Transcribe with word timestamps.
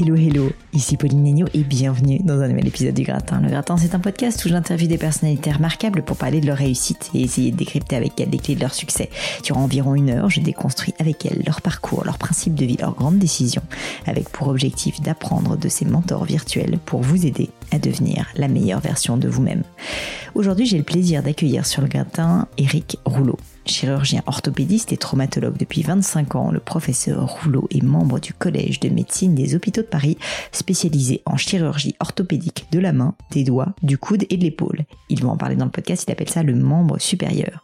Hello, 0.00 0.14
hello, 0.14 0.48
ici 0.72 0.96
Pauline 0.96 1.24
Negno 1.24 1.46
et 1.54 1.64
bienvenue 1.64 2.20
dans 2.20 2.40
un 2.40 2.46
nouvel 2.46 2.68
épisode 2.68 2.94
du 2.94 3.02
Gratin. 3.02 3.40
Le 3.40 3.48
Gratin, 3.48 3.76
c'est 3.76 3.96
un 3.96 3.98
podcast 3.98 4.44
où 4.44 4.48
j'interviewe 4.48 4.86
des 4.86 4.96
personnalités 4.96 5.50
remarquables 5.50 6.04
pour 6.04 6.16
parler 6.16 6.40
de 6.40 6.46
leur 6.46 6.56
réussite 6.56 7.10
et 7.14 7.22
essayer 7.22 7.50
de 7.50 7.56
décrypter 7.56 7.96
avec 7.96 8.20
elles 8.20 8.30
les 8.30 8.38
clés 8.38 8.54
de 8.54 8.60
leur 8.60 8.74
succès. 8.74 9.10
Durant 9.42 9.64
environ 9.64 9.96
une 9.96 10.10
heure, 10.10 10.30
je 10.30 10.40
déconstruis 10.40 10.94
avec 11.00 11.26
elles 11.26 11.42
leur 11.44 11.60
parcours, 11.62 12.04
leurs 12.04 12.16
principes 12.16 12.54
de 12.54 12.64
vie, 12.64 12.76
leurs 12.76 12.94
grandes 12.94 13.18
décisions, 13.18 13.64
avec 14.06 14.28
pour 14.28 14.46
objectif 14.46 15.00
d'apprendre 15.00 15.56
de 15.56 15.68
ces 15.68 15.84
mentors 15.84 16.26
virtuels 16.26 16.78
pour 16.78 17.02
vous 17.02 17.26
aider 17.26 17.50
à 17.72 17.80
devenir 17.80 18.28
la 18.36 18.46
meilleure 18.46 18.80
version 18.80 19.16
de 19.16 19.26
vous-même. 19.26 19.64
Aujourd'hui, 20.36 20.66
j'ai 20.66 20.78
le 20.78 20.84
plaisir 20.84 21.24
d'accueillir 21.24 21.66
sur 21.66 21.82
le 21.82 21.88
Gratin 21.88 22.46
Eric 22.56 22.98
Rouleau. 23.04 23.36
Chirurgien 23.68 24.22
orthopédiste 24.26 24.92
et 24.92 24.96
traumatologue 24.96 25.56
depuis 25.56 25.82
25 25.82 26.34
ans, 26.34 26.50
le 26.50 26.60
professeur 26.60 27.42
Rouleau 27.42 27.68
est 27.70 27.82
membre 27.82 28.18
du 28.18 28.32
Collège 28.32 28.80
de 28.80 28.88
médecine 28.88 29.34
des 29.34 29.54
hôpitaux 29.54 29.82
de 29.82 29.86
Paris, 29.86 30.16
spécialisé 30.52 31.22
en 31.26 31.36
chirurgie 31.36 31.94
orthopédique 32.00 32.66
de 32.72 32.78
la 32.78 32.92
main, 32.92 33.14
des 33.30 33.44
doigts, 33.44 33.74
du 33.82 33.98
coude 33.98 34.24
et 34.30 34.36
de 34.36 34.42
l'épaule. 34.42 34.84
Il 35.08 35.22
va 35.22 35.28
en 35.28 35.36
parler 35.36 35.56
dans 35.56 35.66
le 35.66 35.70
podcast, 35.70 36.04
il 36.08 36.12
appelle 36.12 36.30
ça 36.30 36.42
le 36.42 36.54
membre 36.54 36.98
supérieur. 36.98 37.62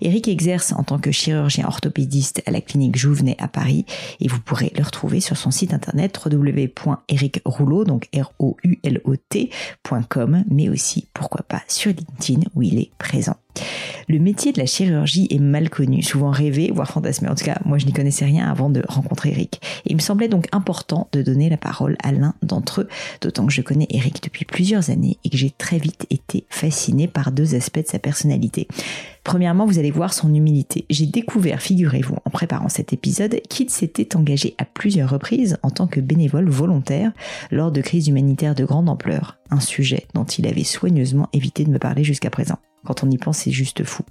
Eric 0.00 0.26
exerce 0.28 0.72
en 0.72 0.82
tant 0.82 0.98
que 0.98 1.12
chirurgien 1.12 1.66
orthopédiste 1.66 2.42
à 2.46 2.50
la 2.50 2.60
clinique 2.60 2.96
Jouvenet 2.96 3.36
à 3.38 3.48
Paris 3.48 3.84
et 4.20 4.28
vous 4.28 4.40
pourrez 4.40 4.72
le 4.76 4.82
retrouver 4.82 5.20
sur 5.20 5.36
son 5.36 5.50
site 5.50 5.74
internet 5.74 6.18
www.ericrouleau, 6.24 7.84
mais 10.50 10.68
aussi, 10.68 11.06
pourquoi 11.12 11.42
pas, 11.42 11.62
sur 11.68 11.92
LinkedIn 11.92 12.42
où 12.54 12.62
il 12.62 12.78
est 12.78 12.90
présent. 12.98 13.36
Le 14.08 14.18
métier 14.18 14.52
de 14.52 14.58
la 14.58 14.66
chirurgie 14.66 15.28
est 15.30 15.38
mal 15.38 15.70
connu, 15.70 16.02
souvent 16.02 16.30
rêvé, 16.30 16.70
voire 16.74 16.88
fantasmé. 16.88 17.28
En 17.28 17.34
tout 17.34 17.44
cas, 17.44 17.58
moi 17.64 17.78
je 17.78 17.86
n'y 17.86 17.92
connaissais 17.92 18.24
rien 18.24 18.50
avant 18.50 18.70
de 18.70 18.82
rencontrer 18.88 19.30
Eric. 19.30 19.60
Et 19.84 19.90
il 19.90 19.96
me 19.96 20.00
semblait 20.00 20.28
donc 20.28 20.48
important 20.52 21.08
de 21.12 21.22
donner 21.22 21.48
la 21.48 21.56
parole 21.56 21.96
à 22.02 22.12
l'un 22.12 22.34
d'entre 22.42 22.82
eux, 22.82 22.88
d'autant 23.20 23.46
que 23.46 23.52
je 23.52 23.62
connais 23.62 23.86
Eric 23.90 24.22
depuis 24.22 24.44
plusieurs 24.44 24.90
années 24.90 25.18
et 25.24 25.30
que 25.30 25.36
j'ai 25.36 25.50
très 25.50 25.78
vite 25.78 26.06
été 26.10 26.44
fasciné 26.48 27.08
par 27.08 27.32
deux 27.32 27.54
aspects 27.54 27.82
de 27.82 27.86
sa 27.86 27.98
personnalité. 27.98 28.68
Premièrement, 29.24 29.66
vous 29.66 29.78
allez 29.78 29.92
voir 29.92 30.12
son 30.12 30.34
humilité. 30.34 30.84
J'ai 30.90 31.06
découvert, 31.06 31.62
figurez-vous, 31.62 32.16
en 32.24 32.30
préparant 32.30 32.68
cet 32.68 32.92
épisode, 32.92 33.40
qu'il 33.48 33.70
s'était 33.70 34.16
engagé 34.16 34.54
à 34.58 34.64
plusieurs 34.64 35.10
reprises 35.10 35.58
en 35.62 35.70
tant 35.70 35.86
que 35.86 36.00
bénévole 36.00 36.48
volontaire 36.48 37.12
lors 37.52 37.70
de 37.70 37.80
crises 37.80 38.08
humanitaires 38.08 38.56
de 38.56 38.64
grande 38.64 38.88
ampleur, 38.88 39.38
un 39.50 39.60
sujet 39.60 40.06
dont 40.14 40.24
il 40.24 40.46
avait 40.46 40.64
soigneusement 40.64 41.28
évité 41.32 41.64
de 41.64 41.70
me 41.70 41.78
parler 41.78 42.02
jusqu'à 42.02 42.30
présent. 42.30 42.58
Quand 42.84 43.04
on 43.04 43.10
y 43.10 43.18
pense, 43.18 43.38
c'est 43.38 43.52
juste 43.52 43.84
fou. 43.84 44.02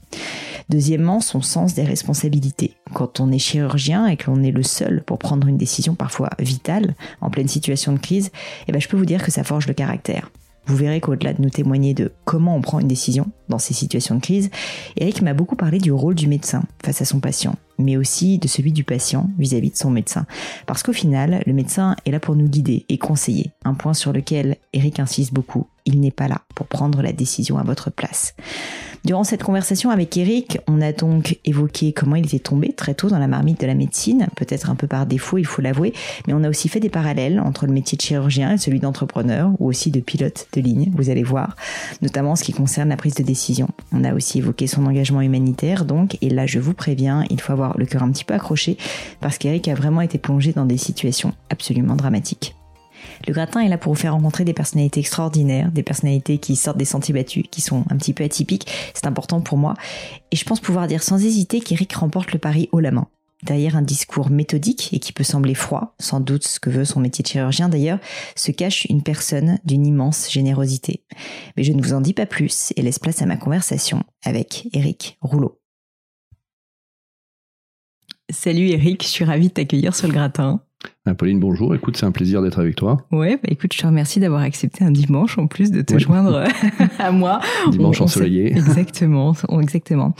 Deuxièmement, 0.69 1.19
son 1.19 1.41
sens 1.41 1.73
des 1.73 1.83
responsabilités. 1.83 2.75
Quand 2.93 3.19
on 3.19 3.31
est 3.31 3.39
chirurgien 3.39 4.07
et 4.07 4.15
que 4.15 4.31
l'on 4.31 4.43
est 4.43 4.51
le 4.51 4.63
seul 4.63 5.03
pour 5.03 5.17
prendre 5.17 5.47
une 5.47 5.57
décision 5.57 5.95
parfois 5.95 6.29
vitale 6.39 6.95
en 7.19 7.29
pleine 7.29 7.47
situation 7.47 7.91
de 7.91 7.99
crise, 7.99 8.31
eh 8.67 8.71
ben, 8.71 8.79
je 8.79 8.87
peux 8.87 8.97
vous 8.97 9.05
dire 9.05 9.23
que 9.23 9.31
ça 9.31 9.43
forge 9.43 9.67
le 9.67 9.73
caractère. 9.73 10.29
Vous 10.67 10.75
verrez 10.75 11.01
qu'au-delà 11.01 11.33
de 11.33 11.41
nous 11.41 11.49
témoigner 11.49 11.93
de 11.93 12.11
comment 12.23 12.55
on 12.55 12.61
prend 12.61 12.79
une 12.79 12.87
décision 12.87 13.31
dans 13.49 13.59
ces 13.59 13.73
situations 13.73 14.15
de 14.15 14.21
crise, 14.21 14.49
Eric 14.97 15.21
m'a 15.21 15.33
beaucoup 15.33 15.55
parlé 15.55 15.79
du 15.79 15.91
rôle 15.91 16.15
du 16.15 16.27
médecin 16.27 16.63
face 16.83 17.01
à 17.01 17.05
son 17.05 17.19
patient, 17.19 17.55
mais 17.77 17.97
aussi 17.97 18.37
de 18.37 18.47
celui 18.47 18.71
du 18.71 18.83
patient 18.83 19.29
vis-à-vis 19.37 19.71
de 19.71 19.75
son 19.75 19.89
médecin. 19.89 20.25
Parce 20.67 20.83
qu'au 20.83 20.93
final, 20.93 21.43
le 21.45 21.53
médecin 21.53 21.95
est 22.05 22.11
là 22.11 22.19
pour 22.19 22.35
nous 22.35 22.47
guider 22.47 22.85
et 22.89 22.97
conseiller, 22.97 23.51
un 23.65 23.73
point 23.73 23.93
sur 23.93 24.13
lequel 24.13 24.57
Eric 24.73 24.99
insiste 24.99 25.33
beaucoup. 25.33 25.67
Il 25.85 25.99
n'est 25.99 26.11
pas 26.11 26.27
là 26.27 26.41
pour 26.55 26.67
prendre 26.67 27.01
la 27.01 27.11
décision 27.11 27.57
à 27.57 27.63
votre 27.63 27.89
place. 27.89 28.35
Durant 29.03 29.23
cette 29.23 29.41
conversation 29.41 29.89
avec 29.89 30.15
Eric, 30.15 30.59
on 30.67 30.79
a 30.79 30.91
donc 30.91 31.39
évoqué 31.43 31.91
comment 31.91 32.15
il 32.15 32.25
était 32.25 32.37
tombé 32.37 32.71
très 32.71 32.93
tôt 32.93 33.09
dans 33.09 33.17
la 33.17 33.27
marmite 33.27 33.59
de 33.59 33.65
la 33.65 33.73
médecine, 33.73 34.27
peut-être 34.35 34.69
un 34.69 34.75
peu 34.75 34.85
par 34.85 35.07
défaut, 35.07 35.39
il 35.39 35.45
faut 35.45 35.63
l'avouer, 35.63 35.93
mais 36.27 36.33
on 36.33 36.43
a 36.43 36.49
aussi 36.49 36.69
fait 36.69 36.79
des 36.79 36.89
parallèles 36.89 37.39
entre 37.39 37.65
le 37.65 37.73
métier 37.73 37.97
de 37.97 38.01
chirurgien 38.03 38.53
et 38.53 38.57
celui 38.59 38.79
d'entrepreneur 38.79 39.51
ou 39.59 39.67
aussi 39.67 39.89
de 39.89 40.01
pilote 40.01 40.47
de 40.53 40.61
ligne, 40.61 40.91
vous 40.95 41.09
allez 41.09 41.23
voir, 41.23 41.55
notamment 42.03 42.33
en 42.33 42.35
ce 42.35 42.43
qui 42.43 42.53
concerne 42.53 42.89
la 42.89 42.97
prise 42.97 43.15
de 43.15 43.23
décision. 43.23 43.69
On 43.91 44.03
a 44.03 44.13
aussi 44.13 44.37
évoqué 44.37 44.67
son 44.67 44.85
engagement 44.85 45.21
humanitaire, 45.21 45.85
donc, 45.85 46.19
et 46.21 46.29
là 46.29 46.45
je 46.45 46.59
vous 46.59 46.75
préviens, 46.75 47.25
il 47.31 47.41
faut 47.41 47.53
avoir 47.53 47.79
le 47.79 47.87
cœur 47.87 48.03
un 48.03 48.11
petit 48.11 48.23
peu 48.23 48.35
accroché 48.35 48.77
parce 49.19 49.39
qu'Eric 49.39 49.67
a 49.67 49.73
vraiment 49.73 50.01
été 50.01 50.19
plongé 50.19 50.53
dans 50.53 50.65
des 50.65 50.77
situations 50.77 51.33
absolument 51.49 51.95
dramatiques. 51.95 52.55
Le 53.27 53.33
gratin 53.33 53.61
est 53.61 53.69
là 53.69 53.77
pour 53.77 53.93
vous 53.93 53.99
faire 53.99 54.13
rencontrer 54.13 54.45
des 54.45 54.53
personnalités 54.53 54.99
extraordinaires, 54.99 55.71
des 55.71 55.83
personnalités 55.83 56.37
qui 56.37 56.55
sortent 56.55 56.77
des 56.77 56.85
sentiers 56.85 57.13
battus, 57.13 57.45
qui 57.51 57.61
sont 57.61 57.85
un 57.89 57.97
petit 57.97 58.13
peu 58.13 58.23
atypiques. 58.23 58.67
C'est 58.93 59.07
important 59.07 59.41
pour 59.41 59.57
moi. 59.57 59.75
Et 60.31 60.35
je 60.35 60.45
pense 60.45 60.59
pouvoir 60.59 60.87
dire 60.87 61.03
sans 61.03 61.23
hésiter 61.23 61.59
qu'Eric 61.59 61.93
remporte 61.93 62.33
le 62.33 62.39
pari 62.39 62.69
haut 62.71 62.79
la 62.79 62.91
main. 62.91 63.07
Derrière 63.43 63.75
un 63.75 63.81
discours 63.81 64.29
méthodique 64.29 64.89
et 64.93 64.99
qui 64.99 65.13
peut 65.13 65.23
sembler 65.23 65.55
froid, 65.55 65.95
sans 65.99 66.19
doute 66.19 66.45
ce 66.45 66.59
que 66.59 66.69
veut 66.69 66.85
son 66.85 66.99
métier 66.99 67.23
de 67.23 67.27
chirurgien 67.27 67.69
d'ailleurs, 67.69 67.99
se 68.35 68.51
cache 68.51 68.85
une 68.85 69.01
personne 69.01 69.57
d'une 69.65 69.85
immense 69.85 70.31
générosité. 70.31 71.03
Mais 71.57 71.63
je 71.63 71.73
ne 71.73 71.81
vous 71.81 71.93
en 71.93 72.01
dis 72.01 72.13
pas 72.13 72.27
plus 72.27 72.71
et 72.75 72.83
laisse 72.83 72.99
place 72.99 73.21
à 73.21 73.25
ma 73.25 73.37
conversation 73.37 74.03
avec 74.23 74.67
Eric 74.73 75.17
Rouleau. 75.21 75.59
Salut 78.29 78.69
Eric, 78.69 79.03
je 79.03 79.09
suis 79.09 79.25
ravie 79.25 79.47
de 79.47 79.53
t'accueillir 79.53 79.95
sur 79.95 80.07
le 80.07 80.13
gratin. 80.13 80.61
Ah, 81.07 81.15
Pauline, 81.15 81.39
bonjour. 81.39 81.73
Écoute, 81.73 81.97
c'est 81.97 82.05
un 82.05 82.11
plaisir 82.11 82.43
d'être 82.43 82.59
avec 82.59 82.75
toi. 82.75 83.07
Ouais, 83.11 83.37
bah 83.37 83.49
écoute, 83.49 83.73
je 83.73 83.79
te 83.79 83.87
remercie 83.87 84.19
d'avoir 84.19 84.41
accepté 84.41 84.83
un 84.83 84.91
dimanche 84.91 85.39
en 85.39 85.47
plus 85.47 85.71
de 85.71 85.81
te 85.81 85.97
joindre 85.97 86.43
à 86.99 87.11
moi. 87.11 87.39
Dimanche 87.71 88.01
ensoleillé. 88.01 88.51
Exactement, 88.55 89.33
exactement. 89.59 90.13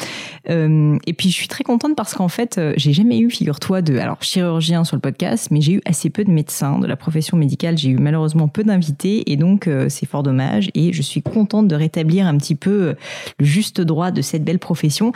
Euh, 0.49 0.97
et 1.05 1.13
puis 1.13 1.29
je 1.29 1.35
suis 1.35 1.47
très 1.47 1.63
contente 1.63 1.95
parce 1.95 2.15
qu'en 2.15 2.29
fait, 2.29 2.57
euh, 2.57 2.73
j'ai 2.77 2.93
jamais 2.93 3.19
eu, 3.19 3.29
figure-toi, 3.29 3.83
de 3.83 3.97
alors 3.97 4.23
chirurgien 4.23 4.83
sur 4.83 4.95
le 4.95 5.01
podcast, 5.01 5.49
mais 5.51 5.61
j'ai 5.61 5.73
eu 5.73 5.81
assez 5.85 6.09
peu 6.09 6.23
de 6.23 6.31
médecins 6.31 6.79
de 6.79 6.87
la 6.87 6.95
profession 6.95 7.37
médicale. 7.37 7.77
J'ai 7.77 7.91
eu 7.91 7.97
malheureusement 7.97 8.47
peu 8.47 8.63
d'invités 8.63 9.31
et 9.31 9.35
donc 9.35 9.67
euh, 9.67 9.87
c'est 9.87 10.07
fort 10.07 10.23
dommage. 10.23 10.71
Et 10.73 10.93
je 10.93 11.01
suis 11.03 11.21
contente 11.21 11.67
de 11.67 11.75
rétablir 11.75 12.25
un 12.25 12.37
petit 12.37 12.55
peu 12.55 12.95
le 13.39 13.45
juste 13.45 13.81
droit 13.81 14.09
de 14.09 14.23
cette 14.23 14.43
belle 14.43 14.59
profession. 14.59 15.11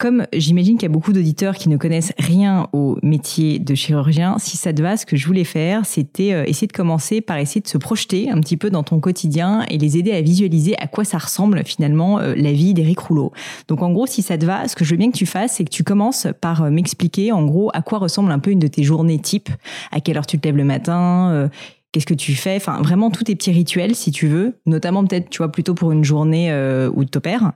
Comme 0.00 0.26
j'imagine 0.32 0.78
qu'il 0.78 0.84
y 0.84 0.90
a 0.90 0.94
beaucoup 0.94 1.12
d'auditeurs 1.12 1.56
qui 1.56 1.68
ne 1.68 1.76
connaissent 1.76 2.14
rien 2.18 2.68
au 2.72 2.96
métier 3.02 3.58
de 3.58 3.74
chirurgien, 3.74 4.36
si 4.38 4.56
ça 4.56 4.72
te 4.72 4.80
va, 4.80 4.96
ce 4.96 5.04
que 5.04 5.14
je 5.14 5.26
voulais 5.26 5.44
faire, 5.44 5.84
c'était 5.84 6.32
euh, 6.32 6.44
essayer 6.46 6.66
de 6.66 6.72
commencer 6.72 7.20
par 7.20 7.36
essayer 7.36 7.60
de 7.60 7.68
se 7.68 7.76
projeter 7.76 8.30
un 8.30 8.40
petit 8.40 8.56
peu 8.56 8.70
dans 8.70 8.82
ton 8.82 8.98
quotidien 8.98 9.62
et 9.68 9.76
les 9.76 9.98
aider 9.98 10.12
à 10.12 10.22
visualiser 10.22 10.74
à 10.78 10.86
quoi 10.86 11.04
ça 11.04 11.18
ressemble 11.18 11.62
finalement 11.66 12.18
euh, 12.18 12.34
la 12.34 12.50
vie 12.50 12.72
d'Éric 12.72 12.98
Rouleau. 12.98 13.32
Donc 13.68 13.82
en 13.82 13.92
gros, 13.92 14.06
si 14.06 14.22
ça 14.22 14.38
te 14.38 14.46
va, 14.46 14.66
ce 14.68 14.74
que 14.74 14.86
je 14.86 14.92
veux 14.92 14.96
bien 14.96 15.10
que 15.10 15.18
tu 15.18 15.26
fasses, 15.26 15.56
c'est 15.56 15.64
que 15.64 15.70
tu 15.70 15.84
commences 15.84 16.28
par 16.40 16.62
euh, 16.62 16.70
m'expliquer 16.70 17.30
en 17.30 17.44
gros 17.44 17.70
à 17.74 17.82
quoi 17.82 17.98
ressemble 17.98 18.32
un 18.32 18.38
peu 18.38 18.52
une 18.52 18.58
de 18.58 18.68
tes 18.68 18.82
journées 18.82 19.18
type, 19.18 19.50
à 19.92 20.00
quelle 20.00 20.16
heure 20.16 20.26
tu 20.26 20.38
te 20.38 20.48
lèves 20.48 20.56
le 20.56 20.64
matin 20.64 21.50
qu'est-ce 21.92 22.06
que 22.06 22.14
tu 22.14 22.34
fais? 22.34 22.56
Enfin, 22.56 22.80
vraiment 22.82 23.10
tous 23.10 23.24
tes 23.24 23.34
petits 23.34 23.52
rituels, 23.52 23.94
si 23.94 24.10
tu 24.10 24.26
veux, 24.28 24.54
notamment 24.66 25.04
peut-être, 25.04 25.28
tu 25.30 25.38
vois, 25.38 25.50
plutôt 25.50 25.74
pour 25.74 25.92
une 25.92 26.04
journée 26.04 26.52
euh, 26.52 26.90
où 26.94 27.04
tu 27.04 27.18
opères, 27.18 27.52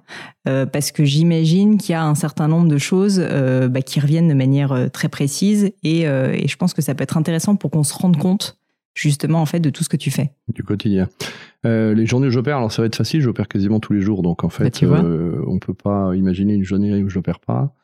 euh, 0.48 0.66
parce 0.66 0.92
que 0.92 1.04
j'imagine 1.04 1.78
qu'il 1.78 1.92
y 1.92 1.96
a 1.96 2.04
un 2.04 2.14
certain 2.14 2.48
nombre 2.48 2.68
de 2.68 2.78
choses 2.78 3.20
euh, 3.20 3.68
bah, 3.68 3.82
qui 3.82 4.00
reviennent 4.00 4.28
de 4.28 4.34
manière 4.34 4.90
très 4.92 5.08
précise, 5.08 5.72
et, 5.82 6.02
et, 6.02 6.48
je 6.48 6.56
pense 6.56 6.74
que 6.74 6.82
ça 6.82 6.94
peut 6.94 7.02
être 7.02 7.16
intéressant 7.16 7.56
pour 7.56 7.70
qu'on 7.70 7.84
se 7.84 7.94
rende 7.94 8.16
compte 8.16 8.58
justement 8.94 9.42
en 9.42 9.46
fait 9.46 9.58
de 9.58 9.70
tout 9.70 9.82
ce 9.82 9.88
que 9.88 9.96
tu 9.96 10.12
fais 10.12 10.30
du 10.54 10.62
quotidien. 10.62 11.08
les 11.64 12.06
journées 12.06 12.28
où 12.28 12.30
j'opère, 12.30 12.58
alors 12.58 12.70
ça 12.70 12.82
va 12.82 12.86
être 12.86 12.96
facile, 12.96 13.20
j'opère 13.20 13.48
quasiment 13.48 13.80
tous 13.80 13.92
les 13.92 14.00
jours, 14.00 14.22
donc 14.22 14.44
en 14.44 14.48
fait, 14.48 14.64
bah, 14.64 14.70
tu 14.70 14.86
vois 14.86 15.04
on 15.46 15.58
peut 15.58 15.74
pas 15.74 16.14
imaginer 16.14 16.54
une 16.54 16.64
journée 16.64 17.02
où 17.02 17.08
je 17.08 17.18
n'opère 17.18 17.40
pas. 17.40 17.74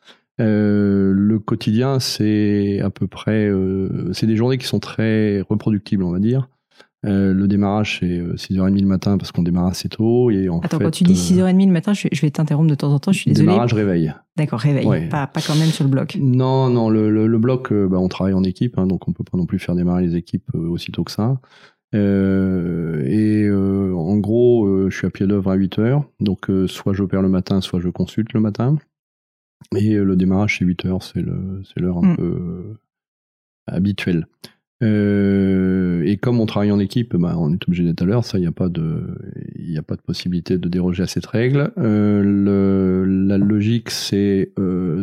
Euh, 0.41 1.13
le 1.15 1.39
quotidien, 1.39 1.99
c'est 1.99 2.79
à 2.81 2.89
peu 2.89 3.07
près, 3.07 3.47
euh, 3.47 4.11
c'est 4.13 4.27
des 4.27 4.35
journées 4.35 4.57
qui 4.57 4.65
sont 4.67 4.79
très 4.79 5.41
reproductibles, 5.41 6.03
on 6.03 6.11
va 6.11 6.19
dire. 6.19 6.49
Euh, 7.03 7.33
le 7.33 7.47
démarrage, 7.47 7.97
c'est 7.99 8.21
6h30 8.35 8.79
le 8.79 8.87
matin 8.87 9.17
parce 9.17 9.31
qu'on 9.31 9.41
démarre 9.41 9.67
assez 9.67 9.89
tôt. 9.89 10.29
Et 10.29 10.49
en 10.49 10.59
Attends, 10.59 10.77
quand 10.79 10.91
tu 10.91 11.03
dis 11.03 11.13
6h30 11.13 11.65
le 11.65 11.71
matin, 11.71 11.93
je, 11.93 12.07
vais 12.21 12.29
t'interrompre 12.29 12.69
de 12.69 12.75
temps 12.75 12.93
en 12.93 12.99
temps, 12.99 13.11
je 13.11 13.19
suis 13.19 13.31
désolé. 13.31 13.47
Démarrage, 13.47 13.73
réveil. 13.73 14.13
D'accord, 14.37 14.59
réveil, 14.59 15.09
pas, 15.09 15.27
pas, 15.27 15.41
quand 15.45 15.55
même 15.55 15.69
sur 15.69 15.83
le 15.83 15.89
bloc. 15.89 16.17
Non, 16.19 16.69
non, 16.69 16.89
le, 16.89 17.09
le, 17.09 17.37
bloc, 17.39 17.73
bah, 17.73 17.97
on 17.97 18.07
travaille 18.07 18.33
en 18.33 18.43
équipe, 18.43 18.77
hein, 18.77 18.87
donc 18.87 19.07
on 19.07 19.13
peut 19.13 19.23
pas 19.23 19.37
non 19.37 19.45
plus 19.45 19.59
faire 19.59 19.75
démarrer 19.75 20.03
les 20.03 20.15
équipes 20.15 20.53
aussitôt 20.53 21.03
que 21.03 21.11
ça. 21.11 21.39
et 21.93 23.49
en 23.51 24.17
gros, 24.17 24.89
je 24.89 24.95
suis 24.95 25.07
à 25.07 25.09
pied 25.09 25.25
d'œuvre 25.25 25.51
à 25.51 25.57
8h, 25.57 26.03
donc 26.19 26.49
soit 26.67 26.93
j'opère 26.93 27.23
le 27.23 27.29
matin, 27.29 27.61
soit 27.61 27.79
je 27.79 27.89
consulte 27.89 28.33
le 28.33 28.41
matin. 28.41 28.77
Et 29.75 29.93
euh, 29.93 30.03
le 30.03 30.15
démarrage, 30.15 30.57
c'est 30.59 30.65
8 30.65 30.85
heures, 30.85 31.03
c'est 31.03 31.21
l'heure 31.21 31.97
un 31.97 32.13
mm. 32.13 32.15
peu 32.17 32.23
euh, 32.23 32.77
habituelle. 33.67 34.27
Euh, 34.83 36.01
et 36.05 36.17
comme 36.17 36.39
on 36.39 36.47
travaille 36.47 36.71
en 36.71 36.79
équipe, 36.79 37.15
bah, 37.15 37.35
on 37.37 37.53
est 37.53 37.63
obligé 37.67 37.83
d'être 37.83 38.01
à 38.01 38.05
l'heure. 38.05 38.25
Ça, 38.25 38.39
il 38.39 38.41
n'y 38.41 38.47
a 38.47 38.51
pas 38.51 38.67
de, 38.67 39.15
il 39.55 39.77
a 39.77 39.83
pas 39.83 39.95
de 39.95 40.01
possibilité 40.01 40.57
de 40.57 40.67
déroger 40.67 41.03
à 41.03 41.07
cette 41.07 41.27
règle. 41.27 41.71
le, 41.77 43.05
la 43.05 43.37
logique, 43.37 43.91
c'est 43.91 44.51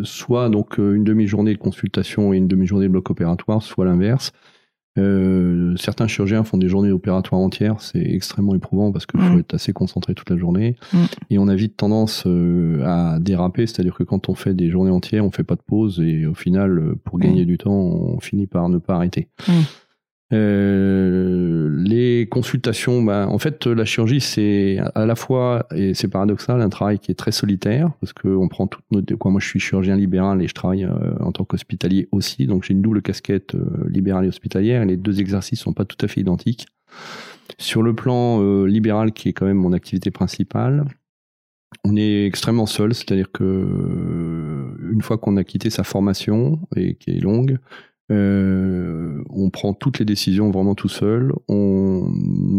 soit 0.02 0.48
donc 0.48 0.78
une 0.78 1.04
demi-journée 1.04 1.52
de 1.52 1.58
consultation 1.58 2.32
et 2.32 2.38
une 2.38 2.48
demi-journée 2.48 2.86
de 2.86 2.92
bloc 2.92 3.08
opératoire, 3.10 3.62
soit 3.62 3.84
l'inverse. 3.84 4.32
Euh, 4.98 5.74
certains 5.76 6.06
chirurgiens 6.06 6.44
font 6.44 6.58
des 6.58 6.68
journées 6.68 6.90
opératoires 6.90 7.40
entières, 7.40 7.80
c'est 7.80 8.00
extrêmement 8.02 8.54
éprouvant 8.54 8.92
parce 8.92 9.06
qu'il 9.06 9.20
faut 9.20 9.34
Mm. 9.34 9.38
être 9.40 9.54
assez 9.54 9.72
concentré 9.72 10.14
toute 10.14 10.28
la 10.30 10.36
journée. 10.36 10.76
Mm. 10.92 10.98
Et 11.30 11.38
on 11.38 11.48
a 11.48 11.54
vite 11.54 11.76
tendance 11.76 12.24
euh, 12.26 12.82
à 12.84 13.18
déraper, 13.20 13.66
c'est-à-dire 13.66 13.94
que 13.94 14.02
quand 14.04 14.28
on 14.28 14.34
fait 14.34 14.54
des 14.54 14.70
journées 14.70 14.90
entières, 14.90 15.24
on 15.24 15.30
fait 15.30 15.44
pas 15.44 15.56
de 15.56 15.62
pause 15.66 16.00
et 16.04 16.26
au 16.26 16.34
final, 16.34 16.78
euh, 16.78 16.94
pour 17.04 17.18
gagner 17.18 17.44
du 17.44 17.58
temps, 17.58 17.72
on 17.72 18.20
finit 18.20 18.46
par 18.46 18.68
ne 18.68 18.78
pas 18.78 18.94
arrêter. 18.96 19.28
Euh, 20.32 21.70
les 21.84 22.28
consultations, 22.28 23.02
bah, 23.02 23.26
en 23.28 23.38
fait, 23.38 23.66
la 23.66 23.84
chirurgie, 23.84 24.20
c'est 24.20 24.78
à 24.94 25.06
la 25.06 25.14
fois, 25.14 25.66
et 25.74 25.94
c'est 25.94 26.08
paradoxal, 26.08 26.60
un 26.60 26.68
travail 26.68 26.98
qui 26.98 27.10
est 27.10 27.14
très 27.14 27.32
solitaire, 27.32 27.90
parce 28.00 28.12
qu'on 28.12 28.48
prend 28.48 28.66
toutes 28.66 28.84
nos... 28.90 29.02
Quoi, 29.16 29.30
moi, 29.30 29.40
je 29.40 29.46
suis 29.46 29.60
chirurgien 29.60 29.96
libéral 29.96 30.42
et 30.42 30.48
je 30.48 30.54
travaille 30.54 30.84
euh, 30.84 31.16
en 31.20 31.32
tant 31.32 31.44
qu'hospitalier 31.44 32.08
aussi, 32.12 32.46
donc 32.46 32.64
j'ai 32.64 32.74
une 32.74 32.82
double 32.82 33.00
casquette 33.00 33.54
euh, 33.54 33.88
libérale 33.88 34.26
et 34.26 34.28
hospitalière, 34.28 34.82
et 34.82 34.86
les 34.86 34.96
deux 34.96 35.20
exercices 35.20 35.60
sont 35.60 35.72
pas 35.72 35.86
tout 35.86 36.04
à 36.04 36.08
fait 36.08 36.20
identiques. 36.20 36.66
Sur 37.56 37.82
le 37.82 37.94
plan 37.94 38.42
libéral, 38.66 39.12
qui 39.12 39.30
est 39.30 39.32
quand 39.32 39.46
même 39.46 39.56
mon 39.56 39.72
activité 39.72 40.10
principale, 40.10 40.84
on 41.84 41.96
est 41.96 42.26
extrêmement 42.26 42.66
seul, 42.66 42.94
c'est-à-dire 42.94 43.32
que 43.32 44.76
une 44.92 45.00
fois 45.02 45.18
qu'on 45.18 45.36
a 45.36 45.44
quitté 45.44 45.70
sa 45.70 45.82
formation 45.82 46.60
et 46.76 46.94
qui 46.94 47.10
est 47.10 47.20
longue, 47.20 47.58
euh, 48.10 49.22
on 49.28 49.50
prend 49.50 49.74
toutes 49.74 49.98
les 49.98 50.04
décisions 50.04 50.50
vraiment 50.50 50.74
tout 50.74 50.88
seul. 50.88 51.32
On 51.48 52.10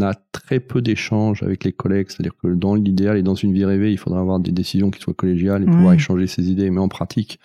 a 0.02 0.14
très 0.32 0.60
peu 0.60 0.82
d'échanges 0.82 1.42
avec 1.44 1.64
les 1.64 1.72
collègues, 1.72 2.08
c'est-à-dire 2.10 2.36
que 2.42 2.48
dans 2.48 2.76
l'idéal 2.76 3.18
et 3.18 3.24
dans 3.24 3.36
une 3.36 3.54
vie 3.54 3.66
rêvée, 3.66 3.92
il 3.92 3.98
faudrait 3.98 4.20
avoir 4.20 4.40
des 4.40 4.52
décisions 4.52 4.92
qui 4.92 5.02
soient 5.02 5.14
collégiales 5.14 5.64
et 5.64 5.66
pouvoir 5.66 5.94
échanger 5.94 6.28
ses 6.28 6.52
idées. 6.52 6.70
Mais 6.70 6.80
en 6.80 6.88
pratique, 6.88 7.40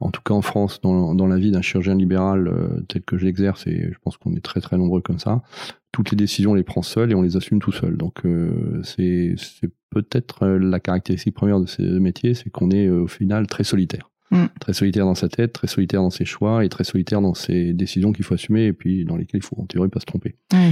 en 0.00 0.10
tout 0.10 0.20
cas 0.22 0.34
en 0.34 0.42
France, 0.42 0.80
dans, 0.82 1.14
dans 1.14 1.26
la 1.26 1.38
vie 1.38 1.50
d'un 1.50 1.62
chirurgien 1.62 1.94
libéral 1.94 2.48
euh, 2.48 2.80
tel 2.88 3.02
que 3.02 3.16
je 3.16 3.24
l'exerce, 3.24 3.66
et 3.66 3.90
je 3.90 3.98
pense 4.02 4.16
qu'on 4.18 4.34
est 4.34 4.44
très 4.44 4.60
très 4.60 4.76
nombreux 4.76 5.00
comme 5.00 5.18
ça, 5.18 5.42
toutes 5.92 6.10
les 6.10 6.16
décisions 6.16 6.50
on 6.50 6.54
les 6.54 6.62
prend 6.62 6.82
seuls 6.82 7.10
et 7.10 7.14
on 7.14 7.22
les 7.22 7.36
assume 7.36 7.60
tout 7.60 7.72
seul. 7.72 7.96
Donc 7.96 8.26
euh, 8.26 8.82
c'est 8.82 9.34
peut-être 9.90 10.42
euh, 10.42 10.58
la 10.58 10.80
caractéristique 10.80 11.34
première 11.34 11.60
de 11.60 11.66
ces 11.66 11.82
métiers, 11.82 12.34
c'est 12.34 12.50
qu'on 12.50 12.70
est 12.70 12.90
au 12.90 13.06
final 13.06 13.46
très 13.46 13.64
solitaire. 13.64 14.10
Mm. 14.30 14.46
Très 14.60 14.72
solitaire 14.72 15.04
dans 15.04 15.14
sa 15.14 15.28
tête, 15.28 15.52
très 15.52 15.66
solitaire 15.66 16.02
dans 16.02 16.10
ses 16.10 16.24
choix 16.24 16.64
et 16.64 16.68
très 16.68 16.84
solitaire 16.84 17.20
dans 17.20 17.34
ses 17.34 17.72
décisions 17.72 18.12
qu'il 18.12 18.24
faut 18.24 18.34
assumer 18.34 18.64
et 18.66 18.72
puis 18.72 19.04
dans 19.04 19.16
lesquelles 19.16 19.40
il 19.40 19.46
faut 19.46 19.60
en 19.60 19.66
théorie 19.66 19.88
pas 19.88 20.00
se 20.00 20.06
tromper. 20.06 20.34
Ouais. 20.52 20.70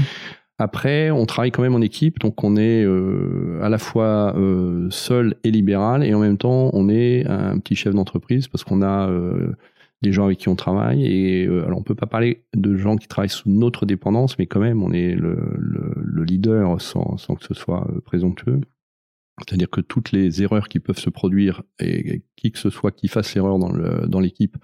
Après, 0.58 1.10
on 1.10 1.26
travaille 1.26 1.50
quand 1.50 1.62
même 1.62 1.74
en 1.74 1.80
équipe, 1.80 2.20
donc 2.20 2.44
on 2.44 2.56
est 2.56 2.84
euh, 2.84 3.58
à 3.60 3.68
la 3.68 3.78
fois 3.78 4.34
euh, 4.36 4.86
seul 4.90 5.34
et 5.42 5.50
libéral, 5.50 6.04
et 6.04 6.14
en 6.14 6.20
même 6.20 6.38
temps, 6.38 6.70
on 6.74 6.88
est 6.88 7.26
un 7.26 7.58
petit 7.58 7.74
chef 7.74 7.92
d'entreprise 7.92 8.46
parce 8.46 8.62
qu'on 8.62 8.80
a 8.80 9.08
euh, 9.08 9.56
des 10.02 10.12
gens 10.12 10.26
avec 10.26 10.38
qui 10.38 10.48
on 10.48 10.54
travaille. 10.54 11.04
Et 11.06 11.46
alors, 11.46 11.78
on 11.78 11.82
peut 11.82 11.96
pas 11.96 12.06
parler 12.06 12.44
de 12.54 12.76
gens 12.76 12.96
qui 12.96 13.08
travaillent 13.08 13.28
sous 13.30 13.50
notre 13.50 13.84
dépendance, 13.84 14.38
mais 14.38 14.46
quand 14.46 14.60
même, 14.60 14.80
on 14.84 14.92
est 14.92 15.16
le, 15.16 15.38
le, 15.58 15.92
le 15.96 16.24
leader 16.24 16.80
sans, 16.80 17.16
sans 17.16 17.34
que 17.34 17.44
ce 17.44 17.54
soit 17.54 17.88
présomptueux. 18.04 18.60
C'est-à-dire 19.38 19.68
que 19.68 19.80
toutes 19.80 20.12
les 20.12 20.42
erreurs 20.42 20.68
qui 20.68 20.78
peuvent 20.78 20.98
se 20.98 21.10
produire, 21.10 21.62
et 21.80 22.22
qui 22.36 22.52
que 22.52 22.58
ce 22.58 22.70
soit 22.70 22.92
qui 22.92 23.08
fasse 23.08 23.34
l'erreur 23.34 23.58
dans 23.58 23.72
le- 23.72 24.06
dans 24.06 24.20
l'équipe, 24.20 24.56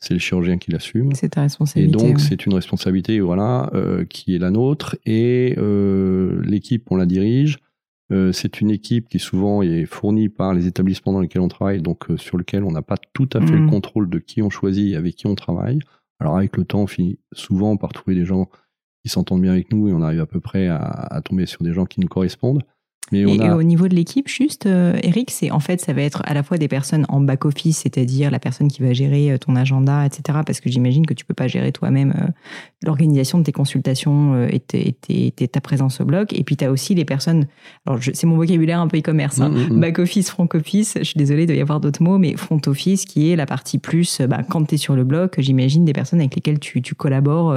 c'est 0.00 0.12
le 0.14 0.20
chirurgien 0.20 0.58
qui 0.58 0.70
l'assume. 0.70 1.12
C'est 1.14 1.30
ta 1.30 1.40
Et 1.40 1.44
responsabilité. 1.44 1.96
donc, 1.96 2.16
ouais. 2.18 2.22
c'est 2.22 2.44
une 2.46 2.54
responsabilité 2.54 3.20
voilà, 3.20 3.70
euh, 3.74 4.04
qui 4.04 4.34
est 4.34 4.38
la 4.38 4.50
nôtre. 4.50 4.96
Et 5.06 5.54
euh, 5.56 6.40
l'équipe, 6.44 6.90
on 6.90 6.96
la 6.96 7.06
dirige. 7.06 7.58
Euh, 8.12 8.32
c'est 8.32 8.60
une 8.60 8.70
équipe 8.70 9.08
qui 9.08 9.18
souvent 9.18 9.60
est 9.62 9.84
fournie 9.84 10.28
par 10.30 10.54
les 10.54 10.66
établissements 10.66 11.12
dans 11.12 11.20
lesquels 11.20 11.42
on 11.42 11.48
travaille, 11.48 11.82
donc 11.82 12.10
euh, 12.10 12.16
sur 12.16 12.38
lequel 12.38 12.64
on 12.64 12.70
n'a 12.70 12.80
pas 12.82 12.96
tout 13.12 13.28
à 13.34 13.40
fait 13.40 13.52
le 13.56 13.66
contrôle 13.68 14.08
de 14.08 14.18
qui 14.18 14.40
on 14.40 14.48
choisit 14.50 14.92
et 14.92 14.96
avec 14.96 15.14
qui 15.16 15.26
on 15.26 15.34
travaille. 15.34 15.78
Alors 16.20 16.36
avec 16.36 16.56
le 16.56 16.64
temps, 16.64 16.82
on 16.82 16.86
finit 16.86 17.18
souvent 17.32 17.76
par 17.76 17.92
trouver 17.92 18.14
des 18.16 18.24
gens 18.24 18.48
qui 19.04 19.10
s'entendent 19.10 19.42
bien 19.42 19.52
avec 19.52 19.70
nous 19.72 19.88
et 19.88 19.92
on 19.92 20.00
arrive 20.02 20.20
à 20.20 20.26
peu 20.26 20.40
près 20.40 20.68
à, 20.68 20.78
à 20.78 21.20
tomber 21.22 21.44
sur 21.46 21.62
des 21.62 21.72
gens 21.74 21.84
qui 21.86 22.00
nous 22.00 22.08
correspondent. 22.08 22.62
Mais 23.12 23.24
on 23.26 23.34
Et, 23.34 23.40
a... 23.40 23.46
et 23.46 23.50
au 23.50 23.62
niveau 23.62 23.88
de 23.88 23.94
l'équipe, 23.94 24.28
juste, 24.28 24.66
euh, 24.66 24.96
Eric, 25.02 25.30
c'est 25.30 25.50
en 25.50 25.60
fait, 25.60 25.80
ça 25.80 25.92
va 25.92 26.02
être 26.02 26.22
à 26.24 26.34
la 26.34 26.42
fois 26.42 26.58
des 26.58 26.68
personnes 26.68 27.06
en 27.08 27.20
back 27.20 27.44
office, 27.44 27.78
c'est-à-dire 27.78 28.30
la 28.30 28.38
personne 28.38 28.68
qui 28.68 28.82
va 28.82 28.92
gérer 28.92 29.30
euh, 29.32 29.38
ton 29.38 29.56
agenda, 29.56 30.04
etc. 30.06 30.40
Parce 30.46 30.60
que 30.60 30.68
j'imagine 30.70 31.06
que 31.06 31.14
tu 31.14 31.24
peux 31.24 31.34
pas 31.34 31.48
gérer 31.48 31.72
toi-même 31.72 32.12
euh, 32.20 32.26
l'organisation 32.84 33.38
de 33.38 33.44
tes 33.44 33.52
consultations 33.52 34.34
euh, 34.34 34.48
et, 34.50 34.60
tes- 34.60 34.88
et 34.88 34.92
tes- 34.92 35.30
tes- 35.32 35.48
ta 35.48 35.60
présence 35.60 36.00
au 36.00 36.04
blog. 36.04 36.28
Et 36.32 36.44
puis 36.44 36.56
tu 36.56 36.64
as 36.64 36.70
aussi 36.70 36.94
les 36.94 37.04
personnes. 37.04 37.46
Alors 37.86 37.98
c'est 38.02 38.26
mon 38.26 38.36
vocabulaire 38.36 38.80
un 38.80 38.88
peu 38.88 38.98
e-commerce. 38.98 39.40
hein. 39.40 39.48
Mm, 39.50 39.72
mm, 39.72 39.76
mm. 39.76 39.80
Back 39.80 39.98
office, 39.98 40.30
front 40.30 40.48
office. 40.54 40.94
Je 40.98 41.04
suis 41.04 41.18
désolée, 41.18 41.46
doit 41.46 41.56
y 41.56 41.60
avoir 41.60 41.80
d'autres 41.80 42.02
mots, 42.02 42.18
mais 42.18 42.36
front 42.36 42.60
office 42.66 43.04
qui 43.04 43.30
est 43.30 43.36
la 43.36 43.46
partie 43.46 43.78
plus. 43.78 44.20
bah, 44.22 44.42
quand 44.48 44.64
tu 44.66 44.74
es 44.74 44.78
sur 44.78 44.94
le 44.94 45.04
blog, 45.04 45.30
j'imagine 45.38 45.84
des 45.84 45.92
personnes 45.92 46.20
avec 46.20 46.34
lesquelles 46.34 46.58
tu, 46.60 46.82
tu 46.82 46.94
collabores 46.94 47.56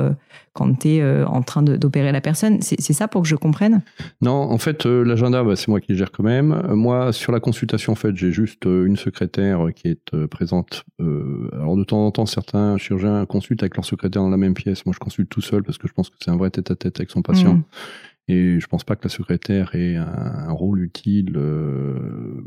quand 0.54 0.80
tu 0.80 0.90
es 0.90 1.24
en 1.24 1.42
train 1.42 1.64
d'opérer 1.64 2.12
la 2.12 2.22
personne. 2.22 2.62
C'est 2.62 2.94
ça 2.94 3.08
pour 3.08 3.22
que 3.22 3.28
je 3.28 3.36
comprenne? 3.36 3.82
Non, 4.22 4.34
en 4.34 4.58
fait, 4.58 4.86
euh, 4.86 5.04
l'agenda, 5.04 5.44
bah, 5.44 5.56
c'est 5.56 5.70
moi 5.70 5.80
qui 5.80 5.94
le 5.94 5.98
gère 5.98 6.12
quand 6.12 6.24
même. 6.24 6.52
Euh, 6.52 6.76
moi, 6.76 7.14
sur 7.14 7.32
la 7.32 7.40
consultation, 7.40 7.94
en 7.94 7.96
fait, 7.96 8.16
j'ai 8.18 8.32
juste 8.32 8.66
euh, 8.66 8.86
une 8.86 8.98
secrétaire 8.98 9.68
qui 9.74 9.88
est 9.88 10.14
euh, 10.14 10.28
présente. 10.28 10.84
Euh, 11.00 11.50
alors, 11.54 11.78
de 11.78 11.84
temps 11.84 12.06
en 12.06 12.12
temps, 12.12 12.26
certains 12.26 12.78
chirurgiens 12.78 13.26
consultent 13.26 13.64
avec 13.64 13.76
leur 13.76 13.86
secrétaire 13.86 14.22
dans 14.22 14.30
la 14.30 14.38
même 14.38 14.54
pièce. 14.54 14.86
Moi, 14.86 14.94
je 14.94 15.00
consulte 15.00 15.30
tout 15.30 15.42
seul 15.42 15.64
parce 15.64 15.78
que 15.78 15.88
je 15.88 15.94
pense 15.94 16.10
que 16.10 16.16
c'est 16.20 16.32
un 16.32 16.38
vrai 16.38 16.50
tête-à-tête 16.50 17.00
avec 17.00 17.12
son 17.12 17.22
patient. 17.22 17.56
Mm. 17.56 17.64
Et 18.28 18.60
je 18.60 18.68
pense 18.68 18.84
pas 18.84 18.96
que 18.96 19.04
la 19.04 19.10
secrétaire 19.10 19.74
ait 19.76 19.96
un, 19.96 20.06
un 20.06 20.52
rôle 20.52 20.82
utile. 20.82 21.34
euh, 21.38 22.44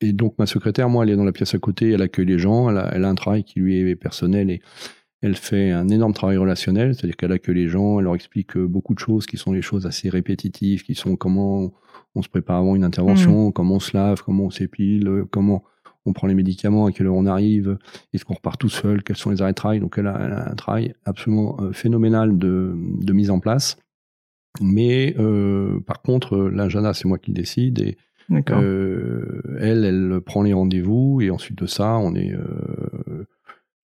Et 0.00 0.12
donc, 0.12 0.34
ma 0.38 0.46
secrétaire, 0.46 0.88
moi, 0.88 1.04
elle 1.04 1.10
est 1.10 1.16
dans 1.16 1.24
la 1.24 1.32
pièce 1.32 1.54
à 1.54 1.58
côté, 1.58 1.90
elle 1.90 2.02
accueille 2.02 2.26
les 2.26 2.38
gens, 2.38 2.70
elle 2.70 2.78
a, 2.78 2.90
elle 2.94 3.04
a 3.04 3.08
un 3.08 3.14
travail 3.14 3.44
qui 3.44 3.60
lui 3.60 3.76
est 3.78 3.96
personnel 3.96 4.50
et 4.50 4.60
elle 5.24 5.36
fait 5.36 5.70
un 5.70 5.88
énorme 5.88 6.12
travail 6.12 6.36
relationnel, 6.36 6.94
c'est-à-dire 6.94 7.16
qu'elle 7.16 7.32
accueille 7.32 7.54
les 7.54 7.68
gens, 7.68 7.98
elle 7.98 8.04
leur 8.04 8.14
explique 8.14 8.58
euh, 8.58 8.66
beaucoup 8.66 8.92
de 8.92 8.98
choses 8.98 9.24
qui 9.24 9.38
sont 9.38 9.52
des 9.52 9.62
choses 9.62 9.86
assez 9.86 10.10
répétitives, 10.10 10.82
qui 10.82 10.94
sont 10.94 11.16
comment 11.16 11.72
on 12.14 12.20
se 12.20 12.28
prépare 12.28 12.58
avant 12.58 12.76
une 12.76 12.84
intervention, 12.84 13.50
comment 13.50 13.76
on 13.76 13.80
se 13.80 13.96
lave, 13.96 14.22
comment 14.22 14.44
on 14.44 14.50
s'épile, 14.50 15.08
euh, 15.08 15.24
comment 15.30 15.64
on 16.04 16.12
prend 16.12 16.26
les 16.26 16.34
médicaments, 16.34 16.84
à 16.84 16.92
quelle 16.92 17.06
heure 17.06 17.14
on 17.14 17.24
arrive, 17.24 17.78
est-ce 18.12 18.26
qu'on 18.26 18.34
repart 18.34 18.60
tout 18.60 18.68
seul, 18.68 19.02
quels 19.02 19.16
sont 19.16 19.30
les 19.30 19.40
arrêts 19.40 19.52
de 19.52 19.56
travail. 19.56 19.80
Donc 19.80 19.96
elle 19.96 20.08
a, 20.08 20.20
elle 20.22 20.32
a 20.32 20.50
un 20.50 20.54
travail 20.54 20.94
absolument 21.06 21.56
euh, 21.60 21.72
phénoménal 21.72 22.36
de, 22.36 22.74
de 22.76 23.12
mise 23.14 23.30
en 23.30 23.40
place. 23.40 23.78
Mais 24.60 25.16
euh, 25.18 25.80
par 25.80 26.02
contre, 26.02 26.36
l'agenda, 26.36 26.92
c'est 26.92 27.08
moi 27.08 27.16
qui 27.16 27.30
le 27.30 27.34
décide 27.34 27.80
et 27.80 27.96
euh, 28.30 29.42
elle, 29.58 29.84
elle 29.84 30.20
prend 30.20 30.42
les 30.42 30.52
rendez-vous 30.52 31.20
et 31.22 31.30
ensuite 31.30 31.58
de 31.58 31.66
ça, 31.66 31.96
on 31.96 32.14
est. 32.14 32.32
Euh, 32.32 32.83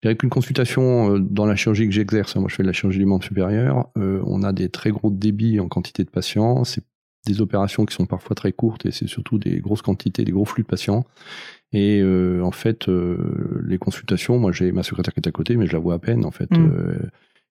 je 0.08 0.12
dirais 0.14 0.18
qu'une 0.18 0.30
consultation 0.30 1.16
euh, 1.16 1.20
dans 1.20 1.46
la 1.46 1.56
chirurgie 1.56 1.86
que 1.86 1.92
j'exerce, 1.92 2.36
hein, 2.36 2.40
moi 2.40 2.50
je 2.50 2.56
fais 2.56 2.64
de 2.64 2.68
la 2.68 2.74
chirurgie 2.74 3.00
du 3.00 3.06
membre 3.06 3.26
supérieur, 3.26 3.90
euh, 3.98 4.22
on 4.26 4.42
a 4.42 4.54
des 4.54 4.70
très 4.70 4.90
gros 4.92 5.12
débits 5.12 5.60
en 5.60 5.68
quantité 5.68 6.04
de 6.06 6.10
patients. 6.10 6.64
C'est 6.64 6.84
des 7.26 7.42
opérations 7.42 7.86
qui 7.86 7.94
sont 7.94 8.06
parfois 8.06 8.36
très 8.36 8.54
courtes 8.54 8.86
et 8.86 8.92
c'est 8.92 9.08
surtout 9.08 9.38
des 9.38 9.60
grosses 9.60 9.82
quantités, 9.82 10.24
des 10.24 10.32
gros 10.32 10.46
flux 10.46 10.64
de 10.64 10.68
patients. 10.68 11.06
Et 11.74 12.00
euh, 12.02 12.42
en 12.42 12.52
fait, 12.52 12.88
euh, 12.88 13.62
les 13.66 13.78
consultations, 13.78 14.40
moi 14.40 14.54
j'ai 14.54 14.72
ma 14.72 14.84
secrétaire 14.84 15.14
qui 15.14 15.20
est 15.20 15.28
à 15.28 15.32
côté, 15.32 15.58
mais 15.58 15.68
je 15.68 15.74
la 15.74 15.80
vois 15.80 15.96
à 15.96 16.00
peine. 16.00 16.26
En 16.26 16.32
fait, 16.32 16.50
Mm. 16.52 17.10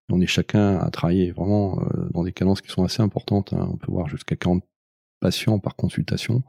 On 0.09 0.21
est 0.21 0.27
chacun 0.27 0.77
à 0.79 0.89
travailler 0.91 1.33
vraiment 1.33 1.83
dans 2.15 2.23
des 2.23 2.31
cadences 2.31 2.61
qui 2.61 2.69
sont 2.71 2.85
assez 2.85 3.03
importantes. 3.03 3.53
hein. 3.53 3.69
On 3.73 3.77
peut 3.77 3.91
voir 3.91 4.09
jusqu'à 4.09 4.37
40 4.37 4.63
patients 5.19 5.59
par 5.59 5.75
consultation. 5.75 6.45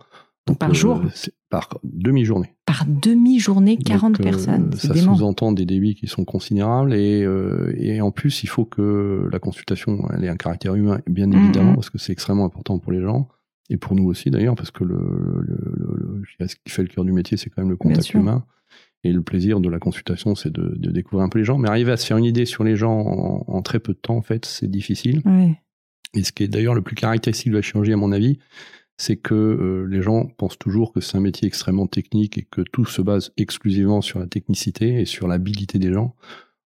Donc, 0.48 0.58
Par 0.60 0.70
euh, 0.70 0.74
jour 0.74 1.02
Par 1.50 1.80
demi-journée. 1.84 2.56
Par 2.66 2.86
demi-journée, 2.88 3.78
40 3.78 4.14
Donc, 4.14 4.20
euh, 4.22 4.24
personnes. 4.24 4.72
Ça 4.74 4.96
sous-entend 4.96 5.52
des 5.52 5.66
débits 5.66 5.96
qui 5.96 6.08
sont 6.08 6.26
considérables 6.26 6.94
et, 6.94 7.24
euh, 7.24 7.74
et 7.78 8.02
en 8.02 8.12
plus, 8.12 8.44
il 8.44 8.48
faut 8.48 8.66
que 8.66 9.28
la 9.32 9.40
consultation 9.40 10.08
elle 10.14 10.24
ait 10.24 10.30
un 10.30 10.38
caractère 10.38 10.76
humain, 10.76 11.00
bien 11.08 11.28
Mhm. 11.28 11.38
évidemment, 11.44 11.74
parce 11.76 11.90
que 11.90 11.98
c'est 11.98 12.12
extrêmement 12.14 12.46
important 12.46 12.80
pour 12.80 12.92
les 12.92 13.02
gens 13.02 13.28
et 13.70 13.78
pour 13.78 13.96
nous 13.96 14.06
aussi 14.08 14.32
d'ailleurs, 14.32 14.56
parce 14.56 14.72
que 14.72 14.84
le, 14.84 14.96
le- 14.96 15.74
le- 15.76 15.96
le- 15.98 16.24
je 16.26 16.38
dirais 16.38 16.48
ce 16.48 16.56
qui 16.56 16.70
fait 16.72 16.82
le 16.84 16.88
cœur 16.88 17.04
du 17.06 17.12
métier, 17.12 17.38
c'est 17.38 17.50
quand 17.50 17.62
même 17.62 17.70
le 17.72 17.78
contact 17.78 18.14
humain. 18.14 18.46
Et 19.04 19.12
le 19.14 19.22
plaisir 19.22 19.60
de 19.60 19.70
la 19.70 19.78
consultation, 19.80 20.34
c'est 20.36 20.52
de, 20.52 20.74
de 20.76 20.92
découvrir 20.92 21.24
un 21.24 21.30
peu 21.30 21.38
les 21.40 21.46
gens. 21.46 21.58
Mais 21.60 21.70
arriver 21.70 21.92
à 21.92 21.98
se 21.98 22.06
faire 22.06 22.18
une 22.18 22.26
idée 22.26 22.46
sur 22.46 22.64
les 22.64 22.76
gens 22.76 23.00
en, 23.00 23.46
en 23.48 23.62
très 23.62 23.80
peu 23.80 23.94
de 23.94 23.98
temps, 24.00 24.16
en 24.18 24.22
fait, 24.24 24.46
c'est 24.46 24.70
difficile. 24.70 25.22
Ouais. 25.24 25.62
Et 26.16 26.24
ce 26.24 26.32
qui 26.32 26.44
est 26.44 26.48
d'ailleurs 26.48 26.74
le 26.74 26.82
plus 26.82 26.96
caractéristique 26.96 27.52
de 27.52 27.56
la 27.58 27.62
chirurgie, 27.62 27.94
à 27.94 27.98
mon 27.98 28.12
avis, 28.12 28.40
c'est 28.98 29.16
que 29.16 29.36
euh, 29.36 29.88
les 29.90 30.02
gens 30.02 30.26
pensent 30.26 30.58
toujours 30.58 30.92
que 30.92 31.02
c'est 31.02 31.18
un 31.18 31.22
métier 31.22 31.48
extrêmement 31.48 31.88
technique 31.88 32.38
et 32.38 32.48
que 32.50 32.62
tout 32.62 32.86
se 32.86 33.02
base 33.02 33.32
exclusivement 33.38 34.02
sur 34.02 34.20
la 34.20 34.26
technicité 34.28 35.02
et 35.02 35.06
sur 35.06 35.28
l'habilité 35.28 35.78
des 35.78 35.94
gens. 35.94 36.16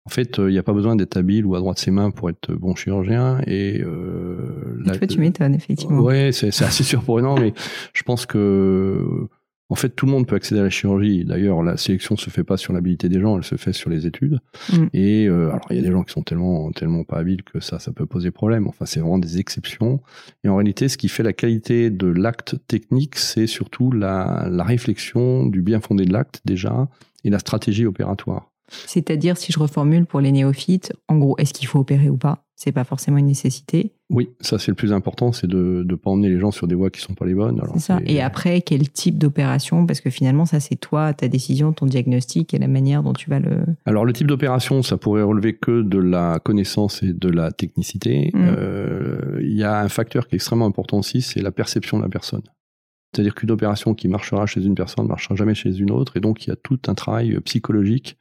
En 0.06 0.10
fait, 0.10 0.40
euh, 0.40 0.50
il 0.50 0.54
n'y 0.54 0.60
a 0.60 0.64
pas 0.64 0.74
besoin 0.74 0.96
d'être 0.96 1.18
habile 1.18 1.46
ou 1.46 1.56
à 1.56 1.60
droite 1.60 1.76
de 1.76 1.82
ses 1.82 1.92
mains 1.92 2.10
pour 2.10 2.30
être 2.30 2.54
bon 2.54 2.74
chirurgien. 2.74 3.42
Et 3.46 3.82
euh, 3.82 4.82
Et 4.92 4.98
toi, 4.98 5.08
tu 5.08 5.20
m'étonnes, 5.20 5.54
effectivement. 5.54 6.00
Ouais, 6.00 6.32
c'est 6.32 6.52
c'est 6.52 6.66
assez 6.66 6.84
surprenant, 6.96 7.38
mais 7.38 7.54
je 7.94 8.04
pense 8.04 8.26
que 8.26 9.28
en 9.72 9.76
fait 9.76 9.90
tout 9.90 10.06
le 10.06 10.12
monde 10.12 10.28
peut 10.28 10.36
accéder 10.36 10.60
à 10.60 10.64
la 10.64 10.70
chirurgie. 10.70 11.24
D'ailleurs, 11.24 11.64
la 11.64 11.78
sélection 11.78 12.18
se 12.18 12.30
fait 12.30 12.44
pas 12.44 12.58
sur 12.58 12.74
l'habilité 12.74 13.08
des 13.10 13.20
gens, 13.22 13.38
elle 13.38 13.44
se 13.44 13.56
fait 13.56 13.74
sur 13.74 13.90
les 13.90 14.06
études. 14.06 14.40
Mm. 14.72 14.86
Et 14.94 15.28
euh, 15.28 15.50
alors 15.50 15.66
il 15.70 15.78
y 15.78 15.80
a 15.80 15.82
des 15.82 15.92
gens 15.92 16.04
qui 16.04 16.12
sont 16.12 16.24
tellement 16.24 16.72
tellement 16.74 17.04
pas 17.06 17.18
habiles 17.18 17.44
que 17.44 17.60
ça 17.62 17.80
ça 17.80 17.94
peut 17.94 18.06
poser 18.06 18.32
problème. 18.32 18.68
Enfin, 18.68 18.86
c'est 18.86 19.00
vraiment 19.00 19.18
des 19.18 19.40
exceptions. 19.40 20.02
Et 20.44 20.50
en 20.50 20.58
réalité, 20.58 20.90
ce 20.90 20.98
qui 20.98 21.08
fait 21.08 21.24
la 21.24 21.34
qualité 21.34 21.90
de 21.90 22.08
l'acte 22.08 22.56
technique, 22.68 23.16
c'est 23.16 23.48
surtout 23.48 23.92
la, 23.92 24.48
la 24.52 24.64
réflexion 24.64 25.46
du 25.46 25.62
bien 25.62 25.80
fondé 25.80 26.04
de 26.04 26.12
l'acte 26.12 26.42
déjà 26.44 26.90
et 27.24 27.30
la 27.30 27.40
stratégie 27.40 27.86
opératoire. 27.86 28.52
C'est-à-dire, 28.88 29.38
si 29.38 29.52
je 29.52 29.60
reformule 29.60 30.06
pour 30.06 30.22
les 30.22 30.32
néophytes, 30.32 30.94
en 31.08 31.18
gros, 31.18 31.36
est-ce 31.38 31.54
qu'il 31.54 31.68
faut 31.68 31.80
opérer 31.80 32.10
ou 32.10 32.18
pas? 32.18 32.46
C'est 32.64 32.72
pas 32.72 32.84
forcément 32.84 33.18
une 33.18 33.26
nécessité. 33.26 33.92
Oui, 34.12 34.30
ça 34.40 34.60
c'est 34.60 34.70
le 34.70 34.76
plus 34.76 34.94
important, 34.94 35.32
c'est 35.32 35.48
de 35.48 35.84
ne 35.84 35.96
pas 35.96 36.12
emmener 36.12 36.30
les 36.30 36.38
gens 36.38 36.52
sur 36.52 36.68
des 36.68 36.76
voies 36.76 36.92
qui 36.92 37.02
sont 37.02 37.16
pas 37.16 37.26
les 37.26 37.34
bonnes. 37.34 37.60
Ça. 37.78 38.00
Et 38.06 38.22
après, 38.22 38.62
quel 38.62 38.88
type 38.88 39.18
d'opération? 39.18 39.88
Parce 39.88 40.00
que 40.00 40.12
finalement, 40.12 40.46
ça 40.46 40.60
c'est 40.60 40.76
toi, 40.76 41.12
ta 41.16 41.28
décision, 41.28 41.74
ton 41.74 41.88
diagnostic 41.88 42.54
et 42.54 42.60
la 42.60 42.68
manière 42.68 43.02
dont 43.02 43.14
tu 43.14 43.32
vas 43.32 43.40
le. 43.40 43.66
Alors 43.86 44.06
le 44.06 44.14
type 44.14 44.28
d'opération, 44.28 44.84
ça 44.84 44.98
pourrait 44.98 45.24
relever 45.24 45.56
que 45.56 45.82
de 45.82 45.98
la 45.98 46.38
connaissance 46.38 47.02
et 47.02 47.14
de 47.14 47.30
la 47.30 47.52
technicité. 47.52 48.30
Mm. 48.32 48.40
Euh, 48.44 49.40
il 49.42 49.58
y 49.58 49.64
a 49.64 49.82
un 49.82 49.90
facteur 49.90 50.28
qui 50.28 50.36
est 50.36 50.38
extrêmement 50.38 50.68
important 50.68 51.00
aussi, 51.00 51.24
c'est 51.24 51.42
la 51.42 51.52
perception 51.52 51.98
de 51.98 52.04
la 52.04 52.10
personne. 52.10 52.44
C'est-à-dire 53.12 53.34
qu'une 53.34 53.50
opération 53.50 53.96
qui 53.96 54.08
marchera 54.08 54.46
chez 54.46 54.64
une 54.64 54.76
personne 54.76 55.06
ne 55.06 55.10
marchera 55.10 55.34
jamais 55.36 55.56
chez 55.56 55.76
une 55.76 55.90
autre, 55.90 56.16
et 56.16 56.20
donc 56.20 56.46
il 56.46 56.52
y 56.52 56.54
a 56.54 56.56
tout 56.56 56.80
un 56.88 56.94
travail 56.94 57.40
psychologique 57.42 58.20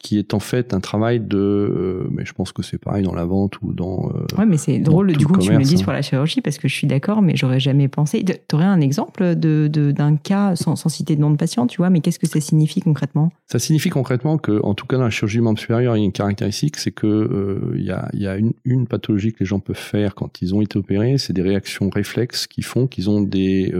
qui 0.00 0.18
est 0.18 0.32
en 0.32 0.40
fait 0.40 0.72
un 0.72 0.80
travail 0.80 1.20
de, 1.20 1.36
euh, 1.36 2.08
mais 2.10 2.24
je 2.24 2.32
pense 2.32 2.52
que 2.52 2.62
c'est 2.62 2.78
pareil 2.78 3.04
dans 3.04 3.14
la 3.14 3.26
vente 3.26 3.60
ou 3.60 3.74
dans. 3.74 4.10
Euh, 4.14 4.38
ouais, 4.38 4.46
mais 4.46 4.56
c'est 4.56 4.78
drôle 4.78 5.12
du 5.12 5.26
coup 5.26 5.34
que 5.34 5.40
tu 5.40 5.52
me 5.52 5.58
le 5.58 5.62
dises 5.62 5.82
hein. 5.82 5.84
pour 5.84 5.92
la 5.92 6.00
chirurgie 6.00 6.40
parce 6.40 6.56
que 6.56 6.68
je 6.68 6.74
suis 6.74 6.86
d'accord, 6.86 7.20
mais 7.20 7.36
j'aurais 7.36 7.60
jamais 7.60 7.86
pensé. 7.86 8.24
Tu 8.24 8.54
aurais 8.54 8.64
un 8.64 8.80
exemple 8.80 9.36
de, 9.36 9.68
d'un 9.68 10.16
cas 10.16 10.56
sans, 10.56 10.76
citer 10.88 11.16
de 11.16 11.20
nom 11.20 11.30
de 11.30 11.36
patient, 11.36 11.66
tu 11.66 11.76
vois, 11.76 11.90
mais 11.90 12.00
qu'est-ce 12.00 12.18
que 12.18 12.26
ça 12.26 12.40
signifie 12.40 12.80
concrètement? 12.80 13.30
Ça 13.46 13.58
signifie 13.58 13.90
concrètement 13.90 14.38
que, 14.38 14.62
en 14.64 14.72
tout 14.74 14.86
cas 14.86 14.96
dans 14.96 15.04
la 15.04 15.10
chirurgie 15.10 15.40
membre 15.40 15.58
supérieur, 15.58 15.96
il 15.96 16.00
y 16.00 16.02
a 16.02 16.06
une 16.06 16.12
caractéristique, 16.12 16.78
c'est 16.78 16.92
que 16.92 17.06
euh, 17.06 17.74
il 17.76 17.84
y 17.84 17.90
a, 17.90 18.08
y 18.14 18.26
a 18.26 18.36
une, 18.36 18.54
une, 18.64 18.86
pathologie 18.86 19.32
que 19.32 19.40
les 19.40 19.46
gens 19.46 19.60
peuvent 19.60 19.76
faire 19.76 20.14
quand 20.14 20.40
ils 20.40 20.54
ont 20.54 20.62
été 20.62 20.78
opérés, 20.78 21.18
c'est 21.18 21.34
des 21.34 21.42
réactions 21.42 21.90
réflexes 21.90 22.46
qui 22.46 22.62
font 22.62 22.86
qu'ils 22.86 23.10
ont 23.10 23.20
des 23.20 23.70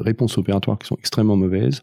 réponses 0.00 0.36
opératoires 0.36 0.78
qui 0.78 0.88
sont 0.88 0.96
extrêmement 0.96 1.36
mauvaises 1.36 1.82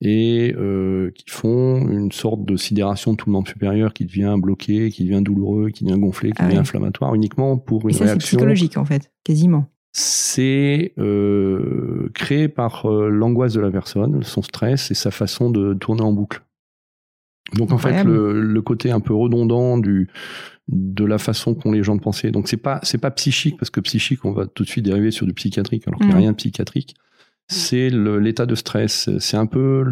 et 0.00 0.54
euh, 0.56 1.10
qui 1.14 1.28
font 1.28 1.86
une 1.88 2.10
sorte 2.10 2.44
de 2.44 2.56
sidération 2.56 3.12
de 3.12 3.16
tout 3.16 3.28
le 3.28 3.32
membre 3.32 3.48
supérieur 3.48 3.92
qui 3.92 4.06
devient 4.06 4.36
bloqué, 4.38 4.90
qui 4.90 5.04
devient 5.04 5.22
douloureux, 5.22 5.70
qui 5.70 5.84
devient 5.84 5.98
gonflé, 5.98 6.30
qui 6.30 6.36
ah 6.40 6.46
devient 6.46 6.58
inflammatoire 6.58 7.14
uniquement 7.14 7.58
pour 7.58 7.82
une 7.82 7.90
et 7.90 7.98
ça, 7.98 8.04
réaction. 8.04 8.20
C'est 8.20 8.36
psychologique 8.36 8.76
en 8.78 8.84
fait, 8.84 9.12
quasiment. 9.24 9.66
C'est 9.92 10.94
euh, 10.98 12.08
créé 12.14 12.48
par 12.48 12.86
euh, 12.86 13.08
l'angoisse 13.10 13.52
de 13.52 13.60
la 13.60 13.70
personne, 13.70 14.22
son 14.22 14.42
stress 14.42 14.90
et 14.90 14.94
sa 14.94 15.10
façon 15.10 15.50
de 15.50 15.74
tourner 15.74 16.02
en 16.02 16.12
boucle. 16.12 16.42
Donc 17.54 17.72
en 17.72 17.78
fait 17.78 18.04
le, 18.04 18.40
le, 18.40 18.62
côté 18.62 18.92
un 18.92 19.00
peu 19.00 19.12
redondant 19.12 19.76
du 19.76 20.08
de 20.68 21.04
la 21.04 21.18
façon 21.18 21.54
qu'ont 21.54 21.72
les 21.72 21.82
gens 21.82 21.96
de 21.96 22.00
penser. 22.00 22.30
Donc 22.30 22.46
c'est 22.46 22.56
pas 22.56 22.78
c'est 22.84 22.98
pas 22.98 23.10
psychique 23.10 23.56
parce 23.58 23.70
que 23.70 23.80
psychique 23.80 24.24
on 24.24 24.32
va 24.32 24.46
tout 24.46 24.62
de 24.62 24.68
suite 24.68 24.84
dériver 24.84 25.10
sur 25.10 25.26
du 25.26 25.34
psychiatrique 25.34 25.88
alors 25.88 25.98
qu'il 25.98 26.08
n'y 26.08 26.14
a 26.14 26.16
mm. 26.16 26.20
rien 26.20 26.30
de 26.30 26.36
psychiatrique 26.36 26.94
c'est 27.50 27.90
l'état 27.90 28.46
de 28.46 28.54
stress. 28.54 29.10
C'est 29.18 29.36
un 29.36 29.46
peu 29.46 29.84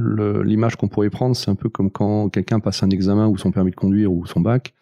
l'image 0.45 0.77
qu'on 0.77 0.87
pourrait 0.87 1.11
prendre, 1.11 1.35
c'est 1.35 1.51
un 1.51 1.57
peu 1.57 1.69
comme 1.69 1.91
quand 1.91 2.29
quelqu'un 2.29 2.61
passe 2.61 2.85
un 2.85 2.91
examen 2.91 3.27
ou 3.27 3.37
son 3.37 3.51
permis 3.51 3.73
de 3.73 3.77
conduire 3.77 4.13
ou 4.13 4.27
son 4.27 4.41
bac, 4.41 4.75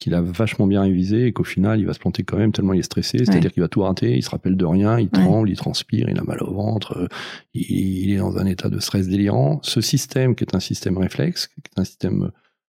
qu'il 0.00 0.14
a 0.14 0.20
vachement 0.20 0.66
bien 0.66 0.82
révisé 0.82 1.26
et 1.26 1.32
qu'au 1.32 1.44
final 1.44 1.78
il 1.78 1.86
va 1.86 1.92
se 1.92 2.00
planter 2.00 2.24
quand 2.24 2.36
même 2.36 2.50
tellement 2.50 2.72
il 2.72 2.80
est 2.80 2.82
stressé, 2.82 3.18
c'est-à-dire 3.18 3.52
qu'il 3.52 3.62
va 3.62 3.68
tout 3.68 3.82
rater, 3.82 4.16
il 4.16 4.22
se 4.22 4.30
rappelle 4.30 4.56
de 4.56 4.64
rien, 4.64 4.98
il 4.98 5.10
tremble, 5.10 5.48
il 5.48 5.56
transpire, 5.56 6.08
il 6.08 6.18
a 6.18 6.24
mal 6.24 6.42
au 6.42 6.52
ventre, 6.52 7.08
il, 7.54 8.12
est 8.12 8.18
dans 8.18 8.36
un 8.36 8.46
état 8.46 8.68
de 8.68 8.80
stress 8.80 9.08
délirant. 9.08 9.60
Ce 9.62 9.80
système 9.80 10.34
qui 10.34 10.42
est 10.42 10.56
un 10.56 10.60
système 10.60 10.98
réflexe, 10.98 11.46
qui 11.46 11.60
est 11.60 11.80
un 11.80 11.84
système 11.84 12.32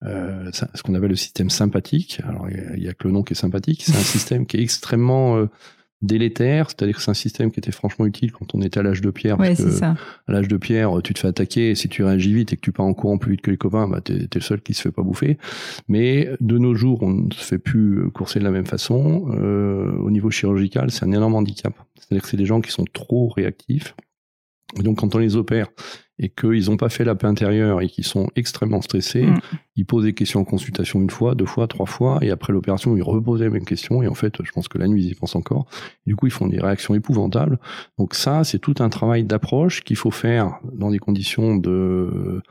euh, 0.05 0.51
ce 0.53 0.83
qu'on 0.83 0.95
appelle 0.95 1.11
le 1.11 1.17
système 1.17 1.49
sympathique. 1.49 2.21
Alors 2.29 2.49
il 2.51 2.83
y, 2.83 2.89
a 2.89 2.93
que 2.93 3.07
le 3.07 3.13
nom 3.13 3.23
qui 3.23 3.35
est 3.35 3.37
sympathique. 3.37 3.85
C'est 3.87 3.97
un 3.97 4.01
système 4.01 4.47
qui 4.47 4.57
est 4.57 4.63
extrêmement 4.63 5.37
euh, 5.37 5.47
délétère, 6.05 6.69
c'est-à-dire 6.69 6.97
que 6.97 7.03
c'est 7.03 7.11
un 7.11 7.15
système 7.15 7.51
qui 7.51 7.61
était 7.61 7.73
franchement 7.73 8.07
utile 8.07 8.33
quand 8.33 8.55
on 8.55 8.63
était 8.63 8.81
à 8.81 8.83
l'âge 8.83 9.01
de 9.01 9.11
pierre. 9.11 9.37
Parce 9.37 9.63
que 9.63 9.85
à 9.85 9.97
l'âge 10.29 10.49
de 10.49 10.57
pierre, 10.57 10.91
tu 11.03 11.15
te 11.15 11.19
fais 11.19 11.29
attaquer, 11.29 11.71
et 11.71 11.75
si 11.75 11.89
tu 11.89 12.05
réagis 12.05 12.33
vite 12.33 12.53
et 12.53 12.57
que 12.57 12.61
tu 12.61 12.73
pars 12.73 12.87
en 12.87 12.95
courant 12.95 13.19
plus 13.19 13.33
vite 13.33 13.41
que 13.41 13.51
les 13.51 13.57
copains, 13.57 13.89
bah 13.89 14.01
t'es, 14.01 14.15
es 14.15 14.29
le 14.35 14.41
seul 14.41 14.61
qui 14.61 14.75
se 14.75 14.83
fait 14.83 14.93
pas 14.93 15.03
bouffer. 15.03 15.39
Mais 15.89 16.31
de 16.41 16.59
nos 16.59 16.75
jours, 16.75 17.03
on 17.03 17.11
ne 17.11 17.33
se 17.33 17.45
fait 17.45 17.59
plus 17.59 18.11
courser 18.13 18.39
de 18.39 18.45
la 18.45 18.51
même 18.51 18.67
façon. 18.67 19.27
Euh, 19.35 19.93
au 19.99 20.11
niveau 20.11 20.31
chirurgical, 20.31 20.91
c'est 20.91 21.05
un 21.05 21.13
énorme 21.13 21.35
handicap. 21.35 21.75
C'est-à-dire 21.99 22.23
que 22.23 22.29
c'est 22.29 22.37
des 22.37 22.47
gens 22.47 22.61
qui 22.61 22.71
sont 22.71 22.85
trop 22.93 23.29
réactifs. 23.29 23.95
Et 24.79 24.83
donc 24.83 24.99
quand 24.99 25.15
on 25.15 25.19
les 25.19 25.37
opère, 25.37 25.69
et 26.19 26.29
qu'ils 26.29 26.67
n'ont 26.67 26.77
pas 26.77 26.89
fait 26.89 27.05
la 27.05 27.15
paix 27.15 27.27
intérieure 27.27 27.81
et 27.81 27.89
qu'ils 27.89 28.05
sont 28.05 28.29
extrêmement 28.37 28.81
stressés, 28.83 29.27
mm. 29.27 29.41
ils 29.77 29.85
posent 29.85 30.05
des 30.05 30.15
questions 30.15 30.41
en 30.41 30.45
consultation 30.45 31.01
une 31.01 31.11
fois, 31.11 31.35
deux 31.35 31.47
fois, 31.47 31.67
trois 31.67 31.87
fois, 31.87 32.19
et 32.23 32.31
après 32.31 32.53
l'opération, 32.53 32.97
ils 32.97 33.03
reposent 33.03 33.43
les 33.43 33.51
mêmes 33.51 33.65
questions, 33.65 34.03
et 34.03 34.09
en 34.09 34.15
fait, 34.15 34.35
je 34.43 34.53
pense 34.53 34.69
que 34.69 34.79
la 34.79 34.87
nuit, 34.87 35.05
ils 35.05 35.11
y 35.11 35.15
pensent 35.15 35.37
encore. 35.37 35.67
du 36.07 36.15
coup, 36.15 36.27
ils 36.27 36.33
font 36.33 36.47
des 36.47 36.61
réactions 36.61 36.95
épouvantables. 36.95 37.59
Donc 37.99 38.15
ça, 38.15 38.45
c'est 38.45 38.59
tout 38.59 38.75
un 38.79 38.89
travail 38.89 39.25
d'approche 39.25 39.83
qu'il 39.83 39.97
faut 39.97 40.13
faire 40.13 40.59
dans 40.73 40.91
des 40.91 40.99
conditions 40.99 41.57
de 41.57 42.43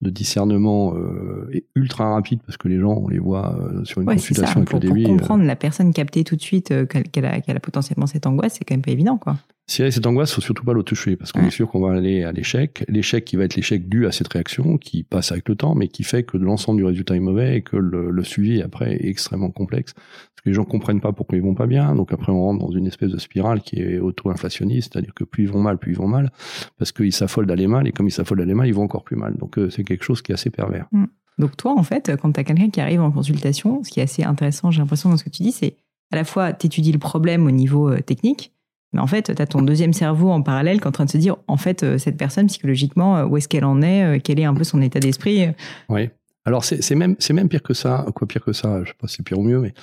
de 0.00 0.10
discernement 0.10 0.94
euh, 0.94 1.50
ultra 1.74 2.14
rapide 2.14 2.40
parce 2.46 2.56
que 2.56 2.68
les 2.68 2.78
gens 2.78 2.92
on 2.92 3.08
les 3.08 3.18
voit 3.18 3.58
euh, 3.58 3.84
sur 3.84 4.00
une 4.00 4.06
consultation 4.06 4.58
avec 4.58 4.70
pour, 4.70 4.78
le 4.78 4.88
débit. 4.88 5.02
Pour 5.02 5.16
comprendre 5.16 5.44
la 5.44 5.56
personne 5.56 5.92
capter 5.92 6.22
tout 6.22 6.36
de 6.36 6.40
suite 6.40 6.70
euh, 6.70 6.86
qu'elle 6.86 7.24
a, 7.24 7.34
a, 7.34 7.60
potentiellement 7.60 8.06
cette 8.06 8.26
angoisse, 8.26 8.54
c'est 8.58 8.64
quand 8.64 8.74
même 8.74 8.82
pas 8.82 8.92
évident 8.92 9.18
quoi. 9.18 9.36
Si 9.68 9.82
elle 9.82 9.88
a 9.88 9.90
cette 9.90 10.06
angoisse, 10.06 10.32
faut 10.32 10.40
surtout 10.40 10.64
pas 10.64 10.72
le 10.72 10.82
toucher 10.82 11.16
parce 11.16 11.30
qu'on 11.30 11.44
est 11.44 11.50
sûr 11.50 11.68
qu'on 11.70 11.80
va 11.80 11.92
aller 11.92 12.24
à 12.24 12.32
l'échec. 12.32 12.86
L'échec 12.88 13.26
qui 13.26 13.36
va 13.36 13.44
être 13.44 13.54
l'échec 13.54 13.86
dû 13.86 14.06
à 14.06 14.12
cette 14.12 14.28
réaction 14.28 14.78
qui 14.78 15.02
passe 15.02 15.30
avec 15.30 15.46
le 15.46 15.56
temps, 15.56 15.74
mais 15.74 15.88
qui 15.88 16.04
fait 16.04 16.22
que 16.22 16.38
l'ensemble 16.38 16.78
du 16.78 16.86
résultat 16.86 17.14
est 17.16 17.20
mauvais 17.20 17.58
et 17.58 17.62
que 17.62 17.76
le, 17.76 18.10
le, 18.10 18.24
suivi 18.24 18.62
après 18.62 18.94
est 18.94 19.08
extrêmement 19.08 19.50
complexe 19.50 19.92
parce 19.92 20.40
que 20.42 20.48
les 20.48 20.54
gens 20.54 20.64
comprennent 20.64 21.02
pas 21.02 21.12
pourquoi 21.12 21.36
ils 21.36 21.44
vont 21.44 21.54
pas 21.54 21.66
bien. 21.66 21.94
Donc 21.94 22.14
après 22.14 22.32
on 22.32 22.40
rentre 22.40 22.64
dans 22.64 22.72
une 22.72 22.86
espèce 22.86 23.10
de 23.10 23.18
spirale 23.18 23.60
qui 23.60 23.76
est 23.76 23.98
auto-inflationniste, 23.98 24.94
c'est-à-dire 24.94 25.12
que 25.12 25.24
plus 25.24 25.44
ils 25.44 25.50
vont 25.50 25.60
mal, 25.60 25.76
plus 25.76 25.92
ils 25.92 25.98
vont 25.98 26.08
mal 26.08 26.32
parce 26.78 26.90
qu'ils 26.90 27.12
s'affolent 27.12 27.46
d'aller 27.46 27.66
mal 27.66 27.86
et 27.86 27.92
comme 27.92 28.08
ils 28.08 28.12
s'affolent 28.12 28.38
d'aller 28.38 28.54
mal, 28.54 28.68
ils 28.68 28.74
vont 28.74 28.84
encore 28.84 29.04
plus 29.04 29.16
mal. 29.16 29.36
Donc 29.36 29.60
c'est 29.68 29.84
quelque 29.84 30.02
chose 30.02 30.22
qui 30.22 30.32
est 30.32 30.34
assez 30.34 30.48
pervers. 30.48 30.86
Mm. 30.92 31.04
Donc 31.36 31.58
toi 31.58 31.74
en 31.76 31.82
fait, 31.82 32.16
quand 32.16 32.32
tu 32.32 32.40
as 32.40 32.44
quelqu'un 32.44 32.70
qui 32.70 32.80
arrive 32.80 33.02
en 33.02 33.10
consultation, 33.10 33.84
ce 33.84 33.90
qui 33.90 34.00
est 34.00 34.04
assez 34.04 34.24
intéressant, 34.24 34.70
j'ai 34.70 34.80
l'impression 34.80 35.10
dans 35.10 35.18
ce 35.18 35.24
que 35.24 35.30
tu 35.30 35.42
dis, 35.42 35.52
c'est 35.52 35.76
à 36.10 36.16
la 36.16 36.24
fois 36.24 36.54
tu 36.54 36.68
étudies 36.68 36.92
le 36.92 36.98
problème 36.98 37.46
au 37.46 37.50
niveau 37.50 37.90
euh, 37.90 38.00
technique 38.00 38.54
mais 38.92 39.00
en 39.00 39.06
fait, 39.06 39.34
tu 39.34 39.42
as 39.42 39.46
ton 39.46 39.62
deuxième 39.62 39.92
cerveau 39.92 40.30
en 40.30 40.42
parallèle 40.42 40.78
qui 40.78 40.84
est 40.84 40.88
en 40.88 40.92
train 40.92 41.04
de 41.04 41.10
se 41.10 41.18
dire, 41.18 41.36
en 41.46 41.56
fait, 41.56 41.82
euh, 41.82 41.98
cette 41.98 42.16
personne, 42.16 42.46
psychologiquement, 42.46 43.18
euh, 43.18 43.26
où 43.26 43.36
est-ce 43.36 43.48
qu'elle 43.48 43.64
en 43.64 43.82
est, 43.82 44.04
euh, 44.04 44.18
quel 44.22 44.40
est 44.40 44.44
un 44.44 44.54
peu 44.54 44.64
son 44.64 44.80
état 44.80 44.98
d'esprit. 44.98 45.48
Oui. 45.88 46.08
Alors, 46.44 46.64
c'est 46.64 46.94
même, 46.94 47.16
même 47.30 47.48
pire 47.48 47.62
que 47.62 47.74
ça. 47.74 48.06
Quoi 48.14 48.26
pire 48.26 48.42
que 48.42 48.54
ça? 48.54 48.82
Je 48.82 48.88
sais 48.88 48.96
pas 48.98 49.06
si 49.06 49.16
c'est 49.16 49.22
pire 49.22 49.38
ou 49.38 49.42
mieux, 49.42 49.60
mais 49.60 49.74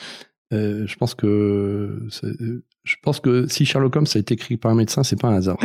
je 0.52 0.96
pense 0.96 1.14
que 1.14 2.08
je 2.84 2.96
pense 3.04 3.20
que 3.20 3.46
si 3.48 3.66
Sherlock 3.66 3.96
Holmes 3.96 4.08
a 4.16 4.18
été 4.18 4.34
écrit 4.34 4.58
par 4.58 4.72
un 4.72 4.76
médecin, 4.76 5.04
c'est 5.04 5.20
pas 5.20 5.28
un 5.28 5.36
hasard. 5.36 5.58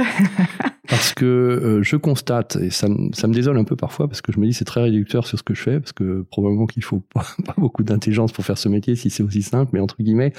parce 0.88 1.14
que 1.14 1.80
je 1.82 1.96
constate, 1.96 2.56
et 2.56 2.68
ça, 2.68 2.88
ça, 3.12 3.28
me 3.28 3.32
désole 3.32 3.56
un 3.56 3.64
peu 3.64 3.76
parfois, 3.76 4.08
parce 4.08 4.20
que 4.20 4.32
je 4.32 4.40
me 4.40 4.46
dis 4.46 4.52
c'est 4.52 4.66
très 4.66 4.82
réducteur 4.82 5.26
sur 5.26 5.38
ce 5.38 5.42
que 5.42 5.54
je 5.54 5.62
fais, 5.62 5.80
parce 5.80 5.92
que 5.92 6.22
probablement 6.30 6.66
qu'il 6.66 6.82
faut 6.84 7.00
pas, 7.14 7.24
pas 7.46 7.54
beaucoup 7.56 7.82
d'intelligence 7.82 8.32
pour 8.32 8.44
faire 8.44 8.58
ce 8.58 8.68
métier 8.68 8.94
si 8.96 9.08
c'est 9.08 9.22
aussi 9.22 9.42
simple, 9.42 9.70
mais 9.72 9.80
entre 9.80 10.02
guillemets, 10.02 10.34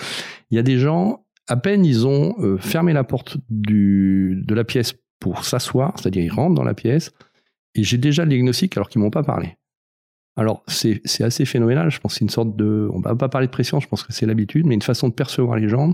il 0.51 0.57
y 0.57 0.59
a 0.59 0.63
des 0.63 0.77
gens 0.77 1.23
à 1.51 1.57
peine 1.57 1.85
ils 1.85 2.07
ont 2.07 2.35
euh, 2.39 2.57
fermé 2.57 2.93
la 2.93 3.03
porte 3.03 3.37
de 3.49 4.55
la 4.55 4.63
pièce 4.63 4.93
pour 5.19 5.43
s'asseoir, 5.43 5.93
c'est-à-dire 5.97 6.23
ils 6.23 6.31
rentrent 6.31 6.55
dans 6.55 6.63
la 6.63 6.73
pièce, 6.73 7.11
et 7.75 7.83
j'ai 7.83 7.97
déjà 7.97 8.23
le 8.23 8.29
diagnostic 8.29 8.75
alors 8.77 8.89
qu'ils 8.89 9.01
m'ont 9.01 9.11
pas 9.11 9.23
parlé. 9.23 9.57
Alors 10.37 10.63
c'est 10.67 11.01
assez 11.21 11.43
phénoménal, 11.45 11.91
je 11.91 11.99
pense 11.99 12.13
que 12.13 12.19
c'est 12.19 12.25
une 12.25 12.29
sorte 12.29 12.55
de... 12.55 12.89
On 12.93 13.01
va 13.01 13.15
pas 13.15 13.27
parler 13.27 13.47
de 13.47 13.51
pression, 13.51 13.81
je 13.81 13.87
pense 13.87 14.03
que 14.03 14.13
c'est 14.13 14.25
l'habitude, 14.25 14.65
mais 14.65 14.75
une 14.75 14.81
façon 14.81 15.09
de 15.09 15.13
percevoir 15.13 15.57
les 15.57 15.67
gens 15.67 15.93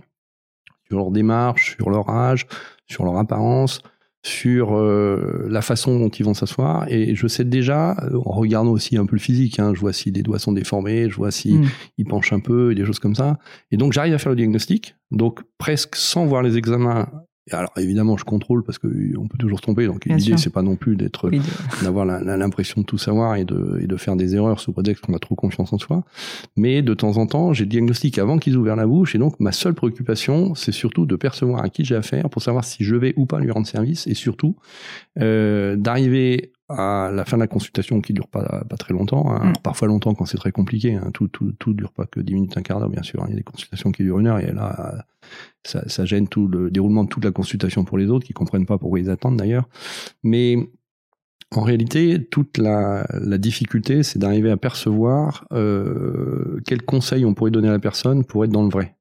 sur 0.87 0.97
leur 0.97 1.11
démarche, 1.11 1.75
sur 1.75 1.89
leur 1.89 2.07
âge, 2.09 2.45
sur 2.85 3.03
leur 3.03 3.17
apparence, 3.17 3.81
sur 4.25 4.75
euh, 4.75 5.47
la 5.49 5.61
façon 5.61 5.99
dont 5.99 6.09
ils 6.09 6.25
vont 6.25 6.33
s'asseoir. 6.33 6.85
Et 6.89 7.15
je 7.15 7.27
sais 7.27 7.45
déjà, 7.45 7.95
en 8.13 8.31
regardant 8.31 8.71
aussi 8.71 8.97
un 8.97 9.05
peu 9.05 9.15
le 9.15 9.21
physique, 9.21 9.59
hein, 9.59 9.73
je 9.73 9.79
vois 9.79 9.93
si 9.93 10.11
les 10.11 10.23
doigts 10.23 10.39
sont 10.39 10.51
déformés, 10.51 11.09
je 11.09 11.15
vois 11.15 11.31
si 11.31 11.53
mm. 11.53 11.69
ils 11.97 12.05
penchent 12.05 12.33
un 12.33 12.39
peu, 12.39 12.71
et 12.71 12.75
des 12.75 12.85
choses 12.85 12.99
comme 12.99 13.15
ça. 13.15 13.37
Et 13.71 13.77
donc 13.77 13.93
j'arrive 13.93 14.13
à 14.13 14.17
faire 14.17 14.31
le 14.31 14.35
diagnostic, 14.35 14.95
donc 15.11 15.41
presque 15.57 15.95
sans 15.95 16.25
voir 16.25 16.41
les 16.41 16.57
examens 16.57 17.09
alors 17.51 17.71
évidemment, 17.77 18.17
je 18.17 18.25
contrôle 18.25 18.63
parce 18.63 18.77
que 18.77 18.87
on 19.17 19.27
peut 19.27 19.37
toujours 19.37 19.59
se 19.59 19.63
tromper. 19.63 19.87
Donc 19.87 20.05
l'idée, 20.05 20.37
c'est 20.37 20.51
pas 20.51 20.61
non 20.61 20.75
plus 20.75 20.95
d'être, 20.95 21.29
d'avoir 21.83 22.05
l'impression 22.05 22.81
de 22.81 22.85
tout 22.85 22.97
savoir 22.97 23.35
et 23.35 23.45
de, 23.45 23.79
et 23.81 23.87
de 23.87 23.97
faire 23.97 24.15
des 24.15 24.35
erreurs 24.35 24.59
sous 24.59 24.73
prétexte 24.73 25.05
qu'on 25.05 25.13
a 25.13 25.19
trop 25.19 25.35
confiance 25.35 25.73
en 25.73 25.77
soi. 25.77 26.03
Mais 26.55 26.81
de 26.81 26.93
temps 26.93 27.17
en 27.17 27.27
temps, 27.27 27.53
j'ai 27.53 27.63
le 27.63 27.69
diagnostic 27.69 28.17
avant 28.17 28.37
qu'ils 28.37 28.57
ouvrent 28.57 28.75
la 28.75 28.87
bouche. 28.87 29.15
Et 29.15 29.17
donc 29.17 29.39
ma 29.39 29.51
seule 29.51 29.73
préoccupation, 29.73 30.55
c'est 30.55 30.71
surtout 30.71 31.05
de 31.05 31.15
percevoir 31.15 31.63
à 31.63 31.69
qui 31.69 31.85
j'ai 31.85 31.95
affaire 31.95 32.29
pour 32.29 32.41
savoir 32.41 32.63
si 32.63 32.83
je 32.83 32.95
vais 32.95 33.13
ou 33.15 33.25
pas 33.25 33.39
lui 33.39 33.51
rendre 33.51 33.67
service 33.67 34.07
et 34.07 34.13
surtout 34.13 34.55
euh, 35.19 35.75
d'arriver 35.75 36.51
à 36.69 37.11
la 37.13 37.23
fin 37.23 37.37
de 37.37 37.41
la 37.41 37.47
consultation 37.47 38.01
qui 38.01 38.13
dure 38.13 38.27
pas, 38.27 38.63
pas 38.67 38.75
très 38.75 38.93
longtemps, 38.93 39.31
hein. 39.31 39.51
mm. 39.51 39.53
parfois 39.63 39.87
longtemps 39.87 40.13
quand 40.13 40.25
c'est 40.25 40.37
très 40.37 40.51
compliqué, 40.51 40.95
hein. 40.95 41.11
tout, 41.13 41.27
tout, 41.29 41.53
tout 41.53 41.73
dure 41.73 41.93
pas 41.93 42.05
que 42.05 42.19
10 42.19 42.33
minutes, 42.33 42.57
un 42.57 42.61
quart 42.61 42.79
d'heure 42.79 42.89
bien 42.89 43.03
sûr, 43.03 43.23
il 43.27 43.31
y 43.31 43.33
a 43.33 43.37
des 43.37 43.43
consultations 43.43 43.91
qui 43.91 44.03
durent 44.03 44.19
une 44.19 44.27
heure 44.27 44.39
et 44.39 44.51
là 44.51 45.05
ça, 45.65 45.87
ça, 45.87 46.05
gêne 46.05 46.27
tout 46.27 46.47
le 46.47 46.69
déroulement 46.69 47.03
de 47.03 47.09
toute 47.09 47.23
la 47.23 47.31
consultation 47.31 47.85
pour 47.85 47.97
les 47.97 48.07
autres 48.07 48.25
qui 48.25 48.33
comprennent 48.33 48.65
pas 48.65 48.77
pourquoi 48.77 48.99
ils 48.99 49.09
attendent 49.09 49.37
d'ailleurs, 49.37 49.69
mais 50.23 50.57
en 51.55 51.61
réalité 51.61 52.25
toute 52.25 52.57
la, 52.57 53.07
la 53.13 53.37
difficulté 53.37 54.03
c'est 54.03 54.19
d'arriver 54.19 54.51
à 54.51 54.57
percevoir 54.57 55.45
euh, 55.53 56.59
quels 56.65 56.81
conseils 56.81 57.23
on 57.23 57.33
pourrait 57.33 57.51
donner 57.51 57.69
à 57.69 57.73
la 57.73 57.79
personne 57.79 58.25
pour 58.25 58.43
être 58.43 58.51
dans 58.51 58.63
le 58.63 58.69
vrai. 58.69 58.96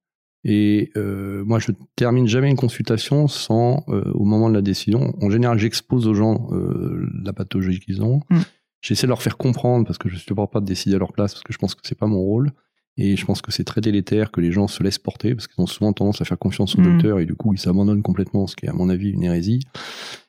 Et 0.49 0.93
euh, 0.97 1.45
moi, 1.45 1.59
je 1.59 1.73
termine 1.97 2.29
jamais 2.29 2.49
une 2.49 2.57
consultation 2.57 3.26
sans, 3.26 3.83
euh, 3.88 4.12
au 4.15 4.25
moment 4.25 4.49
de 4.49 4.55
la 4.55 4.62
décision, 4.62 5.12
en 5.21 5.29
général, 5.29 5.59
j'expose 5.59 6.07
aux 6.07 6.15
gens 6.15 6.49
euh, 6.53 7.05
la 7.25 7.33
pathologie 7.33 7.81
qu'ils 7.81 8.00
ont. 8.00 8.21
Mm. 8.31 8.38
J'essaie 8.81 9.09
de 9.09 9.09
leur 9.09 9.23
faire 9.23 9.38
comprendre, 9.38 9.85
parce 9.85 9.99
que 9.99 10.09
je 10.09 10.15
ne 10.15 10.21
supporte 10.21 10.53
pas 10.53 10.61
de 10.61 10.65
décider 10.65 10.95
à 10.95 10.99
leur 11.00 11.12
place, 11.12 11.35
parce 11.35 11.43
que 11.43 11.53
je 11.53 11.59
pense 11.59 11.75
que 11.75 11.81
c'est 11.83 11.99
pas 11.99 12.07
mon 12.07 12.21
rôle. 12.21 12.53
Et 12.97 13.17
je 13.17 13.26
pense 13.26 13.43
que 13.43 13.50
c'est 13.50 13.65
très 13.65 13.81
délétère 13.81 14.31
que 14.31 14.41
les 14.41 14.53
gens 14.53 14.69
se 14.69 14.85
laissent 14.85 15.00
porter 15.00 15.35
parce 15.35 15.49
qu'ils 15.49 15.61
ont 15.62 15.67
souvent 15.67 15.93
tendance 15.93 16.23
à 16.23 16.25
faire 16.25 16.38
confiance 16.38 16.76
au 16.76 16.81
Mm. 16.81 16.85
docteur 16.85 17.19
et 17.19 17.26
du 17.26 17.35
coup 17.35 17.53
ils 17.53 17.59
s'abandonnent 17.59 18.03
complètement, 18.03 18.47
ce 18.47 18.55
qui 18.57 18.67
est 18.67 18.71
à 18.71 18.73
mon 18.73 18.88
avis 18.88 19.11
une 19.11 19.25
hérésie. 19.25 19.61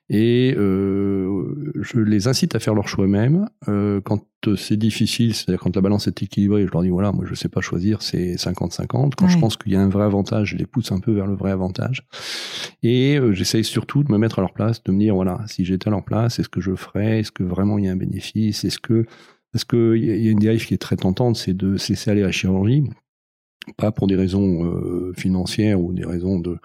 Et 0.09 0.55
euh, 0.57 1.73
je 1.81 1.99
les 1.99 2.27
incite 2.29 2.55
à 2.55 2.59
faire 2.59 2.73
leur 2.73 2.87
choix 2.87 3.05
eux-mêmes. 3.05 3.49
Euh, 3.67 3.99
quand 3.99 4.23
euh, 4.47 4.55
c'est 4.55 4.77
difficile, 4.77 5.33
c'est-à-dire 5.35 5.59
quand 5.59 5.75
la 5.75 5.81
balance 5.81 6.07
est 6.07 6.23
équilibrée, 6.23 6.65
je 6.65 6.71
leur 6.71 6.81
dis 6.81 6.89
voilà, 6.89 7.11
moi 7.11 7.25
je 7.27 7.35
sais 7.35 7.49
pas 7.49 7.59
choisir, 7.59 8.01
c'est 8.01 8.35
50-50. 8.35 9.15
Quand 9.15 9.27
je 9.27 9.37
pense 9.37 9.57
qu'il 9.57 9.73
y 9.73 9.75
a 9.75 9.81
un 9.81 9.89
vrai 9.89 10.05
avantage, 10.05 10.51
je 10.51 10.55
les 10.57 10.65
pousse 10.65 10.93
un 10.93 10.99
peu 10.99 11.11
vers 11.11 11.27
le 11.27 11.35
vrai 11.35 11.51
avantage. 11.51 12.07
Et 12.83 13.17
euh, 13.19 13.33
j'essaye 13.33 13.65
surtout 13.65 14.03
de 14.03 14.11
me 14.11 14.17
mettre 14.17 14.39
à 14.39 14.41
leur 14.41 14.53
place, 14.53 14.81
de 14.83 14.91
me 14.93 14.99
dire 14.99 15.13
voilà, 15.15 15.41
si 15.47 15.65
j'étais 15.65 15.89
à 15.89 15.91
leur 15.91 16.05
place, 16.05 16.39
est-ce 16.39 16.49
que 16.49 16.61
je 16.61 16.73
ferais 16.75 17.19
Est-ce 17.19 17.31
que 17.33 17.43
vraiment 17.43 17.77
il 17.77 17.85
y 17.85 17.87
a 17.89 17.91
un 17.91 17.97
bénéfice 17.97 18.63
Est-ce 18.63 18.79
que 18.79 19.05
parce 19.51 19.65
que 19.65 19.95
il 19.97 20.05
y 20.05 20.27
a- 20.29 20.31
une 20.31 20.39
dérive 20.39 20.65
qui 20.65 20.73
est 20.73 20.77
très 20.77 20.95
tentante, 20.97 21.35
c'est 21.35 21.55
de 21.55 21.75
se 21.77 21.89
laisser 21.91 22.11
aller 22.11 22.21
à 22.23 22.27
la 22.27 22.31
chirurgie, 22.31 22.83
pas 23.75 23.91
pour 23.91 24.07
des 24.07 24.15
raisons 24.15 24.63
euh, 24.65 25.11
financières 25.17 25.81
ou 25.81 25.91
des 25.91 26.05
raisons 26.05 26.39
de, 26.39 26.57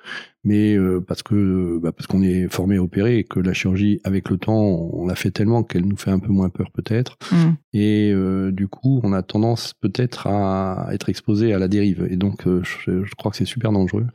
mais 0.45 0.75
euh, 0.75 1.01
parce 1.01 1.23
que 1.23 1.79
bah, 1.81 1.93
parce 1.93 2.07
qu'on 2.07 2.23
est 2.23 2.49
formé 2.49 2.77
à 2.77 2.83
opérer 2.83 3.19
et 3.19 3.25
que 3.25 3.39
la 3.39 3.53
chirurgie, 3.53 4.01
avec 4.05 4.29
le 4.29 4.39
temps, 4.39 4.61
on 4.61 5.07
l'a 5.07 5.15
fait 5.15 5.31
tellement 5.31 5.63
qu'elle 5.63 5.87
nous 5.87 5.97
fait 5.97 6.11
un 6.11 6.19
peu 6.19 6.33
moins 6.33 6.49
peur 6.49 6.71
peut-être. 6.73 7.17
Mm. 7.31 7.53
Et 7.75 8.11
euh, 8.13 8.51
du 8.51 8.69
coup, 8.69 9.01
on 9.05 9.13
a 9.13 9.23
tendance 9.23 9.75
peut-être 9.75 10.27
à 10.27 10.89
être 10.93 11.09
exposé 11.09 11.53
à 11.53 11.59
la 11.59 11.69
dérive. 11.69 12.09
Et 12.11 12.17
donc, 12.17 12.47
euh, 12.47 12.63
je, 12.65 13.05
je 13.05 13.15
crois 13.15 13.31
que 13.31 13.37
c'est 13.37 13.45
super 13.45 13.73
dangereux. 13.73 14.07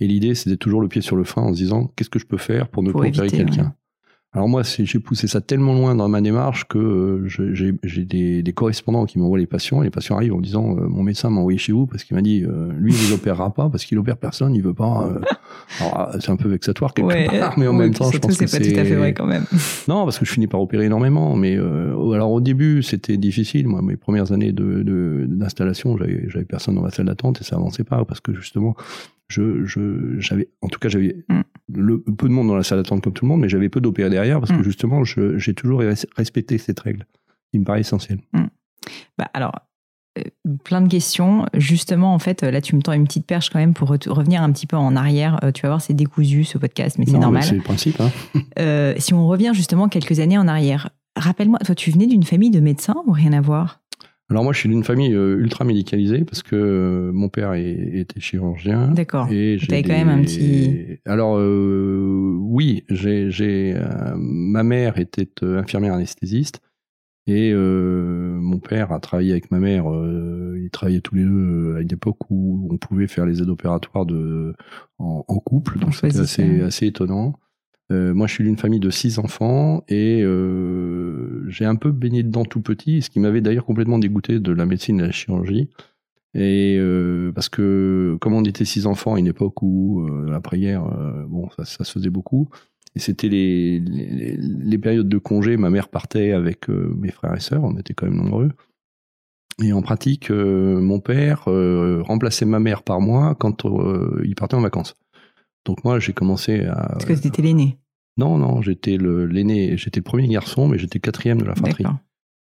Et 0.00 0.06
l'idée, 0.06 0.34
c'est 0.34 0.50
d'être 0.50 0.60
toujours 0.60 0.80
le 0.80 0.88
pied 0.88 1.02
sur 1.02 1.16
le 1.16 1.24
frein 1.24 1.42
en 1.42 1.52
se 1.52 1.58
disant 1.58 1.92
qu'est-ce 1.96 2.10
que 2.10 2.18
je 2.18 2.26
peux 2.26 2.38
faire 2.38 2.68
pour 2.68 2.82
ne 2.82 2.92
pas 2.92 3.00
opérer 3.00 3.28
quelqu'un? 3.28 3.62
ouais. 3.64 3.79
Alors 4.32 4.48
moi, 4.48 4.62
j'ai 4.62 4.98
poussé 5.00 5.26
ça 5.26 5.40
tellement 5.40 5.74
loin 5.74 5.96
dans 5.96 6.08
ma 6.08 6.20
démarche 6.20 6.64
que 6.68 6.78
euh, 6.78 7.26
j'ai 7.82 8.04
des, 8.04 8.44
des 8.44 8.52
correspondants 8.52 9.04
qui 9.04 9.18
m'envoient 9.18 9.38
les 9.40 9.46
patients. 9.48 9.82
Et 9.82 9.86
les 9.86 9.90
patients 9.90 10.14
arrivent 10.14 10.34
en 10.34 10.40
disant 10.40 10.76
euh, 10.78 10.86
mon 10.86 11.02
médecin 11.02 11.30
m'a 11.30 11.40
envoyé 11.40 11.58
chez 11.58 11.72
vous 11.72 11.86
parce 11.88 12.04
qu'il 12.04 12.14
m'a 12.14 12.22
dit 12.22 12.44
euh, 12.44 12.70
lui 12.78 12.94
il 13.08 13.12
opérera 13.12 13.52
pas 13.52 13.68
parce 13.68 13.84
qu'il 13.84 13.98
opère 13.98 14.16
personne, 14.18 14.54
il 14.54 14.62
veut 14.62 14.72
pas. 14.72 15.08
euh. 15.08 15.20
Alors, 15.80 16.14
c'est 16.20 16.30
un 16.30 16.36
peu 16.36 16.48
vexatoire 16.48 16.94
quelque 16.94 17.08
Ouais. 17.08 17.40
part, 17.40 17.58
mais 17.58 17.66
en 17.66 17.72
même 17.72 17.92
temps, 17.92 18.08
je 18.12 18.18
pense 18.18 18.36
que 18.36 18.46
c'est 18.46 18.58
pas 18.60 18.64
tout 18.64 18.78
à 18.78 18.84
fait 18.84 18.94
vrai 18.94 19.14
quand 19.14 19.26
même. 19.26 19.46
non, 19.88 20.04
parce 20.04 20.20
que 20.20 20.24
je 20.24 20.30
finis 20.30 20.46
par 20.46 20.60
opérer 20.60 20.84
énormément. 20.84 21.34
Mais 21.34 21.56
euh, 21.56 22.12
alors 22.12 22.30
au 22.30 22.40
début, 22.40 22.84
c'était 22.84 23.16
difficile. 23.16 23.66
Moi, 23.66 23.82
mes 23.82 23.96
premières 23.96 24.30
années 24.30 24.52
de 24.52 24.84
de- 24.84 25.26
d'installation, 25.28 25.96
j'avais 26.28 26.44
personne 26.44 26.76
dans 26.76 26.84
la 26.84 26.90
salle 26.90 27.06
d'attente 27.06 27.40
et 27.40 27.44
ça 27.44 27.56
avançait 27.56 27.82
pas 27.84 28.04
parce 28.04 28.20
que 28.20 28.32
justement, 28.32 28.76
je 29.26 29.64
je 29.64 30.20
j'avais 30.20 30.48
en 30.62 30.68
tout 30.68 30.78
cas 30.78 30.88
j'avais 30.88 31.16
Mm. 31.28 31.40
Le 31.74 32.00
peu 32.00 32.28
de 32.28 32.32
monde 32.32 32.48
dans 32.48 32.56
la 32.56 32.62
salle 32.62 32.78
d'attente 32.78 33.02
comme 33.02 33.12
tout 33.12 33.24
le 33.24 33.28
monde, 33.28 33.40
mais 33.40 33.48
j'avais 33.48 33.68
peu 33.68 33.80
d'opérés 33.80 34.10
derrière 34.10 34.40
parce 34.40 34.52
Mm. 34.52 34.56
que 34.58 34.62
justement, 34.62 35.04
je- 35.04 35.38
j'ai 35.38 35.54
toujours 35.54 35.82
res- 35.82 36.06
respecté 36.16 36.58
cette 36.58 36.80
règle. 36.80 37.06
Il 37.52 37.60
me 37.60 37.64
paraît 37.64 37.80
essentiel. 37.80 38.18
Bah, 39.18 39.28
alors, 39.34 39.52
euh, 40.18 40.22
plein 40.64 40.80
de 40.80 40.88
questions. 40.88 41.46
Justement, 41.54 42.14
en 42.14 42.18
fait, 42.18 42.42
là, 42.42 42.60
tu 42.60 42.74
me 42.76 42.80
tends 42.82 42.92
une 42.92 43.04
petite 43.04 43.26
perche 43.26 43.50
quand 43.50 43.58
même 43.58 43.74
pour 43.74 43.90
re- 43.92 44.08
revenir 44.08 44.42
un 44.42 44.50
petit 44.52 44.66
peu 44.66 44.76
en 44.76 44.96
arrière. 44.96 45.38
Euh, 45.44 45.52
tu 45.52 45.62
vas 45.62 45.68
voir, 45.68 45.80
c'est 45.80 45.94
décousu 45.94 46.44
ce 46.44 46.58
podcast, 46.58 46.96
mais 46.98 47.06
c'est 47.06 47.18
normal. 47.18 47.42
C'est 47.42 47.54
le 47.56 47.62
principe. 47.62 48.00
Hein. 48.00 48.10
Euh, 48.58 48.94
si 48.98 49.14
on 49.14 49.26
revient 49.26 49.52
justement 49.54 49.88
quelques 49.88 50.20
années 50.20 50.36
en 50.38 50.46
arrière, 50.48 50.90
rappelle-moi, 51.16 51.58
toi, 51.60 51.74
tu 51.74 51.90
venais 51.90 52.06
d'une 52.06 52.24
famille 52.24 52.50
de 52.50 52.60
médecins 52.60 52.96
ou 53.06 53.12
rien 53.12 53.32
à 53.32 53.40
voir? 53.40 53.79
Alors 54.30 54.44
moi, 54.44 54.52
je 54.52 54.58
suis 54.60 54.68
d'une 54.68 54.84
famille 54.84 55.12
euh, 55.12 55.38
ultra 55.38 55.64
médicalisée 55.64 56.24
parce 56.24 56.42
que 56.44 56.54
euh, 56.54 57.12
mon 57.12 57.28
père 57.28 57.54
était 57.54 58.20
chirurgien. 58.20 58.88
D'accord. 58.92 59.26
Et 59.30 59.58
j'ai 59.58 59.66
T'avais 59.66 59.82
quand 59.82 59.88
même 59.92 60.08
un 60.08 60.22
petit- 60.22 60.98
Alors 61.04 61.36
euh, 61.36 62.36
oui, 62.40 62.84
j'ai, 62.88 63.30
j'ai 63.30 63.74
euh, 63.76 64.14
ma 64.16 64.62
mère 64.62 64.98
était 64.98 65.28
infirmière 65.42 65.94
anesthésiste 65.94 66.60
et 67.26 67.50
euh, 67.52 68.38
mon 68.40 68.58
père 68.60 68.92
a 68.92 69.00
travaillé 69.00 69.32
avec 69.32 69.50
ma 69.50 69.58
mère. 69.58 69.84
ils 70.56 70.70
travaillaient 70.70 71.00
tous 71.00 71.16
les 71.16 71.24
deux 71.24 71.74
à 71.76 71.80
une 71.80 71.92
époque 71.92 72.30
où 72.30 72.68
on 72.72 72.76
pouvait 72.76 73.08
faire 73.08 73.26
les 73.26 73.42
aides 73.42 73.48
opératoires 73.50 74.06
de 74.06 74.54
en, 74.98 75.24
en 75.26 75.38
couple, 75.38 75.74
On 75.78 75.86
donc 75.86 75.94
c'était 75.94 76.60
assez 76.62 76.86
étonnant. 76.86 77.34
Euh, 77.90 78.14
moi, 78.14 78.26
je 78.26 78.34
suis 78.34 78.44
d'une 78.44 78.56
famille 78.56 78.80
de 78.80 78.90
six 78.90 79.18
enfants 79.18 79.82
et 79.88 80.22
euh, 80.22 81.44
j'ai 81.48 81.64
un 81.64 81.74
peu 81.74 81.90
baigné 81.90 82.22
dedans 82.22 82.44
tout 82.44 82.60
petit, 82.60 83.02
ce 83.02 83.10
qui 83.10 83.18
m'avait 83.18 83.40
d'ailleurs 83.40 83.64
complètement 83.64 83.98
dégoûté 83.98 84.38
de 84.38 84.52
la 84.52 84.64
médecine 84.64 84.98
et 84.98 85.02
de 85.02 85.06
la 85.06 85.12
chirurgie. 85.12 85.68
Et 86.34 86.76
euh, 86.78 87.32
parce 87.32 87.48
que 87.48 88.16
comme 88.20 88.34
on 88.34 88.44
était 88.44 88.64
six 88.64 88.86
enfants 88.86 89.14
à 89.14 89.18
une 89.18 89.26
époque 89.26 89.60
où 89.62 90.06
après-guerre, 90.32 90.84
euh, 90.86 91.24
bon, 91.26 91.48
ça, 91.50 91.64
se 91.64 91.90
faisait 91.90 92.10
beaucoup. 92.10 92.48
Et 92.94 93.00
c'était 93.00 93.28
les, 93.28 93.80
les, 93.80 94.36
les 94.36 94.78
périodes 94.78 95.08
de 95.08 95.18
congé. 95.18 95.56
Ma 95.56 95.70
mère 95.70 95.88
partait 95.88 96.30
avec 96.30 96.68
mes 96.68 97.10
frères 97.10 97.34
et 97.34 97.40
sœurs, 97.40 97.64
on 97.64 97.76
était 97.76 97.94
quand 97.94 98.06
même 98.06 98.16
nombreux. 98.16 98.50
Et 99.62 99.72
en 99.72 99.82
pratique, 99.82 100.30
mon 100.30 101.00
père 101.00 101.44
remplaçait 101.44 102.46
ma 102.46 102.60
mère 102.60 102.82
par 102.82 103.00
mois 103.00 103.34
quand 103.34 103.64
il 104.24 104.34
partait 104.34 104.54
en 104.54 104.60
vacances. 104.60 104.96
Donc 105.64 105.84
moi, 105.84 105.98
j'ai 105.98 106.12
commencé 106.12 106.64
à. 106.64 106.88
Parce 106.92 107.04
que 107.04 107.14
c'était 107.14 107.42
l'aîné. 107.42 107.78
Non, 108.20 108.36
non, 108.38 108.60
j'étais 108.62 108.96
l'aîné, 108.98 109.76
j'étais 109.78 110.00
le 110.00 110.04
premier 110.04 110.28
garçon, 110.28 110.68
mais 110.68 110.78
j'étais 110.78 110.98
quatrième 111.00 111.40
de 111.40 111.44
la 111.46 111.54
fratrie. 111.54 111.84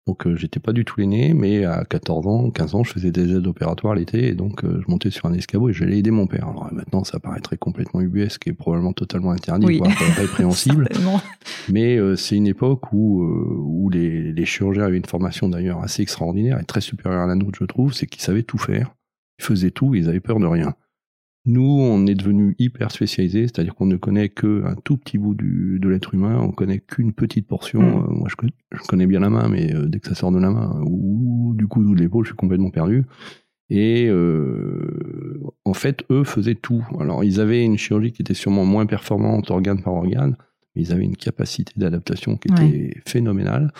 Donc 0.07 0.27
euh, 0.27 0.37
j'étais 0.37 0.61
pas 0.61 0.73
du 0.75 0.85
tout 0.85 1.01
l'aîné, 1.01 1.33
mais 1.33 1.65
à 1.65 1.83
14 1.85 2.27
ans, 2.27 2.51
15 2.51 2.75
ans, 2.75 2.85
je 2.85 2.93
faisais 2.93 3.11
des 3.11 3.35
aides 3.35 3.47
opératoires 3.47 3.95
l'été, 3.95 4.29
et 4.29 4.35
donc 4.35 4.63
euh, 4.63 4.83
je 4.85 4.91
montais 4.91 5.11
sur 5.11 5.25
un 5.27 5.33
escabeau 5.33 5.71
et 5.71 5.73
j'allais 5.73 5.97
aider 5.99 6.11
mon 6.11 6.27
père. 6.27 6.47
Alors 6.47 6.69
maintenant, 6.73 7.05
ça 7.05 7.19
paraîtrait 7.19 7.57
complètement 7.57 8.03
ubuesque 8.03 8.47
et 8.47 8.53
probablement 8.53 8.93
totalement 8.93 9.31
interdit, 9.31 9.67
Oui. 9.67 9.79
voire 9.79 9.91
répréhensible. 10.19 10.87
Certainement. 10.91 11.21
Mais 11.73 11.97
euh, 11.97 12.17
c'est 12.17 12.37
une 12.37 12.47
époque 12.47 12.93
où, 12.93 13.23
euh, 13.23 13.57
où 13.59 13.89
les, 13.89 14.31
les 14.33 14.45
chirurgiens 14.45 14.85
avaient 14.85 14.99
une 14.99 15.07
formation 15.07 15.49
d'ailleurs 15.49 15.83
assez 15.83 16.03
extraordinaire 16.03 16.61
et 16.61 16.65
très 16.65 16.83
supérieure 16.83 17.23
à 17.23 17.27
la 17.27 17.35
nôtre, 17.35 17.59
je 17.59 17.65
trouve, 17.65 17.95
c'est 17.95 18.07
qu'ils 18.07 18.23
savaient 18.23 18.43
tout 18.43 18.59
faire, 18.59 18.95
ils 19.39 19.45
faisaient 19.45 19.71
tout, 19.71 19.95
ils 19.95 20.11
avaient 20.11 20.21
peur 20.21 20.39
de 20.39 20.47
rien. 20.47 20.75
Nous, 21.47 21.63
on 21.63 22.07
est 22.07 22.15
devenu 22.15 22.55
hyper 22.59 22.91
spécialisés, 22.91 23.43
c'est-à-dire 23.43 23.75
qu'on 23.75 23.85
ne 23.87 23.97
connaît 23.97 24.31
qu'un 24.31 24.77
tout 24.83 24.97
petit 24.97 25.19
bout 25.19 25.35
du, 25.35 25.79
de 25.79 25.89
l'être 25.89 26.15
humain, 26.15 26.39
on 26.41 26.51
connaît 26.53 26.79
qu'une 26.79 27.13
petite 27.13 27.47
portion. 27.47 27.83
Mm. 27.83 28.05
Euh, 28.05 28.15
moi, 28.15 28.29
je, 28.31 28.37
connais- 28.37 28.55
je 28.73 28.83
connais 28.89 29.07
bien 29.07 29.21
la 29.21 29.29
main, 29.31 29.49
mais 29.49 29.75
euh, 29.75 29.87
dès 29.87 30.01
que 30.01 30.09
ça 30.09 30.15
sort 30.15 30.33
de 30.33 30.39
la 30.39 30.51
main, 30.51 30.81
ou 30.87 31.53
du 31.57 31.67
coude 31.67 31.87
ou 31.87 31.95
de 31.95 32.01
l'épaule, 32.01 32.25
je 32.25 32.31
suis 32.31 32.37
complètement 32.37 32.71
perdu. 32.71 33.05
Et 33.71 34.07
euh, 34.09 35.41
en 35.65 35.75
fait, 35.75 36.05
eux 36.11 36.25
faisaient 36.25 36.55
tout. 36.55 36.87
Alors, 37.01 37.25
ils 37.25 37.41
avaient 37.41 37.65
une 37.65 37.79
chirurgie 37.79 38.13
qui 38.13 38.23
était 38.23 38.35
sûrement 38.35 38.65
moins 38.65 38.87
performante 38.87 39.51
organe 39.51 39.83
par 39.83 39.95
organe, 39.95 40.37
mais 40.75 40.83
ils 40.83 40.93
avaient 40.93 41.05
une 41.05 41.17
capacité 41.17 41.73
d'adaptation 41.77 42.37
qui 42.37 42.49
était 42.53 43.01
phénoménale. 43.07 43.73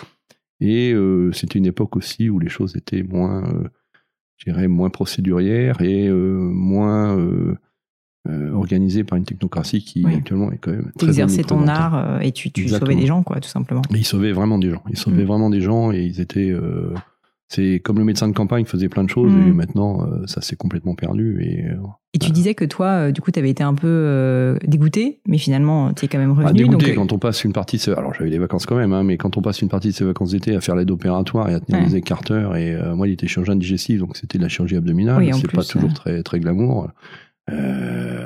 Et 0.59 0.91
euh, 0.93 1.31
c'était 1.33 1.59
une 1.59 1.65
époque 1.65 1.95
aussi 1.97 2.29
où 2.29 2.39
les 2.39 2.49
choses 2.49 2.75
étaient 2.75 3.03
moins, 3.03 3.43
euh, 3.43 3.67
je 4.37 4.51
dirais, 4.51 4.67
moins 4.67 4.89
procédurières 4.89 5.81
et 5.81 6.07
euh, 6.07 6.37
moins 6.39 7.17
euh, 7.17 7.55
euh, 8.27 8.51
organisées 8.53 9.03
par 9.03 9.17
une 9.17 9.23
technocratie 9.23 9.83
qui 9.83 10.03
Oui. 10.05 10.15
actuellement 10.15 10.51
est 10.51 10.57
quand 10.57 10.71
même 10.71 10.91
très 10.97 11.07
T'exerçais 11.07 11.43
ton 11.43 11.67
art 11.67 12.21
et 12.21 12.31
tu, 12.31 12.49
sauvais 12.67 12.95
des 12.95 13.05
gens, 13.05 13.23
quoi, 13.23 13.39
tout 13.39 13.49
simplement. 13.49 13.81
Mais 13.91 13.99
ils 13.99 14.05
sauvaient 14.05 14.31
vraiment 14.33 14.57
des 14.57 14.71
gens. 14.71 14.81
Ils 14.89 14.97
sauvaient 14.97 15.23
Mm. 15.23 15.27
vraiment 15.27 15.49
des 15.49 15.61
gens 15.61 15.91
et 15.91 16.01
ils 16.03 16.19
étaient. 16.21 16.49
euh, 16.51 16.93
c'est 17.55 17.79
comme 17.83 17.97
le 17.97 18.03
médecin 18.03 18.27
de 18.27 18.33
campagne 18.33 18.65
faisait 18.65 18.89
plein 18.89 19.03
de 19.03 19.09
choses 19.09 19.31
Mm. 19.33 19.47
et 19.47 19.51
maintenant 19.51 20.05
euh, 20.05 20.25
ça 20.27 20.41
s'est 20.41 20.55
complètement 20.55 20.95
perdu. 20.95 21.41
Et 21.41 21.65
euh, 21.65 21.75
Et 22.13 22.19
tu 22.19 22.31
disais 22.31 22.53
que 22.55 22.65
toi, 22.65 22.87
euh, 22.87 23.11
du 23.11 23.21
coup, 23.21 23.31
tu 23.31 23.39
avais 23.39 23.49
été 23.49 23.63
un 23.63 23.73
peu 23.73 24.57
dégoûté, 24.65 25.19
mais 25.27 25.37
finalement, 25.37 25.93
tu 25.93 26.05
es 26.05 26.07
quand 26.07 26.17
même 26.17 26.33
bah, 26.33 26.43
revenu. 26.47 26.63
dégoûté 26.63 26.87
donc, 26.87 26.95
quand 26.95 27.13
on 27.13 27.19
passe 27.19 27.43
une 27.43 27.53
partie 27.53 27.77
de 27.77 27.81
ses... 27.81 27.91
alors 27.91 28.13
j'avais 28.13 28.29
des 28.29 28.37
vacances 28.37 28.65
quand 28.65 28.75
même 28.77 28.93
hein, 28.93 29.03
mais 29.03 29.17
quand 29.17 29.37
on 29.37 29.41
passe 29.41 29.61
une 29.61 29.69
partie 29.69 29.89
de 29.89 29.93
ses 29.93 30.05
vacances 30.05 30.31
d'été 30.31 30.55
à 30.55 30.61
faire 30.61 30.75
l'aide 30.75 30.91
opératoire 30.91 31.49
et 31.49 31.53
à 31.53 31.59
tenir 31.59 31.81
Ouais. 31.81 31.87
des 31.89 31.95
écarteurs 31.97 32.55
et 32.55 32.75
moi 32.95 33.07
il 33.07 33.13
était 33.13 33.27
chirurgien 33.27 33.55
digestif 33.55 33.99
donc 33.99 34.15
c'était 34.17 34.37
de 34.37 34.43
la 34.43 34.49
chirurgie 34.49 34.75
abdominale 34.77 35.17
Oui, 35.23 35.31
c'est 35.33 35.51
pas 35.51 35.63
toujours 35.63 35.93
très 35.93 36.23
très 36.23 36.39
glamour 36.39 36.89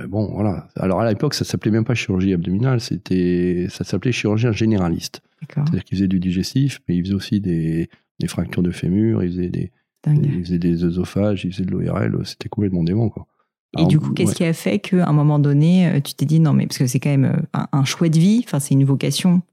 bon 0.08 0.30
voilà 0.34 0.68
alors 0.76 1.02
à 1.02 1.10
l'époque 1.10 1.34
ça 1.34 1.46
s'appelait 1.46 1.72
même 1.72 1.84
pas 1.86 1.94
chirurgie 1.96 2.34
abdominale 2.34 2.80
c'était 2.80 3.68
ça 3.70 3.84
s'appelait 3.84 4.12
chirurgien 4.12 4.52
généraliste 4.52 5.22
c'est-à-dire 5.54 5.84
qu'il 5.84 5.98
faisait 5.98 6.08
du 6.08 6.20
digestif 6.20 6.80
mais 6.88 6.96
il 6.98 7.04
faisait 7.04 7.13
aussi 7.15 7.39
des, 7.42 7.89
des 8.20 8.28
fractures 8.28 8.64
de 8.64 8.72
fémur 8.72 9.24
il 9.24 9.30
faisait 9.30 9.50
des 9.50 9.72
il 10.08 10.44
faisait 10.44 10.60
des 10.60 10.84
œsophages 10.84 11.46
il 11.46 11.52
faisait 11.52 11.66
de 11.66 11.72
l'ORL 11.72 12.26
c'était 12.26 12.50
complètement 12.50 12.84
dément 12.84 13.10
quoi 13.10 13.28
Et 13.76 13.80
Alors, 13.80 13.90
du 13.90 14.00
coup, 14.00 14.14
qu'est-ce 14.14 14.30
ouais. 14.30 14.36
qui 14.36 14.44
a 14.46 14.54
fait 14.54 14.80
qu'à 14.80 15.08
un 15.08 15.14
moment 15.14 15.38
donné, 15.38 15.88
euh, 15.88 16.00
tu 16.00 16.16
t'es 16.16 16.26
dit 16.26 16.40
non, 16.40 16.54
mais 16.54 16.66
parce 16.66 16.80
que 16.80 16.88
c'est 16.88 17.00
quand 17.00 17.12
même 17.12 17.26
euh, 17.26 17.42
un, 17.54 17.68
un 17.72 17.86
choix 17.86 18.10
de 18.10 18.18
vie, 18.18 18.42
enfin, 18.44 18.60
c'est 18.60 18.74
une 18.74 18.86
vocation, 18.86 19.44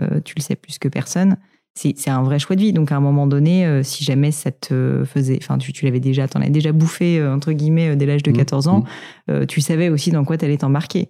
euh, 0.00 0.20
tu 0.24 0.34
le 0.36 0.42
sais 0.42 0.56
plus 0.56 0.78
que 0.78 0.88
personne, 0.88 1.36
c'est 1.74 2.10
un 2.10 2.22
vrai 2.22 2.38
choix 2.38 2.56
de 2.56 2.60
vie. 2.60 2.72
Donc, 2.72 2.90
à 2.90 2.96
un 2.96 3.00
moment 3.00 3.26
donné, 3.26 3.64
euh, 3.64 3.82
si 3.82 4.04
jamais 4.04 4.32
ça 4.32 4.50
te 4.50 5.04
faisait, 5.04 5.38
enfin, 5.40 5.58
tu, 5.58 5.72
tu 5.72 5.84
l'avais 5.84 6.00
déjà, 6.00 6.26
t'en 6.26 6.40
avais 6.40 6.50
déjà 6.50 6.72
bouffé, 6.72 7.20
euh, 7.20 7.34
entre 7.34 7.52
guillemets, 7.52 7.94
dès 7.94 8.06
l'âge 8.06 8.22
de 8.22 8.30
Mmh, 8.30 8.36
14 8.36 8.68
ans, 8.68 8.84
mmh. 9.28 9.46
tu 9.46 9.60
savais 9.60 9.88
aussi 9.88 10.10
dans 10.10 10.24
quoi 10.24 10.36
t'allais 10.36 10.56
t'embarquer. 10.56 11.08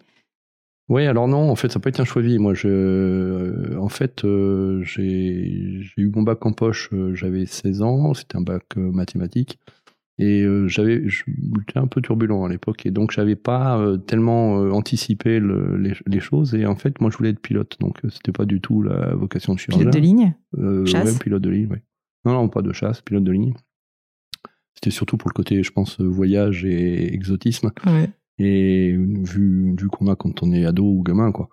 Oui, 0.88 1.04
alors 1.06 1.28
non, 1.28 1.50
en 1.50 1.54
fait, 1.56 1.70
ça 1.70 1.80
peut 1.80 1.88
être 1.90 2.00
un 2.00 2.04
choix 2.04 2.22
de 2.22 2.28
vie. 2.28 2.38
Moi, 2.38 2.54
je, 2.54 2.68
euh, 2.68 3.76
en 3.78 3.88
fait, 3.90 4.24
euh, 4.24 4.82
j'ai 4.84 5.82
eu 5.98 6.10
mon 6.14 6.22
bac 6.22 6.44
en 6.46 6.52
poche, 6.52 6.88
euh, 6.92 7.14
j'avais 7.14 7.44
16 7.44 7.82
ans, 7.82 8.14
c'était 8.14 8.36
un 8.36 8.40
bac 8.40 8.64
euh, 8.78 8.90
mathématique, 8.90 9.58
et 10.18 10.44
j'avais, 10.66 11.06
j'étais 11.08 11.78
un 11.78 11.86
peu 11.86 12.00
turbulent 12.00 12.44
à 12.44 12.48
l'époque, 12.48 12.86
et 12.86 12.90
donc 12.90 13.12
j'avais 13.12 13.36
pas 13.36 13.80
tellement 14.06 14.54
anticipé 14.72 15.38
le- 15.38 15.76
les, 15.76 15.92
les 16.06 16.20
choses, 16.20 16.54
et 16.56 16.66
en 16.66 16.74
fait, 16.74 17.00
moi, 17.00 17.10
je 17.10 17.16
voulais 17.18 17.30
être 17.30 17.38
pilote, 17.40 17.76
donc 17.80 18.00
c'était 18.10 18.32
pas 18.32 18.44
du 18.46 18.60
tout 18.60 18.82
la 18.82 19.14
vocation 19.14 19.54
de 19.54 19.60
chirurgien. 19.60 19.90
Pilote 19.90 19.94
de 19.94 20.00
ligne? 20.06 20.34
Euh, 20.58 20.84
Chasse? 20.86 21.04
ouais, 21.12 21.18
pilote 21.20 21.42
de 21.42 21.50
ligne, 21.50 21.68
oui. 21.70 21.78
Non, 22.24 22.32
non, 22.32 22.48
pas 22.48 22.62
de 22.62 22.72
chasse, 22.72 23.00
pilote 23.02 23.22
de 23.24 23.30
ligne. 23.32 23.52
C'était 23.54 23.64
c'était 24.74 24.90
surtout 24.90 25.16
pour 25.18 25.28
le 25.30 25.34
côté, 25.34 25.62
je 25.62 25.70
pense, 25.70 26.00
voyage 26.00 26.64
et 26.64 27.12
exotisme. 27.14 27.70
Ouais. 27.86 28.08
Et 28.38 28.92
vu, 28.96 29.74
vu 29.78 29.88
qu'on 29.88 30.06
a 30.08 30.16
quand 30.16 30.42
on 30.42 30.52
est 30.52 30.64
ado 30.64 30.84
ou 30.84 31.02
gamin, 31.02 31.32
quoi. 31.32 31.48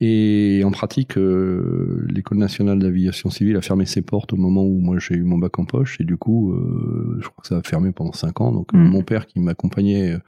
Et 0.00 0.60
en 0.64 0.70
pratique, 0.70 1.16
euh, 1.16 2.04
l'école 2.10 2.36
nationale 2.36 2.78
d'aviation 2.78 3.30
civile 3.30 3.56
a 3.56 3.62
fermé 3.62 3.86
ses 3.86 4.02
portes 4.02 4.34
au 4.34 4.36
moment 4.36 4.62
où 4.62 4.78
moi 4.78 4.98
j'ai 4.98 5.14
eu 5.14 5.22
mon 5.22 5.38
bac 5.38 5.58
en 5.58 5.64
poche. 5.64 5.98
Et 6.00 6.04
du 6.04 6.18
coup, 6.18 6.52
euh, 6.52 7.18
je 7.22 7.28
crois 7.28 7.40
que 7.40 7.48
ça 7.48 7.56
a 7.56 7.62
fermé 7.62 7.92
pendant 7.92 8.12
cinq 8.12 8.42
ans. 8.42 8.52
Donc 8.52 8.74
euh, 8.74 8.76
Mm. 8.76 8.88
mon 8.90 9.02
père 9.02 9.26
qui 9.26 9.40
m'accompagnait 9.40 10.18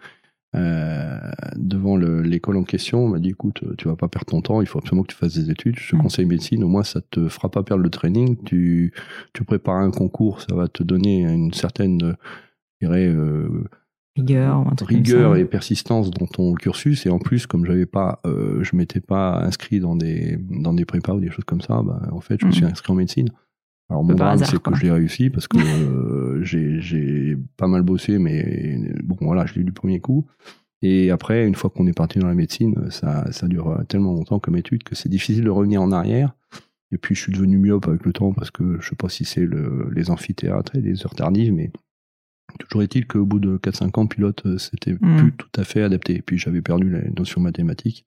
euh, 0.56 1.18
devant 1.56 1.96
le- 1.96 2.22
l'école 2.22 2.56
en 2.56 2.64
question 2.64 3.06
m'a 3.08 3.18
dit 3.18 3.28
écoute, 3.28 3.62
tu 3.76 3.86
vas 3.88 3.96
pas 3.96 4.08
perdre 4.08 4.24
ton 4.26 4.40
temps, 4.40 4.62
il 4.62 4.66
faut 4.66 4.78
absolument 4.78 5.02
que 5.02 5.12
tu 5.12 5.16
fasses 5.18 5.34
des 5.34 5.50
études. 5.50 5.78
Je 5.78 5.90
te 5.90 5.96
Mm. 5.96 6.00
conseille 6.02 6.24
médecine, 6.26 6.64
au 6.64 6.68
moins 6.68 6.84
ça 6.84 7.02
te 7.02 7.28
fera 7.28 7.50
pas 7.50 7.62
perdre 7.62 7.82
le 7.82 7.90
training. 7.90 8.38
Tu, 8.46 8.94
tu 9.34 9.44
prépares 9.44 9.76
un 9.76 9.90
concours, 9.90 10.40
ça 10.40 10.54
va 10.54 10.68
te 10.68 10.82
donner 10.82 11.24
une 11.24 11.52
certaine, 11.52 12.16
je 12.80 12.86
dirais, 12.86 13.06
euh, 13.06 13.64
Rigueur, 14.20 14.58
ou 14.58 14.68
un 14.68 14.74
truc 14.74 14.88
comme 14.88 14.96
rigueur 14.96 15.34
ça. 15.34 15.38
et 15.40 15.44
persistance 15.44 16.10
dans 16.10 16.26
ton 16.26 16.54
cursus. 16.54 17.06
Et 17.06 17.10
en 17.10 17.18
plus 17.18 17.46
comme 17.46 17.64
j'avais 17.66 17.86
pas 17.86 18.20
euh, 18.26 18.62
je 18.62 18.76
m'étais 18.76 19.00
pas 19.00 19.40
inscrit 19.44 19.80
dans 19.80 19.96
des 19.96 20.38
dans 20.50 20.72
des 20.74 20.84
prépas 20.84 21.14
ou 21.14 21.20
des 21.20 21.30
choses 21.30 21.44
comme 21.44 21.60
ça 21.60 21.82
bah, 21.82 22.00
en 22.12 22.20
fait 22.20 22.36
je 22.40 22.46
me 22.46 22.50
Mhm. 22.50 22.54
suis 22.56 22.64
inscrit 22.64 22.92
en 22.92 22.96
médecine. 22.96 23.28
Alors 23.90 24.04
mon 24.04 24.14
drame 24.14 24.38
c'est 24.38 24.60
que 24.62 24.74
je 24.74 24.82
l'ai 24.82 24.90
réussi 24.90 25.30
parce 25.30 25.48
que 25.48 25.56
euh, 26.38 26.42
j'ai 26.44 26.80
j'ai 26.80 27.36
pas 27.56 27.68
mal 27.68 27.82
bossé 27.82 28.18
mais 28.18 28.78
bon 29.02 29.16
voilà 29.20 29.46
je 29.46 29.54
l'ai 29.54 29.60
eu 29.62 29.64
du 29.64 29.72
premier 29.72 30.00
coup. 30.00 30.26
Et 30.82 31.10
après 31.10 31.46
une 31.46 31.54
fois 31.54 31.70
qu'on 31.70 31.86
est 31.86 31.92
parti 31.96 32.18
dans 32.18 32.28
la 32.28 32.34
médecine 32.34 32.74
ça 32.90 33.30
ça 33.32 33.48
dure 33.48 33.80
tellement 33.88 34.12
longtemps 34.12 34.38
comme 34.40 34.56
étude 34.56 34.82
que 34.84 34.94
c'est 34.94 35.08
difficile 35.08 35.44
de 35.44 35.50
revenir 35.50 35.80
en 35.82 35.90
arrière. 35.92 36.34
Et 36.92 36.96
puis 36.98 37.14
je 37.14 37.20
suis 37.22 37.32
devenu 37.32 37.58
myope 37.58 37.86
avec 37.88 38.04
le 38.06 38.12
temps 38.12 38.32
parce 38.32 38.50
que 38.50 38.78
je 38.80 38.88
sais 38.88 38.96
pas 38.96 39.08
si 39.10 39.24
c'est 39.26 39.44
le, 39.44 39.90
les 39.94 40.10
amphithéâtres 40.10 40.74
et 40.76 40.80
les 40.80 41.02
heures 41.04 41.14
tardives 41.14 41.52
mais 41.52 41.70
Toujours 42.58 42.82
est-il 42.82 43.06
qu'au 43.06 43.24
bout 43.24 43.38
de 43.38 43.56
4-5 43.58 43.98
ans, 44.00 44.06
pilote, 44.06 44.42
euh, 44.46 44.58
c'était 44.58 44.92
Mm. 45.00 45.16
plus 45.18 45.32
tout 45.32 45.48
à 45.60 45.64
fait 45.64 45.82
adapté. 45.82 46.16
Et 46.16 46.22
puis 46.22 46.38
j'avais 46.38 46.62
perdu 46.62 46.90
les 46.90 47.10
notions 47.16 47.40
mathématiques. 47.40 48.04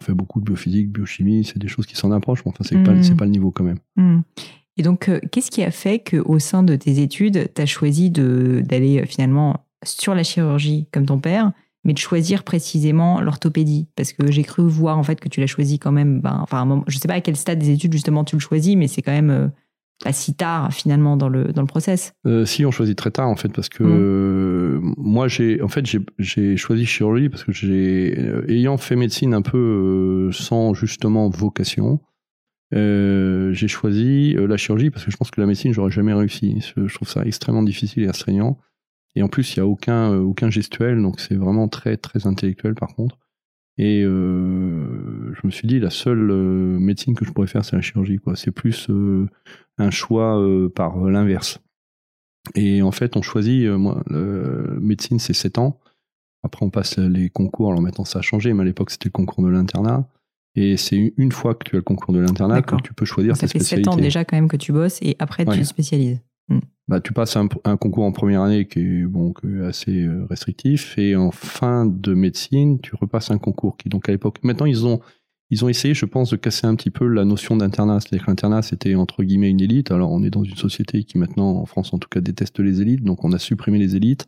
On 0.00 0.02
fait 0.04 0.14
beaucoup 0.14 0.40
de 0.40 0.44
biophysique, 0.46 0.90
biochimie, 0.90 1.44
c'est 1.44 1.58
des 1.58 1.68
choses 1.68 1.86
qui 1.86 1.94
s'en 1.96 2.10
approchent, 2.10 2.44
mais 2.46 2.52
enfin, 2.52 2.64
c'est 2.64 2.82
pas, 2.82 2.94
Mm. 2.94 3.02
c'est 3.02 3.16
pas 3.16 3.24
le 3.26 3.30
niveau 3.32 3.50
quand 3.50 3.64
même. 3.64 3.78
Hmm. 3.96 4.20
Et 4.76 4.82
donc, 4.82 5.08
euh, 5.08 5.20
qu'est-ce 5.30 5.50
qui 5.50 5.62
a 5.62 5.70
fait 5.70 5.98
qu'au 6.00 6.38
sein 6.38 6.62
de 6.62 6.74
tes 6.74 7.00
études, 7.00 7.50
tu 7.54 7.62
as 7.62 7.66
choisi 7.66 8.10
d'aller 8.10 9.00
euh, 9.02 9.06
finalement 9.06 9.66
sur 9.84 10.14
la 10.14 10.22
chirurgie 10.24 10.88
comme 10.92 11.04
ton 11.06 11.18
père, 11.20 11.52
mais 11.84 11.92
de 11.92 11.98
choisir 11.98 12.42
précisément 12.44 13.20
l'orthopédie? 13.20 13.86
Parce 13.94 14.12
que 14.12 14.32
j'ai 14.32 14.42
cru 14.42 14.66
voir 14.66 14.98
en 14.98 15.02
fait 15.02 15.20
que 15.20 15.28
tu 15.28 15.40
l'as 15.40 15.46
choisi 15.46 15.78
quand 15.78 15.92
même, 15.92 16.20
ben, 16.20 16.38
enfin, 16.42 16.58
un 16.60 16.64
moment, 16.64 16.84
je 16.88 16.98
sais 16.98 17.06
pas 17.06 17.14
à 17.14 17.20
quel 17.20 17.36
stade 17.36 17.58
des 17.58 17.70
études 17.70 17.92
justement 17.92 18.24
tu 18.24 18.34
le 18.36 18.40
choisis, 18.40 18.74
mais 18.76 18.88
c'est 18.88 19.02
quand 19.02 19.12
même 19.12 19.52
pas 20.02 20.12
si 20.12 20.34
tard 20.34 20.72
finalement 20.72 21.16
dans 21.16 21.28
le, 21.28 21.52
dans 21.52 21.62
le 21.62 21.66
process. 21.66 22.12
Euh, 22.26 22.44
si, 22.44 22.64
on 22.66 22.70
choisit 22.70 22.96
très 22.96 23.10
tard 23.10 23.28
en 23.28 23.36
fait, 23.36 23.48
parce 23.48 23.68
que 23.68 23.84
Mm. 23.84 23.98
euh, 24.00 24.80
moi, 24.96 25.28
j'ai, 25.28 25.62
en 25.62 25.68
fait, 25.68 25.86
j'ai, 26.18 26.56
choisi 26.56 26.86
chirurgie 26.86 27.28
parce 27.28 27.44
que 27.44 27.52
j'ai, 27.52 28.18
euh, 28.18 28.44
ayant 28.48 28.76
fait 28.76 28.96
médecine 28.96 29.34
un 29.34 29.42
peu 29.42 30.30
sans 30.32 30.74
justement 30.74 31.28
vocation, 31.28 32.00
j'ai 32.72 33.68
choisi 33.68 34.34
la 34.34 34.56
chirurgie 34.56 34.90
parce 34.90 35.04
que 35.04 35.10
je 35.10 35.16
pense 35.16 35.30
que 35.30 35.40
la 35.40 35.46
médecine, 35.46 35.72
j'aurais 35.72 35.92
jamais 35.92 36.12
réussi. 36.12 36.60
Je, 36.60 36.88
je 36.88 36.94
trouve 36.94 37.08
ça 37.08 37.22
extrêmement 37.24 37.62
difficile 37.62 38.02
et 38.02 38.08
astreignant. 38.08 38.58
Et 39.14 39.22
en 39.22 39.28
plus, 39.28 39.54
il 39.54 39.58
y 39.58 39.60
a 39.60 39.66
aucun, 39.66 40.16
aucun 40.16 40.50
gestuel, 40.50 41.00
donc 41.00 41.20
c'est 41.20 41.36
vraiment 41.36 41.68
très, 41.68 41.96
très 41.96 42.26
intellectuel 42.26 42.74
par 42.74 42.94
contre. 42.96 43.16
Et 43.76 44.02
euh, 44.04 45.34
je 45.34 45.46
me 45.46 45.50
suis 45.50 45.66
dit, 45.66 45.80
la 45.80 45.90
seule 45.90 46.30
euh, 46.30 46.78
médecine 46.78 47.14
que 47.14 47.24
je 47.24 47.32
pourrais 47.32 47.48
faire, 47.48 47.64
c'est 47.64 47.74
la 47.74 47.82
chirurgie. 47.82 48.18
Quoi. 48.18 48.36
C'est 48.36 48.52
plus 48.52 48.88
euh, 48.88 49.28
un 49.78 49.90
choix 49.90 50.40
par 50.74 50.96
l'inverse. 51.04 51.60
Et 52.54 52.82
en 52.82 52.92
fait, 52.92 53.16
on 53.16 53.22
choisit, 53.22 53.68
moi, 53.68 54.02
médecine, 54.10 55.18
c'est 55.18 55.32
7 55.32 55.58
ans. 55.58 55.80
Après, 56.42 56.64
on 56.64 56.70
passe 56.70 56.98
les 56.98 57.30
concours. 57.30 57.70
Alors 57.70 57.80
maintenant, 57.80 58.04
ça 58.04 58.18
a 58.20 58.22
changé, 58.22 58.52
mais 58.52 58.62
à 58.62 58.64
l'époque, 58.64 58.90
c'était 58.90 59.08
le 59.08 59.12
concours 59.12 59.42
de 59.42 59.48
l'internat. 59.48 60.06
Et 60.56 60.76
c'est 60.76 61.14
une 61.16 61.32
fois 61.32 61.54
que 61.54 61.64
tu 61.64 61.74
as 61.74 61.78
le 61.78 61.82
concours 61.82 62.14
de 62.14 62.20
l'internat 62.20 62.62
que 62.62 62.76
tu 62.76 62.92
peux 62.92 63.04
choisir 63.04 63.34
ça 63.34 63.40
ta 63.40 63.46
fait 63.48 63.58
sept 63.58 63.66
spécialité. 63.66 63.88
ans 63.88 63.96
déjà 63.96 64.24
quand 64.24 64.36
même 64.36 64.46
que 64.46 64.56
tu 64.56 64.72
bosses 64.72 65.00
et 65.02 65.16
après 65.18 65.44
tu 65.44 65.58
te 65.58 65.64
spécialises. 65.64 66.20
Bah, 66.86 67.00
tu 67.00 67.14
passes 67.14 67.36
un, 67.36 67.48
concours 67.48 68.04
en 68.04 68.12
première 68.12 68.42
année 68.42 68.66
qui 68.66 68.80
est, 68.80 69.04
bon, 69.04 69.32
assez 69.66 70.02
euh, 70.02 70.26
restrictif. 70.28 70.98
Et 70.98 71.16
en 71.16 71.30
fin 71.30 71.86
de 71.86 72.12
médecine, 72.12 72.78
tu 72.80 72.94
repasses 72.94 73.30
un 73.30 73.38
concours 73.38 73.78
qui, 73.78 73.88
donc 73.88 74.08
à 74.08 74.12
l'époque, 74.12 74.38
maintenant, 74.42 74.66
ils 74.66 74.86
ont, 74.86 75.00
ils 75.48 75.64
ont 75.64 75.70
essayé, 75.70 75.94
je 75.94 76.04
pense, 76.04 76.30
de 76.30 76.36
casser 76.36 76.66
un 76.66 76.74
petit 76.74 76.90
peu 76.90 77.06
la 77.06 77.24
notion 77.24 77.56
d'internat. 77.56 78.00
C'est-à-dire 78.00 78.26
que 78.26 78.30
l'internat, 78.30 78.60
c'était 78.60 78.94
entre 78.96 79.22
guillemets 79.22 79.48
une 79.48 79.62
élite. 79.62 79.90
Alors, 79.92 80.12
on 80.12 80.22
est 80.22 80.30
dans 80.30 80.44
une 80.44 80.56
société 80.56 81.04
qui 81.04 81.16
maintenant, 81.16 81.52
en 81.52 81.64
France 81.64 81.94
en 81.94 81.98
tout 81.98 82.08
cas, 82.10 82.20
déteste 82.20 82.60
les 82.60 82.82
élites. 82.82 83.02
Donc, 83.02 83.24
on 83.24 83.32
a 83.32 83.38
supprimé 83.38 83.78
les 83.78 83.96
élites. 83.96 84.26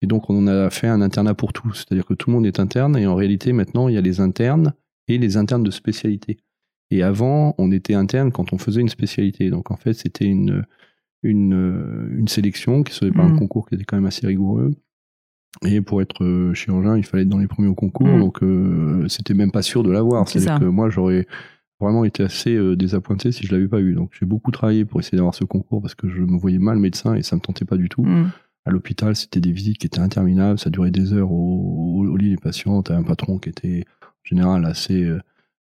Et 0.00 0.06
donc, 0.06 0.30
on 0.30 0.46
a 0.46 0.70
fait 0.70 0.88
un 0.88 1.02
internat 1.02 1.34
pour 1.34 1.52
tous. 1.52 1.74
C'est-à-dire 1.74 2.06
que 2.06 2.14
tout 2.14 2.30
le 2.30 2.36
monde 2.36 2.46
est 2.46 2.58
interne. 2.58 2.96
Et 2.96 3.06
en 3.06 3.14
réalité, 3.14 3.52
maintenant, 3.52 3.88
il 3.88 3.96
y 3.96 3.98
a 3.98 4.02
les 4.02 4.20
internes 4.20 4.72
et 5.08 5.18
les 5.18 5.36
internes 5.36 5.62
de 5.62 5.70
spécialité. 5.70 6.38
Et 6.90 7.02
avant, 7.02 7.54
on 7.58 7.70
était 7.70 7.94
interne 7.94 8.32
quand 8.32 8.54
on 8.54 8.58
faisait 8.58 8.80
une 8.80 8.88
spécialité. 8.88 9.50
Donc, 9.50 9.70
en 9.70 9.76
fait, 9.76 9.92
c'était 9.92 10.24
une, 10.24 10.64
une, 11.22 11.54
euh, 11.54 12.16
une 12.18 12.28
sélection 12.28 12.82
qui 12.82 12.92
se 12.92 13.00
faisait 13.00 13.12
par 13.12 13.24
un 13.24 13.30
Mhm. 13.30 13.38
concours 13.38 13.68
qui 13.68 13.74
était 13.76 13.84
quand 13.84 13.96
même 13.96 14.06
assez 14.06 14.26
rigoureux. 14.26 14.72
Et 15.64 15.80
pour 15.80 16.00
être 16.02 16.24
euh, 16.24 16.54
chirurgien, 16.54 16.96
il 16.96 17.04
fallait 17.04 17.22
être 17.24 17.28
dans 17.28 17.38
les 17.38 17.46
premiers 17.46 17.68
au 17.68 17.74
concours. 17.74 18.06
Mhm. 18.08 18.20
Donc, 18.20 18.42
euh, 18.42 19.06
c'était 19.08 19.34
même 19.34 19.50
pas 19.52 19.62
sûr 19.62 19.82
de 19.82 19.90
l'avoir. 19.90 20.28
C'est 20.28 20.40
C'est-à-dire 20.40 20.60
que 20.66 20.70
moi, 20.70 20.88
j'aurais 20.88 21.26
vraiment 21.80 22.04
été 22.04 22.22
assez 22.22 22.54
euh, 22.56 22.74
désappointé 22.76 23.32
si 23.32 23.46
je 23.46 23.52
l'avais 23.54 23.68
pas 23.68 23.80
eu. 23.80 23.94
Donc, 23.94 24.10
j'ai 24.18 24.26
beaucoup 24.26 24.50
travaillé 24.50 24.84
pour 24.84 25.00
essayer 25.00 25.16
d'avoir 25.16 25.34
ce 25.34 25.44
concours 25.44 25.80
parce 25.82 25.94
que 25.94 26.08
je 26.08 26.22
me 26.22 26.36
voyais 26.38 26.58
mal 26.58 26.78
médecin 26.78 27.14
et 27.14 27.22
ça 27.22 27.36
me 27.36 27.40
tentait 27.40 27.64
pas 27.64 27.76
du 27.76 27.88
tout. 27.88 28.04
Hmm. 28.04 28.30
À 28.64 28.70
l'hôpital, 28.70 29.14
c'était 29.16 29.40
des 29.40 29.52
visites 29.52 29.78
qui 29.78 29.86
étaient 29.88 29.98
interminables. 30.00 30.58
Ça 30.58 30.70
durait 30.70 30.90
des 30.92 31.12
heures 31.12 31.30
au, 31.32 31.98
au- 32.04 32.08
au 32.08 32.16
lit 32.16 32.30
des 32.30 32.36
patients. 32.36 32.80
T'avais 32.82 33.00
un 33.00 33.04
patron 33.04 33.38
qui 33.38 33.48
était 33.50 33.84
en 34.02 34.06
général 34.24 34.64
assez 34.64 35.02
euh, 35.04 35.20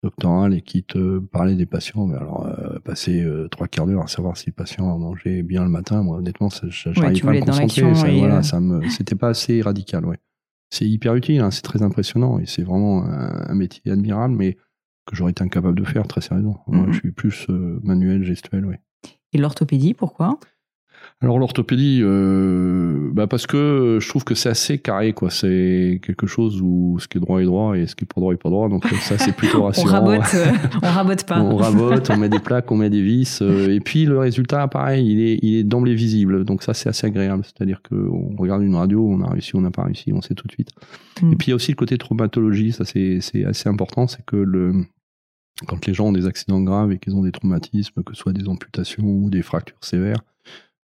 doctoral 0.05 0.53
et 0.53 0.61
qui 0.61 0.83
te 0.83 1.19
parlait 1.19 1.55
des 1.55 1.65
patients. 1.65 2.05
Mais 2.05 2.15
alors, 2.17 2.45
euh, 2.45 2.79
passer 2.79 3.21
euh, 3.23 3.47
trois 3.49 3.67
quarts 3.67 3.87
d'heure 3.87 4.03
à 4.03 4.07
savoir 4.07 4.37
si 4.37 4.47
le 4.47 4.53
patient 4.53 4.93
a 4.93 4.97
mangé 4.97 5.43
bien 5.43 5.63
le 5.63 5.69
matin, 5.69 6.03
moi, 6.03 6.17
honnêtement, 6.17 6.49
ça, 6.49 6.67
tu 6.69 6.89
pas 6.91 7.07
à 7.07 7.09
me 7.33 7.39
concentrer. 7.45 7.95
Ça, 7.95 8.11
voilà, 8.19 8.37
euh, 8.37 8.41
ça 8.43 8.59
me, 8.59 8.87
c'était 8.89 9.15
pas 9.15 9.29
assez 9.29 9.61
radical, 9.61 10.05
ouais. 10.05 10.17
C'est 10.71 10.85
hyper 10.87 11.15
utile, 11.15 11.41
hein, 11.41 11.51
c'est 11.51 11.61
très 11.61 11.81
impressionnant 11.83 12.39
et 12.39 12.45
c'est 12.45 12.63
vraiment 12.63 13.03
un, 13.03 13.49
un 13.49 13.55
métier 13.55 13.91
admirable, 13.91 14.35
mais 14.35 14.57
que 15.05 15.15
j'aurais 15.15 15.31
été 15.31 15.43
incapable 15.43 15.77
de 15.79 15.83
faire, 15.85 16.07
très 16.07 16.21
sérieusement. 16.21 16.63
Moi, 16.67 16.87
Mhm. 16.87 16.93
je 16.93 16.99
suis 16.99 17.11
plus 17.11 17.47
manuel, 17.83 18.23
gestuel, 18.23 18.65
ouais. 18.65 18.79
Et 19.33 19.37
l'orthopédie, 19.37 19.93
pourquoi? 19.93 20.39
Alors 21.25 21.39
l'orthopédie, 21.39 22.01
euh, 22.03 23.09
bah 23.11 23.25
parce 23.25 23.47
que 23.47 23.97
je 23.99 24.07
trouve 24.07 24.23
que 24.23 24.35
c'est 24.35 24.47
assez 24.47 24.77
carré, 24.77 25.13
quoi. 25.13 25.31
C'est 25.31 25.99
quelque 26.03 26.27
chose 26.27 26.61
où 26.61 26.99
ce 26.99 27.07
qui 27.07 27.17
est 27.17 27.19
droit 27.19 27.41
est 27.41 27.45
droit 27.45 27.75
et 27.75 27.87
ce 27.87 27.95
qui 27.95 28.03
est 28.03 28.07
pas 28.07 28.21
droit 28.21 28.31
est 28.31 28.37
pas 28.37 28.51
droit. 28.51 28.69
Donc 28.69 28.85
ça, 29.01 29.17
c'est 29.17 29.35
plutôt 29.35 29.57
On 29.61 29.63
rassurant. 29.63 30.05
rabote, 30.05 30.35
euh, 30.35 30.51
on 30.83 30.87
rabote 30.87 31.23
pas. 31.23 31.41
On 31.41 31.55
rabote, 31.55 32.11
on 32.11 32.17
met 32.17 32.29
des 32.29 32.37
plaques, 32.37 32.71
on 32.71 32.75
met 32.75 32.91
des 32.91 33.01
vis, 33.01 33.41
euh, 33.41 33.73
et 33.73 33.79
puis 33.79 34.05
le 34.05 34.19
résultat, 34.19 34.67
pareil, 34.67 35.11
il 35.11 35.19
est, 35.19 35.39
il 35.41 35.55
est 35.55 35.63
d'emblée 35.63 35.95
visible. 35.95 36.45
Donc 36.45 36.61
ça, 36.61 36.75
c'est 36.75 36.89
assez 36.89 37.07
agréable. 37.07 37.43
C'est-à-dire 37.43 37.81
que 37.81 37.95
on 37.95 38.35
regarde 38.37 38.61
une 38.61 38.75
radio, 38.75 39.03
on 39.09 39.21
a 39.21 39.31
réussi, 39.31 39.55
on 39.55 39.61
n'a 39.61 39.71
pas 39.71 39.83
réussi, 39.83 40.13
on 40.13 40.21
sait 40.21 40.35
tout 40.35 40.45
de 40.45 40.51
suite. 40.51 40.69
Mm. 41.23 41.33
Et 41.33 41.35
puis 41.37 41.47
il 41.47 41.49
y 41.49 41.53
a 41.53 41.55
aussi 41.55 41.71
le 41.71 41.75
côté 41.75 41.97
traumatologie, 41.97 42.71
ça 42.71 42.85
c'est, 42.85 43.17
c'est 43.21 43.45
assez 43.45 43.67
important, 43.67 44.05
c'est 44.05 44.23
que 44.27 44.35
le, 44.35 44.73
quand 45.67 45.87
les 45.87 45.95
gens 45.95 46.05
ont 46.05 46.11
des 46.11 46.27
accidents 46.27 46.61
graves 46.61 46.91
et 46.91 46.99
qu'ils 46.99 47.15
ont 47.15 47.23
des 47.23 47.31
traumatismes, 47.31 48.03
que 48.03 48.13
ce 48.13 48.21
soit 48.21 48.33
des 48.33 48.47
amputations 48.47 49.07
ou 49.07 49.31
des 49.31 49.41
fractures 49.41 49.79
sévères, 49.81 50.19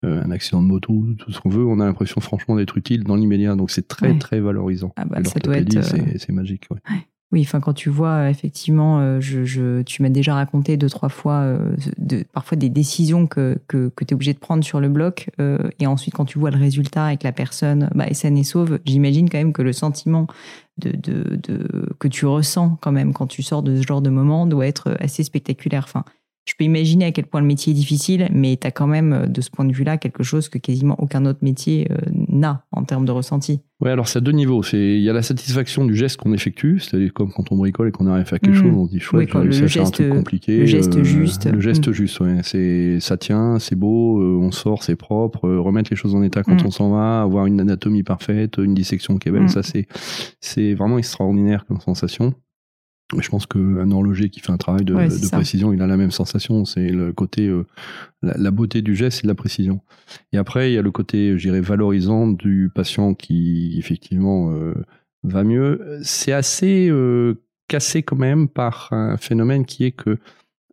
euh, 0.05 0.23
un 0.23 0.31
accident 0.31 0.61
de 0.61 0.67
moto, 0.67 1.05
tout 1.17 1.31
ce 1.31 1.39
qu'on 1.41 1.49
veut, 1.49 1.65
on 1.65 1.79
a 1.79 1.85
l'impression 1.85 2.21
franchement 2.21 2.55
d'être 2.55 2.77
utile 2.77 3.03
dans 3.03 3.15
l'immédiat. 3.15 3.55
Donc 3.55 3.71
c'est 3.71 3.87
très 3.87 4.11
Ouais. 4.11 4.17
très 4.17 4.39
valorisant. 4.39 4.93
Ah 4.95 5.05
bah, 5.05 5.23
ça 5.23 5.39
doit 5.39 5.57
être, 5.57 5.75
euh, 5.75 5.81
c'est, 5.81 6.17
c'est 6.19 6.31
magique. 6.31 6.67
Ouais. 6.71 6.79
Oui, 7.31 7.41
enfin 7.41 7.59
quand 7.59 7.73
tu 7.73 7.91
vois 7.91 8.09
euh, 8.13 8.29
effectivement, 8.29 9.01
euh, 9.01 9.19
je, 9.19 9.45
je, 9.45 9.83
tu 9.83 10.01
m'as 10.01 10.09
déjà 10.09 10.33
raconté 10.33 10.77
deux 10.77 10.89
trois 10.89 11.09
fois, 11.09 11.41
euh, 11.41 11.75
de, 11.99 12.23
parfois 12.33 12.57
des 12.57 12.69
décisions 12.69 13.27
que 13.27 13.59
que, 13.67 13.89
que 13.95 14.03
tu 14.03 14.11
es 14.11 14.15
obligé 14.15 14.33
de 14.33 14.39
prendre 14.39 14.63
sur 14.63 14.79
le 14.79 14.89
bloc, 14.89 15.29
euh, 15.39 15.59
et 15.79 15.85
ensuite 15.85 16.15
quand 16.15 16.25
tu 16.25 16.39
vois 16.39 16.49
le 16.49 16.57
résultat 16.57 17.13
et 17.13 17.17
que 17.17 17.25
la 17.25 17.31
personne 17.31 17.87
bah, 17.93 18.07
est 18.07 18.15
saine 18.15 18.35
et 18.35 18.43
sauve, 18.43 18.79
j'imagine 18.83 19.29
quand 19.29 19.37
même 19.37 19.53
que 19.53 19.61
le 19.61 19.73
sentiment 19.73 20.25
de, 20.79 20.89
de, 20.91 21.35
de 21.35 21.67
que 21.99 22.07
tu 22.07 22.25
ressens 22.25 22.79
quand 22.81 22.91
même 22.91 23.13
quand 23.13 23.27
tu 23.27 23.43
sors 23.43 23.61
de 23.61 23.75
ce 23.79 23.85
genre 23.85 24.01
de 24.01 24.09
moment 24.09 24.47
doit 24.47 24.65
être 24.65 24.97
assez 24.99 25.23
spectaculaire. 25.23 25.83
Enfin, 25.83 26.05
je 26.45 26.53
peux 26.57 26.63
imaginer 26.63 27.05
à 27.05 27.11
quel 27.11 27.25
point 27.25 27.41
le 27.41 27.47
métier 27.47 27.71
est 27.71 27.75
difficile, 27.75 28.27
mais 28.33 28.57
tu 28.59 28.65
as 28.65 28.71
quand 28.71 28.87
même 28.87 29.13
euh, 29.13 29.25
de 29.27 29.39
ce 29.41 29.49
point 29.51 29.65
de 29.65 29.73
vue-là 29.73 29.97
quelque 29.97 30.23
chose 30.23 30.49
que 30.49 30.57
quasiment 30.57 30.95
aucun 30.99 31.25
autre 31.25 31.39
métier 31.43 31.87
euh, 31.91 31.97
n'a 32.27 32.65
en 32.71 32.83
termes 32.83 33.05
de 33.05 33.11
ressenti. 33.11 33.59
Ouais, 33.81 33.91
alors 33.91 34.07
c'est 34.07 34.17
à 34.17 34.21
deux 34.21 34.31
niveaux. 34.33 34.61
Il 34.73 34.99
y 34.99 35.09
a 35.09 35.13
la 35.13 35.21
satisfaction 35.21 35.85
du 35.85 35.95
geste 35.95 36.17
qu'on 36.17 36.33
effectue, 36.33 36.79
c'est-à-dire 36.79 37.13
comme 37.13 37.31
quand 37.31 37.51
on 37.51 37.55
bricole 37.55 37.87
et 37.87 37.91
qu'on 37.91 38.07
arrive 38.07 38.23
à 38.23 38.25
faire 38.25 38.39
quelque 38.39 38.55
Mhm. 38.57 38.61
chose, 38.63 38.75
on 38.75 38.85
se 38.87 38.91
dit 38.91 38.99
chouette, 38.99 39.33
Oui, 39.33 39.45
le 39.45 39.51
faire 39.51 39.63
un 39.63 39.67
geste- 39.67 39.93
truc 39.93 40.09
compliqué. 40.09 40.57
le 40.57 40.65
geste 40.65 41.01
juste. 41.03 41.45
Le 41.49 41.61
geste 41.61 41.87
Mhm. 41.87 41.93
juste, 41.93 42.19
ouais. 42.19 42.37
C'est 42.43 42.99
ça 42.99 43.15
tient, 43.15 43.57
c'est 43.59 43.75
beau, 43.75 44.19
euh, 44.19 44.39
on 44.41 44.51
sort, 44.51 44.83
c'est 44.83 44.95
propre, 44.97 45.45
euh, 45.47 45.61
remettre 45.61 45.91
les 45.91 45.97
choses 45.97 46.13
en 46.15 46.23
état 46.23 46.43
quand 46.43 46.59
Mhm. 46.59 46.65
on 46.67 46.71
s'en 46.71 46.89
va, 46.89 47.21
avoir 47.21 47.45
une 47.45 47.61
anatomie 47.61 48.03
parfaite, 48.03 48.57
une 48.57 48.73
dissection 48.73 49.17
qui 49.17 49.29
est 49.29 49.31
belle, 49.31 49.49
ça 49.49 49.63
c'est 49.63 49.87
c'est 50.41 50.73
vraiment 50.73 50.97
extraordinaire 50.97 51.65
comme 51.65 51.79
sensation. 51.79 52.33
Mais 53.15 53.23
je 53.23 53.29
pense 53.29 53.47
qu'un 53.47 53.89
horloger 53.91 54.29
qui 54.29 54.39
fait 54.39 54.51
un 54.51 54.57
travail 54.57 54.85
de, 54.85 54.93
précision, 55.31 55.73
il 55.73 55.81
a 55.81 55.87
la 55.87 55.97
même 55.97 56.11
sensation. 56.11 56.65
C'est 56.65 56.89
le 56.89 57.11
côté, 57.11 57.51
la, 58.21 58.51
beauté 58.51 58.83
du 58.83 58.95
geste 58.95 59.19
et 59.19 59.23
de 59.23 59.27
la 59.27 59.35
précision. 59.35 59.81
Et 60.31 60.37
après, 60.37 60.71
il 60.71 60.75
y 60.75 60.77
a 60.77 60.83
le 60.83 60.91
côté, 60.91 61.37
je 61.37 61.47
dirais, 61.47 61.61
valorisant 61.61 62.27
du 62.27 62.69
patient 62.73 63.15
qui, 63.15 63.75
effectivement, 63.79 64.53
va 65.23 65.43
mieux. 65.43 65.99
C'est 66.03 66.33
assez 66.33 66.91
cassé 67.67 68.03
quand 68.03 68.17
même 68.17 68.47
par 68.47 68.89
un 68.91 69.17
phénomène 69.17 69.65
qui 69.65 69.85
est 69.85 69.91
que 69.91 70.19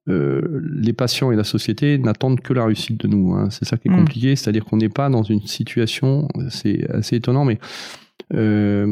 euh, 0.09 0.61
les 0.63 0.93
patients 0.93 1.33
et 1.33 1.37
la 1.37 1.45
société 1.45 1.99
n'attendent 1.99 2.41
que 2.41 2.53
la 2.53 2.65
réussite 2.65 2.99
de 3.01 3.09
nous. 3.09 3.35
Hein. 3.35 3.51
C'est 3.51 3.65
ça 3.65 3.77
qui 3.77 3.89
est 3.89 3.91
mm. 3.91 3.97
compliqué, 3.97 4.37
c'est-à-dire 4.37 4.65
qu'on 4.65 4.77
n'est 4.77 4.89
pas 4.89 5.09
dans 5.09 5.25
une 5.25 5.45
situation, 5.47 6.29
c'est 6.49 6.89
assez 6.91 7.17
étonnant, 7.17 7.45
mais 7.45 7.59
euh, 8.35 8.87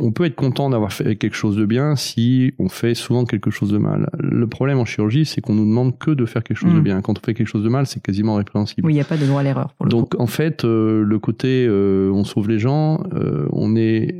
on 0.00 0.10
peut 0.10 0.24
être 0.24 0.34
content 0.34 0.70
d'avoir 0.70 0.92
fait 0.92 1.16
quelque 1.16 1.34
chose 1.34 1.56
de 1.56 1.66
bien 1.66 1.96
si 1.96 2.54
on 2.58 2.70
fait 2.70 2.94
souvent 2.94 3.26
quelque 3.26 3.50
chose 3.50 3.70
de 3.70 3.78
mal. 3.78 4.08
Le 4.18 4.46
problème 4.46 4.78
en 4.78 4.86
chirurgie, 4.86 5.26
c'est 5.26 5.42
qu'on 5.42 5.54
nous 5.54 5.66
demande 5.66 5.98
que 5.98 6.10
de 6.10 6.24
faire 6.24 6.42
quelque 6.42 6.56
chose 6.56 6.72
de 6.72 6.80
mm. 6.80 6.84
bien. 6.84 7.02
Quand 7.02 7.18
on 7.18 7.20
fait 7.20 7.34
quelque 7.34 7.46
chose 7.46 7.62
de 7.62 7.68
mal, 7.68 7.86
c'est 7.86 8.02
quasiment 8.02 8.36
répréhensible. 8.36 8.86
Oui, 8.86 8.92
il 8.92 8.96
n'y 8.96 9.02
a 9.02 9.04
pas 9.04 9.18
de 9.18 9.26
droit 9.26 9.40
à 9.40 9.42
l'erreur. 9.42 9.74
Donc 9.86 10.18
en 10.18 10.26
fait, 10.26 10.64
euh, 10.64 11.04
le 11.04 11.18
côté 11.18 11.66
euh, 11.68 12.10
on 12.10 12.24
sauve 12.24 12.48
les 12.48 12.58
gens, 12.58 13.02
euh, 13.14 13.46
on 13.52 13.76
est 13.76 14.14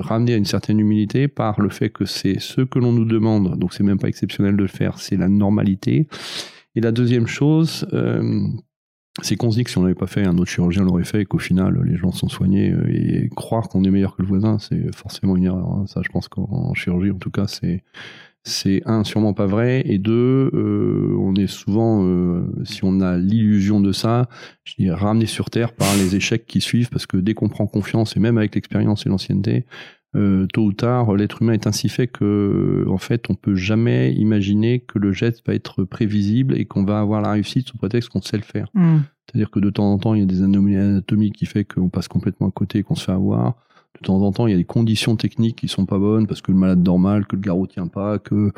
ramené 0.00 0.34
à 0.34 0.36
une 0.36 0.44
certaine 0.44 0.78
humilité 0.80 1.28
par 1.28 1.60
le 1.60 1.68
fait 1.68 1.90
que 1.90 2.04
c'est 2.04 2.38
ce 2.38 2.62
que 2.62 2.78
l'on 2.78 2.92
nous 2.92 3.04
demande. 3.04 3.58
Donc 3.58 3.74
c'est 3.74 3.82
même 3.82 3.98
pas 3.98 4.08
exceptionnel 4.08 4.56
de 4.56 4.62
le 4.62 4.68
faire, 4.68 4.98
c'est 4.98 5.16
la 5.16 5.28
normalité. 5.28 6.06
Et 6.74 6.80
la 6.80 6.92
deuxième 6.92 7.26
chose, 7.26 7.86
c'est 9.22 9.36
qu'on 9.36 9.50
se 9.50 9.56
dit 9.56 9.64
que 9.64 9.70
si 9.70 9.78
on 9.78 9.82
n'avait 9.82 9.94
pas 9.94 10.06
fait, 10.06 10.24
un 10.24 10.36
autre 10.38 10.50
chirurgien 10.50 10.84
l'aurait 10.84 11.04
fait 11.04 11.22
et 11.22 11.24
qu'au 11.24 11.38
final, 11.38 11.82
les 11.84 11.96
gens 11.96 12.12
sont 12.12 12.28
soignés 12.28 12.70
euh, 12.70 12.88
et 12.88 13.28
croire 13.34 13.68
qu'on 13.68 13.84
est 13.84 13.90
meilleur 13.90 14.16
que 14.16 14.22
le 14.22 14.28
voisin, 14.28 14.58
c'est 14.58 14.94
forcément 14.94 15.36
une 15.36 15.44
erreur. 15.44 15.66
Hein. 15.72 15.84
Ça, 15.86 16.00
je 16.02 16.08
pense 16.08 16.28
qu'en 16.28 16.72
chirurgie, 16.74 17.10
en 17.10 17.18
tout 17.18 17.30
cas, 17.30 17.46
c'est 17.46 17.82
c'est 18.44 18.82
un 18.86 19.04
sûrement 19.04 19.34
pas 19.34 19.46
vrai 19.46 19.82
et 19.84 19.98
deux 19.98 20.50
euh, 20.54 21.16
on 21.20 21.34
est 21.34 21.46
souvent 21.46 22.04
euh, 22.04 22.46
si 22.64 22.82
on 22.84 23.00
a 23.00 23.18
l'illusion 23.18 23.80
de 23.80 23.92
ça 23.92 24.28
je 24.64 24.90
ramené 24.90 25.26
sur 25.26 25.50
terre 25.50 25.72
par 25.72 25.94
les 25.96 26.16
échecs 26.16 26.46
qui 26.46 26.60
suivent 26.60 26.88
parce 26.88 27.06
que 27.06 27.16
dès 27.16 27.34
qu'on 27.34 27.48
prend 27.48 27.66
confiance 27.66 28.16
et 28.16 28.20
même 28.20 28.38
avec 28.38 28.54
l'expérience 28.54 29.04
et 29.04 29.08
l'ancienneté 29.08 29.66
tôt 30.14 30.64
ou 30.64 30.72
tard 30.72 31.14
l'être 31.14 31.42
humain 31.42 31.52
est 31.52 31.66
ainsi 31.66 31.88
fait 31.88 32.06
que 32.06 32.86
en 32.88 32.98
fait 32.98 33.28
on 33.30 33.34
peut 33.34 33.54
jamais 33.54 34.12
imaginer 34.14 34.80
que 34.80 34.98
le 34.98 35.12
geste 35.12 35.46
va 35.46 35.54
être 35.54 35.84
prévisible 35.84 36.58
et 36.58 36.64
qu'on 36.64 36.84
va 36.84 36.98
avoir 36.98 37.20
la 37.20 37.32
réussite 37.32 37.68
sous 37.68 37.76
prétexte 37.76 38.08
qu'on 38.08 38.22
sait 38.22 38.38
le 38.38 38.42
faire 38.42 38.68
mmh. 38.74 38.98
C'est-à-dire 39.28 39.50
que 39.50 39.60
de 39.60 39.68
temps 39.68 39.92
en 39.92 39.98
temps, 39.98 40.14
il 40.14 40.20
y 40.20 40.22
a 40.22 40.26
des 40.26 40.42
anomalies 40.42 40.76
anatomiques 40.76 41.36
qui 41.36 41.46
fait 41.46 41.64
qu'on 41.64 41.90
passe 41.90 42.08
complètement 42.08 42.48
à 42.48 42.50
côté 42.50 42.78
et 42.78 42.82
qu'on 42.82 42.94
se 42.94 43.04
fait 43.04 43.12
avoir. 43.12 43.56
De 44.00 44.06
temps 44.06 44.20
en 44.22 44.32
temps, 44.32 44.46
il 44.46 44.50
y 44.52 44.54
a 44.54 44.56
des 44.56 44.64
conditions 44.64 45.16
techniques 45.16 45.56
qui 45.56 45.68
sont 45.68 45.86
pas 45.86 45.98
bonnes 45.98 46.26
parce 46.26 46.40
que 46.40 46.52
le 46.52 46.58
malade 46.58 46.82
dort 46.82 46.98
mal, 46.98 47.26
que 47.26 47.36
le 47.36 47.42
garrot 47.42 47.66
tient 47.66 47.88
pas, 47.88 48.18
que 48.18 48.52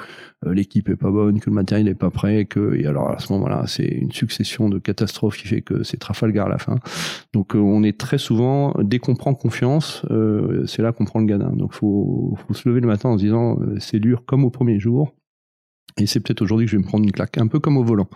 euh, 0.47 0.55
l'équipe 0.55 0.89
est 0.89 0.97
pas 0.97 1.11
bonne, 1.11 1.41
que 1.41 1.49
le 1.49 1.55
matériel 1.55 1.89
est 1.89 1.95
pas 1.95 2.11
prêt, 2.11 2.45
que 2.45 2.75
et 2.75 2.87
alors 2.87 3.11
à 3.11 3.19
ce 3.19 3.33
moment-là, 3.33 3.65
c'est 3.67 3.87
une 3.87 4.13
succession 4.13 4.69
de 4.69 4.79
catastrophes 4.79 5.39
qui 5.39 5.49
fait 5.49 5.63
que 5.63 5.83
c'est 5.83 5.97
Trafalgar 5.97 6.47
à 6.47 6.51
la 6.51 6.59
fin. 6.59 6.77
Donc 7.33 7.55
euh, 7.55 7.59
on 7.59 7.83
est 7.83 7.99
très 7.99 8.19
souvent 8.19 8.75
dès 8.83 8.99
qu'on 8.99 9.15
prend 9.15 9.35
confiance, 9.35 10.03
euh, 10.11 10.67
c'est 10.67 10.83
là 10.83 10.93
qu'on 10.93 11.05
prend 11.05 11.21
le 11.21 11.27
gadin. 11.27 11.53
Donc 11.53 11.73
faut 11.73 12.37
faut 12.47 12.55
se 12.55 12.69
lever 12.69 12.81
le 12.81 12.87
matin 12.87 13.09
en 13.09 13.19
se 13.19 13.23
disant 13.23 13.59
c'est 13.79 14.01
dur 14.01 14.25
comme 14.27 14.45
au 14.45 14.51
premier 14.51 14.79
jour. 14.79 15.15
Et 15.99 16.07
c'est 16.07 16.21
peut-être 16.21 16.43
aujourd'hui 16.43 16.67
que 16.67 16.73
je 16.73 16.77
vais 16.77 16.83
me 16.83 16.87
prendre 16.87 17.05
une 17.05 17.13
claque, 17.13 17.37
un 17.39 17.47
peu 17.47 17.59
comme 17.59 17.77
au 17.77 17.85
volant. 17.85 18.09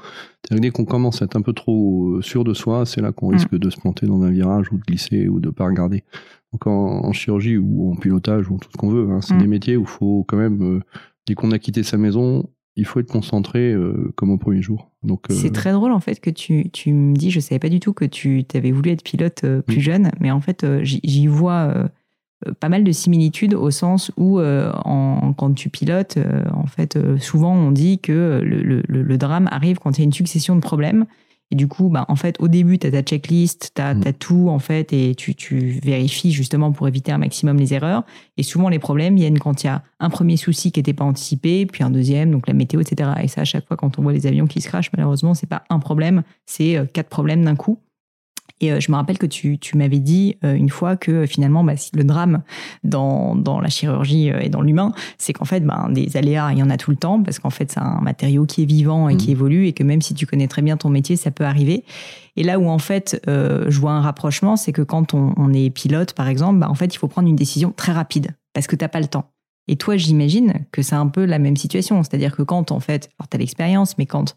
Dès 0.50 0.70
qu'on 0.70 0.84
commence 0.84 1.22
à 1.22 1.24
être 1.24 1.36
un 1.36 1.42
peu 1.42 1.52
trop 1.52 2.20
sûr 2.22 2.44
de 2.44 2.54
soi, 2.54 2.86
c'est 2.86 3.00
là 3.00 3.12
qu'on 3.12 3.28
risque 3.28 3.52
mm. 3.52 3.58
de 3.58 3.70
se 3.70 3.80
planter 3.80 4.06
dans 4.06 4.22
un 4.22 4.30
virage 4.30 4.70
ou 4.72 4.78
de 4.78 4.82
glisser 4.82 5.28
ou 5.28 5.40
de 5.40 5.50
pas 5.50 5.66
regarder. 5.66 6.04
Donc 6.54 6.66
en, 6.66 7.12
chirurgie 7.12 7.56
ou 7.56 7.92
en 7.92 7.96
pilotage 7.96 8.48
ou 8.48 8.58
tout 8.58 8.70
ce 8.72 8.76
qu'on 8.76 8.88
veut, 8.88 9.10
hein, 9.10 9.20
c'est 9.20 9.34
mm. 9.34 9.38
des 9.38 9.46
métiers 9.46 9.76
où 9.76 9.82
il 9.82 9.88
faut 9.88 10.24
quand 10.26 10.36
même, 10.36 10.62
euh, 10.62 10.80
dès 11.26 11.34
qu'on 11.34 11.50
a 11.50 11.58
quitté 11.58 11.82
sa 11.82 11.96
maison, 11.96 12.48
il 12.76 12.86
faut 12.86 13.00
être 13.00 13.10
concentré 13.10 13.72
euh, 13.72 14.12
comme 14.16 14.30
au 14.30 14.38
premier 14.38 14.62
jour. 14.62 14.90
Donc 15.02 15.26
c'est 15.30 15.52
très 15.52 15.72
drôle 15.72 15.92
en 15.92 16.00
fait 16.00 16.20
que 16.20 16.30
tu, 16.30 16.70
tu 16.70 16.92
me 16.92 17.14
dis, 17.14 17.30
je 17.30 17.40
savais 17.40 17.58
pas 17.58 17.68
du 17.68 17.80
tout 17.80 17.92
que 17.92 18.04
tu 18.04 18.44
avais 18.54 18.70
voulu 18.70 18.90
être 18.90 19.02
pilote 19.02 19.44
plus 19.66 19.80
jeune, 19.80 20.10
mais 20.20 20.30
en 20.30 20.40
fait 20.40 20.66
j'y 20.82 21.26
vois 21.26 21.90
euh, 22.48 22.52
pas 22.58 22.68
mal 22.68 22.84
de 22.84 22.92
similitudes 22.92 23.54
au 23.54 23.70
sens 23.70 24.10
où 24.16 24.38
euh, 24.38 24.72
en, 24.84 25.32
quand 25.34 25.52
tu 25.54 25.68
pilotes, 25.68 26.16
euh, 26.16 26.42
en 26.52 26.66
fait, 26.66 26.98
souvent 27.18 27.54
on 27.54 27.70
dit 27.70 27.98
que 27.98 28.40
le, 28.42 28.82
le, 28.86 29.18
drame 29.18 29.48
arrive 29.50 29.78
quand 29.78 29.96
il 29.96 30.00
y 30.00 30.02
a 30.02 30.06
une 30.06 30.12
succession 30.12 30.56
de 30.56 30.60
problèmes. 30.60 31.06
Et 31.50 31.56
du 31.56 31.68
coup, 31.68 31.88
bah, 31.88 32.04
en 32.08 32.16
fait, 32.16 32.36
au 32.40 32.48
début, 32.48 32.78
tu 32.78 32.86
as 32.86 32.90
ta 32.90 33.02
checklist, 33.02 33.72
tu 33.74 33.82
as, 33.82 33.94
mm. 33.94 34.12
tout, 34.18 34.48
en 34.48 34.58
fait, 34.58 34.92
et 34.92 35.14
tu, 35.14 35.34
tu, 35.34 35.78
vérifies 35.82 36.32
justement 36.32 36.72
pour 36.72 36.88
éviter 36.88 37.12
un 37.12 37.18
maximum 37.18 37.58
les 37.58 37.74
erreurs. 37.74 38.04
Et 38.36 38.42
souvent, 38.42 38.68
les 38.68 38.78
problèmes 38.78 39.16
viennent 39.16 39.38
quand 39.38 39.62
il 39.62 39.66
y 39.66 39.70
a 39.70 39.82
un 40.00 40.10
premier 40.10 40.36
souci 40.36 40.72
qui 40.72 40.80
n'était 40.80 40.94
pas 40.94 41.04
anticipé, 41.04 41.66
puis 41.66 41.84
un 41.84 41.90
deuxième, 41.90 42.30
donc 42.30 42.46
la 42.46 42.54
météo, 42.54 42.80
etc. 42.80 43.10
Et 43.22 43.28
ça, 43.28 43.42
à 43.42 43.44
chaque 43.44 43.66
fois, 43.66 43.76
quand 43.76 43.98
on 43.98 44.02
voit 44.02 44.12
les 44.12 44.26
avions 44.26 44.46
qui 44.46 44.60
se 44.60 44.68
crachent, 44.68 44.90
malheureusement, 44.96 45.34
c'est 45.34 45.48
pas 45.48 45.64
un 45.70 45.78
problème, 45.78 46.22
c'est 46.46 46.78
quatre 46.92 47.08
problèmes 47.08 47.44
d'un 47.44 47.56
coup. 47.56 47.78
Et 48.60 48.72
euh, 48.72 48.80
je 48.80 48.90
me 48.90 48.96
rappelle 48.96 49.18
que 49.18 49.26
tu, 49.26 49.58
tu 49.58 49.76
m'avais 49.76 49.98
dit 49.98 50.36
euh, 50.44 50.54
une 50.54 50.70
fois 50.70 50.96
que 50.96 51.10
euh, 51.10 51.26
finalement, 51.26 51.64
bah, 51.64 51.74
le 51.92 52.04
drame 52.04 52.42
dans, 52.84 53.34
dans 53.34 53.60
la 53.60 53.68
chirurgie 53.68 54.28
et 54.28 54.48
dans 54.48 54.62
l'humain, 54.62 54.92
c'est 55.18 55.32
qu'en 55.32 55.44
fait, 55.44 55.60
ben, 55.60 55.88
des 55.90 56.16
aléas, 56.16 56.52
il 56.52 56.58
y 56.58 56.62
en 56.62 56.70
a 56.70 56.76
tout 56.76 56.90
le 56.90 56.96
temps, 56.96 57.22
parce 57.22 57.38
qu'en 57.38 57.50
fait, 57.50 57.72
c'est 57.72 57.80
un 57.80 58.00
matériau 58.00 58.46
qui 58.46 58.62
est 58.62 58.66
vivant 58.66 59.08
et 59.08 59.16
qui 59.16 59.28
mmh. 59.28 59.32
évolue, 59.32 59.66
et 59.66 59.72
que 59.72 59.82
même 59.82 60.02
si 60.02 60.14
tu 60.14 60.26
connais 60.26 60.48
très 60.48 60.62
bien 60.62 60.76
ton 60.76 60.88
métier, 60.88 61.16
ça 61.16 61.30
peut 61.30 61.44
arriver. 61.44 61.84
Et 62.36 62.42
là 62.42 62.58
où 62.58 62.68
en 62.68 62.78
fait, 62.78 63.20
je 63.26 63.78
vois 63.78 63.92
un 63.92 64.00
rapprochement, 64.00 64.56
c'est 64.56 64.72
que 64.72 64.82
quand 64.82 65.14
on, 65.14 65.32
on, 65.36 65.52
est 65.52 65.70
pilote, 65.70 66.14
par 66.14 66.28
exemple, 66.28 66.58
bah, 66.58 66.68
en 66.68 66.74
fait, 66.74 66.94
il 66.94 66.98
faut 66.98 67.08
prendre 67.08 67.28
une 67.28 67.36
décision 67.36 67.72
très 67.76 67.92
rapide, 67.92 68.34
parce 68.52 68.66
que 68.66 68.76
t'as 68.76 68.88
pas 68.88 69.00
le 69.00 69.06
temps. 69.06 69.30
Et 69.66 69.76
toi, 69.76 69.96
j'imagine 69.96 70.66
que 70.72 70.82
c'est 70.82 70.94
un 70.94 71.06
peu 71.08 71.24
la 71.24 71.38
même 71.38 71.56
situation. 71.56 72.02
C'est-à-dire 72.02 72.36
que 72.36 72.42
quand, 72.42 72.70
en 72.70 72.80
fait, 72.80 73.08
alors 73.18 73.28
tu 73.28 73.36
as 73.36 73.38
l'expérience, 73.38 73.96
mais 73.98 74.06
quand 74.06 74.36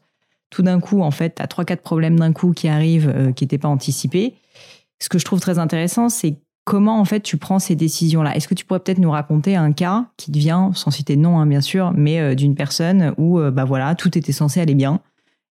tout 0.49 0.63
d'un 0.63 0.79
coup, 0.79 1.01
en 1.01 1.11
fait, 1.11 1.35
tu 1.35 1.41
as 1.41 1.47
trois, 1.47 1.65
quatre 1.65 1.81
problèmes 1.81 2.19
d'un 2.19 2.33
coup 2.33 2.53
qui 2.53 2.67
arrivent 2.67 3.11
euh, 3.13 3.31
qui 3.31 3.43
n'étaient 3.43 3.57
pas 3.57 3.67
anticipés. 3.67 4.35
Ce 4.99 5.09
que 5.09 5.19
je 5.19 5.25
trouve 5.25 5.39
très 5.39 5.59
intéressant, 5.59 6.09
c'est 6.09 6.37
comment, 6.63 6.99
en 6.99 7.05
fait, 7.05 7.21
tu 7.21 7.37
prends 7.37 7.59
ces 7.59 7.75
décisions-là. 7.75 8.35
Est-ce 8.35 8.47
que 8.47 8.53
tu 8.53 8.65
pourrais 8.65 8.79
peut-être 8.79 8.99
nous 8.99 9.11
raconter 9.11 9.55
un 9.55 9.71
cas 9.71 10.07
qui 10.17 10.31
devient, 10.31 10.69
sans 10.73 10.91
citer 10.91 11.15
de 11.15 11.21
nom, 11.21 11.39
hein, 11.39 11.45
bien 11.45 11.61
sûr, 11.61 11.93
mais 11.95 12.19
euh, 12.19 12.35
d'une 12.35 12.55
personne 12.55 13.13
où, 13.17 13.39
euh, 13.39 13.51
bah 13.51 13.65
voilà, 13.65 13.95
tout 13.95 14.17
était 14.17 14.31
censé 14.31 14.59
aller 14.59 14.75
bien. 14.75 15.01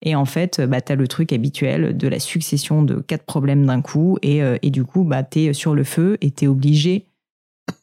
Et 0.03 0.15
en 0.15 0.25
fait, 0.25 0.61
bah, 0.61 0.81
tu 0.81 0.93
as 0.93 0.97
le 0.97 1.09
truc 1.09 1.33
habituel 1.33 1.97
de 1.97 2.09
la 2.09 2.19
succession 2.19 2.83
de 2.83 2.97
quatre 2.97 3.25
problèmes 3.25 3.65
d'un 3.65 3.81
coup. 3.81 4.19
Et, 4.21 4.43
et, 4.61 4.69
du 4.69 4.85
coup, 4.85 5.03
bah, 5.03 5.23
tu 5.23 5.45
es 5.45 5.53
sur 5.55 5.75
le 5.75 5.83
feu 5.83 6.19
et 6.21 6.31
tu 6.31 6.45
es 6.45 6.47
obligé 6.47 7.07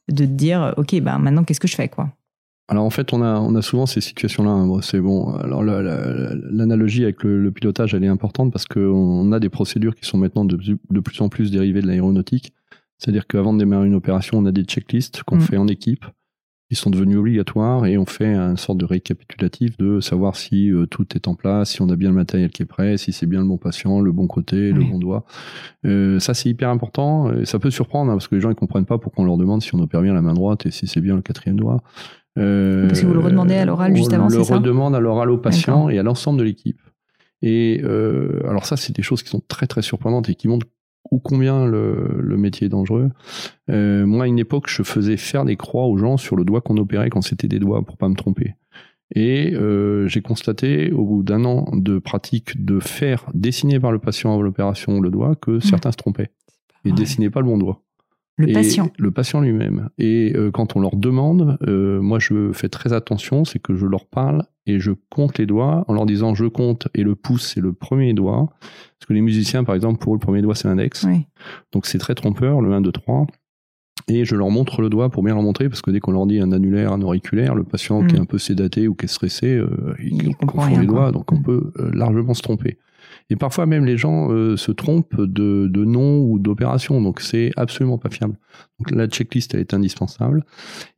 de 0.07 0.25
te 0.25 0.29
dire, 0.29 0.75
OK, 0.77 0.99
bah, 1.01 1.17
maintenant, 1.17 1.43
qu'est-ce 1.43 1.59
que 1.59 1.67
je 1.67 1.75
fais 1.75 1.89
quoi? 1.89 2.11
Alors 2.71 2.85
en 2.85 2.89
fait, 2.89 3.11
on 3.11 3.21
a, 3.21 3.37
on 3.37 3.53
a 3.55 3.61
souvent 3.61 3.85
ces 3.85 3.99
situations-là. 3.99 4.49
Hein. 4.49 4.79
c'est 4.81 5.01
bon. 5.01 5.33
Alors 5.35 5.61
l'analogie 5.61 7.03
avec 7.03 7.21
le, 7.21 7.51
pilotage, 7.51 7.93
elle 7.93 8.05
est 8.05 8.07
importante 8.07 8.53
parce 8.53 8.65
qu'on 8.65 9.29
a 9.33 9.41
des 9.41 9.49
procédures 9.49 9.93
qui 9.93 10.05
sont 10.05 10.17
maintenant 10.17 10.45
de, 10.45 10.57
de 10.57 10.99
plus 11.01 11.19
en 11.19 11.27
plus 11.27 11.51
dérivées 11.51 11.81
de 11.81 11.87
l'aéronautique. 11.87 12.53
C'est-à-dire 12.97 13.27
qu'avant 13.27 13.51
de 13.53 13.59
démarrer 13.59 13.87
une 13.87 13.95
opération, 13.95 14.37
on 14.37 14.45
a 14.45 14.53
des 14.53 14.63
checklists 14.63 15.21
qu'on 15.23 15.35
mm. 15.35 15.41
fait 15.41 15.57
en 15.57 15.67
équipe, 15.67 16.05
qui 16.69 16.75
sont 16.75 16.89
devenus 16.89 17.17
obligatoires, 17.17 17.85
et 17.85 17.97
on 17.97 18.05
fait 18.05 18.33
une 18.33 18.55
sorte 18.55 18.77
de 18.77 18.85
récapitulatif 18.85 19.75
de 19.75 19.99
savoir 19.99 20.37
si 20.37 20.71
euh, 20.71 20.85
tout 20.85 21.05
est 21.17 21.27
en 21.27 21.35
place, 21.35 21.71
si 21.71 21.81
on 21.81 21.89
a 21.89 21.97
bien 21.97 22.07
le 22.07 22.15
matériel 22.15 22.51
qui 22.51 22.61
est 22.61 22.65
prêt, 22.65 22.95
si 22.95 23.11
c'est 23.11 23.25
bien 23.25 23.41
le 23.41 23.47
bon 23.47 23.57
patient, 23.57 23.99
le 23.99 24.13
bon 24.13 24.27
côté, 24.27 24.71
le 24.71 24.81
bon 24.81 24.97
doigt. 24.97 25.25
Euh, 25.83 26.19
ça, 26.19 26.33
c'est 26.33 26.47
hyper 26.47 26.69
important. 26.69 27.33
Et 27.33 27.43
ça 27.43 27.59
peut 27.59 27.69
surprendre 27.69 28.11
hein, 28.11 28.15
parce 28.15 28.29
que 28.29 28.35
les 28.35 28.41
gens 28.41 28.47
ne 28.47 28.53
comprennent 28.53 28.85
pas 28.85 28.97
pourquoi 28.97 29.25
on 29.25 29.27
leur 29.27 29.35
demande 29.35 29.61
si 29.61 29.75
on 29.75 29.79
opère 29.79 30.01
bien 30.01 30.13
la 30.13 30.21
main 30.21 30.33
droite 30.33 30.65
et 30.65 30.71
si 30.71 30.87
c'est 30.87 31.01
bien 31.01 31.17
le 31.17 31.21
quatrième 31.21 31.57
doigt. 31.57 31.83
Euh, 32.37 32.87
Parce 32.87 33.01
que 33.01 33.05
vous 33.05 33.13
le 33.13 33.19
redemandez 33.19 33.55
à 33.55 33.65
l'oral 33.65 33.95
juste 33.95 34.13
avant, 34.13 34.29
c'est 34.29 34.43
ça 34.43 34.53
On 34.53 34.59
le 34.59 34.61
redemande 34.61 34.95
à 34.95 34.99
l'oral 34.99 35.29
au 35.29 35.37
patient 35.37 35.89
et 35.89 35.99
à 35.99 36.03
l'ensemble 36.03 36.39
de 36.39 36.43
l'équipe. 36.43 36.79
Et 37.41 37.81
euh, 37.83 38.39
alors 38.47 38.65
ça, 38.65 38.77
c'est 38.77 38.95
des 38.95 39.01
choses 39.01 39.23
qui 39.23 39.29
sont 39.29 39.41
très 39.47 39.67
très 39.67 39.81
surprenantes 39.81 40.29
et 40.29 40.35
qui 40.35 40.47
montrent 40.47 40.67
ou 41.09 41.19
combien 41.19 41.65
le, 41.65 42.19
le, 42.19 42.37
métier 42.37 42.67
est 42.67 42.69
dangereux. 42.69 43.09
Euh, 43.69 44.05
moi, 44.05 44.25
à 44.25 44.27
une 44.27 44.39
époque, 44.39 44.69
je 44.69 44.83
faisais 44.83 45.17
faire 45.17 45.43
des 45.45 45.57
croix 45.57 45.87
aux 45.87 45.97
gens 45.97 46.17
sur 46.17 46.35
le 46.35 46.45
doigt 46.45 46.61
qu'on 46.61 46.77
opérait 46.77 47.09
quand 47.09 47.21
c'était 47.21 47.47
des 47.47 47.59
doigts 47.59 47.83
pour 47.83 47.97
pas 47.97 48.07
me 48.07 48.15
tromper. 48.15 48.55
Et 49.13 49.53
euh, 49.53 50.07
j'ai 50.07 50.21
constaté, 50.21 50.91
au 50.91 51.03
bout 51.03 51.23
d'un 51.23 51.43
an 51.43 51.69
de 51.73 51.99
pratique, 51.99 52.63
de 52.63 52.79
faire 52.79 53.25
dessiner 53.33 53.79
par 53.79 53.91
le 53.91 53.99
patient 53.99 54.31
avant 54.31 54.41
l'opération 54.41 55.01
le 55.01 55.09
doigt, 55.09 55.35
que 55.35 55.51
mmh. 55.51 55.61
certains 55.61 55.91
se 55.91 55.97
trompaient 55.97 56.31
et 56.85 56.91
dessinaient 56.91 57.29
pas 57.29 57.41
le 57.41 57.47
bon 57.47 57.57
doigt. 57.57 57.83
Le 58.37 58.53
patient. 58.53 58.89
Le 58.97 59.11
patient 59.11 59.41
lui-même. 59.41 59.89
Et 59.97 60.33
euh, 60.35 60.51
quand 60.51 60.75
on 60.75 60.79
leur 60.79 60.95
demande, 60.95 61.57
euh, 61.67 62.01
moi 62.01 62.19
je 62.19 62.51
fais 62.53 62.69
très 62.69 62.93
attention, 62.93 63.45
c'est 63.45 63.59
que 63.59 63.75
je 63.75 63.85
leur 63.85 64.05
parle 64.05 64.45
et 64.65 64.79
je 64.79 64.91
compte 65.09 65.37
les 65.37 65.45
doigts 65.45 65.85
en 65.87 65.93
leur 65.93 66.05
disant 66.05 66.33
je 66.33 66.45
compte 66.45 66.87
et 66.93 67.03
le 67.03 67.15
pouce 67.15 67.53
c'est 67.53 67.59
le 67.59 67.73
premier 67.73 68.13
doigt. 68.13 68.49
Parce 68.61 69.07
que 69.07 69.13
les 69.13 69.21
musiciens, 69.21 69.63
par 69.63 69.75
exemple, 69.75 69.99
pour 69.99 70.13
eux, 70.13 70.15
le 70.15 70.21
premier 70.21 70.41
doigt 70.41 70.55
c'est 70.55 70.67
l'index. 70.67 71.05
Donc 71.71 71.85
c'est 71.85 71.97
très 71.97 72.15
trompeur, 72.15 72.61
le 72.61 72.73
1, 72.73 72.81
2, 72.81 72.91
3. 72.91 73.27
Et 74.07 74.25
je 74.25 74.35
leur 74.35 74.49
montre 74.49 74.81
le 74.81 74.89
doigt 74.89 75.09
pour 75.09 75.23
bien 75.23 75.35
leur 75.35 75.43
montrer, 75.43 75.69
parce 75.69 75.81
que 75.81 75.91
dès 75.91 75.99
qu'on 75.99 76.11
leur 76.11 76.25
dit 76.25 76.39
un 76.39 76.51
annulaire, 76.51 76.91
un 76.91 77.01
auriculaire, 77.01 77.53
le 77.53 77.63
patient 77.63 78.05
qui 78.05 78.15
est 78.15 78.19
mm. 78.19 78.23
un 78.23 78.25
peu 78.25 78.39
sédaté 78.39 78.87
ou 78.87 78.95
qui 78.95 79.05
est 79.05 79.09
stressé, 79.09 79.55
euh, 79.55 79.95
il, 80.03 80.35
confond 80.35 80.79
les 80.79 80.87
doigts, 80.87 81.11
donc 81.11 81.31
on 81.31 81.37
mm. 81.37 81.43
peut 81.43 81.71
largement 81.93 82.33
se 82.33 82.41
tromper. 82.41 82.77
Et 83.31 83.37
parfois 83.37 83.65
même 83.65 83.85
les 83.85 83.97
gens 83.97 84.27
se 84.29 84.71
trompent 84.71 85.19
de, 85.19 85.67
de 85.67 85.85
nom 85.85 86.19
ou 86.19 86.37
d'opération, 86.37 87.01
donc 87.01 87.21
c'est 87.21 87.51
absolument 87.55 87.97
pas 87.97 88.09
fiable. 88.09 88.35
Donc 88.81 88.97
la 88.97 89.07
checklist 89.07 89.53
elle 89.53 89.59
est 89.59 89.73
indispensable. 89.73 90.43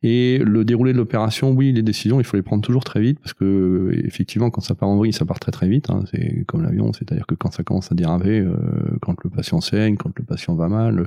Et 0.02 0.38
le 0.38 0.64
déroulé 0.64 0.92
de 0.92 0.98
l'opération, 0.98 1.50
oui, 1.50 1.72
les 1.72 1.82
décisions, 1.82 2.18
il 2.18 2.24
faut 2.24 2.36
les 2.36 2.42
prendre 2.42 2.62
toujours 2.62 2.82
très 2.82 3.00
vite 3.00 3.18
parce 3.20 3.34
que 3.34 3.90
effectivement, 4.04 4.50
quand 4.50 4.62
ça 4.62 4.74
part 4.74 4.88
en 4.88 4.96
vrille, 4.96 5.12
ça 5.12 5.26
part 5.26 5.38
très 5.38 5.52
très 5.52 5.68
vite. 5.68 5.90
Hein. 5.90 6.04
c'est 6.10 6.44
comme 6.46 6.62
l'avion, 6.62 6.92
c'est-à-dire 6.94 7.26
que 7.26 7.34
quand 7.34 7.52
ça 7.52 7.62
commence 7.62 7.92
à 7.92 7.94
déraper, 7.94 8.40
euh, 8.40 8.56
quand 9.02 9.22
le 9.22 9.28
patient 9.28 9.60
saigne, 9.60 9.96
quand 9.96 10.10
le 10.16 10.24
patient 10.24 10.54
va 10.54 10.68
mal, 10.68 11.06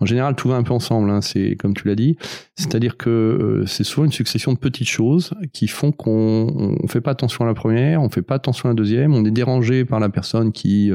en 0.00 0.06
général, 0.06 0.34
tout 0.34 0.48
va 0.48 0.56
un 0.56 0.64
peu 0.64 0.72
ensemble. 0.72 1.10
Hein. 1.10 1.20
c'est 1.20 1.54
comme 1.56 1.74
tu 1.74 1.86
l'as 1.86 1.94
dit, 1.94 2.16
c'est-à-dire 2.56 2.96
que 2.96 3.10
euh, 3.10 3.66
c'est 3.66 3.84
souvent 3.84 4.04
une 4.04 4.12
succession 4.12 4.52
de 4.52 4.58
petites 4.58 4.88
choses 4.88 5.32
qui 5.52 5.68
font 5.68 5.92
qu'on 5.92 6.76
on 6.82 6.88
fait 6.88 7.00
pas 7.00 7.12
attention 7.12 7.44
à 7.44 7.46
la 7.46 7.54
première, 7.54 8.02
on 8.02 8.10
fait 8.10 8.22
pas 8.22 8.34
attention 8.34 8.68
à 8.68 8.72
la 8.72 8.74
deuxième, 8.74 9.14
on 9.14 9.24
est 9.24 9.30
dérangé 9.30 9.84
par 9.84 10.00
la 10.00 10.08
personne 10.08 10.50
qui, 10.50 10.90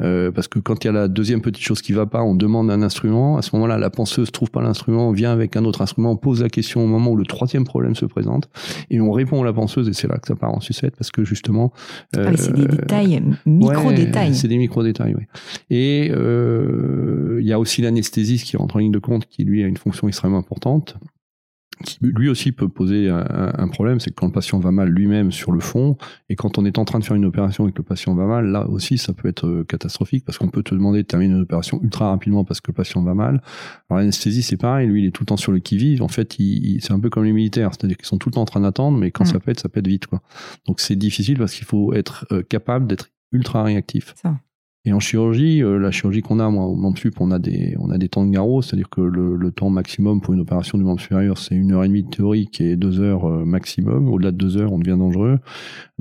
euh, 0.00 0.32
parce 0.32 0.48
que 0.48 0.58
quand 0.58 0.82
il 0.82 0.88
y 0.88 0.90
a 0.90 0.92
la 0.92 1.08
deuxième 1.08 1.40
petite 1.40 1.62
chose 1.62 1.82
qui 1.82 1.92
va 1.92 2.06
pas, 2.06 2.22
on 2.22 2.34
demande 2.34 2.70
un 2.70 2.82
instrument. 2.82 3.36
À 3.36 3.42
ce 3.42 3.54
moment-là, 3.54 3.78
la 3.78 3.90
penseuse 3.90 4.32
trouve 4.32 4.50
pas 4.50 4.62
l'instrument, 4.62 4.71
vient 5.12 5.32
avec 5.32 5.56
un 5.56 5.64
autre 5.64 5.82
instrument, 5.82 6.16
pose 6.16 6.42
la 6.42 6.48
question 6.48 6.84
au 6.84 6.86
moment 6.86 7.10
où 7.10 7.16
le 7.16 7.24
troisième 7.24 7.64
problème 7.64 7.94
se 7.94 8.06
présente, 8.06 8.48
et 8.90 9.00
on 9.00 9.12
répond 9.12 9.42
à 9.42 9.44
la 9.44 9.52
penseuse, 9.52 9.88
et 9.88 9.92
c'est 9.92 10.08
là 10.08 10.18
que 10.18 10.28
ça 10.28 10.36
part 10.36 10.54
en 10.54 10.60
sucette, 10.60 10.96
parce 10.96 11.10
que 11.10 11.24
justement... 11.24 11.72
Ah 12.16 12.36
c'est 12.36 12.54
des 12.54 12.66
détails, 12.66 13.22
micro-détails. 13.46 14.34
c'est 14.34 14.48
des 14.48 14.58
micro-détails, 14.58 15.14
oui. 15.16 15.24
Et 15.70 16.10
euh, 16.10 17.38
il 17.40 17.46
y 17.46 17.52
a 17.52 17.58
aussi 17.58 17.82
l'anesthésiste 17.82 18.46
qui 18.46 18.56
rentre 18.56 18.76
en 18.76 18.78
ligne 18.78 18.92
de 18.92 18.98
compte, 18.98 19.26
qui 19.26 19.44
lui 19.44 19.62
a 19.62 19.66
une 19.66 19.76
fonction 19.76 20.08
extrêmement 20.08 20.38
importante 20.38 20.96
qui 21.82 21.98
lui 22.00 22.28
aussi 22.28 22.52
peut 22.52 22.68
poser 22.68 23.08
un, 23.08 23.68
problème, 23.68 24.00
c'est 24.00 24.10
que 24.10 24.14
quand 24.14 24.26
le 24.26 24.32
patient 24.32 24.58
va 24.58 24.70
mal 24.70 24.88
lui-même 24.88 25.32
sur 25.32 25.52
le 25.52 25.60
fond, 25.60 25.96
et 26.28 26.36
quand 26.36 26.58
on 26.58 26.64
est 26.64 26.78
en 26.78 26.84
train 26.84 26.98
de 26.98 27.04
faire 27.04 27.16
une 27.16 27.24
opération 27.24 27.68
et 27.68 27.72
que 27.72 27.78
le 27.78 27.84
patient 27.84 28.14
va 28.14 28.26
mal, 28.26 28.46
là 28.46 28.68
aussi 28.68 28.98
ça 28.98 29.12
peut 29.12 29.28
être 29.28 29.46
euh, 29.46 29.64
catastrophique 29.64 30.24
parce 30.24 30.38
qu'on 30.38 30.48
peut 30.48 30.62
te 30.62 30.74
demander 30.74 31.02
de 31.02 31.06
terminer 31.06 31.34
une 31.34 31.42
opération 31.42 31.80
ultra 31.82 32.10
rapidement 32.10 32.44
parce 32.44 32.60
que 32.60 32.70
le 32.70 32.74
patient 32.74 33.02
va 33.02 33.14
mal. 33.14 33.42
Alors 33.88 33.98
l'anesthésie 33.98 34.42
c'est 34.42 34.56
pareil, 34.56 34.88
lui 34.88 35.02
il 35.02 35.06
est 35.06 35.10
tout 35.10 35.22
le 35.22 35.26
temps 35.26 35.36
sur 35.36 35.52
le 35.52 35.58
qui-vive. 35.58 36.02
En 36.02 36.08
fait, 36.08 36.38
il, 36.38 36.80
c'est 36.80 36.92
un 36.92 37.00
peu 37.00 37.10
comme 37.10 37.24
les 37.24 37.32
militaires, 37.32 37.70
c'est-à-dire 37.72 37.96
qu'ils 37.96 38.06
sont 38.06 38.18
tout 38.18 38.28
le 38.28 38.34
temps 38.34 38.42
en 38.42 38.46
train 38.46 38.60
d'attendre, 38.60 38.98
mais 38.98 39.10
quand 39.10 39.24
mm. 39.24 39.28
ça 39.28 39.40
pète, 39.40 39.60
ça 39.60 39.68
pète 39.68 39.86
vite 39.86 40.06
quoi. 40.06 40.22
Donc 40.66 40.80
c'est 40.80 40.96
difficile 40.96 41.38
parce 41.38 41.54
qu'il 41.54 41.66
faut 41.66 41.92
être 41.94 42.26
euh, 42.32 42.42
capable 42.42 42.86
d'être 42.86 43.10
ultra 43.32 43.62
réactif. 43.62 44.14
Ça. 44.16 44.36
Et 44.84 44.92
en 44.92 44.98
chirurgie, 44.98 45.62
euh, 45.62 45.78
la 45.78 45.92
chirurgie 45.92 46.22
qu'on 46.22 46.40
a, 46.40 46.50
moi, 46.50 46.64
au 46.64 46.74
membre 46.74 46.98
sup, 46.98 47.20
on 47.20 47.30
a 47.30 47.38
des, 47.38 47.76
on 47.78 47.90
a 47.90 47.98
des 47.98 48.08
temps 48.08 48.26
de 48.26 48.32
garrot, 48.32 48.62
c'est-à-dire 48.62 48.88
que 48.88 49.00
le, 49.00 49.52
temps 49.52 49.70
maximum 49.70 50.20
pour 50.20 50.34
une 50.34 50.40
opération 50.40 50.76
du 50.76 50.82
membre 50.82 51.00
supérieur, 51.00 51.38
c'est 51.38 51.54
une 51.54 51.72
heure 51.72 51.84
et 51.84 51.88
demie 51.88 52.02
de 52.02 52.10
théorique 52.10 52.60
et 52.60 52.74
deux 52.74 52.98
heures 52.98 53.26
euh, 53.26 53.44
maximum. 53.44 54.08
Au-delà 54.08 54.32
de 54.32 54.36
deux 54.36 54.56
heures, 54.56 54.72
on 54.72 54.78
devient 54.80 54.98
dangereux. 54.98 55.38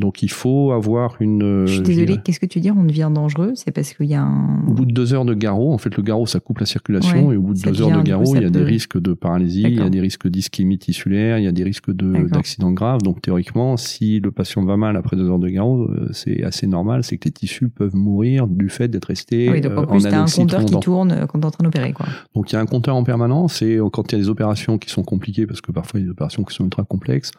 Donc 0.01 0.23
il 0.23 0.31
faut 0.31 0.71
avoir 0.71 1.15
une. 1.21 1.43
Euh, 1.43 1.67
je 1.67 1.75
suis 1.75 1.83
désolé, 1.83 2.17
qu'est-ce 2.17 2.39
que 2.39 2.47
tu 2.47 2.59
dis 2.59 2.71
On 2.71 2.83
devient 2.83 3.11
dangereux? 3.13 3.51
C'est 3.53 3.71
parce 3.71 3.93
qu'il 3.93 4.07
y 4.07 4.15
a 4.15 4.23
un. 4.23 4.67
Au 4.67 4.73
bout 4.73 4.85
de 4.85 4.91
deux 4.91 5.13
heures 5.13 5.25
de 5.25 5.35
garrot, 5.35 5.71
en 5.71 5.77
fait, 5.77 5.95
le 5.95 6.01
garrot, 6.01 6.25
ça 6.25 6.39
coupe 6.39 6.57
la 6.57 6.65
circulation, 6.65 7.31
et 7.31 7.37
au 7.37 7.41
bout 7.41 7.53
de 7.53 7.61
deux 7.61 7.81
heures 7.81 7.95
de 7.95 8.01
garrot, 8.01 8.35
il 8.35 8.41
y 8.41 8.45
a 8.45 8.49
des 8.49 8.63
risques 8.63 8.99
de 8.99 9.13
paralysie, 9.13 9.61
il 9.61 9.75
y 9.75 9.81
a 9.81 9.89
des 9.89 10.01
risques 10.01 10.27
d'ischémie 10.27 10.79
tissulaire, 10.79 11.37
il 11.37 11.45
y 11.45 11.47
a 11.47 11.51
des 11.51 11.63
risques 11.63 11.91
de, 11.91 12.27
d'accidents 12.27 12.71
graves. 12.71 13.03
Donc 13.03 13.21
théoriquement, 13.21 13.77
si 13.77 14.19
le 14.19 14.31
patient 14.31 14.65
va 14.65 14.75
mal 14.75 14.97
après 14.97 15.15
deux 15.15 15.29
heures 15.29 15.39
de 15.39 15.49
garrot, 15.49 15.89
c'est 16.11 16.43
assez 16.43 16.65
normal, 16.65 17.03
c'est 17.03 17.17
que 17.17 17.25
les 17.25 17.31
tissus 17.31 17.69
peuvent 17.69 17.95
mourir 17.95 18.47
du 18.47 18.69
fait 18.69 18.87
d'être 18.87 19.05
restés 19.05 19.49
oui, 19.51 19.61
donc 19.61 19.77
en 19.77 19.85
plus, 19.85 20.01
tu 20.01 20.07
as 20.07 20.21
un 20.21 20.25
compteur 20.25 20.65
qui 20.65 20.79
tourne 20.79 21.27
quand 21.27 21.39
tu 21.39 21.43
es 21.43 21.45
en 21.45 21.51
train 21.51 21.63
d'opérer. 21.63 21.93
Quoi. 21.93 22.07
Donc 22.33 22.51
il 22.51 22.55
y 22.55 22.57
a 22.57 22.61
un 22.61 22.65
compteur 22.65 22.95
en 22.95 23.03
permanence 23.03 23.61
et 23.61 23.79
quand 23.93 24.11
il 24.11 24.15
y 24.15 24.19
a 24.19 24.21
des 24.23 24.29
opérations 24.29 24.79
qui 24.79 24.89
sont 24.89 25.03
compliquées, 25.03 25.45
parce 25.45 25.61
que 25.61 25.71
parfois 25.71 25.99
il 25.99 26.03
y 26.03 26.05
a 26.05 26.07
des 26.07 26.11
opérations 26.11 26.43
qui 26.43 26.55
sont 26.55 26.63
ultra 26.63 26.83
complexes, 26.83 27.31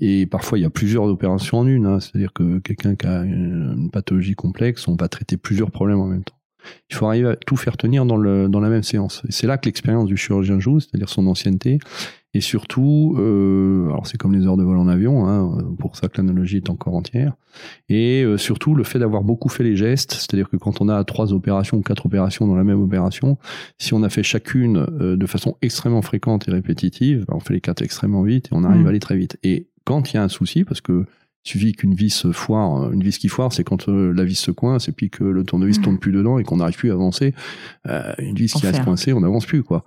et 0.00 0.26
parfois 0.26 0.58
il 0.58 0.62
y 0.62 0.64
a 0.64 0.70
plusieurs 0.70 1.04
opérations 1.04 1.58
en 1.58 1.66
une, 1.66 1.86
hein. 1.86 2.00
c'est-à-dire 2.00 2.32
que 2.32 2.58
quelqu'un 2.58 2.94
qui 2.94 3.06
a 3.06 3.22
une 3.22 3.90
pathologie 3.92 4.34
complexe, 4.34 4.86
on 4.88 4.96
va 4.96 5.08
traiter 5.08 5.36
plusieurs 5.36 5.70
problèmes 5.70 6.00
en 6.00 6.06
même 6.06 6.24
temps. 6.24 6.34
Il 6.90 6.96
faut 6.96 7.06
arriver 7.06 7.30
à 7.30 7.36
tout 7.36 7.56
faire 7.56 7.76
tenir 7.76 8.04
dans, 8.04 8.16
le, 8.16 8.48
dans 8.48 8.60
la 8.60 8.68
même 8.68 8.82
séance. 8.82 9.22
Et 9.28 9.32
c'est 9.32 9.46
là 9.46 9.56
que 9.56 9.66
l'expérience 9.66 10.06
du 10.06 10.16
chirurgien 10.16 10.60
joue, 10.60 10.80
c'est-à-dire 10.80 11.08
son 11.08 11.26
ancienneté, 11.26 11.78
et 12.34 12.40
surtout, 12.42 13.16
euh, 13.18 13.86
alors 13.86 14.06
c'est 14.06 14.18
comme 14.18 14.34
les 14.34 14.46
heures 14.46 14.58
de 14.58 14.62
vol 14.62 14.76
en 14.76 14.86
avion, 14.86 15.26
hein, 15.26 15.58
pour 15.78 15.96
ça 15.96 16.08
que 16.08 16.20
l'analogie 16.20 16.58
est 16.58 16.68
encore 16.68 16.94
entière. 16.94 17.32
Et 17.88 18.22
euh, 18.22 18.36
surtout 18.36 18.74
le 18.74 18.84
fait 18.84 18.98
d'avoir 18.98 19.24
beaucoup 19.24 19.48
fait 19.48 19.64
les 19.64 19.76
gestes, 19.76 20.12
c'est-à-dire 20.12 20.50
que 20.50 20.56
quand 20.56 20.82
on 20.82 20.90
a 20.90 21.02
trois 21.04 21.32
opérations 21.32 21.78
ou 21.78 21.80
quatre 21.80 22.04
opérations 22.04 22.46
dans 22.46 22.54
la 22.54 22.64
même 22.64 22.82
opération, 22.82 23.38
si 23.78 23.94
on 23.94 24.02
a 24.02 24.10
fait 24.10 24.22
chacune 24.22 24.76
euh, 25.00 25.16
de 25.16 25.26
façon 25.26 25.56
extrêmement 25.62 26.02
fréquente 26.02 26.46
et 26.48 26.50
répétitive, 26.50 27.24
ben, 27.26 27.34
on 27.34 27.40
fait 27.40 27.54
les 27.54 27.62
quatre 27.62 27.80
extrêmement 27.80 28.22
vite 28.22 28.48
et 28.48 28.50
on 28.52 28.62
arrive 28.62 28.82
mmh. 28.82 28.86
à 28.86 28.88
aller 28.90 29.00
très 29.00 29.16
vite. 29.16 29.38
Et 29.42 29.68
quand 29.88 30.12
il 30.12 30.16
y 30.16 30.18
a 30.18 30.22
un 30.22 30.28
souci, 30.28 30.64
parce 30.64 30.82
que 30.82 31.06
il 31.48 31.52
suffit 31.52 31.72
qu'une 31.72 31.94
vis 31.94 32.26
foire, 32.32 32.82
euh, 32.82 32.92
une 32.92 33.02
vis 33.02 33.18
qui 33.18 33.28
foire, 33.28 33.52
c'est 33.52 33.64
quand 33.64 33.88
euh, 33.88 34.12
la 34.12 34.24
vis 34.24 34.38
se 34.38 34.50
coince 34.50 34.88
et 34.88 34.92
puis 34.92 35.08
que 35.08 35.24
le 35.24 35.44
tournevis 35.44 35.78
mmh. 35.78 35.82
tourne 35.82 35.98
plus 35.98 36.12
dedans 36.12 36.38
et 36.38 36.44
qu'on 36.44 36.56
n'arrive 36.56 36.76
plus 36.76 36.90
à 36.90 36.94
avancer. 36.94 37.32
Euh, 37.88 38.12
une 38.18 38.34
vis 38.34 38.52
qui 38.52 38.66
reste 38.66 38.84
coincée, 38.84 39.14
on 39.14 39.20
n'avance 39.20 39.46
plus 39.46 39.62
quoi. 39.62 39.84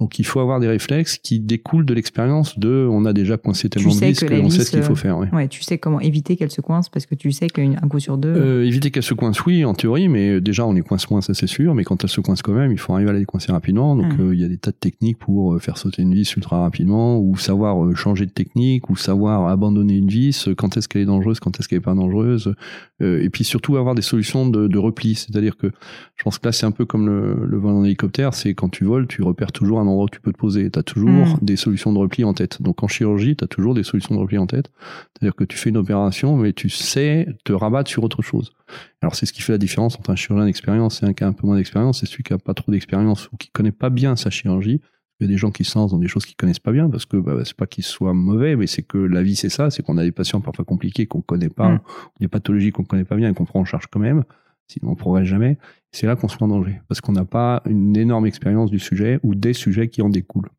Donc 0.00 0.18
il 0.18 0.26
faut 0.26 0.40
avoir 0.40 0.58
des 0.58 0.66
réflexes 0.66 1.18
qui 1.18 1.38
découlent 1.38 1.86
de 1.86 1.94
l'expérience 1.94 2.58
de, 2.58 2.88
on 2.90 3.04
a 3.04 3.12
déjà 3.12 3.36
coincé 3.36 3.68
tellement 3.68 3.94
de 3.94 4.04
vis 4.04 4.20
qu'on 4.24 4.50
sait 4.50 4.64
ce 4.64 4.70
qu'il 4.72 4.82
faut 4.82 4.96
faire. 4.96 5.18
Ouais. 5.18 5.48
tu 5.48 5.62
sais 5.62 5.78
comment 5.78 6.00
éviter 6.00 6.36
qu'elle 6.36 6.50
se 6.50 6.60
coince 6.60 6.88
parce 6.88 7.06
que 7.06 7.14
tu 7.14 7.30
sais 7.30 7.48
qu'un 7.48 7.74
coup 7.88 8.00
sur 8.00 8.18
deux. 8.18 8.34
Euh, 8.34 8.66
éviter 8.66 8.90
qu'elle 8.90 9.04
se 9.04 9.14
coince, 9.14 9.44
oui, 9.44 9.64
en 9.64 9.74
théorie, 9.74 10.08
mais 10.08 10.40
déjà 10.40 10.66
on 10.66 10.72
les 10.72 10.82
coince 10.82 11.08
moins, 11.10 11.20
ça 11.20 11.32
c'est 11.32 11.46
sûr. 11.46 11.74
Mais 11.74 11.84
quand 11.84 12.02
elle 12.02 12.10
se 12.10 12.20
coince 12.20 12.42
quand 12.42 12.54
même, 12.54 12.72
il 12.72 12.78
faut 12.78 12.92
arriver 12.92 13.10
à 13.10 13.12
les 13.12 13.24
coincer 13.24 13.52
rapidement. 13.52 13.94
Donc 13.94 14.18
mmh. 14.18 14.32
il 14.32 14.40
y 14.40 14.44
a 14.44 14.48
des 14.48 14.58
tas 14.58 14.72
de 14.72 14.76
techniques 14.76 15.18
pour 15.18 15.60
faire 15.62 15.78
sauter 15.78 16.02
une 16.02 16.14
vis 16.14 16.34
ultra 16.34 16.60
rapidement, 16.60 17.20
ou 17.20 17.36
savoir 17.36 17.94
changer 17.96 18.26
de 18.26 18.32
technique, 18.32 18.90
ou 18.90 18.96
savoir 18.96 19.46
abandonner 19.48 19.96
une 19.96 20.08
vis. 20.08 20.48
Quand 20.56 20.76
est-ce 20.76 20.88
qu'elle 20.88 21.03
est 21.04 21.06
dangereuse, 21.06 21.40
quand 21.40 21.58
est-ce 21.58 21.68
qu'elle 21.68 21.80
pas 21.80 21.94
dangereuse, 21.94 22.54
euh, 23.02 23.22
et 23.22 23.30
puis 23.30 23.44
surtout 23.44 23.76
avoir 23.76 23.94
des 23.94 24.02
solutions 24.02 24.48
de, 24.48 24.78
repli. 24.78 25.14
C'est-à-dire 25.14 25.56
que 25.56 25.70
je 26.16 26.24
pense 26.24 26.38
que 26.38 26.46
là, 26.46 26.52
c'est 26.52 26.66
un 26.66 26.70
peu 26.70 26.84
comme 26.84 27.06
le, 27.06 27.56
vol 27.56 27.72
en 27.72 27.84
hélicoptère, 27.84 28.34
c'est 28.34 28.54
quand 28.54 28.68
tu 28.68 28.84
voles, 28.84 29.06
tu 29.06 29.22
repères 29.22 29.52
toujours 29.52 29.80
un 29.80 29.86
endroit 29.86 30.04
où 30.04 30.08
tu 30.08 30.20
peux 30.20 30.32
te 30.32 30.38
poser. 30.38 30.70
Tu 30.70 30.78
as 30.78 30.82
toujours 30.82 31.26
mm. 31.26 31.38
des 31.42 31.56
solutions 31.56 31.92
de 31.92 31.98
repli 31.98 32.24
en 32.24 32.34
tête. 32.34 32.60
Donc 32.60 32.82
en 32.82 32.88
chirurgie, 32.88 33.36
tu 33.36 33.44
as 33.44 33.48
toujours 33.48 33.74
des 33.74 33.84
solutions 33.84 34.14
de 34.14 34.20
repli 34.20 34.36
en 34.36 34.46
tête. 34.46 34.70
C'est-à-dire 35.12 35.34
que 35.36 35.44
tu 35.44 35.56
fais 35.56 35.70
une 35.70 35.76
opération, 35.76 36.36
mais 36.36 36.52
tu 36.52 36.68
sais 36.68 37.28
te 37.44 37.52
rabattre 37.52 37.90
sur 37.90 38.02
autre 38.02 38.22
chose. 38.22 38.52
Alors 39.00 39.14
c'est 39.14 39.26
ce 39.26 39.32
qui 39.32 39.42
fait 39.42 39.52
la 39.52 39.58
différence 39.58 39.96
entre 39.98 40.10
un 40.10 40.16
chirurgien 40.16 40.46
d'expérience 40.46 41.02
et 41.02 41.06
un 41.06 41.12
qui 41.12 41.24
a 41.24 41.28
un 41.28 41.32
peu 41.32 41.46
moins 41.46 41.56
d'expérience. 41.56 42.00
C'est 42.00 42.06
celui 42.06 42.24
qui 42.24 42.32
a 42.32 42.38
pas 42.38 42.54
trop 42.54 42.72
d'expérience 42.72 43.30
ou 43.32 43.36
qui 43.36 43.50
connaît 43.50 43.72
pas 43.72 43.90
bien 43.90 44.16
sa 44.16 44.30
chirurgie 44.30 44.80
il 45.20 45.26
y 45.26 45.30
a 45.30 45.32
des 45.32 45.38
gens 45.38 45.50
qui 45.50 45.64
se 45.64 45.78
lancent 45.78 45.92
dans 45.92 45.98
des 45.98 46.08
choses 46.08 46.26
qu'ils 46.26 46.36
connaissent 46.36 46.58
pas 46.58 46.72
bien 46.72 46.88
parce 46.88 47.06
que 47.06 47.16
bah, 47.16 47.42
c'est 47.44 47.56
pas 47.56 47.66
qu'ils 47.66 47.84
soient 47.84 48.14
mauvais, 48.14 48.56
mais 48.56 48.66
c'est 48.66 48.82
que 48.82 48.98
la 48.98 49.22
vie 49.22 49.36
c'est 49.36 49.48
ça, 49.48 49.70
c'est 49.70 49.82
qu'on 49.82 49.96
a 49.96 50.02
des 50.02 50.12
patients 50.12 50.40
parfois 50.40 50.64
compliqués 50.64 51.06
qu'on 51.06 51.20
connaît 51.20 51.48
pas, 51.48 51.70
mm. 51.70 51.80
des 52.20 52.28
pathologies 52.28 52.72
qu'on 52.72 52.84
connaît 52.84 53.04
pas 53.04 53.16
bien 53.16 53.30
et 53.30 53.34
qu'on 53.34 53.44
prend 53.44 53.60
en 53.60 53.64
charge 53.64 53.86
quand 53.86 54.00
même. 54.00 54.24
Sinon 54.66 54.92
on 54.92 54.94
progresse 54.96 55.28
jamais. 55.28 55.58
C'est 55.92 56.06
là 56.06 56.16
qu'on 56.16 56.28
se 56.28 56.36
met 56.36 56.42
en 56.44 56.48
danger 56.48 56.80
parce 56.88 57.00
qu'on 57.00 57.12
n'a 57.12 57.24
pas 57.24 57.62
une 57.66 57.96
énorme 57.96 58.26
expérience 58.26 58.70
du 58.70 58.78
sujet 58.78 59.20
ou 59.22 59.34
des 59.34 59.52
sujets 59.52 59.88
qui 59.88 60.02
en 60.02 60.08
découlent. 60.08 60.50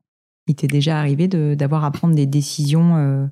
Il 0.48 0.56
t'est 0.56 0.68
déjà 0.68 1.00
arrivé 1.00 1.28
d'avoir 1.28 1.84
à 1.84 1.91
prendre 1.91 2.15
des 2.15 2.28
décisions 2.28 2.96
euh, 2.96 3.26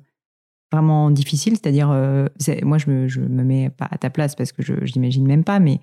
vraiment 0.72 1.10
difficiles, 1.10 1.54
c'est-à-dire, 1.54 1.90
euh, 1.90 2.26
moi 2.62 2.78
je 2.78 2.90
me, 2.90 3.08
je 3.08 3.20
me 3.20 3.44
mets 3.44 3.70
pas 3.70 3.86
à 3.90 3.98
ta 3.98 4.10
place 4.10 4.34
parce 4.34 4.52
que 4.52 4.62
je, 4.62 4.74
je 4.82 4.92
n'imagine 4.94 5.26
même 5.26 5.44
pas, 5.44 5.60
mais 5.60 5.80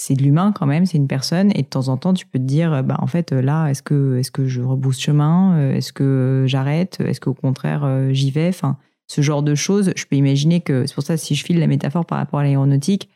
c'est 0.00 0.14
de 0.14 0.22
l'humain 0.22 0.52
quand 0.52 0.64
même, 0.64 0.86
c'est 0.86 0.96
une 0.96 1.08
personne, 1.08 1.50
et 1.56 1.62
de 1.62 1.66
temps 1.66 1.88
en 1.88 1.96
temps, 1.96 2.14
tu 2.14 2.24
peux 2.24 2.38
te 2.38 2.44
dire, 2.44 2.84
bah, 2.84 2.96
en 3.00 3.08
fait, 3.08 3.32
là, 3.32 3.66
est-ce 3.66 3.82
que, 3.82 4.16
est-ce 4.18 4.30
que 4.30 4.46
je 4.46 4.62
rebousse 4.62 5.00
chemin 5.00 5.56
euh, 5.58 5.74
Est-ce 5.74 5.92
que 5.92 6.44
j'arrête 6.46 7.00
Est-ce 7.00 7.20
qu'au 7.20 7.34
contraire, 7.34 7.82
euh, 7.84 8.12
j'y 8.12 8.30
vais? 8.30 8.48
Enfin, 8.48 8.76
ce 9.08 9.22
genre 9.22 9.42
de 9.42 9.56
choses, 9.56 9.92
je 9.96 10.04
peux 10.06 10.14
imaginer 10.14 10.60
que, 10.60 10.86
c'est 10.86 10.94
pour 10.94 11.02
ça, 11.02 11.16
si 11.16 11.34
je 11.34 11.44
file 11.44 11.58
la 11.58 11.66
métaphore 11.66 12.06
par 12.06 12.18
rapport 12.18 12.38
à 12.38 12.44
l'aéronautique, 12.44 13.08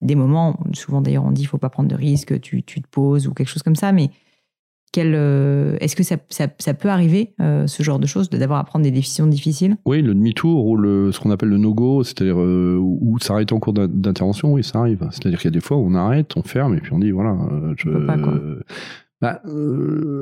des 0.00 0.14
moments, 0.14 0.60
souvent 0.74 1.00
d'ailleurs, 1.00 1.24
on 1.24 1.32
dit, 1.32 1.42
il 1.42 1.46
faut 1.46 1.58
pas 1.58 1.70
prendre 1.70 1.88
de 1.88 1.96
risques, 1.96 2.40
tu, 2.40 2.62
tu 2.62 2.80
te 2.80 2.88
poses 2.88 3.26
ou 3.26 3.34
quelque 3.34 3.48
chose 3.48 3.64
comme 3.64 3.74
ça, 3.74 3.90
mais 3.90 4.04
euh, 4.04 4.08
est-ce 4.96 5.96
que 5.96 6.02
ça, 6.02 6.16
ça, 6.30 6.74
peut 6.74 6.88
arriver, 6.88 7.34
euh, 7.40 7.66
ce 7.66 7.82
genre 7.82 7.98
de 7.98 8.06
choses, 8.06 8.30
d'avoir 8.30 8.58
à 8.58 8.64
prendre 8.64 8.84
des 8.84 8.90
décisions 8.90 9.26
difficiles? 9.26 9.76
Oui, 9.86 10.02
le 10.02 10.14
demi-tour 10.14 10.66
ou 10.66 10.76
le, 10.76 11.12
ce 11.12 11.20
qu'on 11.20 11.30
appelle 11.30 11.50
le 11.50 11.58
no-go, 11.58 12.02
c'est-à-dire 12.04 12.40
euh, 12.40 12.78
où 12.78 13.18
s'arrêter 13.18 13.54
en 13.54 13.60
cours 13.60 13.74
d'intervention, 13.74 14.52
oui, 14.54 14.64
ça 14.64 14.80
arrive. 14.80 15.06
C'est-à-dire 15.10 15.38
qu'il 15.38 15.50
y 15.50 15.54
a 15.54 15.56
des 15.58 15.60
fois 15.60 15.76
où 15.76 15.86
on 15.86 15.94
arrête, 15.94 16.36
on 16.36 16.42
ferme 16.42 16.74
et 16.74 16.80
puis 16.80 16.92
on 16.92 16.98
dit 16.98 17.10
voilà. 17.10 17.36
Je, 17.76 17.90
pas, 18.06 18.16
bah, 19.20 19.42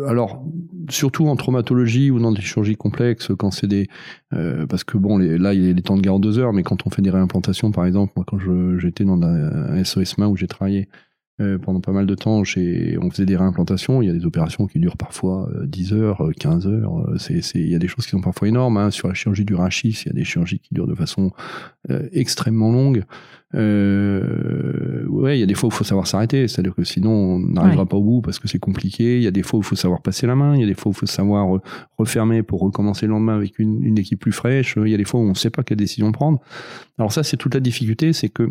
alors, 0.08 0.42
surtout 0.88 1.26
en 1.26 1.36
traumatologie 1.36 2.10
ou 2.10 2.18
dans 2.18 2.32
des 2.32 2.40
chirurgies 2.40 2.76
complexes, 2.76 3.30
quand 3.38 3.50
c'est 3.50 3.66
des, 3.66 3.88
parce 4.30 4.84
que 4.84 4.96
bon, 4.96 5.18
là 5.18 5.52
il 5.52 5.64
y 5.64 5.70
a 5.70 5.72
les 5.72 5.82
temps 5.82 5.96
de 5.96 6.02
garde 6.02 6.22
deux 6.22 6.38
heures, 6.38 6.54
mais 6.54 6.62
quand 6.62 6.86
on 6.86 6.90
fait 6.90 7.02
des 7.02 7.10
réimplantations, 7.10 7.70
par 7.72 7.84
exemple, 7.84 8.14
moi 8.16 8.24
quand 8.26 8.38
j'étais 8.78 9.04
dans 9.04 9.20
un 9.22 9.84
SOS 9.84 10.16
main 10.16 10.28
où 10.28 10.36
j'ai 10.36 10.46
travaillé, 10.46 10.88
euh, 11.38 11.58
pendant 11.58 11.80
pas 11.80 11.92
mal 11.92 12.06
de 12.06 12.14
temps, 12.14 12.38
on 12.38 12.44
faisait 12.44 13.26
des 13.26 13.36
réimplantations. 13.36 14.00
Il 14.00 14.06
y 14.06 14.10
a 14.10 14.14
des 14.14 14.24
opérations 14.24 14.66
qui 14.66 14.78
durent 14.78 14.96
parfois 14.96 15.50
10 15.64 15.92
euh, 15.92 15.96
heures, 15.96 16.30
15 16.40 16.66
euh, 16.66 16.70
heures. 16.70 17.12
C'est, 17.18 17.42
il 17.56 17.68
y 17.68 17.74
a 17.74 17.78
des 17.78 17.88
choses 17.88 18.06
qui 18.06 18.12
sont 18.12 18.22
parfois 18.22 18.48
énormes. 18.48 18.78
Hein. 18.78 18.90
Sur 18.90 19.08
la 19.08 19.14
chirurgie 19.14 19.44
du 19.44 19.54
rachis, 19.54 20.02
il 20.04 20.06
y 20.06 20.10
a 20.10 20.14
des 20.14 20.24
chirurgies 20.24 20.60
qui 20.60 20.72
durent 20.72 20.86
de 20.86 20.94
façon 20.94 21.32
extrêmement 22.12 22.72
longue. 22.72 23.04
ouais, 23.52 25.36
il 25.36 25.40
y 25.40 25.42
a 25.42 25.46
des 25.46 25.54
fois 25.54 25.68
où 25.68 25.72
il 25.72 25.76
faut 25.76 25.84
savoir 25.84 26.06
s'arrêter. 26.06 26.48
C'est-à-dire 26.48 26.74
que 26.74 26.84
sinon, 26.84 27.10
on 27.10 27.38
n'arrivera 27.38 27.84
pas 27.84 27.98
au 27.98 28.02
bout 28.02 28.22
parce 28.22 28.38
que 28.38 28.48
c'est 28.48 28.58
compliqué. 28.58 29.18
Il 29.18 29.22
y 29.22 29.26
a 29.26 29.30
des 29.30 29.42
fois 29.42 29.58
où 29.58 29.62
il 29.62 29.66
faut 29.66 29.76
savoir 29.76 30.00
passer 30.00 30.26
la 30.26 30.36
main. 30.36 30.54
Il 30.54 30.62
y 30.62 30.64
a 30.64 30.66
des 30.66 30.74
fois 30.74 30.88
où 30.88 30.94
il 30.94 30.98
faut 30.98 31.06
savoir 31.06 31.46
refermer 31.98 32.42
pour 32.42 32.60
recommencer 32.60 33.04
le 33.04 33.12
lendemain 33.12 33.36
avec 33.36 33.58
une, 33.58 33.84
une 33.84 33.98
équipe 33.98 34.20
plus 34.20 34.32
fraîche. 34.32 34.78
Il 34.82 34.88
y 34.88 34.94
a 34.94 34.98
des 34.98 35.04
fois 35.04 35.20
où 35.20 35.24
on 35.24 35.30
ne 35.30 35.34
sait 35.34 35.50
pas 35.50 35.62
quelle 35.62 35.76
décision 35.76 36.10
prendre. 36.12 36.40
Alors 36.98 37.12
ça, 37.12 37.22
c'est 37.22 37.36
toute 37.36 37.52
la 37.52 37.60
difficulté, 37.60 38.14
c'est 38.14 38.30
que 38.30 38.48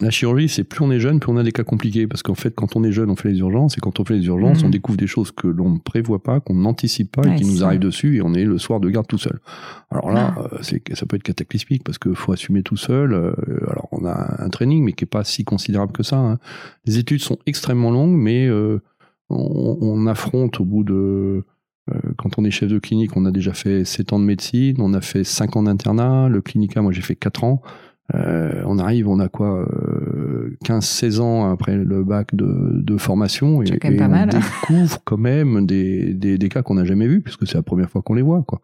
la 0.00 0.10
chirurgie, 0.10 0.48
c'est 0.48 0.64
plus 0.64 0.82
on 0.84 0.90
est 0.90 0.98
jeune, 1.00 1.20
plus 1.20 1.30
on 1.30 1.36
a 1.36 1.42
des 1.42 1.52
cas 1.52 1.62
compliqués. 1.62 2.06
Parce 2.06 2.22
qu'en 2.22 2.34
fait, 2.34 2.54
quand 2.54 2.74
on 2.76 2.82
est 2.84 2.90
jeune, 2.92 3.10
on 3.10 3.16
fait 3.16 3.28
les 3.30 3.38
urgences. 3.38 3.78
Et 3.78 3.80
quand 3.80 4.00
on 4.00 4.04
fait 4.04 4.14
les 4.14 4.26
urgences, 4.26 4.60
Mhm. 4.60 4.66
on 4.66 4.70
découvre 4.70 4.98
des 4.98 5.06
choses 5.06 5.30
que 5.30 5.46
l'on 5.46 5.70
ne 5.70 5.78
prévoit 5.78 6.22
pas, 6.22 6.40
qu'on 6.40 6.54
n'anticipe 6.54 7.12
pas 7.12 7.22
et 7.28 7.36
qui 7.36 7.44
nous 7.44 7.62
arrivent 7.64 7.80
dessus. 7.80 8.16
Et 8.16 8.22
on 8.22 8.34
est 8.34 8.44
le 8.44 8.58
soir 8.58 8.80
de 8.80 8.90
garde 8.90 9.06
tout 9.06 9.18
seul. 9.18 9.38
Alors 9.90 10.10
là, 10.10 10.34
Ah. 10.36 10.48
euh, 10.52 10.62
ça 10.94 11.06
peut 11.06 11.16
être 11.16 11.22
cataclysmique 11.22 11.84
parce 11.84 11.98
qu'il 11.98 12.16
faut 12.16 12.32
assumer 12.32 12.62
tout 12.62 12.76
seul. 12.76 13.12
Euh, 13.12 13.32
alors, 13.70 13.88
on 13.92 14.04
a 14.04 14.42
un 14.42 14.48
training, 14.50 14.84
mais 14.84 14.92
qui 14.92 15.04
est 15.04 15.06
pas 15.06 15.22
si 15.24 15.44
considérable 15.44 15.92
que 15.92 16.02
ça. 16.02 16.16
hein. 16.18 16.38
Les 16.86 16.98
études 16.98 17.20
sont 17.20 17.38
extrêmement 17.46 17.90
longues, 17.90 18.16
mais 18.18 18.46
euh, 18.48 18.80
on, 19.30 19.78
on 19.80 20.06
affronte 20.06 20.60
au 20.60 20.64
bout 20.64 20.84
de... 20.84 21.44
quand 22.18 22.38
on 22.38 22.44
est 22.44 22.50
chef 22.50 22.68
de 22.68 22.78
clinique, 22.78 23.16
on 23.16 23.24
a 23.26 23.30
déjà 23.30 23.52
fait 23.54 23.84
7 23.84 24.12
ans 24.12 24.18
de 24.18 24.24
médecine, 24.24 24.76
on 24.80 24.92
a 24.94 25.00
fait 25.00 25.22
5 25.24 25.54
ans 25.56 25.62
d'internat. 25.62 26.28
Le 26.28 26.40
clinica, 26.40 26.82
moi, 26.82 26.92
j'ai 26.92 27.02
fait 27.02 27.14
4 27.16 27.44
ans. 27.44 27.62
Euh, 28.14 28.62
on 28.66 28.78
arrive, 28.78 29.08
on 29.08 29.18
a 29.18 29.28
quoi, 29.30 29.66
euh, 29.66 30.56
15-16 30.64 31.20
ans 31.20 31.50
après 31.50 31.76
le 31.76 32.04
bac 32.04 32.34
de, 32.34 32.44
de 32.82 32.96
formation 32.98 33.62
et, 33.62 33.66
C'est 33.66 33.78
quand 33.78 33.88
même 33.88 33.98
et 34.00 34.04
on 34.04 34.08
mal. 34.08 34.28
découvre 34.28 34.98
quand 35.04 35.16
même 35.16 35.64
des, 35.66 36.12
des, 36.12 36.36
des 36.36 36.48
cas 36.50 36.62
qu'on 36.62 36.74
n'a 36.74 36.84
jamais 36.84 37.06
vus 37.08 37.22
puisque 37.22 37.46
c'est 37.46 37.54
la 37.56 37.62
première 37.62 37.88
fois 37.88 38.02
qu'on 38.02 38.12
les 38.14 38.20
voit, 38.22 38.42
quoi. 38.46 38.60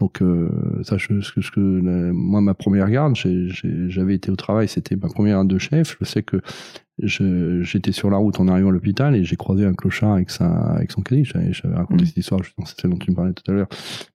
Donc 0.00 0.22
euh, 0.22 0.48
ça, 0.82 0.96
je, 0.96 1.20
ce 1.20 1.30
que, 1.30 1.42
ce 1.42 1.50
que 1.50 1.60
la- 1.60 2.12
moi, 2.12 2.40
ma 2.40 2.54
première 2.54 2.88
garde, 2.90 3.14
j'avais 3.16 4.14
été 4.14 4.30
au 4.32 4.36
travail, 4.36 4.66
c'était 4.66 4.96
ma 4.96 5.08
première 5.08 5.36
garde 5.36 5.48
de 5.48 5.58
chef. 5.58 5.96
Je 6.00 6.04
sais 6.06 6.22
que 6.22 6.38
j'étais 7.02 7.92
sur 7.92 8.10
la 8.10 8.16
route 8.16 8.38
en 8.40 8.48
arrivant 8.48 8.68
à 8.68 8.72
l'hôpital 8.72 9.14
et 9.16 9.24
j'ai 9.24 9.36
croisé 9.36 9.64
un 9.66 9.74
clochard 9.74 10.12
avec 10.14 10.30
sa, 10.30 10.46
avec 10.50 10.90
son 10.92 11.02
caddie. 11.02 11.24
J'avais 11.24 11.52
raconté 11.74 12.04
Mm. 12.04 12.06
cette 12.06 12.16
histoire, 12.16 12.42
justement, 12.42 12.66
c'est 12.66 12.80
celle 12.80 12.90
dont 12.90 12.96
tu 12.98 13.10
me 13.10 13.16
parlais 13.16 13.32
tout 13.32 13.50
à 13.50 13.54
l'heure. 13.54 13.68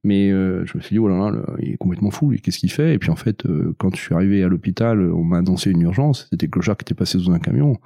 Mais 0.03 0.31
euh, 0.31 0.65
je 0.65 0.77
me 0.77 0.81
suis 0.81 0.93
dit, 0.95 0.99
oh 0.99 1.07
là 1.07 1.17
là, 1.17 1.31
il 1.61 1.73
est 1.73 1.77
complètement 1.77 2.11
fou, 2.11 2.33
qu'est-ce 2.41 2.59
qu'il 2.59 2.71
fait? 2.71 2.93
Et 2.93 2.99
puis 2.99 3.09
en 3.09 3.15
fait, 3.15 3.45
euh, 3.45 3.75
quand 3.77 3.95
je 3.95 4.01
suis 4.01 4.15
arrivé 4.15 4.43
à 4.43 4.47
l'hôpital, 4.47 4.99
on 5.11 5.23
m'a 5.23 5.37
annoncé 5.39 5.71
une 5.71 5.81
urgence. 5.81 6.27
C'était 6.31 6.45
le 6.47 6.51
clochard 6.51 6.77
qui 6.77 6.83
était 6.83 6.95
passé 6.95 7.19
sous 7.19 7.31
un 7.31 7.39
camion. 7.39 7.77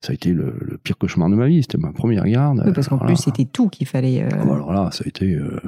Ça 0.00 0.12
a 0.12 0.14
été 0.14 0.32
le, 0.32 0.54
le 0.60 0.78
pire 0.78 0.96
cauchemar 0.96 1.28
de 1.28 1.34
ma 1.34 1.48
vie. 1.48 1.62
C'était 1.62 1.78
ma 1.78 1.92
première 1.92 2.24
garde. 2.24 2.62
Oui, 2.64 2.72
parce 2.72 2.88
qu'en 2.88 2.96
Alors 2.98 3.06
plus, 3.08 3.16
c'était 3.16 3.44
tout 3.46 3.68
qu'il 3.68 3.86
fallait. 3.86 4.22
euh, 4.22 4.28
ah 4.32 4.44
bah 4.44 4.54
alors 4.54 4.72
là, 4.72 4.90
ça 4.92 5.02
a 5.04 5.08
été 5.08 5.34
euh, 5.34 5.58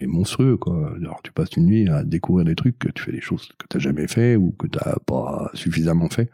et 0.00 0.06
monstrueux, 0.06 0.56
quoi. 0.58 0.92
Alors, 0.96 1.20
tu 1.22 1.32
passes 1.32 1.52
une 1.56 1.66
nuit 1.66 1.88
à 1.88 2.04
découvrir 2.04 2.44
des 2.44 2.54
trucs, 2.54 2.78
que 2.78 2.88
tu 2.90 3.02
fais 3.02 3.12
des 3.12 3.20
choses 3.20 3.48
que 3.58 3.66
tu 3.68 3.80
jamais 3.80 4.06
fait 4.08 4.36
ou 4.36 4.54
que 4.58 4.66
tu 4.66 4.78
pas 5.06 5.50
suffisamment 5.54 6.08
fait. 6.10 6.30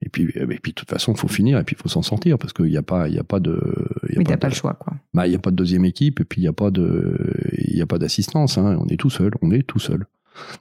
Et 0.00 0.08
puis, 0.08 0.24
et 0.34 0.46
puis, 0.46 0.72
de 0.72 0.74
toute 0.74 0.88
façon, 0.90 1.12
il 1.12 1.18
faut 1.18 1.28
finir 1.28 1.58
et 1.58 1.64
puis 1.64 1.76
il 1.78 1.82
faut 1.82 1.88
s'en 1.90 2.02
sortir 2.02 2.38
parce 2.38 2.52
qu'il 2.52 2.66
n'y 2.66 2.76
a 2.76 2.82
pas, 2.82 3.08
y 3.08 3.18
a 3.18 3.24
pas 3.24 3.38
de, 3.40 3.60
il 4.08 4.14
y 4.14 4.16
a 4.16 4.18
mais 4.18 4.24
pas 4.24 4.30
t'as 4.30 4.36
de- 4.36 4.40
pas 4.40 4.48
le 4.48 4.54
choix, 4.54 4.74
quoi. 4.74 4.94
bah, 5.14 5.26
il 5.26 5.32
y 5.32 5.36
a 5.36 5.38
pas 5.38 5.50
de 5.50 5.56
deuxième 5.56 5.84
équipe 5.84 6.20
et 6.20 6.24
puis 6.24 6.40
il 6.40 6.44
n'y 6.44 6.48
a 6.48 6.52
pas 6.54 6.70
de, 6.70 7.16
il 7.58 7.76
y 7.76 7.82
a 7.82 7.86
pas 7.86 7.98
d'assistance. 7.98 8.56
Hein. 8.58 8.78
On 8.80 8.86
est 8.88 8.96
tout 8.96 9.10
seul, 9.10 9.32
on 9.42 9.50
est 9.50 9.62
tout 9.62 9.78
seul. 9.78 10.06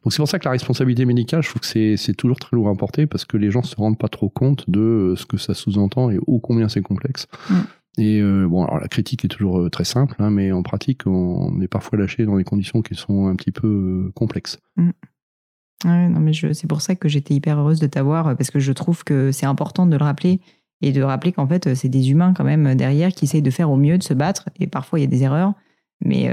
Donc 0.03 0.11
c'est 0.11 0.17
pour 0.17 0.27
ça 0.27 0.37
que 0.37 0.43
la 0.43 0.51
responsabilité 0.51 1.05
médicale, 1.05 1.41
je 1.41 1.49
trouve 1.49 1.61
que 1.61 1.65
c'est, 1.67 1.95
c'est 1.95 2.13
toujours 2.13 2.37
très 2.37 2.55
lourd 2.57 2.67
à 2.67 2.75
porter 2.75 3.05
parce 3.07 3.23
que 3.23 3.37
les 3.37 3.49
gens 3.51 3.63
se 3.63 3.75
rendent 3.77 3.97
pas 3.97 4.09
trop 4.09 4.27
compte 4.27 4.69
de 4.69 5.13
ce 5.15 5.25
que 5.25 5.37
ça 5.37 5.53
sous-entend 5.53 6.11
et 6.11 6.19
ô 6.27 6.39
combien 6.39 6.67
c'est 6.67 6.81
complexe. 6.81 7.27
Mm. 7.49 7.53
Et 7.97 8.19
euh, 8.21 8.47
bon, 8.47 8.63
alors 8.63 8.79
la 8.79 8.87
critique 8.87 9.25
est 9.25 9.29
toujours 9.29 9.59
euh, 9.59 9.69
très 9.69 9.83
simple, 9.83 10.15
hein, 10.19 10.29
mais 10.29 10.51
en 10.51 10.63
pratique, 10.63 11.05
on 11.07 11.59
est 11.59 11.67
parfois 11.67 11.99
lâché 11.99 12.25
dans 12.25 12.37
des 12.37 12.43
conditions 12.43 12.81
qui 12.81 12.95
sont 12.95 13.27
un 13.27 13.35
petit 13.35 13.51
peu 13.51 13.67
euh, 13.67 14.11
complexes. 14.15 14.59
Ouais, 14.77 16.07
non, 16.09 16.19
mais 16.19 16.31
c'est 16.33 16.67
pour 16.67 16.81
ça 16.81 16.95
que 16.95 17.09
j'étais 17.09 17.33
hyper 17.33 17.59
heureuse 17.59 17.79
de 17.79 17.87
t'avoir, 17.87 18.37
parce 18.37 18.51
que 18.51 18.59
je 18.59 18.71
trouve 18.71 19.03
que 19.03 19.31
c'est 19.31 19.45
important 19.45 19.85
de 19.85 19.97
le 19.97 20.03
rappeler 20.03 20.39
et 20.81 20.91
de 20.91 21.01
rappeler 21.01 21.31
qu'en 21.31 21.47
fait, 21.47 21.73
c'est 21.75 21.89
des 21.89 22.11
humains 22.11 22.33
quand 22.33 22.43
même 22.43 22.75
derrière 22.75 23.11
qui 23.11 23.25
essayent 23.25 23.41
de 23.41 23.51
faire 23.51 23.69
au 23.69 23.77
mieux, 23.77 23.97
de 23.97 24.03
se 24.03 24.13
battre, 24.13 24.49
et 24.59 24.67
parfois 24.67 24.99
il 24.99 25.01
y 25.03 25.05
a 25.05 25.09
des 25.09 25.23
erreurs, 25.23 25.53
mais 26.03 26.31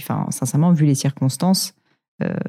enfin, 0.00 0.26
sincèrement, 0.30 0.72
vu 0.72 0.84
les 0.84 0.94
circonstances, 0.94 1.74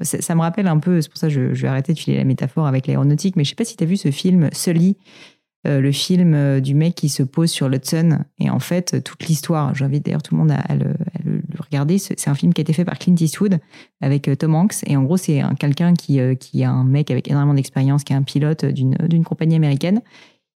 ça, 0.01 0.35
me 0.35 0.41
rappelle 0.41 0.67
un 0.67 0.79
peu, 0.79 1.01
c'est 1.01 1.09
pour 1.09 1.19
ça 1.19 1.27
que 1.27 1.33
je, 1.33 1.53
je 1.53 1.61
vais 1.61 1.67
arrêter 1.67 1.93
de 1.93 1.99
filer 1.99 2.17
la 2.17 2.23
métaphore 2.23 2.65
avec 2.65 2.87
l'aéronautique, 2.87 3.35
mais 3.35 3.43
je 3.43 3.49
sais 3.49 3.55
pas 3.55 3.65
si 3.65 3.77
tu 3.77 3.83
as 3.83 3.87
vu 3.87 3.97
ce 3.97 4.09
film 4.09 4.49
Sully, 4.51 4.97
euh, 5.67 5.81
le 5.81 5.91
film 5.91 6.33
euh, 6.33 6.61
du 6.61 6.73
mec 6.73 6.95
qui 6.95 7.09
se 7.09 7.21
pose 7.21 7.51
sur 7.51 7.67
l'Hudson, 7.67 8.19
et 8.39 8.49
en 8.49 8.59
fait, 8.59 8.93
euh, 8.93 9.01
toute 9.01 9.27
l'histoire, 9.27 9.75
j'invite 9.75 10.05
d'ailleurs 10.05 10.23
tout 10.23 10.33
le 10.33 10.39
monde 10.39 10.51
à, 10.51 10.75
le, 10.75 10.93
regarder, 11.59 11.97
c'est 11.97 12.27
un 12.29 12.35
film 12.35 12.53
qui 12.53 12.61
a 12.61 12.63
été 12.63 12.71
fait 12.71 12.85
par 12.85 12.97
Clint 12.97 13.15
Eastwood, 13.19 13.59
avec 13.99 14.29
Tom 14.39 14.55
Hanks. 14.55 14.83
Et 14.87 14.95
en 14.95 15.03
gros, 15.03 15.17
c'est 15.17 15.41
un- 15.41 15.55
quelqu'un 15.55 15.93
qui, 15.93 16.19
qui 16.39 16.63
a 16.63 16.71
un 16.71 16.85
mec 16.85 17.11
avec 17.11 17.29
énormément 17.29 17.53
d'expérience, 17.53 18.03
qui 18.05 18.13
est 18.13 18.15
un 18.15 18.23
pilote 18.23 18.63
d'une 18.65 19.23
compagnie 19.25 19.55
américaine. 19.55 20.01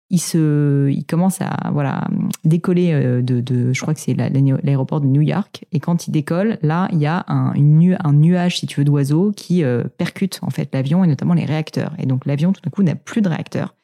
Il, 0.09 0.21
se, 0.21 0.89
il 0.91 1.05
commence 1.05 1.41
à 1.41 1.71
voilà, 1.73 2.07
décoller 2.45 3.23
de, 3.23 3.73
je 3.73 3.81
crois 3.81 3.95
que 3.95 4.01
c'est 4.01 4.15
la- 4.15 4.29
l'aéroport 4.29 5.01
de 5.01 5.07
New 5.07 5.23
York. 5.23 5.65
Et 5.73 5.81
quand 5.81 6.07
il 6.07 6.13
décolle, 6.13 6.59
là, 6.63 6.89
il 6.93 6.99
y 6.99 7.07
a 7.07 7.25
un, 7.29 7.53
un 7.55 8.13
nuage, 8.13 8.59
si 8.59 8.67
tu 8.67 8.81
veux, 8.81 8.85
d'oiseaux 8.85 9.33
qui 9.33 9.65
percute 9.99 10.39
en 10.43 10.51
fait 10.51 10.69
l'avion 10.73 11.03
et 11.03 11.09
notamment 11.09 11.35
les 11.35 11.45
réacteurs. 11.45 11.93
Et 11.99 12.07
donc 12.07 12.25
l'avion, 12.25 12.53
tout 12.53 12.61
d'un 12.63 12.71
coup, 12.71 12.83
n'a 12.85 12.95
plus 12.95 13.21
de 13.21 13.29
réacteurs. 13.29 13.75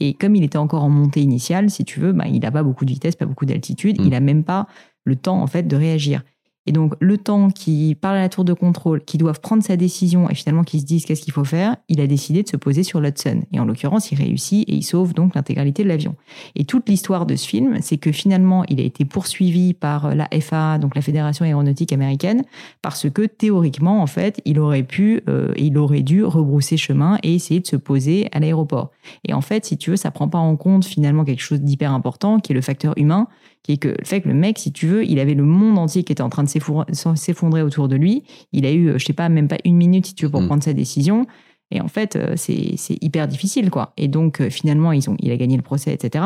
Et 0.00 0.14
comme 0.14 0.36
il 0.36 0.44
était 0.44 0.58
encore 0.58 0.84
en 0.84 0.90
montée 0.90 1.20
initiale, 1.20 1.70
si 1.70 1.84
tu 1.84 2.00
veux, 2.00 2.12
bah, 2.12 2.26
il 2.26 2.40
n'a 2.40 2.50
pas 2.50 2.62
beaucoup 2.62 2.84
de 2.84 2.90
vitesse, 2.90 3.16
pas 3.16 3.26
beaucoup 3.26 3.46
d'altitude. 3.46 4.00
Mm. 4.00 4.04
Il 4.04 4.10
n'a 4.10 4.20
même 4.20 4.44
pas 4.44 4.66
le 5.04 5.16
temps 5.16 5.40
en 5.40 5.46
fait 5.46 5.62
de 5.62 5.76
réagir. 5.76 6.22
Et 6.66 6.72
donc, 6.72 6.94
le 7.00 7.18
temps 7.18 7.50
qui 7.50 7.94
parle 7.94 8.16
à 8.16 8.20
la 8.20 8.28
tour 8.28 8.44
de 8.44 8.52
contrôle, 8.52 9.04
qui 9.04 9.18
doivent 9.18 9.40
prendre 9.40 9.62
sa 9.62 9.76
décision 9.76 10.28
et 10.28 10.34
finalement 10.34 10.64
qui 10.64 10.80
se 10.80 10.84
disent 10.84 11.04
qu'est-ce 11.04 11.22
qu'il 11.22 11.32
faut 11.32 11.44
faire, 11.44 11.76
il 11.88 12.00
a 12.00 12.06
décidé 12.06 12.42
de 12.42 12.48
se 12.48 12.56
poser 12.56 12.82
sur 12.82 13.00
l'Hudson. 13.00 13.42
Et 13.52 13.60
en 13.60 13.64
l'occurrence, 13.64 14.10
il 14.12 14.18
réussit 14.18 14.68
et 14.68 14.74
il 14.74 14.82
sauve 14.82 15.14
donc 15.14 15.34
l'intégralité 15.34 15.84
de 15.84 15.88
l'avion. 15.88 16.16
Et 16.54 16.64
toute 16.64 16.88
l'histoire 16.88 17.26
de 17.26 17.36
ce 17.36 17.46
film, 17.46 17.78
c'est 17.80 17.98
que 17.98 18.12
finalement, 18.12 18.64
il 18.68 18.80
a 18.80 18.84
été 18.84 19.04
poursuivi 19.04 19.74
par 19.74 20.14
la 20.14 20.28
FAA, 20.40 20.78
donc 20.78 20.94
la 20.94 21.02
Fédération 21.02 21.44
aéronautique 21.44 21.92
américaine, 21.92 22.42
parce 22.82 23.08
que 23.10 23.22
théoriquement, 23.22 24.02
en 24.02 24.06
fait, 24.06 24.40
il 24.44 24.58
aurait 24.58 24.82
pu, 24.82 25.22
euh, 25.28 25.52
il 25.56 25.78
aurait 25.78 26.02
dû 26.02 26.24
rebrousser 26.24 26.76
chemin 26.76 27.18
et 27.22 27.34
essayer 27.34 27.60
de 27.60 27.66
se 27.66 27.76
poser 27.76 28.28
à 28.32 28.40
l'aéroport. 28.40 28.90
Et 29.26 29.32
en 29.32 29.40
fait, 29.40 29.64
si 29.64 29.76
tu 29.76 29.90
veux, 29.90 29.96
ça 29.96 30.10
prend 30.10 30.28
pas 30.28 30.38
en 30.38 30.56
compte 30.56 30.84
finalement 30.84 31.24
quelque 31.24 31.42
chose 31.42 31.60
d'hyper 31.60 31.92
important, 31.92 32.40
qui 32.40 32.52
est 32.52 32.54
le 32.54 32.60
facteur 32.60 32.94
humain, 32.96 33.28
qui 33.66 33.72
est 33.72 33.76
que 33.78 33.88
le 33.88 34.04
fait 34.04 34.20
que 34.20 34.28
le 34.28 34.34
mec, 34.34 34.58
si 34.60 34.70
tu 34.70 34.86
veux, 34.86 35.04
il 35.04 35.18
avait 35.18 35.34
le 35.34 35.42
monde 35.42 35.76
entier 35.76 36.04
qui 36.04 36.12
était 36.12 36.22
en 36.22 36.28
train 36.28 36.44
de 36.44 36.48
s'effondrer- 36.48 37.62
autour 37.62 37.88
de 37.88 37.96
lui. 37.96 38.22
Il 38.52 38.64
a 38.64 38.70
eu, 38.70 38.90
euh, 38.90 38.98
je 38.98 39.04
sais 39.04 39.12
pas, 39.12 39.28
même 39.28 39.48
pas 39.48 39.56
une 39.64 39.76
minute, 39.76 40.06
si 40.06 40.14
tu 40.14 40.24
veux, 40.24 40.30
pour 40.30 40.40
Mm. 40.40 40.46
prendre 40.46 40.62
sa 40.62 40.72
décision. 40.72 41.26
Et 41.72 41.80
en 41.80 41.88
fait, 41.88 42.14
euh, 42.14 42.34
c'est 42.36 42.76
hyper 43.02 43.26
difficile, 43.26 43.70
quoi. 43.70 43.92
Et 43.96 44.06
donc, 44.06 44.40
euh, 44.40 44.50
finalement, 44.50 44.92
ils 44.92 45.10
ont, 45.10 45.16
il 45.18 45.32
a 45.32 45.36
gagné 45.36 45.56
le 45.56 45.62
procès, 45.64 45.92
etc. 45.92 46.24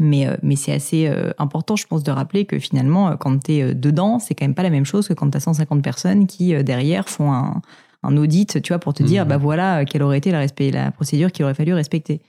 Mais, 0.00 0.26
mais 0.42 0.56
c'est 0.56 0.72
assez 0.72 1.10
important, 1.38 1.74
je 1.76 1.86
pense, 1.86 2.02
de 2.04 2.10
rappeler 2.12 2.44
que 2.44 2.58
finalement, 2.60 3.16
quand 3.16 3.36
tu 3.44 3.52
es 3.54 3.74
dedans, 3.74 4.18
c'est 4.20 4.34
quand 4.34 4.44
même 4.44 4.54
pas 4.54 4.62
la 4.64 4.70
même 4.70 4.84
chose 4.84 5.06
que 5.08 5.14
quand 5.14 5.28
tu 5.30 5.36
as 5.36 5.40
150 5.40 5.82
personnes 5.82 6.26
qui, 6.26 6.54
derrière, 6.64 7.08
font 7.08 7.32
un, 7.32 7.62
un 8.04 8.16
audit, 8.16 8.62
tu 8.62 8.72
vois, 8.72 8.78
pour 8.78 8.94
te 8.94 9.02
dire, 9.02 9.24
Mhm. 9.24 9.28
bah 9.28 9.36
voilà, 9.38 9.84
quelle 9.84 10.02
aurait 10.04 10.18
été 10.18 10.30
la, 10.30 10.38
respect, 10.38 10.70
la 10.70 10.90
procédure 10.92 11.30
qu'il 11.32 11.44
aurait 11.44 11.54
fallu 11.54 11.72
respecter. 11.74 12.20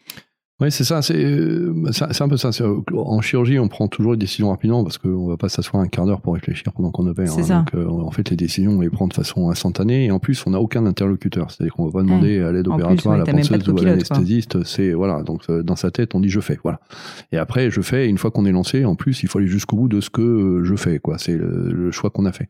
Oui, 0.62 0.72
c'est 0.72 0.84
ça. 0.84 1.02
C'est 1.02 1.16
euh, 1.16 1.74
c'est 1.92 2.12
c'est 2.12 2.22
un 2.22 2.28
peu 2.28 2.36
ça. 2.36 2.50
Euh, 2.62 2.82
En 2.94 3.22
chirurgie, 3.22 3.60
on 3.60 3.70
prend 3.70 3.88
toujours 3.88 4.12
les 4.12 4.18
décisions 4.18 4.50
rapidement 4.50 4.84
parce 4.84 4.98
qu'on 4.98 5.28
va 5.28 5.38
pas 5.38 5.48
s'asseoir 5.48 5.82
un 5.82 5.88
quart 5.88 6.06
d'heure 6.06 6.20
pour 6.20 6.34
réfléchir 6.34 6.74
pendant 6.74 6.92
qu'on 6.92 7.08
opère. 7.08 7.32
Hein. 7.32 7.44
ça. 7.44 7.58
Donc, 7.60 7.76
euh, 7.76 7.88
en 7.88 8.12
fait, 8.12 8.30
les 8.30 8.36
décisions, 8.36 8.74
on 8.74 8.82
les 8.82 8.90
prend 8.90 9.08
de 9.08 9.14
façon 9.14 9.50
instantanée. 9.50 10.06
Et 10.06 10.12
en 10.12 10.20
plus, 10.20 10.44
on 10.46 10.52
n'a 10.52 10.60
aucun 10.60 10.86
interlocuteur. 10.86 11.50
C'est-à-dire 11.50 11.74
qu'on 11.74 11.86
va 11.86 11.92
pas 11.92 12.02
demander 12.02 12.40
à 12.42 12.52
l'aide 12.52 12.66
plus, 12.66 12.74
opératoire, 12.74 13.16
ouais, 13.16 13.22
à 13.22 13.26
la 13.26 13.32
penseuse 13.32 13.70
ou 13.70 13.78
à 13.80 13.84
l'anesthésiste. 13.84 14.64
C'est 14.66 14.92
voilà. 14.92 15.24
Donc, 15.24 15.44
euh, 15.50 15.64
dans 15.64 15.78
sa 15.78 15.92
tête, 15.92 16.14
on 16.14 16.20
dit 16.20 16.30
je 16.30 16.42
fais. 16.42 16.60
Voilà. 16.62 16.82
Et 17.32 17.38
après, 17.38 17.72
je 17.72 17.80
fais. 17.80 18.08
Et 18.08 18.10
une 18.10 18.18
fois 18.18 18.32
qu'on 18.32 18.46
est 18.46 18.52
lancé, 18.52 18.84
en 18.84 18.96
plus, 18.96 19.24
il 19.24 19.30
faut 19.30 19.40
aller 19.40 19.48
jusqu'au 19.48 19.78
bout 19.78 19.88
de 19.88 20.02
ce 20.02 20.10
que 20.10 20.62
je 20.66 20.76
fais. 20.76 21.00
Quoi. 21.00 21.18
C'est 21.18 21.38
le, 21.38 21.72
le 21.72 21.92
choix 21.92 22.10
qu'on 22.10 22.26
a 22.26 22.34
fait. 22.34 22.50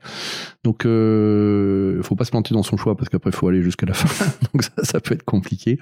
Donc, 0.63 0.85
euh, 0.85 2.01
faut 2.01 2.15
pas 2.15 2.25
se 2.25 2.31
planter 2.31 2.55
dans 2.55 2.63
son 2.63 2.75
choix 2.75 2.97
parce 2.97 3.09
qu'après, 3.09 3.29
il 3.29 3.35
faut 3.35 3.47
aller 3.47 3.61
jusqu'à 3.61 3.85
la 3.85 3.93
fin. 3.93 4.25
Donc, 4.51 4.63
ça, 4.63 4.71
ça 4.81 4.99
peut 4.99 5.13
être 5.13 5.25
compliqué. 5.25 5.77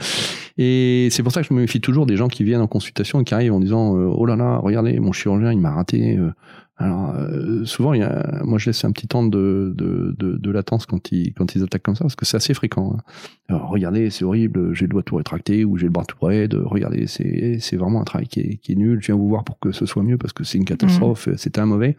Et 0.58 1.08
c'est 1.12 1.24
pour 1.24 1.32
ça 1.32 1.42
que 1.42 1.48
je 1.48 1.54
me 1.54 1.62
méfie 1.62 1.80
toujours 1.80 2.06
des 2.06 2.16
gens 2.18 2.28
qui 2.28 2.43
viennent 2.43 2.61
en 2.61 2.68
consultation 2.68 3.22
et 3.22 3.24
qui 3.24 3.34
arrivent 3.34 3.53
en 3.53 3.59
disant 3.59 3.95
euh, 3.97 4.05
oh 4.13 4.26
là 4.26 4.36
là 4.36 4.57
regardez 4.57 4.99
mon 4.99 5.11
chirurgien 5.13 5.51
il 5.53 5.59
m'a 5.59 5.72
raté 5.72 6.18
euh. 6.18 6.32
alors 6.78 7.15
euh, 7.15 7.63
souvent 7.65 7.93
il 7.93 7.99
y 8.01 8.03
a, 8.03 8.41
moi 8.43 8.57
je 8.57 8.68
laisse 8.68 8.84
un 8.86 8.91
petit 8.91 9.07
temps 9.07 9.26
de, 9.26 9.74
de, 9.76 10.15
de, 10.18 10.38
de 10.38 10.51
latence 10.51 10.86
quand 10.86 11.11
ils 11.11 11.34
quand 11.34 11.55
ils 11.55 11.63
attaquent 11.63 11.84
comme 11.84 11.95
ça 11.95 12.03
parce 12.03 12.15
que 12.15 12.26
c'est 12.26 12.38
assez 12.38 12.53
fréquent 12.53 12.95
hein. 12.97 13.01
alors, 13.49 13.70
regardez 13.70 14.09
c'est 14.09 14.26
horrible 14.26 14.74
j'ai 14.74 14.86
le 14.86 14.89
doigt 14.89 15.03
tout 15.03 15.15
rétracté 15.15 15.63
ou 15.65 15.78
j'ai 15.78 15.86
le 15.86 15.91
bras 15.91 16.05
tout 16.05 16.18
raide 16.24 16.53
regardez 16.55 17.07
c'est 17.07 17.57
c'est 17.59 17.78
vraiment 17.78 18.01
un 18.01 18.05
travail 18.05 18.28
qui 18.28 18.41
est, 18.41 18.57
qui 18.57 18.74
est 18.74 18.76
nul 18.76 18.99
je 19.01 19.07
viens 19.07 19.15
vous 19.15 19.30
voir 19.30 19.43
pour 19.43 19.57
que 19.59 19.72
ce 19.72 19.86
soit 19.86 20.03
mieux 20.03 20.18
parce 20.18 20.34
que 20.34 20.43
c'est 20.43 20.57
une 20.57 20.65
catastrophe 20.65 21.30
c'était 21.38 21.61
un 21.61 21.65
mauvais 21.65 21.95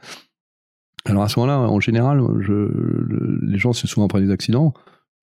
alors 1.05 1.23
à 1.23 1.29
ce 1.29 1.39
moment-là 1.41 1.61
en 1.71 1.81
général 1.81 2.21
je, 2.41 2.53
le- 2.53 3.41
les 3.43 3.59
gens 3.59 3.73
c'est 3.73 3.87
souvent 3.87 4.07
après 4.07 4.21
des 4.21 4.31
accidents 4.31 4.75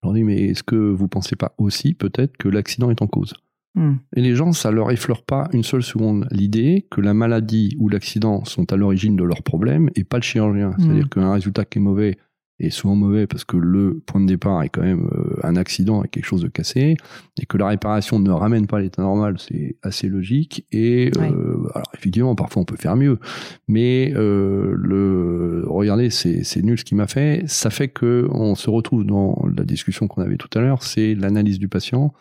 je 0.04 0.08
leur 0.08 0.14
dis 0.14 0.24
mais 0.24 0.50
est-ce 0.50 0.64
que 0.64 0.76
vous 0.76 1.08
pensez 1.08 1.36
pas 1.36 1.54
aussi 1.58 1.94
peut-être 1.94 2.38
que 2.38 2.48
l'accident 2.50 2.90
est 2.92 3.02
en 3.02 3.08
cause? 3.08 3.34
Hmm. 3.76 3.96
et 4.16 4.22
les 4.22 4.36
gens, 4.36 4.54
ça 4.54 4.72
leur 4.72 4.90
effleure 4.92 5.24
pas 5.24 5.50
une 5.52 5.64
seule 5.64 5.84
seconde 5.84 6.28
l'idée 6.32 6.88
que 6.90 7.02
la 7.02 7.14
maladie 7.14 7.76
ou 7.78 7.90
l'accident 7.90 8.46
sont 8.46 8.72
à 8.72 8.78
l'origine 8.78 9.18
de 9.18 9.24
leur 9.24 9.44
problème 9.44 9.90
et 9.96 10.06
pas 10.06 10.18
le 10.18 10.24
chirurgien. 10.24 10.70
Mm. 10.70 10.76
C'est-à-dire 10.80 11.10
qu'un 11.10 11.34
résultat 11.34 11.66
qui 11.66 11.80
est 11.80 11.82
mauvais, 11.82 12.18
est 12.60 12.70
souvent 12.70 12.96
mauvais 12.96 13.28
parce 13.28 13.44
que 13.44 13.58
le 13.58 14.02
point 14.06 14.22
de 14.22 14.28
départ 14.28 14.64
est 14.64 14.70
quand 14.70 14.82
même 14.82 15.10
euh, 15.12 15.40
un 15.44 15.56
accident 15.56 16.00
avec 16.00 16.12
quelque 16.12 16.26
chose 16.26 16.42
de 16.42 16.48
cassé 16.48 16.96
et 17.42 17.46
que 17.46 17.58
la 17.58 17.68
réparation 17.68 18.20
ne 18.20 18.32
ramène 18.32 18.66
pas 18.66 18.80
l'état 18.80 19.02
normal, 19.02 19.36
c'est 19.40 19.76
assez 19.84 20.08
logique. 20.08 20.66
Et 20.72 21.12
euh, 21.18 21.58
alors 21.74 21.90
effectivement, 21.94 22.36
parfois 22.36 22.62
on 22.62 22.66
peut 22.66 22.78
faire 22.78 22.96
mieux, 22.96 23.20
mais 23.68 24.14
euh, 24.16 24.74
le 24.78 25.66
regardez, 25.68 26.10
c'est 26.10 26.64
nul 26.64 26.80
ce 26.80 26.86
qui 26.86 26.96
m'a 26.96 27.08
fait. 27.08 27.44
Ça 27.48 27.70
fait 27.70 27.90
que 27.90 28.28
on 28.32 28.56
se 28.56 28.70
retrouve 28.70 29.06
dans 29.06 29.46
la 29.56 29.64
discussion 29.64 30.08
qu'on 30.08 30.22
avait 30.22 30.38
tout 30.38 30.50
à 30.58 30.62
l'heure, 30.62 30.84
c'est 30.84 31.14
l'analyse 31.14 31.60
du 31.60 31.68
patient 31.68 32.14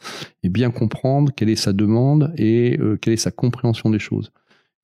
et 0.43 0.49
bien 0.49 0.70
comprendre 0.70 1.32
quelle 1.35 1.49
est 1.49 1.57
sa 1.57 1.72
demande 1.72 2.32
et 2.37 2.78
quelle 3.01 3.12
est 3.12 3.18
sa 3.18 3.30
compréhension 3.30 3.91
des 3.91 3.99
choses. 3.99 4.32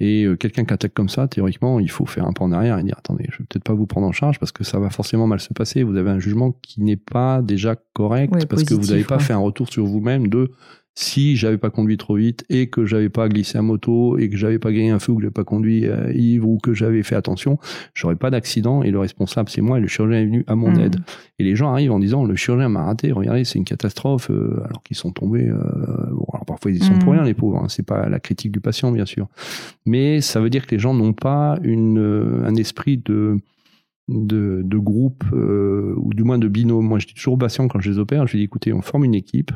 Et 0.01 0.25
euh, 0.25 0.35
quelqu'un 0.35 0.65
qui 0.65 0.73
attaque 0.73 0.95
comme 0.95 1.11
ça, 1.11 1.29
théoriquement, 1.29 1.79
il 1.79 1.91
faut 1.91 2.07
faire 2.07 2.27
un 2.27 2.33
pas 2.33 2.43
en 2.43 2.53
arrière 2.53 2.79
et 2.79 2.83
dire 2.83 2.97
attendez, 2.99 3.27
je 3.31 3.39
vais 3.39 3.45
peut-être 3.45 3.65
pas 3.65 3.75
vous 3.75 3.87
prendre 3.87 4.07
en 4.07 4.13
charge 4.13 4.39
parce 4.39 4.51
que 4.51 4.65
ça 4.65 4.79
va 4.79 4.89
forcément 4.89 5.27
mal 5.27 5.41
se 5.41 5.53
passer. 5.53 5.83
Vous 5.83 5.97
avez 5.97 6.11
un 6.11 6.19
jugement 6.19 6.53
qui 6.63 6.81
n'est 6.81 6.97
pas 6.97 7.43
déjà 7.43 7.77
correct 7.93 8.47
parce 8.47 8.65
que 8.65 8.73
vous 8.73 8.87
n'avez 8.87 9.05
pas 9.05 9.19
fait 9.19 9.35
un 9.35 9.39
retour 9.39 9.69
sur 9.69 9.85
vous-même 9.85 10.29
de 10.29 10.51
si 11.01 11.35
j'avais 11.35 11.57
pas 11.57 11.71
conduit 11.71 11.97
trop 11.97 12.17
vite 12.17 12.45
et 12.51 12.69
que 12.69 12.85
j'avais 12.85 13.09
pas 13.09 13.29
glissé 13.31 13.57
à 13.57 13.63
moto 13.63 14.19
et 14.19 14.29
que 14.29 14.37
j'avais 14.37 14.59
pas 14.59 14.71
gagné 14.71 14.91
un 14.91 14.99
feu 14.99 15.13
ou 15.13 15.17
que 15.17 15.23
j'avais 15.23 15.33
pas 15.33 15.45
conduit 15.45 15.87
euh, 15.87 16.13
ivre 16.13 16.47
ou 16.47 16.59
que 16.59 16.75
j'avais 16.75 17.03
fait 17.03 17.17
attention, 17.17 17.59
j'aurais 17.95 18.17
pas 18.17 18.31
d'accident 18.31 18.83
et 18.83 18.91
le 18.91 18.99
responsable 18.99 19.49
c'est 19.49 19.63
moi 19.63 19.79
et 19.79 19.81
le 19.81 19.89
chirurgien 19.89 20.21
est 20.21 20.27
venu 20.27 20.45
à 20.47 20.57
mon 20.57 20.71
mmh. 20.71 20.81
aide. 20.81 20.97
Et 21.39 21.45
les 21.45 21.57
gens 21.57 21.73
arrivent 21.73 21.93
en 21.93 21.99
disant 21.99 22.25
le 22.25 22.37
chirurgien 22.37 22.69
m'a 22.69 22.85
raté, 22.85 23.13
regardez 23.13 23.45
c'est 23.45 23.59
une 23.59 23.65
catastrophe 23.65 24.31
euh, 24.31 24.61
alors 24.67 24.83
qu'ils 24.83 24.97
sont 24.97 25.11
tombés. 25.11 25.49
Euh, 25.49 25.57
bon, 26.11 26.27
alors 26.35 26.45
parfois 26.45 26.71
ils 26.71 26.77
y 26.77 26.81
sont 26.81 26.99
pour 26.99 27.15
mmh. 27.15 27.17
rien 27.17 27.25
les 27.25 27.35
pauvres, 27.35 27.57
hein, 27.57 27.69
c'est 27.71 27.87
pas 27.87 28.11
la 28.11 28.21
critique 28.21 28.53
du 28.53 28.61
patient 28.61 28.93
bien 28.93 29.07
sûr, 29.07 29.29
mais 29.87 30.21
ça 30.21 30.39
veut 30.41 30.51
dire 30.51 30.67
que 30.67 30.75
les 30.75 30.79
gens 30.79 30.93
n'ont 30.93 31.15
pas 31.15 31.59
une 31.63 32.43
un 32.45 32.55
esprit 32.57 32.99
de 32.99 33.39
de, 34.09 34.61
de 34.65 34.77
groupe 34.77 35.25
ou 35.33 36.13
du 36.13 36.25
moins 36.25 36.39
de 36.39 36.49
binôme. 36.49 36.87
Moi 36.87 36.99
je 36.99 37.07
dis 37.07 37.15
toujours 37.15 37.35
aux 37.35 37.39
patients 37.39 37.69
quand 37.69 37.81
je 37.81 37.91
les 37.91 37.99
opère, 37.99 38.27
je 38.27 38.37
dis 38.37 38.43
écoutez 38.43 38.75
on 38.75 38.83
forme 38.83 39.05
une 39.05 39.15
équipe 39.15 39.53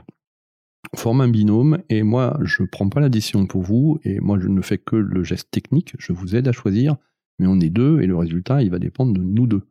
forme 0.96 1.20
un 1.20 1.28
binôme 1.28 1.78
et 1.88 2.02
moi 2.02 2.38
je 2.42 2.62
prends 2.62 2.88
pas 2.88 3.00
la 3.00 3.08
décision 3.08 3.46
pour 3.46 3.62
vous 3.62 3.98
et 4.04 4.20
moi 4.20 4.38
je 4.40 4.48
ne 4.48 4.60
fais 4.60 4.78
que 4.78 4.96
le 4.96 5.24
geste 5.24 5.50
technique, 5.50 5.94
je 5.98 6.12
vous 6.12 6.36
aide 6.36 6.48
à 6.48 6.52
choisir, 6.52 6.96
mais 7.38 7.46
on 7.46 7.60
est 7.60 7.70
deux 7.70 8.00
et 8.00 8.06
le 8.06 8.16
résultat 8.16 8.62
il 8.62 8.70
va 8.70 8.78
dépendre 8.78 9.12
de 9.12 9.22
nous 9.22 9.46
deux. 9.46 9.62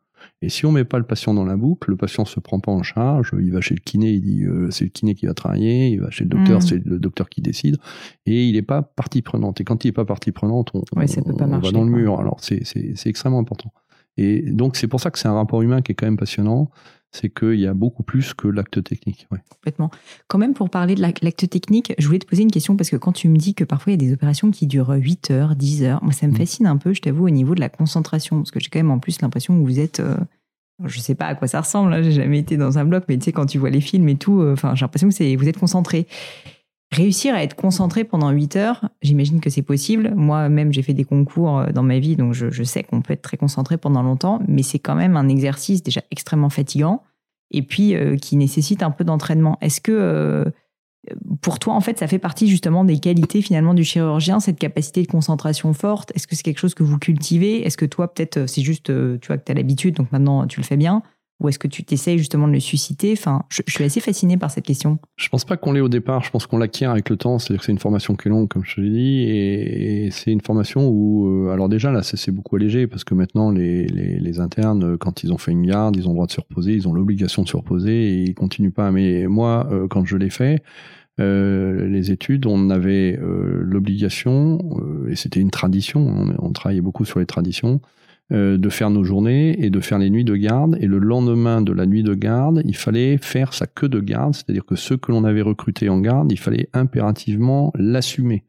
Et 0.41 0.49
si 0.49 0.65
on 0.65 0.71
met 0.71 0.85
pas 0.85 0.97
le 0.97 1.03
patient 1.05 1.33
dans 1.33 1.45
la 1.45 1.57
boucle, 1.57 1.89
le 1.89 1.97
patient 1.97 2.25
se 2.25 2.39
prend 2.39 2.59
pas 2.59 2.71
en 2.71 2.83
charge, 2.83 3.31
il 3.39 3.51
va 3.51 3.61
chez 3.61 3.75
le 3.75 3.81
kiné, 3.81 4.11
il 4.11 4.21
dit 4.21 4.43
euh, 4.43 4.71
c'est 4.71 4.85
le 4.85 4.89
kiné 4.89 5.15
qui 5.15 5.25
va 5.25 5.33
travailler, 5.33 5.89
il 5.89 6.01
va 6.01 6.09
chez 6.11 6.23
le 6.23 6.29
docteur, 6.29 6.59
mmh. 6.59 6.61
c'est 6.61 6.85
le 6.85 6.99
docteur 6.99 7.29
qui 7.29 7.41
décide, 7.41 7.77
et 8.25 8.45
il 8.45 8.53
n'est 8.53 8.61
pas 8.61 8.81
partie 8.81 9.21
prenante. 9.21 9.61
Et 9.61 9.63
quand 9.63 9.83
il 9.83 9.89
n'est 9.89 9.93
pas 9.93 10.05
partie 10.05 10.31
prenante, 10.31 10.71
on, 10.73 10.83
va 11.59 11.71
dans 11.71 11.83
le 11.83 11.91
mur. 11.91 12.19
Alors 12.19 12.37
c'est 12.39 12.63
extrêmement 13.05 13.39
important. 13.39 13.71
Et 14.17 14.41
donc 14.51 14.75
c'est 14.75 14.87
pour 14.87 14.99
ça 14.99 15.11
que 15.11 15.19
c'est 15.19 15.27
un 15.27 15.33
rapport 15.33 15.61
humain 15.61 15.81
qui 15.81 15.91
est 15.91 15.95
quand 15.95 16.05
même 16.05 16.17
passionnant 16.17 16.69
c'est 17.13 17.29
qu'il 17.29 17.59
y 17.59 17.67
a 17.67 17.73
beaucoup 17.73 18.01
plus 18.03 18.33
que 18.33 18.47
l'acte 18.47 18.83
technique. 18.83 19.27
Complètement. 19.49 19.91
Quand 20.27 20.39
même, 20.39 20.53
pour 20.53 20.69
parler 20.69 20.95
de 20.95 21.01
l'acte 21.01 21.47
technique, 21.47 21.93
je 21.97 22.07
voulais 22.07 22.19
te 22.19 22.25
poser 22.25 22.41
une 22.41 22.51
question 22.51 22.75
parce 22.75 22.89
que 22.89 22.95
quand 22.95 23.11
tu 23.11 23.29
me 23.29 23.37
dis 23.37 23.53
que 23.53 23.63
parfois 23.63 23.93
il 23.93 24.01
y 24.01 24.03
a 24.03 24.07
des 24.07 24.13
opérations 24.13 24.49
qui 24.49 24.65
durent 24.65 24.89
8 24.89 25.31
heures, 25.31 25.55
10 25.55 25.83
heures, 25.83 26.03
moi 26.03 26.11
ça 26.11 26.27
me 26.27 26.33
mm. 26.33 26.37
fascine 26.37 26.67
un 26.67 26.77
peu, 26.77 26.93
je 26.93 27.01
t'avoue, 27.01 27.27
au 27.27 27.29
niveau 27.29 27.53
de 27.53 27.59
la 27.59 27.69
concentration. 27.69 28.37
Parce 28.37 28.51
que 28.51 28.59
j'ai 28.59 28.69
quand 28.69 28.79
même 28.79 28.91
en 28.91 28.99
plus 28.99 29.21
l'impression 29.21 29.55
que 29.55 29.63
vous 29.63 29.79
êtes. 29.79 30.01
Je 30.01 30.03
euh, 30.05 30.87
je 30.87 30.99
sais 30.99 31.15
pas 31.15 31.27
à 31.27 31.35
quoi 31.35 31.47
ça 31.47 31.61
ressemble, 31.61 31.93
hein, 31.93 32.01
j'ai 32.01 32.11
jamais 32.11 32.39
été 32.39 32.57
dans 32.57 32.79
un 32.79 32.85
bloc, 32.85 33.03
mais 33.07 33.17
tu 33.17 33.25
sais, 33.25 33.31
quand 33.31 33.45
tu 33.45 33.59
vois 33.59 33.69
les 33.69 33.79
films 33.79 34.09
et 34.09 34.15
tout, 34.15 34.41
euh, 34.41 34.55
j'ai 34.73 34.81
l'impression 34.81 35.07
que 35.07 35.37
vous 35.37 35.47
êtes 35.47 35.59
concentré. 35.59 36.07
Réussir 36.93 37.33
à 37.33 37.41
être 37.41 37.55
concentré 37.55 38.03
pendant 38.03 38.29
8 38.29 38.55
heures, 38.55 38.89
j'imagine 39.01 39.39
que 39.39 39.49
c'est 39.49 39.63
possible. 39.63 40.13
Moi-même, 40.15 40.71
j'ai 40.71 40.83
fait 40.83 40.93
des 40.93 41.05
concours 41.05 41.57
euh, 41.57 41.71
dans 41.71 41.81
ma 41.81 41.97
vie, 41.97 42.15
donc 42.15 42.33
je, 42.33 42.63
sais 42.63 42.83
qu'on 42.83 43.01
peut 43.01 43.13
être 43.13 43.23
très 43.23 43.35
concentré 43.35 43.77
pendant 43.77 44.03
longtemps, 44.03 44.39
mais 44.47 44.61
c'est 44.61 44.77
quand 44.77 44.93
même 44.93 45.17
un 45.17 45.27
exercice 45.27 45.81
déjà 45.81 46.01
extrêmement 46.11 46.51
fatigant 46.51 47.01
et 47.49 47.63
puis 47.63 47.95
euh, 47.95 48.15
qui 48.15 48.37
nécessite 48.37 48.83
un 48.83 48.91
peu 48.91 49.03
d'entraînement. 49.03 49.57
Est-ce 49.61 49.81
que 49.81 49.91
euh, 49.91 50.45
pour 51.41 51.57
toi, 51.57 51.73
en 51.73 51.81
fait, 51.81 51.97
ça 51.97 52.07
fait 52.07 52.19
partie 52.19 52.47
justement 52.47 52.85
des 52.85 52.99
qualités 52.99 53.41
finalement 53.41 53.73
du 53.73 53.83
chirurgien, 53.83 54.39
cette 54.39 54.59
capacité 54.59 55.01
de 55.01 55.07
concentration 55.07 55.73
forte? 55.73 56.11
Est-ce 56.13 56.27
que 56.27 56.35
c'est 56.35 56.43
quelque 56.43 56.59
chose 56.59 56.75
que 56.75 56.83
vous 56.83 56.99
cultivez? 56.99 57.65
Est-ce 57.65 57.77
que 57.77 57.87
toi, 57.87 58.13
peut-être, 58.13 58.45
c'est 58.45 58.61
juste, 58.61 58.85
tu 58.85 59.27
vois, 59.27 59.39
que 59.39 59.45
tu 59.45 59.51
as 59.51 59.55
l'habitude, 59.55 59.95
donc 59.95 60.11
maintenant 60.11 60.45
tu 60.45 60.59
le 60.59 60.65
fais 60.65 60.77
bien? 60.77 61.01
Ou 61.43 61.49
est-ce 61.49 61.59
que 61.59 61.67
tu 61.67 61.83
t'essayes 61.83 62.17
justement 62.17 62.47
de 62.47 62.53
le 62.53 62.59
susciter? 62.59 63.11
Enfin, 63.11 63.43
je, 63.49 63.61
suis 63.67 63.83
assez 63.83 63.99
fasciné 63.99 64.37
par 64.37 64.49
cette 64.49 64.63
question. 64.63 64.97
Je 65.17 65.27
pense 65.29 65.43
pas 65.43 65.57
qu'on 65.57 65.73
l'ait 65.73 65.81
au 65.81 65.89
départ. 65.89 66.23
Je 66.23 66.31
pense 66.31 66.47
qu'on 66.47 66.57
l'acquiert 66.57 66.91
avec 66.91 67.09
le 67.09 67.17
temps. 67.17 67.37
C'est-à-dire 67.37 67.59
que 67.59 67.65
c'est 67.65 67.71
une 67.73 67.79
formation 67.79 68.15
qui 68.15 68.29
est 68.29 68.31
longue, 68.31 68.47
comme 68.47 68.63
je 68.63 68.75
te 68.75 68.81
l'ai 68.81 68.89
dit, 68.89 69.23
et, 69.23 70.09
c'est 70.11 70.31
une 70.31 70.41
formation 70.41 70.87
où, 70.87 71.27
euh, 71.27 71.51
alors 71.51 71.69
déjà 71.69 71.91
là, 71.91 72.01
c'est 72.01 72.31
beaucoup 72.31 72.55
allégé 72.55 72.87
parce 72.87 73.03
que 73.03 73.13
maintenant 73.13 73.51
les, 73.51 74.39
internes, 74.39 74.97
quand 74.97 75.23
ils 75.23 75.31
ont 75.31 75.37
fait 75.37 75.51
une 75.51 75.65
garde, 75.65 75.95
ils 75.95 76.07
ont 76.07 76.11
le 76.11 76.15
droit 76.15 76.25
de 76.25 76.31
se 76.31 76.41
reposer, 76.41 76.73
ils 76.73 76.87
ont 76.87 76.93
l'obligation 76.93 77.43
de 77.43 77.47
se 77.47 77.57
reposer 77.57 78.13
et 78.13 78.23
ils 78.23 78.33
continuent 78.33 78.71
pas. 78.71 78.91
Mais 78.91 79.27
moi, 79.27 79.67
euh, 79.71 79.87
quand 79.87 80.05
je 80.05 80.17
l'ai 80.17 80.29
fait. 80.29 80.63
Euh, 81.19 81.87
les 81.87 82.09
études, 82.09 82.47
on 82.47 82.71
avait 82.71 83.19
l'obligation, 83.21 84.57
et 85.07 85.15
c'était 85.15 85.39
une 85.39 85.51
tradition, 85.51 85.99
on, 85.99 86.33
on, 86.43 86.51
travaillait 86.51 86.81
beaucoup 86.81 87.05
sur 87.05 87.19
les 87.19 87.27
traditions, 87.27 87.81
euh, 88.31 88.57
de 88.57 88.69
faire 88.69 88.89
nos 88.89 89.03
journées 89.03 89.63
et 89.63 89.69
de 89.69 89.79
faire 89.79 89.99
les 89.99 90.09
nuits 90.09 90.23
de 90.23 90.35
garde. 90.35 90.77
Et 90.79 90.87
le 90.87 90.97
lendemain 90.97 91.61
de 91.61 91.73
la 91.73 91.85
nuit 91.85 92.03
de 92.03 92.13
garde, 92.13 92.61
il 92.65 92.75
fallait 92.75 93.17
faire 93.17 93.53
sa 93.53 93.67
queue 93.67 93.89
de 93.89 93.99
garde, 93.99 94.33
c'est-à-dire 94.33 94.65
que 94.65 94.75
ceux 94.75 94.97
que 94.97 95.11
l'on 95.11 95.23
avait 95.23 95.41
recrutés 95.41 95.89
en 95.89 95.99
garde, 95.99 96.31
il 96.31 96.39
fallait 96.39 96.69
impérativement 96.73 97.73
l'assumer 97.75 98.45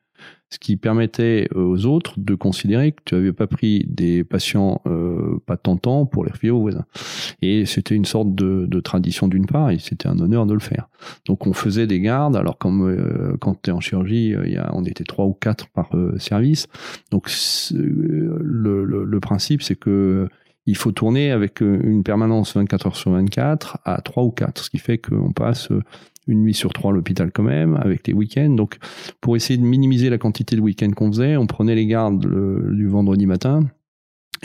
ce 0.54 0.60
qui 0.60 0.76
permettait 0.76 1.48
euh, 1.56 1.64
aux 1.64 1.84
autres 1.84 2.14
de 2.16 2.36
considérer 2.36 2.92
que 2.92 3.02
tu 3.04 3.16
n'avais 3.16 3.32
pas 3.32 3.48
pris 3.48 3.84
des 3.88 4.22
patients 4.22 4.80
euh, 4.86 5.40
pas 5.46 5.56
tentants 5.56 6.06
pour 6.06 6.24
les 6.24 6.30
refiler 6.30 6.52
aux 6.52 6.60
voisins. 6.60 6.84
Et 7.42 7.66
c'était 7.66 7.96
une 7.96 8.04
sorte 8.04 8.36
de, 8.36 8.80
tradition 8.80 9.26
d'une 9.26 9.46
part, 9.46 9.70
et 9.70 9.78
c'était 9.78 10.06
un 10.06 10.18
honneur 10.20 10.46
de 10.46 10.54
le 10.54 10.60
faire. 10.60 10.88
Donc 11.26 11.48
on 11.48 11.52
faisait 11.52 11.88
des 11.88 12.00
gardes, 12.00 12.36
alors 12.36 12.56
comme 12.56 12.88
euh, 12.88 13.36
quand 13.40 13.60
tu 13.62 13.70
es 13.70 13.72
en 13.72 13.80
chirurgie, 13.80 14.34
il 14.44 14.52
y 14.52 14.56
a, 14.56 14.70
on 14.74 14.84
était 14.84 15.02
trois 15.02 15.24
ou 15.24 15.32
quatre 15.32 15.68
par 15.70 15.90
service. 16.18 16.68
Donc 17.10 17.28
le, 17.72 18.84
le, 18.84 19.20
principe, 19.20 19.62
c'est 19.62 19.74
que 19.74 20.28
il 20.66 20.76
faut 20.76 20.92
tourner 20.92 21.30
avec 21.30 21.60
une 21.60 22.02
permanence 22.04 22.54
24 22.54 22.86
heures 22.86 22.96
sur 22.96 23.10
24 23.10 23.78
à 23.84 24.00
3 24.00 24.22
ou 24.22 24.30
4, 24.30 24.64
ce 24.64 24.70
qui 24.70 24.78
fait 24.78 24.98
qu'on 24.98 25.32
passe 25.32 25.68
une 26.26 26.42
nuit 26.42 26.54
sur 26.54 26.72
trois 26.72 26.90
à 26.90 26.94
l'hôpital 26.94 27.30
quand 27.32 27.42
même, 27.42 27.76
avec 27.76 28.06
les 28.06 28.14
week-ends. 28.14 28.50
Donc, 28.50 28.78
pour 29.20 29.36
essayer 29.36 29.58
de 29.58 29.64
minimiser 29.64 30.10
la 30.10 30.18
quantité 30.18 30.56
de 30.56 30.60
week-ends 30.60 30.90
qu'on 30.92 31.12
faisait, 31.12 31.36
on 31.36 31.46
prenait 31.46 31.74
les 31.74 31.86
gardes 31.86 32.26
du 32.74 32.86
vendredi 32.88 33.26
matin 33.26 33.68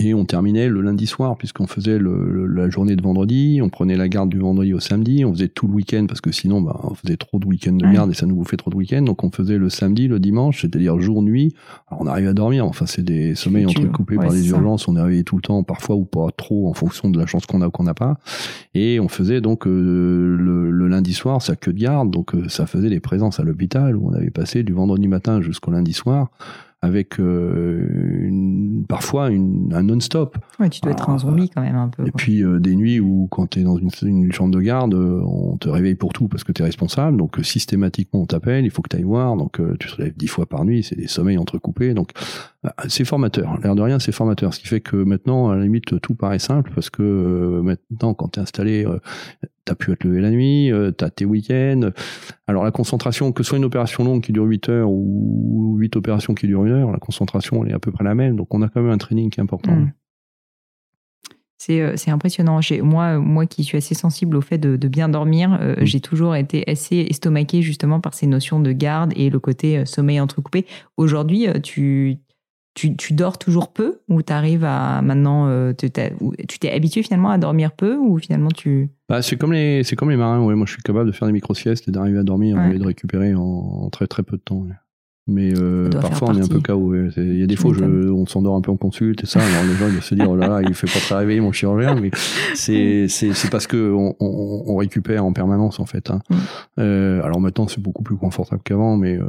et 0.02 0.14
on 0.14 0.24
terminait 0.24 0.70
le 0.70 0.82
lundi 0.82 1.08
soir, 1.08 1.38
puisqu'on 1.38 1.68
faisait 1.68 2.00
la 2.00 2.70
journée 2.70 2.96
de 2.96 3.02
vendredi, 3.02 3.60
on 3.62 3.70
prenait 3.70 3.98
la 3.98 4.08
garde 4.08 4.30
du 4.30 4.40
vendredi 4.40 4.74
au 4.74 4.80
samedi, 4.80 5.26
on 5.26 5.34
faisait 5.34 5.50
tout 5.50 5.68
le 5.68 5.74
week-end, 5.74 6.06
parce 6.08 6.22
que 6.22 6.32
sinon, 6.32 6.62
bah, 6.62 6.80
on 6.84 6.94
faisait 6.94 7.18
trop 7.18 7.38
de 7.38 7.46
week-ends 7.46 7.74
de 7.74 7.86
garde 7.92 8.10
et 8.10 8.14
ça 8.14 8.26
nous 8.26 8.36
bouffait 8.36 8.56
trop 8.56 8.72
de 8.72 8.76
week-ends. 8.76 9.02
Donc 9.02 9.24
on 9.24 9.32
faisait 9.32 9.58
le 9.58 9.70
samedi, 9.70 10.08
le 10.08 10.20
dimanche, 10.20 10.62
c'est-à-dire 10.62 11.00
jour-nuit. 11.02 11.54
Alors 11.90 12.02
on 12.04 12.08
arrivait 12.08 12.30
à 12.30 12.34
dormir, 12.34 12.66
enfin 12.66 12.86
c'est 12.86 13.04
des 13.04 13.36
sommeils 13.36 13.66
entrecoupés 13.66 14.16
par 14.16 14.32
des 14.32 14.50
urgences, 14.50 14.88
on 14.88 14.96
est 14.96 15.02
réveillé 15.02 15.24
tout 15.24 15.36
le 15.36 15.42
temps, 15.42 15.64
parfois 15.64 15.98
ou 15.98 16.06
pas 16.06 16.28
trop, 16.36 16.70
en 16.70 16.74
fonction 16.74 17.10
de 17.10 17.20
la 17.20 17.26
chance 17.26 17.46
qu'on 17.46 17.62
a 17.62 17.68
ou 17.68 17.72
qu'on 17.72 17.84
n'a 17.84 17.94
pas. 17.94 18.18
Et 18.74 19.00
on 19.02 19.10
faisait 19.10 19.42
donc 19.42 19.68
euh, 19.68 20.38
le, 20.40 20.88
lundi 20.88 21.14
soir, 21.14 21.42
ça 21.42 21.56
que 21.56 21.70
de 21.70 21.78
garde, 21.78 22.10
donc 22.10 22.34
euh, 22.34 22.48
ça 22.48 22.66
faisait 22.66 22.90
des 22.90 23.00
présences 23.00 23.40
à 23.40 23.44
l'hôpital, 23.44 23.96
où 23.96 24.10
on 24.10 24.14
avait 24.14 24.32
passé 24.32 24.64
du 24.64 24.74
vendredi 24.74 25.08
matin 25.08 25.42
jusqu'au 25.42 25.72
lundi 25.72 25.94
soir 25.94 26.30
avec 26.82 27.20
euh, 27.20 27.88
une, 28.22 28.79
parfois 28.88 29.30
une, 29.30 29.74
un 29.74 29.84
non-stop. 29.84 30.38
Ouais, 30.60 30.70
tu 30.70 30.82
dois 30.82 30.92
être 30.92 31.10
un 31.10 31.16
ah, 31.16 31.20
zombie 31.20 31.50
quand 31.50 31.62
même 31.62 31.76
un 31.76 31.90
peu. 31.90 32.06
Et 32.08 32.12
puis 32.12 32.44
euh, 32.44 32.60
des 32.60 32.76
nuits 32.76 33.00
où 33.00 33.28
quand 33.30 33.48
tu 33.48 33.60
es 33.60 33.64
dans 33.64 33.78
une, 33.78 33.90
une, 34.04 34.32
chambre 34.32 34.54
de 34.54 34.62
garde, 34.62 34.94
euh, 34.94 35.22
on 35.24 35.58
te 35.58 35.70
réveille 35.70 35.96
pour 35.96 36.14
tout 36.14 36.28
parce 36.28 36.44
que 36.44 36.52
tu 36.52 36.62
es 36.62 36.66
responsable. 36.66 37.18
Donc 37.18 37.38
systématiquement 37.44 38.22
on 38.22 38.26
t'appelle, 38.26 38.66
il 38.66 38.72
faut 38.72 38.82
que 38.82 38.90
tu 38.90 38.98
ailles 38.98 39.04
voir. 39.04 39.36
Donc 39.36 39.62
tu 39.80 39.88
te 39.92 40.02
lèves 40.02 40.16
dix 40.16 40.28
fois 40.28 40.46
par 40.46 40.66
nuit, 40.66 40.84
c'est 40.84 40.96
des 40.96 41.08
sommeils 41.08 41.38
entrecoupés. 41.38 41.94
Donc 41.94 42.12
c'est 42.88 43.06
formateur. 43.06 43.58
L'air 43.64 43.76
de 43.76 43.82
rien, 43.82 44.00
c'est 44.00 44.12
formateur. 44.12 44.54
Ce 44.54 44.60
qui 44.60 44.68
fait 44.68 44.82
que 44.82 44.98
maintenant, 44.98 45.50
à 45.50 45.56
la 45.56 45.64
limite, 45.64 46.00
tout 46.02 46.16
paraît 46.16 46.40
simple 46.40 46.72
parce 46.76 46.90
que 46.90 47.62
maintenant, 47.64 48.14
quand 48.14 48.30
tu 48.30 48.40
es 48.40 48.44
installé 48.44 48.86
t'as 49.70 49.76
pu 49.76 49.96
te 49.96 50.08
lever 50.08 50.22
la 50.22 50.32
nuit, 50.32 50.72
euh, 50.72 50.92
t'as 50.92 51.12
tes 51.12 51.26
week-ends. 51.26 51.92
Alors 52.48 52.64
la 52.64 52.72
concentration, 52.72 53.32
que 53.32 53.44
ce 53.44 53.50
soit 53.50 53.60
une 53.60 53.66
opération 53.66 54.04
longue 54.04 54.24
qui 54.24 54.32
dure 54.32 54.46
8 54.46 54.70
heures 54.70 54.90
ou 54.90 55.76
8 55.78 55.96
opérations 55.96 56.34
qui 56.34 56.48
durent 56.48 56.66
une 56.66 56.72
heure, 56.72 56.92
la 56.92 56.98
concentration 56.98 57.64
elle 57.64 57.72
est 57.72 57.76
à 57.76 57.80
peu 57.80 57.92
près 57.92 58.04
la 58.04 58.16
même. 58.16 58.36
Donc 58.36 58.54
on 58.54 58.64
a 58.64 58.69
quand 58.70 58.82
même 58.82 58.92
un 58.92 58.98
training 58.98 59.30
qui 59.30 59.40
est 59.40 59.44
important. 59.44 59.76
Hmm. 59.76 59.92
Euh, 61.70 61.94
c'est, 61.98 62.10
impressionnant. 62.10 62.62
moi, 62.82 63.20
moi 63.20 63.46
qui 63.46 63.64
suis 63.64 63.78
assez 63.78 63.94
sensible 63.94 64.38
au 64.38 64.42
fait 64.42 64.58
de, 64.58 64.88
bien 64.88 65.10
dormir, 65.10 65.58
euh, 65.62 65.76
hmm. 65.76 65.86
j'ai 65.86 66.00
toujours 66.00 66.36
été 66.36 66.70
assez 66.70 67.06
estomaqué 67.10 67.62
justement 67.62 68.00
par 68.00 68.14
ces 68.14 68.28
notions 68.28 68.60
de 68.60 68.72
garde 68.72 69.14
et 69.16 69.30
le 69.30 69.40
côté 69.40 69.86
sommeil 69.86 70.20
entrecoupé. 70.20 70.66
Aujourd'hui, 70.98 71.48
tu, 71.62 72.20
tu, 72.74 73.14
dors 73.14 73.38
toujours 73.38 73.74
peu 73.74 74.00
ou 74.08 74.22
tu 74.22 74.32
arrives 74.32 74.64
à 74.64 75.02
maintenant, 75.02 75.48
euh, 75.48 75.74
tu 75.74 75.90
t'es 75.90 76.72
habitué 76.72 77.04
finalement 77.04 77.30
à 77.30 77.38
dormir 77.38 77.72
peu 77.74 77.98
ou 77.98 78.18
finalement 78.20 78.50
tu... 78.50 78.90
Bah, 79.10 79.22
c'est 79.22 79.38
comme 79.38 79.52
les 79.52 79.84
c'est 79.84 79.96
comme 79.96 80.10
les 80.10 80.18
marins, 80.18 80.42
ouais. 80.44 80.56
Moi, 80.56 80.66
je 80.66 80.74
suis 80.74 80.82
capable 80.82 81.08
de 81.08 81.12
faire 81.12 81.28
des 81.28 81.34
micro 81.34 81.54
siestes 81.54 81.88
et 81.88 81.92
d'arriver 81.92 82.20
à 82.20 82.24
dormir 82.24 82.58
et 82.72 82.78
de 82.78 82.86
récupérer 82.86 83.34
en, 83.36 83.90
très 83.90 84.08
très 84.08 84.24
peu 84.24 84.38
de 84.38 84.42
temps. 84.42 84.66
Mais 85.30 85.54
euh, 85.56 85.90
parfois, 85.90 86.30
on 86.32 86.38
est 86.38 86.44
un 86.44 86.48
peu 86.48 86.60
KO. 86.60 86.96
Il 87.18 87.40
y 87.40 87.44
a 87.44 87.48
des 87.48 87.56
fois, 87.56 87.74
je, 87.74 87.84
on 87.84 88.26
s'endort 88.26 88.56
un 88.56 88.62
peu 88.62 88.72
en 88.72 88.78
consulte 88.78 89.24
et 89.24 89.28
ça. 89.28 89.40
Alors 89.40 89.64
les 89.64 89.76
gens 89.76 89.88
ils 89.88 90.02
se 90.02 90.16
dire, 90.16 90.30
oh 90.30 90.36
là 90.36 90.48
là, 90.48 90.62
il 90.64 90.74
fait 90.74 90.88
pas 90.88 91.00
très 91.00 91.16
réveiller 91.16 91.40
mon 91.40 91.52
chirurgien, 91.52 91.96
mais 91.96 92.10
c'est 92.56 93.08
c'est 93.08 93.50
parce 93.52 93.68
que 93.68 93.92
on, 93.92 94.16
on, 94.20 94.64
on, 94.66 94.76
récupère 94.78 95.24
en 95.24 95.34
permanence 95.34 95.80
en 95.80 95.86
fait. 95.86 96.10
Hein. 96.10 96.22
Mm. 96.30 96.36
Euh, 96.80 97.24
alors 97.24 97.40
maintenant, 97.40 97.68
c'est 97.68 97.82
beaucoup 97.82 98.04
plus 98.04 98.18
confortable 98.18 98.62
qu'avant, 98.64 98.98
mais 98.98 99.18
euh, 99.18 99.28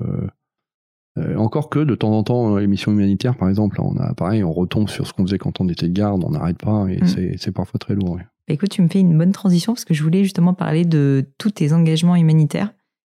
euh, 1.19 1.37
encore 1.37 1.69
que 1.69 1.81
de 1.81 1.95
temps 1.95 2.13
en 2.13 2.23
temps, 2.23 2.57
les 2.57 2.67
missions 2.67 2.93
humanitaires, 2.93 3.37
par 3.37 3.49
exemple, 3.49 3.81
on 3.83 3.97
a 3.99 4.15
pareil, 4.15 4.43
on 4.43 4.53
retombe 4.53 4.89
sur 4.89 5.07
ce 5.07 5.13
qu'on 5.13 5.27
faisait 5.27 5.39
quand 5.39 5.61
on 5.61 5.69
était 5.69 5.89
de 5.89 5.93
garde, 5.93 6.25
on 6.25 6.31
n'arrête 6.31 6.59
pas 6.59 6.87
et 6.89 7.03
mm. 7.03 7.37
c'est 7.37 7.53
parfois 7.53 7.79
très 7.79 7.95
lourd. 7.95 8.17
Bah, 8.17 8.55
écoute, 8.55 8.71
tu 8.71 8.81
me 8.83 8.89
fais 8.89 9.01
une 9.01 9.17
bonne 9.19 9.33
transition 9.33 9.75
parce 9.75 9.85
que 9.85 9.95
je 9.95 10.03
voulais 10.03 10.23
justement 10.23 10.55
parler 10.55 10.85
de 10.85 11.27
tous 11.39 11.51
tes 11.51 11.73
engagements 11.73 12.17
humanitaires. 12.17 12.73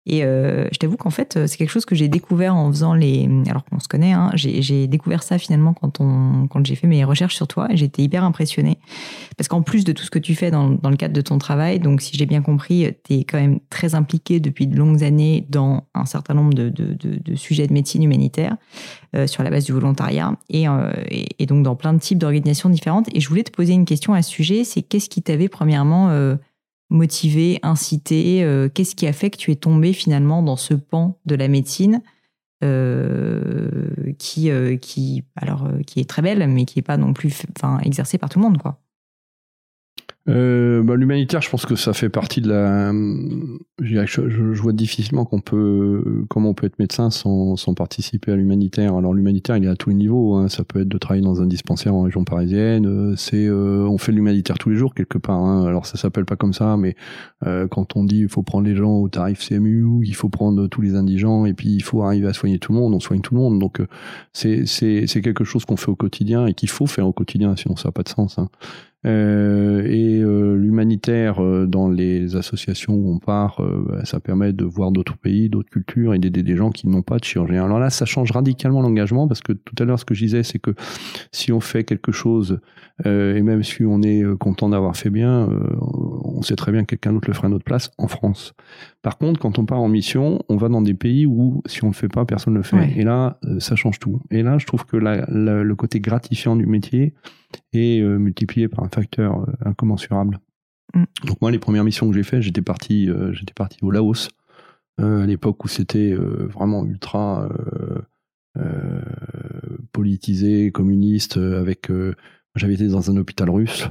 Et 0.07 0.25
euh, 0.25 0.69
je 0.73 0.79
t'avoue 0.79 0.97
qu'en 0.97 1.11
fait, 1.11 1.47
c'est 1.47 1.57
quelque 1.57 1.71
chose 1.71 1.85
que 1.85 1.95
j'ai 1.95 2.09
découvert 2.09 2.55
en 2.55 2.71
faisant 2.71 2.95
les. 2.95 3.29
Alors 3.49 3.65
qu'on 3.65 3.81
se 3.81 3.89
connaît, 3.89 4.13
hein, 4.13 4.31
j'ai 4.35 4.87
découvert 4.87 5.23
ça 5.23 5.39
finalement 5.39 5.73
quand, 5.73 6.01
on, 6.01 6.47
quand 6.49 6.65
j'ai 6.67 6.75
fait 6.75 6.87
mes 6.87 7.05
recherches 7.05 7.35
sur 7.35 7.49
toi 7.49 7.69
j'étais 7.73 8.03
hyper 8.03 8.25
impressionnée. 8.25 8.79
Parce 9.37 9.49
qu'en 9.49 9.63
plus 9.63 9.85
de 9.85 9.93
tout 9.93 10.05
ce 10.05 10.11
que 10.11 10.19
tu 10.19 10.35
fais 10.35 10.51
dans, 10.51 10.71
dans 10.71 10.91
le 10.91 10.97
cadre 10.97 11.15
de 11.15 11.21
ton 11.21 11.39
travail, 11.39 11.79
donc 11.81 12.01
si 12.01 12.17
j'ai 12.17 12.27
bien 12.27 12.43
compris, 12.43 12.87
tu 13.05 13.15
es 13.15 13.25
quand 13.25 13.39
même 13.39 13.61
très 13.71 13.95
impliqué 13.95 14.41
depuis 14.41 14.67
de 14.67 14.77
longues 14.77 15.03
années 15.03 15.47
dans 15.49 15.87
un 15.95 16.07
certain 16.07 16.35
nombre 16.35 16.55
de, 16.55 16.69
de, 16.69 16.95
de, 16.95 17.19
de 17.23 17.35
sujets 17.35 17.67
de 17.67 17.73
médecine 17.73 18.03
humanitaire 18.03 18.57
euh, 19.15 19.27
sur 19.27 19.43
la 19.43 19.51
base 19.51 19.65
du 19.65 19.73
volontariat 19.73 20.37
et, 20.51 20.69
euh, 20.69 20.93
et, 21.09 21.27
et, 21.39 21.47
donc 21.47 21.63
dans 21.63 21.77
plein 21.77 21.93
de 21.93 21.99
types 21.99 22.19
d'organisations 22.19 22.69
différentes. 22.69 23.09
Et 23.15 23.21
je 23.21 23.29
voulais 23.29 23.45
te 23.45 23.51
poser 23.51 23.73
une 23.73 23.85
question 23.85 24.13
à 24.13 24.23
ce 24.23 24.31
sujet 24.31 24.65
c'est 24.65 24.83
qu'est-ce 24.83 25.09
qui 25.09 25.23
t'avait 25.23 25.49
premièrement 25.49 26.11
euh, 26.11 26.37
motivé, 26.91 27.59
incité 27.63 28.45
euh, 28.45 28.69
Qu'est-ce 28.69 28.95
qui 28.95 29.07
a 29.07 29.13
fait 29.13 29.31
que 29.31 29.37
tu 29.37 29.51
es 29.51 29.57
tombé 29.57 29.93
finalement 29.93 30.43
dans 30.43 30.57
ce 30.57 30.75
pan 30.75 31.19
de 31.27 31.35
la 31.35 31.49
médecine 31.49 32.03
euh, 32.63 33.91
qui, 34.19 34.51
euh, 34.51 34.77
qui, 34.77 35.25
est 35.97 36.09
très 36.09 36.23
belle, 36.23 36.49
mais 36.49 36.65
qui 36.65 36.79
n'est 36.79 36.83
pas 36.83 36.97
non 36.97 37.13
plus 37.13 37.43
exercée 37.83 38.19
par 38.19 38.29
tout 38.29 38.39
le 38.39 38.45
monde 38.45 38.59
quoi? 38.59 38.81
Euh, 40.29 40.83
bah, 40.83 40.97
L'humanitaire, 40.97 41.43
je 41.43 41.51
pense 41.51 41.67
que 41.67 41.77
ça 41.77 41.93
fait 41.93 42.09
partie 42.09 42.41
de 42.41 42.49
la. 42.49 42.93
Je, 43.81 44.07
je, 44.07 44.29
je 44.55 44.63
vois 44.63 44.73
difficilement 44.73 45.25
qu'on 45.25 45.41
peut, 45.41 46.25
comment 46.31 46.51
on 46.51 46.55
peut 46.55 46.67
être 46.67 46.79
médecin 46.79 47.11
sans, 47.11 47.57
sans 47.57 47.75
participer 47.75 48.33
à 48.33 48.37
l'humanitaire. 48.37 48.95
Alors 48.95 49.13
l'humanitaire, 49.13 49.57
il 49.57 49.65
est 49.65 49.69
à 49.69 49.77
tous 49.77 49.91
les 49.91 49.97
niveaux. 49.97 50.37
Hein. 50.37 50.49
Ça 50.49 50.65
peut 50.65 50.81
être 50.81 50.89
de 50.89 50.97
travailler 50.99 51.25
dans 51.25 51.43
un 51.43 51.47
dispensaire 51.47 51.95
en 51.95 52.03
région 52.03 52.25
parisienne. 52.25 52.87
Euh, 52.87 53.17
c'est, 53.17 53.47
euh, 53.47 53.87
on 53.89 53.99
fait 53.99 54.13
l'humanitaire 54.13 54.57
tous 54.57 54.71
les 54.71 54.77
jours 54.77 54.95
quelque 54.95 55.19
part. 55.19 55.41
Hein. 55.41 55.67
Alors 55.67 55.87
ça 55.87 55.99
s'appelle 55.99 56.25
pas 56.25 56.37
comme 56.37 56.55
ça, 56.55 56.77
mais 56.79 56.97
euh, 57.47 57.69
quand 57.69 57.97
on 57.97 58.05
dit 58.05 58.21
il 58.21 58.29
faut 58.29 58.43
prendre 58.43 58.67
les 58.67 58.77
gens 58.77 58.97
au 58.97 59.09
tarif 59.09 59.47
CMU, 59.47 60.05
il 60.05 60.15
faut 60.15 60.31
prendre 60.31 60.67
tous 60.69 60.81
les 60.81 60.95
indigents 60.95 61.45
et 61.45 61.53
puis 61.53 61.69
il 61.69 61.83
faut 61.83 62.03
arriver 62.03 62.29
à 62.29 62.33
soigner 62.33 62.59
tout 62.59 62.73
le 62.73 62.79
monde, 62.79 62.95
on 62.95 63.01
soigne 63.01 63.21
tout 63.21 63.35
le 63.35 63.41
monde. 63.41 63.59
Donc 63.59 63.83
c'est 64.33 64.65
c'est 64.65 65.07
c'est 65.07 65.21
quelque 65.21 65.45
chose 65.45 65.67
qu'on 65.67 65.77
fait 65.77 65.91
au 65.91 65.97
quotidien 65.97 66.47
et 66.47 66.55
qu'il 66.55 66.71
faut 66.71 66.87
faire 66.87 67.07
au 67.07 67.13
quotidien, 67.13 67.57
sinon 67.57 67.77
ça 67.77 67.89
n'a 67.89 67.93
pas 67.93 68.03
de 68.03 68.09
sens. 68.09 68.39
Hein. 68.39 68.49
Euh, 69.07 69.83
et 69.87 70.21
euh, 70.23 70.55
l'humanitaire 70.57 71.43
euh, 71.43 71.67
dans 71.67 71.89
les 71.89 72.37
associations 72.37 72.95
où 72.95 73.13
on 73.13 73.19
part, 73.19 73.61
bah, 73.61 74.05
ça 74.05 74.21
permet 74.21 74.53
de 74.53 74.65
voir 74.65 74.93
d'autres 74.93 75.17
pays, 75.17 75.49
d'autres 75.49 75.71
cultures 75.71 76.15
et 76.15 76.19
d'aider 76.19 76.43
des 76.43 76.57
gens 76.57 76.71
qui 76.71 76.89
n'ont 76.89 77.03
pas 77.03 77.19
de 77.19 77.25
chirurgien. 77.25 77.65
Alors 77.65 77.79
là, 77.79 77.91
ça 77.91 78.07
change 78.07 78.33
radicalement 78.33 78.81
l'engagement 78.81 79.29
parce 79.29 79.41
que 79.41 79.53
tout 79.53 79.75
à 79.79 79.85
l'heure, 79.85 79.99
ce 79.99 80.05
que 80.05 80.15
je 80.15 80.25
disais, 80.25 80.43
c'est 80.43 80.59
que 80.59 80.75
si 81.33 81.53
on 81.53 81.61
fait 81.61 81.85
quelque 81.85 82.13
chose 82.13 82.61
et 83.05 83.43
même 83.43 83.65
si 83.65 83.85
on 83.85 84.03
est 84.03 84.23
content 84.39 84.69
d'avoir 84.69 84.97
fait 84.97 85.11
bien, 85.11 85.49
on 85.81 86.43
sait 86.43 86.55
très 86.55 86.71
bien 86.71 86.83
que 86.83 86.95
quelqu'un 86.95 87.13
d'autre 87.13 87.27
le 87.29 87.35
fera 87.35 87.49
à 87.49 87.51
notre 87.51 87.65
place 87.65 87.91
en 87.99 88.07
France. 88.07 88.55
Par 89.05 89.19
contre, 89.19 89.39
quand 89.39 89.59
on 89.59 89.67
part 89.67 89.81
en 89.81 89.89
mission, 89.89 90.43
on 90.49 90.57
va 90.57 90.69
dans 90.69 90.81
des 90.81 90.95
pays 90.95 91.27
où 91.27 91.63
si 91.67 91.85
on 91.85 91.89
le 91.89 91.93
fait 91.93 92.09
pas, 92.09 92.25
personne 92.25 92.55
ne 92.55 92.59
le 92.59 92.65
fait. 92.65 92.95
Et 92.97 93.05
là, 93.05 93.39
ça 93.59 93.77
change 93.77 93.99
tout. 93.99 94.21
Et 94.31 94.43
là, 94.43 94.57
je 94.57 94.67
trouve 94.67 94.87
que 94.87 94.97
la, 94.97 95.27
le 95.29 95.75
côté 95.75 96.01
gratifiant 96.01 96.57
du 96.57 96.65
métier, 96.65 97.13
et 97.73 98.01
euh, 98.01 98.19
multiplié 98.19 98.69
par 98.69 98.85
un 98.85 98.89
facteur 98.89 99.41
euh, 99.41 99.53
incommensurable. 99.65 100.41
Mm. 100.95 101.05
Donc 101.27 101.41
moi, 101.41 101.51
les 101.51 101.59
premières 101.59 101.85
missions 101.85 102.09
que 102.09 102.15
j'ai 102.15 102.23
faites, 102.23 102.41
j'étais 102.41 102.63
parti, 102.63 103.11
euh, 103.11 103.33
j'étais 103.33 103.55
parti 103.55 103.79
au 103.83 103.91
Laos 103.91 104.29
à 104.99 105.27
l'époque 105.27 105.65
où 105.65 105.69
c'était 105.69 106.15
vraiment 106.15 106.85
ultra 106.85 107.49
politisé, 109.91 110.71
communiste, 110.71 111.37
avec 111.37 111.91
j'avais 112.55 112.75
été 112.75 112.87
dans 112.87 113.11
un 113.11 113.17
hôpital 113.17 113.51
russe. 113.51 113.89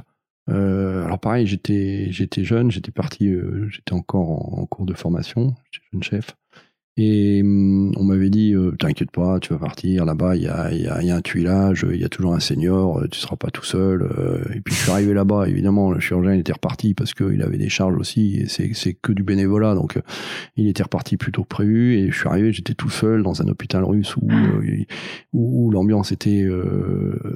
Alors 0.48 1.18
pareil, 1.18 1.46
j'étais 1.46 2.08
j'étais 2.10 2.44
jeune, 2.44 2.70
j'étais 2.70 2.92
parti, 2.92 3.32
j'étais 3.68 3.92
encore 3.92 4.30
en, 4.30 4.62
en, 4.62 4.66
cours 4.66 4.86
de 4.86 4.94
formation, 4.94 5.54
j'étais 5.70 5.86
jeune 5.92 6.02
chef. 6.02 6.36
Et 6.96 7.42
hum, 7.42 7.92
on 7.96 8.04
m'avait 8.04 8.30
dit, 8.30 8.54
euh, 8.54 8.70
t'inquiète 8.78 9.10
pas, 9.10 9.40
tu 9.40 9.52
vas 9.52 9.58
partir 9.58 10.04
là-bas, 10.04 10.36
il 10.36 10.42
y 10.42 10.46
a, 10.46 10.72
y, 10.72 10.86
a, 10.86 11.02
y 11.02 11.10
a, 11.10 11.16
un 11.16 11.20
tuilage, 11.20 11.84
il 11.90 12.00
y 12.00 12.04
a 12.04 12.08
toujours 12.08 12.34
un 12.34 12.40
senior, 12.40 13.00
euh, 13.00 13.08
tu 13.10 13.18
seras 13.18 13.34
pas 13.34 13.50
tout 13.50 13.64
seul. 13.64 14.02
Euh. 14.02 14.44
et 14.54 14.60
puis 14.60 14.72
je 14.72 14.82
suis 14.82 14.90
arrivé 14.92 15.12
là-bas, 15.12 15.48
évidemment, 15.48 15.90
le 15.90 15.98
chirurgien 15.98 16.34
était 16.34 16.52
reparti 16.52 16.94
parce 16.94 17.12
qu'il 17.12 17.42
avait 17.42 17.58
des 17.58 17.68
charges 17.68 17.96
aussi, 17.96 18.36
et 18.36 18.46
c'est 18.46 18.94
que 18.94 19.10
du 19.10 19.24
bénévolat, 19.24 19.74
donc 19.74 19.98
il 20.56 20.68
était 20.68 20.84
reparti 20.84 21.16
plus 21.16 21.32
tôt 21.32 21.42
que 21.42 21.48
prévu. 21.48 21.94
Et 21.94 22.12
je 22.12 22.16
suis 22.16 22.28
arrivé, 22.28 22.52
j'étais 22.52 22.74
tout 22.74 22.90
seul 22.90 23.24
dans 23.24 23.42
un 23.42 23.48
hôpital 23.48 23.82
russe 23.82 24.16
où, 24.16 24.28
où, 25.32 25.70
l'ambiance 25.72 26.12
était 26.12 26.46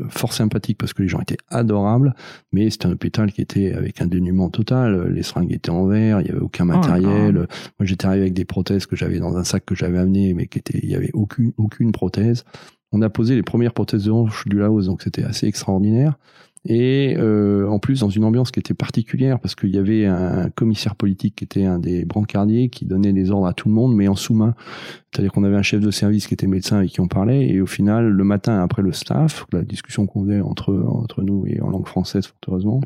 fort 0.09 0.33
sympathique 0.33 0.79
parce 0.79 0.93
que 0.93 1.03
les 1.03 1.09
gens 1.09 1.21
étaient 1.21 1.39
adorables, 1.49 2.15
mais 2.53 2.71
c'était 2.71 2.87
un 2.87 2.93
hôpital 2.93 3.33
qui 3.33 3.41
était 3.41 3.73
avec 3.73 4.01
un 4.01 4.07
dénuement 4.07 4.51
total. 4.51 5.13
Les 5.13 5.25
seringues 5.25 5.53
étaient 5.53 5.71
en 5.71 5.87
verre, 5.87 6.21
il 6.21 6.29
y 6.29 6.31
avait 6.31 6.41
aucun 6.41 6.65
oh 6.65 6.77
matériel. 6.77 7.35
Moi, 7.35 7.87
j'étais 7.87 8.07
arrivé 8.07 8.23
avec 8.23 8.35
des 8.35 8.45
prothèses 8.45 8.87
que 8.87 8.95
j'avais 8.95 9.19
dans 9.19 9.37
un 9.37 9.45
sac 9.49 9.64
que 9.64 9.74
j'avais 9.74 9.99
amené, 9.99 10.34
mais 10.34 10.46
qui 10.46 10.59
était, 10.59 10.78
il 10.82 10.90
y 10.90 10.94
avait 10.94 11.11
aucune, 11.12 11.92
prothèse. 11.92 12.44
On 12.92 13.03
a 13.03 13.11
posé 13.11 13.34
les 13.34 13.42
premières 13.42 13.74
prothèses 13.74 14.05
de 14.05 14.11
hanche 14.11 14.46
du 14.46 14.59
Laos, 14.59 14.86
donc 14.86 15.03
c'était 15.03 15.24
assez 15.24 15.46
extraordinaire. 15.46 16.18
Et 16.64 17.14
euh, 17.16 17.68
en 17.68 17.78
plus 17.78 18.01
dans 18.01 18.11
une 18.11 18.24
ambiance 18.24 18.51
qui 18.51 18.59
était 18.59 18.74
particulière 18.74 19.38
parce 19.38 19.55
qu'il 19.55 19.70
y 19.70 19.78
avait 19.78 20.07
un 20.07 20.51
commissaire 20.51 20.96
politique 20.96 21.36
qui 21.36 21.44
était 21.44 21.64
un 21.64 21.78
des 21.78 22.05
brancardiers 22.05 22.68
qui 22.68 22.84
donnait 22.84 23.12
les 23.12 23.30
ordres 23.30 23.46
à 23.46 23.55
tout 23.55 23.68
le 23.68 23.74
monde 23.74 23.94
mais 23.94 24.09
en 24.09 24.16
sous-main. 24.16 24.55
C'est-à-dire 25.11 25.32
qu'on 25.32 25.44
avait 25.44 25.57
un 25.57 25.62
chef 25.62 25.80
de 25.80 25.90
service 25.90 26.26
qui 26.26 26.34
était 26.34 26.46
médecin 26.46 26.78
avec 26.78 26.90
qui 26.90 27.01
on 27.01 27.07
parlait 27.07 27.49
et 27.49 27.61
au 27.61 27.66
final 27.66 28.09
le 28.09 28.24
matin 28.24 28.61
après 28.61 28.82
le 28.82 28.92
staff, 28.92 29.46
la 29.53 29.62
discussion 29.62 30.07
qu'on 30.07 30.24
faisait 30.24 30.40
entre 30.40 30.74
entre 30.88 31.22
nous 31.22 31.46
et 31.46 31.61
en 31.61 31.70
langue 31.70 31.86
française 31.86 32.26
fort 32.26 32.36
heureusement, 32.49 32.80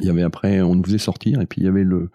il 0.00 0.06
y 0.06 0.10
avait 0.10 0.22
après 0.22 0.60
on 0.60 0.74
nous 0.74 0.84
faisait 0.84 0.98
sortir 0.98 1.40
et 1.40 1.46
puis 1.46 1.60
il 1.60 1.64
y 1.64 1.68
avait 1.68 1.84
le 1.84 2.10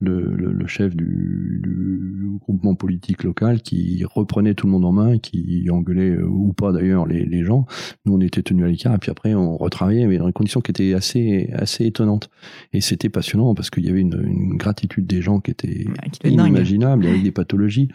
le, 0.00 0.34
le, 0.34 0.66
chef 0.66 0.96
du, 0.96 1.60
du, 1.62 2.38
groupement 2.40 2.74
politique 2.74 3.22
local 3.22 3.60
qui 3.60 4.02
reprenait 4.04 4.54
tout 4.54 4.66
le 4.66 4.72
monde 4.72 4.84
en 4.86 4.92
main, 4.92 5.18
qui 5.18 5.68
engueulait 5.70 6.10
euh, 6.10 6.26
ou 6.26 6.54
pas 6.54 6.72
d'ailleurs 6.72 7.06
les, 7.06 7.26
les, 7.26 7.44
gens. 7.44 7.66
Nous 8.06 8.14
on 8.14 8.20
était 8.20 8.42
tenus 8.42 8.64
à 8.64 8.68
l'écart 8.68 8.94
et 8.94 8.98
puis 8.98 9.10
après 9.10 9.34
on 9.34 9.58
retravaillait 9.58 10.06
mais 10.06 10.16
dans 10.16 10.26
des 10.26 10.32
conditions 10.32 10.60
qui 10.60 10.70
étaient 10.70 10.94
assez 10.94 11.50
assez 11.54 11.84
étonnantes. 11.84 12.30
Et 12.72 12.80
c'était 12.80 13.10
passionnant 13.10 13.54
parce 13.54 13.68
qu'il 13.68 13.84
y 13.84 13.90
avait 13.90 14.00
une, 14.00 14.20
une, 14.24 14.56
gratitude 14.56 15.06
des 15.06 15.20
gens 15.20 15.40
qui 15.40 15.50
était 15.50 15.86
inimaginable 16.24 17.06
avec 17.06 17.22
des 17.22 17.32
pathologies. 17.32 17.88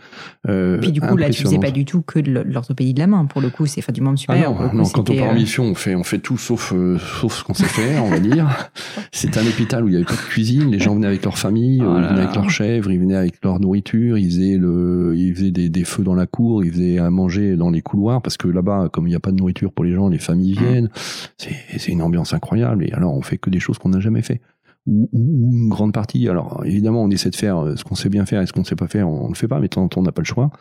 Euh, 0.47 0.77
puis 0.79 0.91
du 0.91 1.01
coup 1.01 1.17
là 1.17 1.29
tu 1.31 1.41
faisais 1.41 1.59
pas 1.59 1.71
du 1.71 1.85
tout 1.85 2.01
que 2.01 2.19
de 2.19 2.31
l'orthopédie 2.31 2.93
de 2.93 2.99
la 2.99 3.07
main 3.07 3.25
pour 3.25 3.41
le 3.41 3.49
coup 3.49 3.65
c'est 3.65 3.91
du 3.91 4.01
membre 4.01 4.19
supérieur. 4.19 4.55
Ah 4.59 4.67
non, 4.73 4.83
non 4.83 4.89
quand 4.89 5.09
on 5.09 5.15
part 5.15 5.29
en 5.29 5.31
euh, 5.31 5.35
mission 5.35 5.63
on 5.63 5.75
fait 5.75 5.95
on 5.95 6.03
fait 6.03 6.19
tout 6.19 6.37
sauf 6.37 6.71
euh, 6.75 6.99
sauf 6.99 7.39
ce 7.39 7.43
qu'on 7.43 7.55
sait 7.55 7.65
faire 7.65 8.03
on 8.03 8.09
va 8.09 8.19
dire. 8.19 8.69
C'est 9.11 9.37
un 9.37 9.45
hôpital 9.47 9.83
où 9.83 9.87
il 9.87 9.93
y 9.93 9.95
avait 9.95 10.05
pas 10.05 10.13
de 10.13 10.17
cuisine, 10.17 10.69
les 10.71 10.79
gens 10.79 10.93
venaient 10.93 11.07
avec 11.07 11.23
leur 11.23 11.37
famille 11.37 11.81
ils 11.99 12.07
venaient 12.07 12.21
avec 12.21 12.35
leurs 12.35 12.49
chèvres, 12.49 12.91
ils 12.91 12.99
venaient 12.99 13.15
avec 13.15 13.43
leur 13.43 13.59
nourriture, 13.59 14.17
ils 14.17 14.29
faisaient 14.29 14.57
le, 14.57 15.13
ils 15.15 15.35
faisaient 15.35 15.51
des, 15.51 15.69
des, 15.69 15.83
feux 15.83 16.03
dans 16.03 16.15
la 16.15 16.25
cour, 16.25 16.63
ils 16.63 16.71
faisaient 16.71 16.97
à 16.97 17.09
manger 17.09 17.55
dans 17.55 17.69
les 17.69 17.81
couloirs 17.81 18.21
parce 18.21 18.37
que 18.37 18.47
là-bas, 18.47 18.89
comme 18.91 19.07
il 19.07 19.11
n'y 19.11 19.15
a 19.15 19.19
pas 19.19 19.31
de 19.31 19.37
nourriture 19.37 19.71
pour 19.71 19.85
les 19.85 19.93
gens, 19.93 20.09
les 20.09 20.19
familles 20.19 20.55
mmh. 20.55 20.63
viennent. 20.63 20.89
C'est 21.37 21.91
une 21.91 22.01
ambiance 22.01 22.33
incroyable. 22.33 22.85
Et 22.85 22.91
alors, 22.91 23.15
on 23.15 23.21
fait 23.21 23.37
que 23.37 23.49
des 23.49 23.59
choses 23.59 23.77
qu'on 23.77 23.89
n'a 23.89 23.99
jamais 23.99 24.21
fait. 24.21 24.41
Ou, 24.87 25.09
ou, 25.13 25.51
une 25.51 25.69
grande 25.69 25.93
partie. 25.93 26.29
Alors 26.29 26.61
évidemment, 26.63 27.03
on 27.03 27.09
essaie 27.09 27.31
de 27.31 27.35
faire 27.35 27.57
euh, 27.57 27.75
ce 27.75 27.83
qu'on 27.83 27.95
sait 27.95 28.09
bien 28.09 28.27
faire 28.27 28.41
et 28.41 28.45
ce 28.45 28.53
qu'on 28.53 28.59
ne 28.59 28.65
sait 28.65 28.75
pas 28.75 28.87
faire, 28.87 29.09
on 29.09 29.23
ne 29.23 29.29
le 29.29 29.35
fait 29.35 29.47
pas, 29.47 29.59
mais 29.59 29.67
de 29.67 29.73
temps 29.73 29.83
en 29.83 29.87
temps, 29.87 30.01
on 30.01 30.03
n'a 30.03 30.11
pas 30.11 30.21
le 30.21 30.27
choix. 30.27 30.51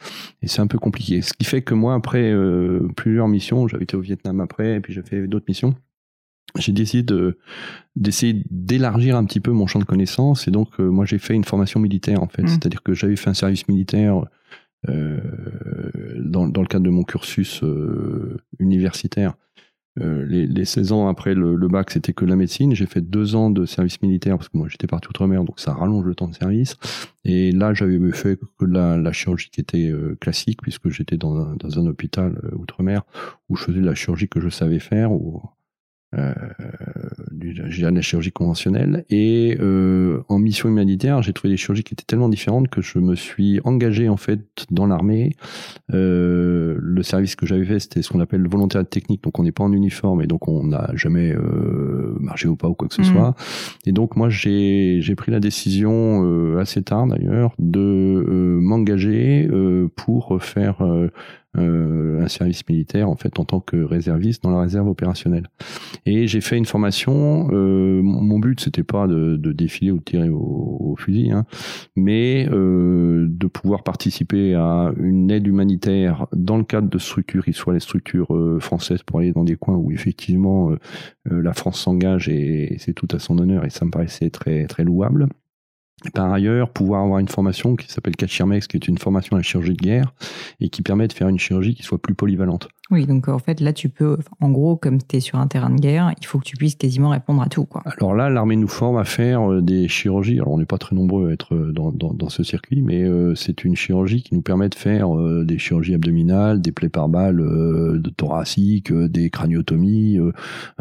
Et 0.40 0.48
c'est 0.48 0.62
un 0.62 0.66
peu 0.66 0.78
compliqué. 0.78 1.20
Ce 1.20 1.34
qui 1.34 1.44
fait 1.44 1.60
que 1.60 1.74
moi, 1.74 1.94
après 1.94 2.32
euh, 2.32 2.88
plusieurs 2.96 3.28
missions, 3.28 3.68
j'avais 3.68 3.84
été 3.84 3.98
au 3.98 4.00
Vietnam 4.00 4.40
après, 4.40 4.76
et 4.76 4.80
puis 4.80 4.94
j'ai 4.94 5.02
fait 5.02 5.26
d'autres 5.26 5.44
missions 5.46 5.74
j'ai 6.58 6.72
décidé 6.72 7.02
de 7.02 7.38
d'essayer 7.96 8.42
d'élargir 8.50 9.16
un 9.16 9.24
petit 9.24 9.40
peu 9.40 9.52
mon 9.52 9.66
champ 9.66 9.78
de 9.78 9.84
connaissances 9.84 10.48
et 10.48 10.50
donc 10.50 10.68
euh, 10.80 10.88
moi 10.88 11.04
j'ai 11.04 11.18
fait 11.18 11.34
une 11.34 11.44
formation 11.44 11.80
militaire 11.80 12.22
en 12.22 12.28
fait. 12.28 12.42
Mmh. 12.42 12.48
c'est-à-dire 12.48 12.82
que 12.82 12.92
j'avais 12.92 13.16
fait 13.16 13.30
un 13.30 13.34
service 13.34 13.68
militaire 13.68 14.24
euh, 14.88 15.20
dans, 16.18 16.48
dans 16.48 16.60
le 16.60 16.66
cadre 16.66 16.84
de 16.84 16.90
mon 16.90 17.04
cursus 17.04 17.62
euh, 17.62 18.36
universitaire. 18.58 19.34
Les, 19.96 20.48
les 20.48 20.64
16 20.64 20.90
ans 20.90 21.06
après 21.06 21.34
le, 21.34 21.54
le 21.54 21.68
bac 21.68 21.92
c'était 21.92 22.12
que 22.12 22.24
la 22.24 22.34
médecine. 22.34 22.74
J'ai 22.74 22.86
fait 22.86 23.00
deux 23.00 23.36
ans 23.36 23.48
de 23.48 23.64
service 23.64 24.02
militaire 24.02 24.36
parce 24.36 24.48
que 24.48 24.58
moi 24.58 24.66
j'étais 24.68 24.88
parti 24.88 25.06
outre-mer 25.06 25.44
donc 25.44 25.60
ça 25.60 25.72
rallonge 25.72 26.04
le 26.04 26.16
temps 26.16 26.26
de 26.26 26.34
service. 26.34 26.76
Et 27.24 27.52
là 27.52 27.74
j'avais 27.74 28.00
fait 28.10 28.36
que 28.58 28.64
la, 28.64 28.96
la 28.96 29.12
chirurgie 29.12 29.50
qui 29.50 29.60
était 29.60 29.92
classique 30.20 30.62
puisque 30.62 30.88
j'étais 30.88 31.16
dans 31.16 31.36
un, 31.36 31.54
dans 31.54 31.78
un 31.78 31.86
hôpital 31.86 32.40
outre-mer 32.56 33.02
où 33.48 33.54
je 33.54 33.62
faisais 33.62 33.78
de 33.78 33.86
la 33.86 33.94
chirurgie 33.94 34.28
que 34.28 34.40
je 34.40 34.48
savais 34.48 34.80
faire 34.80 35.12
euh, 36.16 36.34
du 37.30 37.54
j'ai 37.66 37.90
la 37.90 38.00
chirurgie 38.00 38.32
conventionnelle. 38.32 39.04
Et 39.10 39.56
euh, 39.60 40.22
en 40.28 40.38
mission 40.38 40.68
humanitaire, 40.68 41.22
j'ai 41.22 41.32
trouvé 41.32 41.52
des 41.52 41.56
chirurgies 41.56 41.84
qui 41.84 41.94
étaient 41.94 42.04
tellement 42.04 42.28
différentes 42.28 42.68
que 42.68 42.80
je 42.80 42.98
me 42.98 43.14
suis 43.14 43.60
engagé 43.64 44.08
en 44.08 44.16
fait 44.16 44.40
dans 44.70 44.86
l'armée. 44.86 45.34
Euh, 45.92 46.76
le 46.80 47.02
service 47.02 47.36
que 47.36 47.46
j'avais 47.46 47.64
fait, 47.64 47.78
c'était 47.78 48.02
ce 48.02 48.10
qu'on 48.10 48.20
appelle 48.20 48.40
le 48.40 48.48
volontaire 48.48 48.86
technique. 48.86 49.22
Donc 49.22 49.38
on 49.38 49.42
n'est 49.42 49.52
pas 49.52 49.64
en 49.64 49.72
uniforme 49.72 50.22
et 50.22 50.26
donc 50.26 50.48
on 50.48 50.64
n'a 50.64 50.90
jamais 50.94 51.32
euh, 51.32 52.16
marché 52.20 52.48
au 52.48 52.56
pas 52.56 52.68
ou 52.68 52.74
quoi 52.74 52.88
que 52.88 52.94
ce 52.94 53.02
mmh. 53.02 53.04
soit. 53.04 53.34
Et 53.86 53.92
donc 53.92 54.16
moi 54.16 54.28
j'ai 54.28 54.98
j'ai 55.00 55.14
pris 55.14 55.32
la 55.32 55.40
décision 55.40 56.24
euh, 56.24 56.58
assez 56.58 56.82
tard 56.82 57.06
d'ailleurs 57.06 57.54
de 57.58 57.80
euh, 57.80 58.60
m'engager 58.60 59.48
pour 59.96 60.42
faire 60.42 60.82
euh, 60.82 61.10
un 61.56 62.28
service 62.28 62.66
militaire 62.68 63.08
en 63.08 63.16
fait 63.16 63.38
en 63.38 63.44
tant 63.44 63.60
que 63.60 63.76
réserviste 63.76 64.42
dans 64.42 64.50
la 64.50 64.60
réserve 64.60 64.88
opérationnelle. 64.88 65.48
Et 66.06 66.26
j'ai 66.26 66.40
fait 66.40 66.56
une 66.56 66.64
formation. 66.64 67.48
Euh, 67.52 68.00
mon 68.02 68.38
but 68.38 68.60
c'était 68.60 68.82
pas 68.82 69.06
de, 69.06 69.36
de, 69.36 69.52
défiler 69.52 69.90
ou 69.90 69.98
de 69.98 70.04
tirer 70.04 70.28
au, 70.30 70.94
fusil, 70.98 71.32
hein, 71.32 71.44
mais 71.96 72.48
euh, 72.50 73.26
de 73.28 73.46
pouvoir 73.46 73.82
participer 73.82 74.54
à 74.54 74.92
une 74.96 75.30
aide 75.30 75.46
humanitaire 75.46 76.26
dans 76.32 76.56
le 76.56 76.64
cadre 76.64 76.88
de 76.88 76.98
structures, 76.98 77.44
qui 77.44 77.52
soient 77.52 77.74
les 77.74 77.80
structures 77.80 78.34
euh, 78.34 78.60
françaises 78.60 79.02
pour 79.02 79.18
aller 79.18 79.32
dans 79.32 79.44
des 79.44 79.56
coins 79.56 79.76
où 79.76 79.90
effectivement 79.90 80.70
euh, 80.70 80.76
la 81.42 81.52
France 81.52 81.80
s'engage 81.80 82.28
et 82.28 82.76
c'est 82.78 82.92
tout 82.92 83.08
à 83.10 83.18
son 83.18 83.38
honneur 83.38 83.64
et 83.64 83.70
ça 83.70 83.84
me 83.84 83.90
paraissait 83.90 84.30
très 84.30 84.66
très 84.66 84.84
louable. 84.84 85.28
Par 86.12 86.32
ailleurs, 86.32 86.70
pouvoir 86.70 87.02
avoir 87.02 87.18
une 87.18 87.28
formation 87.28 87.76
qui 87.76 87.90
s'appelle 87.90 88.16
Cachirmex, 88.16 88.66
qui 88.66 88.76
est 88.76 88.88
une 88.88 88.98
formation 88.98 89.36
à 89.36 89.38
la 89.38 89.42
chirurgie 89.42 89.72
de 89.72 89.82
guerre, 89.82 90.12
et 90.60 90.68
qui 90.68 90.82
permet 90.82 91.08
de 91.08 91.12
faire 91.12 91.28
une 91.28 91.38
chirurgie 91.38 91.74
qui 91.74 91.82
soit 91.82 92.00
plus 92.00 92.14
polyvalente. 92.14 92.68
Oui, 92.90 93.06
donc 93.06 93.28
en 93.28 93.38
fait, 93.38 93.60
là, 93.60 93.72
tu 93.72 93.88
peux, 93.88 94.18
en 94.42 94.50
gros, 94.50 94.76
comme 94.76 94.98
tu 94.98 95.16
es 95.16 95.20
sur 95.20 95.38
un 95.38 95.46
terrain 95.46 95.70
de 95.70 95.80
guerre, 95.80 96.12
il 96.20 96.26
faut 96.26 96.38
que 96.38 96.44
tu 96.44 96.56
puisses 96.56 96.74
quasiment 96.74 97.08
répondre 97.08 97.40
à 97.40 97.48
tout. 97.48 97.64
Quoi. 97.64 97.82
Alors 97.86 98.14
là, 98.14 98.28
l'armée 98.28 98.56
nous 98.56 98.68
forme 98.68 98.98
à 98.98 99.04
faire 99.04 99.50
euh, 99.50 99.62
des 99.62 99.88
chirurgies. 99.88 100.38
Alors, 100.38 100.52
on 100.52 100.58
n'est 100.58 100.66
pas 100.66 100.76
très 100.76 100.94
nombreux 100.94 101.30
à 101.30 101.32
être 101.32 101.54
euh, 101.54 101.72
dans, 101.72 101.92
dans, 101.92 102.12
dans 102.12 102.28
ce 102.28 102.42
circuit, 102.42 102.82
mais 102.82 103.02
euh, 103.02 103.34
c'est 103.36 103.64
une 103.64 103.74
chirurgie 103.74 104.22
qui 104.22 104.34
nous 104.34 104.42
permet 104.42 104.68
de 104.68 104.74
faire 104.74 105.08
des 105.44 105.58
chirurgies 105.58 105.94
abdominales, 105.94 106.60
des 106.60 106.72
plaies 106.72 106.90
par 106.90 107.08
balles 107.08 107.36
de 107.36 108.10
thoracique, 108.10 108.92
des 108.92 109.30
craniotomies, 109.30 110.18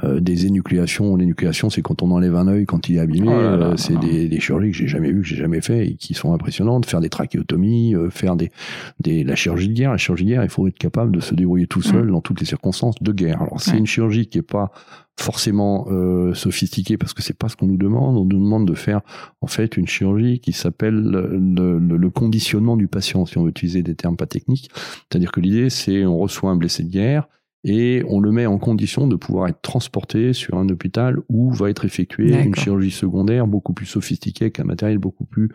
des 0.03 0.45
énucléations. 0.45 1.15
L'énucléation, 1.15 1.69
c'est 1.69 1.81
quand 1.81 2.01
on 2.01 2.11
enlève 2.11 2.35
un 2.35 2.47
œil 2.47 2.65
quand 2.65 2.89
il 2.89 2.97
est 2.97 2.99
abîmé. 2.99 3.29
Oh 3.29 3.73
c'est 3.77 3.97
des, 3.99 4.27
des, 4.27 4.39
chirurgies 4.39 4.71
que 4.71 4.77
j'ai 4.77 4.87
jamais 4.87 5.11
vues, 5.11 5.21
que 5.21 5.27
j'ai 5.27 5.35
jamais 5.35 5.61
fait 5.61 5.87
et 5.87 5.95
qui 5.95 6.13
sont 6.13 6.33
impressionnantes. 6.33 6.85
Faire 6.85 7.01
des 7.01 7.09
trachéotomies, 7.09 7.95
faire 8.09 8.35
des, 8.35 8.51
des, 8.99 9.23
la 9.23 9.35
chirurgie 9.35 9.69
de 9.69 9.73
guerre. 9.73 9.91
La 9.91 9.97
chirurgie 9.97 10.25
de 10.25 10.29
guerre, 10.29 10.43
il 10.43 10.49
faut 10.49 10.67
être 10.67 10.77
capable 10.77 11.11
de 11.11 11.19
se 11.19 11.33
débrouiller 11.35 11.67
tout 11.67 11.81
seul 11.81 11.92
dans 12.01 12.21
toutes 12.21 12.39
les 12.39 12.45
circonstances 12.45 12.95
de 13.01 13.11
guerre. 13.11 13.41
Alors 13.41 13.59
c'est 13.61 13.77
une 13.77 13.85
chirurgie 13.85 14.27
qui 14.27 14.39
est 14.39 14.41
pas 14.41 14.71
forcément 15.19 15.87
euh, 15.89 16.33
sophistiquée 16.33 16.97
parce 16.97 17.13
que 17.13 17.21
c'est 17.21 17.37
pas 17.37 17.49
ce 17.49 17.55
qu'on 17.55 17.67
nous 17.67 17.77
demande. 17.77 18.17
On 18.17 18.25
nous 18.25 18.39
demande 18.39 18.67
de 18.67 18.73
faire 18.73 19.01
en 19.41 19.47
fait 19.47 19.77
une 19.77 19.87
chirurgie 19.87 20.39
qui 20.39 20.53
s'appelle 20.53 20.95
le, 20.95 21.79
le, 21.79 22.09
conditionnement 22.09 22.77
du 22.77 22.87
patient, 22.87 23.25
si 23.25 23.37
on 23.37 23.43
veut 23.43 23.51
utiliser 23.51 23.83
des 23.83 23.95
termes 23.95 24.17
pas 24.17 24.25
techniques. 24.25 24.69
C'est-à-dire 24.73 25.31
que 25.31 25.39
l'idée 25.39 25.69
c'est 25.69 26.05
on 26.05 26.17
reçoit 26.17 26.51
un 26.51 26.55
blessé 26.55 26.83
de 26.83 26.89
guerre 26.89 27.27
et 27.63 28.03
on 28.07 28.19
le 28.19 28.31
met 28.31 28.45
en 28.45 28.57
condition 28.57 29.07
de 29.07 29.15
pouvoir 29.15 29.47
être 29.47 29.61
transporté 29.61 30.33
sur 30.33 30.57
un 30.57 30.67
hôpital 30.69 31.19
où 31.29 31.51
va 31.51 31.69
être 31.69 31.85
effectuée 31.85 32.33
une 32.41 32.55
chirurgie 32.55 32.91
secondaire 32.91 33.47
beaucoup 33.47 33.73
plus 33.73 33.85
sophistiquée 33.85 34.45
avec 34.45 34.59
un 34.59 34.65
matériel 34.65 34.97
beaucoup 34.97 35.25
plus 35.25 35.49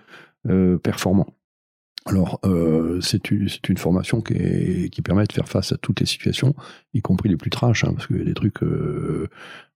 euh, 0.48 0.78
performant. 0.78 1.26
Alors, 2.08 2.40
euh, 2.44 3.00
c'est 3.02 3.30
une, 3.30 3.48
une, 3.68 3.76
formation 3.76 4.20
qui, 4.22 4.88
qui, 4.90 5.02
permet 5.02 5.24
de 5.24 5.32
faire 5.32 5.48
face 5.48 5.72
à 5.72 5.76
toutes 5.76 6.00
les 6.00 6.06
situations, 6.06 6.54
y 6.94 7.02
compris 7.02 7.28
les 7.28 7.36
plus 7.36 7.50
trash, 7.50 7.84
hein, 7.84 7.92
parce 7.94 8.06
qu'il 8.06 8.16
y 8.16 8.22
a 8.22 8.24
des 8.24 8.34
trucs 8.34 8.62
euh, 8.62 9.28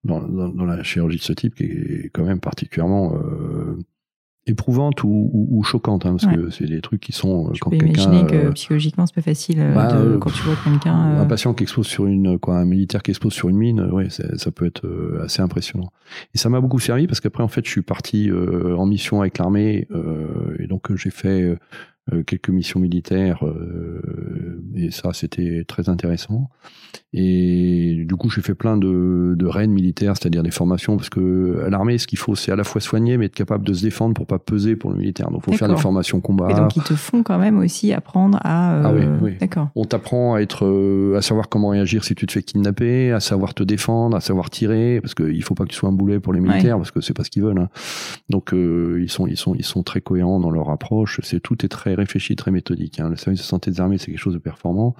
dans, 0.05 0.21
dans, 0.21 0.49
dans, 0.49 0.65
la 0.65 0.83
chirurgie 0.83 1.19
de 1.19 1.23
ce 1.23 1.35
type 1.35 1.55
qui 1.55 1.65
est 1.65 2.11
quand 2.13 2.25
même 2.25 2.41
particulièrement 2.41 3.15
euh, 3.17 3.79
éprouvante 4.47 5.05
ou, 5.05 5.31
ou, 5.33 5.59
ou 5.59 5.63
choquante, 5.63 6.07
hein, 6.07 6.17
parce 6.19 6.35
que 6.35 6.49
c'est 6.49 6.65
des 6.65 6.81
trucs 6.81 7.01
qui 7.01 7.13
sont 7.13 7.51
tu 7.53 7.61
quand 7.61 7.71
peux 7.71 7.77
imaginer 7.77 8.27
que 8.27 8.35
euh, 8.35 8.53
psychologiquement 8.53 9.07
c'est 9.07 9.15
pas 9.15 9.21
facile 9.23 9.61
euh, 9.61 9.75
bah, 9.75 9.93
de, 9.93 10.17
quand 10.17 10.31
tu 10.31 10.43
vois 10.43 10.57
quelqu'un. 10.65 10.95
Un 10.95 11.27
patient 11.27 11.53
qui 11.53 11.65
expose 11.65 11.87
sur 11.87 12.07
une, 12.07 12.39
quoi, 12.39 12.57
un 12.57 12.65
militaire 12.65 13.03
qui 13.03 13.11
expose 13.11 13.35
sur 13.35 13.51
une 13.51 13.59
mine, 13.59 13.83
ouais, 13.93 14.09
ça 14.09 14.51
peut 14.51 14.65
être 14.65 14.89
assez 15.23 15.43
impressionnant. 15.43 15.93
Et 16.35 16.39
ça 16.39 16.49
m'a 16.49 16.61
beaucoup 16.61 16.81
servi 16.81 17.07
parce 17.07 17.21
qu'après 17.21 17.43
en 17.43 17.49
fait 17.49 17.65
je 17.67 17.71
suis 17.71 17.83
parti 17.83 18.31
en 18.33 18.87
mission 18.87 19.21
avec 19.21 19.37
l'armée 19.37 19.87
et 20.59 20.67
donc 20.67 20.95
j'ai 20.97 21.11
fait 21.11 21.43
euh, 21.43 21.59
quelques 22.27 22.49
missions 22.49 22.81
militaires 22.81 23.47
euh, 23.47 24.61
et 24.75 24.91
ça 24.91 25.13
c'était 25.13 25.65
très 25.67 25.89
intéressant. 25.89 26.51
Et 27.13 28.05
du 28.07 28.17
coup 28.17 28.29
j'ai 28.29 28.43
fait 28.43 28.55
plein 28.55 28.77
de, 28.77 29.35
de 29.37 29.47
raids 29.47 29.67
militaires 29.67 30.17
c'est-à-dire 30.17 30.43
des 30.43 30.51
formations 30.51 30.97
parce 30.97 31.11
que 31.11 31.63
à 31.65 31.71
l'armée 31.71 31.99
ce 31.99 32.07
qu'il 32.07 32.19
faut 32.19 32.35
c'est 32.35 32.51
à 32.51 32.57
la 32.57 32.65
fois 32.65 32.81
soigner 32.81 33.17
mais 33.19 33.27
être 33.27 33.35
capable 33.35 33.65
de 33.65 33.73
se 33.73 33.83
défendre 33.83 34.15
pour 34.15 34.27
pas 34.27 34.39
peser 34.39 34.75
pour 34.75 34.91
le 34.91 34.97
militaire. 34.97 35.31
Donc 35.31 35.45
faut 35.45 35.53
faire 35.53 35.69
des 35.69 35.77
formations 35.77 36.21
combat. 36.21 36.51
Et 36.51 36.55
donc 36.55 36.75
ils 36.77 36.83
te 36.83 36.95
font 36.95 37.23
quand 37.23 37.39
même 37.39 37.59
aussi 37.59 37.93
apprendre 37.93 38.39
à 38.43 38.75
euh... 38.75 38.83
ah 38.85 38.93
oui, 38.93 39.05
oui. 39.21 39.37
d'accord. 39.39 39.69
On 39.77 39.85
t'apprend 39.85 40.35
à 40.35 40.41
être 40.41 40.67
euh, 40.67 41.17
à 41.17 41.23
savoir 41.23 41.49
comment 41.49 41.69
réagir 41.69 42.05
si 42.05 42.15
tu 42.15 42.27
te 42.27 42.33
fais 42.33 42.43
kidnapper 42.43 43.13
à 43.13 43.21
savoir 43.21 43.55
te 43.55 43.63
défendre 43.63 44.17
à 44.17 44.21
savoir 44.21 44.51
tirer 44.51 45.01
parce 45.01 45.15
qu'il 45.15 45.43
faut 45.45 45.55
pas 45.55 45.65
que 45.65 45.71
tu 45.71 45.77
sois 45.77 45.89
un 45.89 45.93
boulet 45.93 46.19
pour 46.19 46.33
les 46.33 46.41
militaires 46.41 46.79
parce 46.79 46.91
que 46.91 47.01
c'est 47.01 47.15
pas 47.15 47.25
ce 47.25 47.31
qu'ils 47.31 47.43
veulent 47.43 47.59
hein. 47.59 47.69
donc 48.29 48.53
euh, 48.53 48.99
ils 49.01 49.11
sont 49.11 49.27
ils 49.27 49.37
sont 49.37 49.55
ils 49.55 49.65
sont 49.65 49.83
très 49.83 50.01
cohérents 50.01 50.41
dans 50.41 50.51
leur 50.51 50.71
approche. 50.71 51.21
C'est 51.23 51.41
tout 51.41 51.65
est 51.65 51.69
très 51.69 51.92
réfléchi, 51.95 52.37
très 52.37 52.51
méthodique. 52.51 53.01
Hein. 53.01 53.11
Le 53.11 53.17
service 53.17 53.41
de 53.41 53.45
santé 53.45 53.71
des 53.71 53.81
armées, 53.81 53.99
c'est 53.99 54.07
quelque 54.07 54.19
chose 54.19 54.35
de 54.35 54.39
performant 54.39 54.95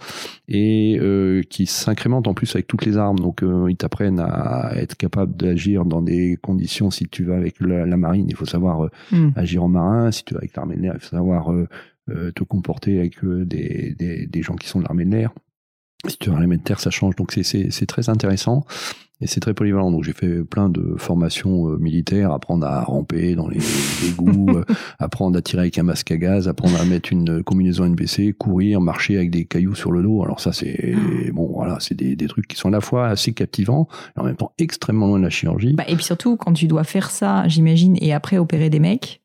et 0.49 0.99
euh, 1.01 1.43
qui 1.43 1.67
s'incrémente 1.67 2.29
en 2.29 2.35
plus 2.35 2.55
avec 2.55 2.67
toutes 2.67 2.85
les 2.85 2.97
armes. 2.97 3.19
Donc, 3.19 3.43
euh, 3.43 3.71
ils 3.71 3.77
t'apprennent 3.77 4.21
à 4.21 4.73
être 4.77 4.97
capable 4.97 5.37
d'agir 5.37 5.85
dans 5.85 6.03
des 6.03 6.39
conditions. 6.41 6.91
Si 6.91 7.07
tu 7.09 7.25
vas 7.25 7.37
avec 7.37 7.61
la, 7.61 7.97
marine, 7.97 8.27
il 8.29 8.37
faut 8.37 8.47
savoir 8.47 8.85
euh, 8.85 8.91
hmm. 9.13 9.31
agir 9.37 9.65
en 9.65 9.69
marin. 9.69 10.11
Si 10.11 10.25
tu 10.25 10.35
vas 10.35 10.39
avec 10.39 10.57
l'armée 10.57 10.77
de 10.77 10.83
l'air, 10.83 10.93
il 10.95 11.01
faut 11.01 11.17
savoir 11.17 11.53
te 12.07 12.43
comporter 12.43 12.99
avec 12.99 13.25
des, 13.25 13.95
des, 13.97 14.27
des 14.27 14.43
gens 14.43 14.57
qui 14.57 14.69
sont 14.69 14.81
de 14.81 14.85
l'armée 14.85 15.05
de 15.05 15.11
l'air. 15.11 15.31
Si 16.09 16.19
tu 16.19 16.31
vas 16.31 16.37
à 16.37 16.41
l'armée 16.41 16.57
de 16.57 16.63
terre, 16.63 16.81
ça 16.81 16.91
change. 16.91 17.15
Donc, 17.17 17.33
c'est 17.33 17.87
très 17.87 18.09
intéressant. 18.09 18.67
Et 19.21 19.29
c'est 19.29 19.41
très 19.41 19.55
polyvalent. 19.55 19.93
Donc 19.93 20.03
j'ai 20.03 20.13
fait 20.13 20.43
plein 20.43 20.69
de 20.69 20.97
formations 20.99 21.69
euh, 21.69 21.77
militaires, 21.77 22.33
apprendre 22.33 22.67
à 22.67 22.83
ramper 22.83 23.37
dans 23.37 23.49
les 23.49 23.61
égouts, 24.09 24.51
euh, 24.57 24.65
apprendre 24.99 25.39
à 25.39 25.43
tirer 25.43 25.63
avec 25.63 25.79
un 25.79 25.85
masque 25.85 26.11
à 26.11 26.17
gaz, 26.17 26.49
apprendre 26.49 26.81
à 26.81 26.85
mettre 26.85 27.13
une 27.13 27.43
combinaison 27.45 27.87
NBC, 27.87 28.33
courir, 28.33 28.81
marcher 28.81 29.17
avec 29.17 29.31
des 29.31 29.45
cailloux 29.45 29.77
sur 29.77 29.93
le 29.93 30.03
dos. 30.03 30.25
Alors 30.25 30.41
ça 30.41 30.53
c'est 30.53 30.95
ah. 30.97 31.31
bon 31.33 31.53
voilà, 31.55 31.79
c'est 31.79 31.95
des, 31.95 32.17
des, 32.17 32.27
trucs 32.27 32.49
qui 32.49 32.57
sont 32.57 32.69
à 32.69 32.73
la 32.73 32.81
fois 32.81 33.07
assez 33.07 33.33
captivants 33.33 33.87
et 34.17 34.21
en 34.21 34.25
même 34.25 34.37
temps 34.37 34.53
extrêmement 34.59 35.07
loin 35.07 35.19
de 35.19 35.25
la 35.25 35.31
chirurgie. 35.31 35.75
Bah, 35.75 35.85
et 35.87 35.95
puis 35.95 36.05
surtout 36.05 36.37
quand 36.37 36.53
tu 36.53 36.67
dois 36.67 36.85
faire 36.85 37.11
ça, 37.11 37.47
j'imagine, 37.47 37.97
et 38.01 38.13
après 38.13 38.39
opérer 38.39 38.71
des 38.71 38.81
mecs. 38.81 39.21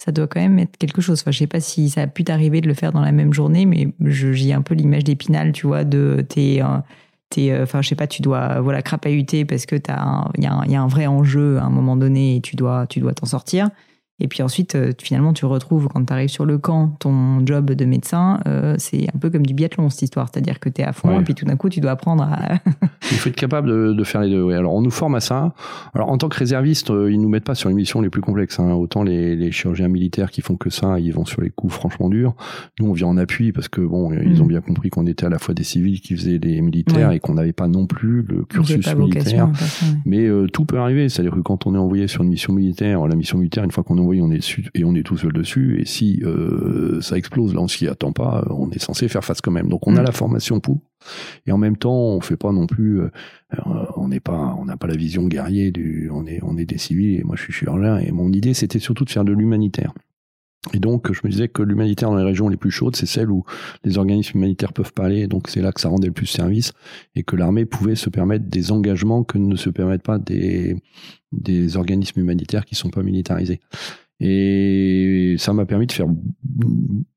Ça 0.00 0.12
doit 0.12 0.28
quand 0.28 0.40
même 0.40 0.60
être 0.60 0.76
quelque 0.76 1.00
chose. 1.00 1.20
Enfin, 1.20 1.32
je 1.32 1.38
sais 1.38 1.48
pas 1.48 1.58
si 1.58 1.90
ça 1.90 2.02
a 2.02 2.06
pu 2.06 2.22
t'arriver 2.22 2.60
de 2.60 2.68
le 2.68 2.74
faire 2.74 2.92
dans 2.92 3.00
la 3.00 3.10
même 3.10 3.32
journée, 3.32 3.66
mais 3.66 3.88
j'ai 4.04 4.52
un 4.52 4.62
peu 4.62 4.74
l'image 4.76 5.02
d'Épinal, 5.02 5.50
tu 5.50 5.66
vois, 5.66 5.82
de 5.82 6.24
t'es 6.28 6.60
enfin 7.36 7.82
je 7.82 7.88
sais 7.88 7.94
pas 7.94 8.06
tu 8.06 8.22
dois 8.22 8.60
voilà 8.60 8.82
crapahuter 8.82 9.44
parce 9.44 9.66
que 9.66 9.76
il 9.76 10.42
y, 10.42 10.72
y, 10.72 10.76
a 10.76 10.82
un 10.82 10.86
vrai 10.86 11.06
enjeu 11.06 11.58
à 11.58 11.64
un 11.64 11.70
moment 11.70 11.96
donné 11.96 12.36
et 12.36 12.40
tu 12.40 12.56
dois 12.56 12.86
tu 12.86 13.00
dois 13.00 13.14
t'en 13.14 13.26
sortir 13.26 13.70
et 14.20 14.26
puis 14.26 14.42
ensuite, 14.42 14.74
euh, 14.74 14.92
finalement, 15.00 15.32
tu 15.32 15.44
retrouves, 15.44 15.86
quand 15.88 16.04
tu 16.04 16.12
arrives 16.12 16.28
sur 16.28 16.44
le 16.44 16.58
camp, 16.58 16.88
ton 16.98 17.44
job 17.46 17.70
de 17.70 17.84
médecin, 17.84 18.40
euh, 18.48 18.74
c'est 18.76 19.06
un 19.14 19.18
peu 19.18 19.30
comme 19.30 19.46
du 19.46 19.54
biathlon, 19.54 19.90
cette 19.90 20.02
histoire. 20.02 20.28
C'est-à-dire 20.32 20.58
que 20.58 20.68
tu 20.68 20.82
es 20.82 20.84
à 20.84 20.92
fond, 20.92 21.20
et 21.20 21.22
puis 21.22 21.34
tout 21.34 21.44
d'un 21.44 21.56
coup, 21.56 21.68
tu 21.68 21.80
dois 21.80 21.92
apprendre 21.92 22.24
à... 22.24 22.58
Il 23.12 23.16
faut 23.16 23.28
être 23.28 23.36
capable 23.36 23.68
de, 23.68 23.92
de 23.92 24.04
faire 24.04 24.22
les 24.22 24.30
deux. 24.30 24.42
Oui. 24.42 24.54
Alors, 24.54 24.74
on 24.74 24.82
nous 24.82 24.90
forme 24.90 25.14
à 25.14 25.20
ça. 25.20 25.54
Alors, 25.94 26.10
en 26.10 26.18
tant 26.18 26.28
que 26.28 26.36
réserviste, 26.36 26.90
euh, 26.90 27.12
ils 27.12 27.20
nous 27.20 27.28
mettent 27.28 27.44
pas 27.44 27.54
sur 27.54 27.68
les 27.68 27.74
missions 27.74 28.00
les 28.00 28.10
plus 28.10 28.20
complexes. 28.20 28.58
Hein. 28.58 28.72
Autant 28.72 29.04
les, 29.04 29.36
les, 29.36 29.52
chirurgiens 29.52 29.88
militaires 29.88 30.30
qui 30.30 30.42
font 30.42 30.56
que 30.56 30.68
ça, 30.68 30.98
ils 30.98 31.12
vont 31.12 31.24
sur 31.24 31.40
les 31.40 31.50
coups 31.50 31.72
franchement 31.72 32.08
durs. 32.08 32.34
Nous, 32.80 32.88
on 32.88 32.92
vient 32.92 33.06
en 33.06 33.16
appui 33.16 33.52
parce 33.52 33.68
que, 33.68 33.80
bon, 33.80 34.12
ils 34.12 34.38
mm. 34.38 34.42
ont 34.42 34.46
bien 34.46 34.60
compris 34.60 34.90
qu'on 34.90 35.06
était 35.06 35.26
à 35.26 35.28
la 35.30 35.38
fois 35.38 35.54
des 35.54 35.62
civils 35.62 36.00
qui 36.00 36.16
faisaient 36.16 36.38
les 36.42 36.60
militaires 36.60 37.12
et 37.12 37.20
qu'on 37.20 37.34
n'avait 37.34 37.52
pas 37.52 37.68
non 37.68 37.86
plus 37.86 38.22
le 38.22 38.42
cursus 38.42 38.94
militaire. 38.94 39.48
Mais 40.04 40.28
tout 40.52 40.64
peut 40.64 40.78
arriver. 40.78 41.08
C'est-à-dire 41.08 41.34
que 41.34 41.40
quand 41.40 41.66
on 41.66 41.74
est 41.74 41.78
envoyé 41.78 42.08
sur 42.08 42.24
une 42.24 42.30
mission 42.30 42.52
militaire, 42.52 43.06
la 43.06 43.14
mission 43.14 43.38
militaire, 43.38 43.62
une 43.62 43.70
fois 43.70 43.84
qu'on 43.84 43.96
est 43.96 44.07
oui, 44.08 44.20
on 44.22 44.30
est 44.30 44.38
dessus 44.38 44.68
et 44.74 44.84
on 44.84 44.94
est 44.94 45.02
tout 45.02 45.16
seul 45.16 45.32
dessus. 45.32 45.80
Et 45.80 45.84
si 45.84 46.22
euh, 46.24 47.00
ça 47.00 47.16
explose, 47.16 47.54
là 47.54 47.60
on 47.60 47.68
s'y 47.68 47.86
attend 47.86 48.12
pas, 48.12 48.46
on 48.50 48.70
est 48.70 48.78
censé 48.78 49.08
faire 49.08 49.24
face 49.24 49.40
quand 49.40 49.50
même. 49.50 49.68
Donc 49.68 49.86
on 49.86 49.96
a 49.96 50.00
mm. 50.00 50.04
la 50.04 50.12
formation 50.12 50.60
pour. 50.60 50.80
Et 51.46 51.52
en 51.52 51.58
même 51.58 51.76
temps, 51.76 51.94
on 51.94 52.20
fait 52.20 52.36
pas 52.36 52.52
non 52.52 52.66
plus, 52.66 53.00
euh, 53.00 53.10
on 53.96 54.08
n'est 54.08 54.20
pas, 54.20 54.56
on 54.58 54.64
n'a 54.64 54.76
pas 54.76 54.86
la 54.86 54.96
vision 54.96 55.26
guerrier 55.26 55.70
du, 55.70 56.10
on 56.12 56.26
est, 56.26 56.40
on 56.42 56.56
est 56.56 56.64
des 56.64 56.78
civils. 56.78 57.20
Et 57.20 57.22
moi 57.22 57.36
je 57.36 57.42
suis 57.42 57.52
chirurgien. 57.52 57.98
Et 57.98 58.10
mon 58.10 58.32
idée 58.32 58.54
c'était 58.54 58.78
surtout 58.78 59.04
de 59.04 59.10
faire 59.10 59.24
de 59.24 59.32
l'humanitaire. 59.32 59.92
Et 60.74 60.78
donc, 60.78 61.12
je 61.12 61.20
me 61.24 61.30
disais 61.30 61.48
que 61.48 61.62
l'humanitaire 61.62 62.10
dans 62.10 62.16
les 62.16 62.24
régions 62.24 62.48
les 62.48 62.56
plus 62.56 62.70
chaudes, 62.70 62.96
c'est 62.96 63.06
celle 63.06 63.30
où 63.30 63.44
les 63.84 63.98
organismes 63.98 64.38
humanitaires 64.38 64.72
peuvent 64.72 64.92
pas 64.92 65.06
aller. 65.06 65.26
Donc, 65.26 65.48
c'est 65.48 65.60
là 65.60 65.72
que 65.72 65.80
ça 65.80 65.88
rendait 65.88 66.08
le 66.08 66.12
plus 66.12 66.26
service 66.26 66.72
et 67.14 67.22
que 67.22 67.36
l'armée 67.36 67.64
pouvait 67.64 67.94
se 67.96 68.10
permettre 68.10 68.46
des 68.46 68.72
engagements 68.72 69.24
que 69.24 69.38
ne 69.38 69.56
se 69.56 69.70
permettent 69.70 70.02
pas 70.02 70.18
des, 70.18 70.76
des 71.32 71.76
organismes 71.76 72.20
humanitaires 72.20 72.64
qui 72.64 72.74
sont 72.74 72.90
pas 72.90 73.02
militarisés. 73.02 73.60
Et 74.20 75.36
ça 75.38 75.52
m'a 75.52 75.64
permis 75.64 75.86
de 75.86 75.92
faire 75.92 76.08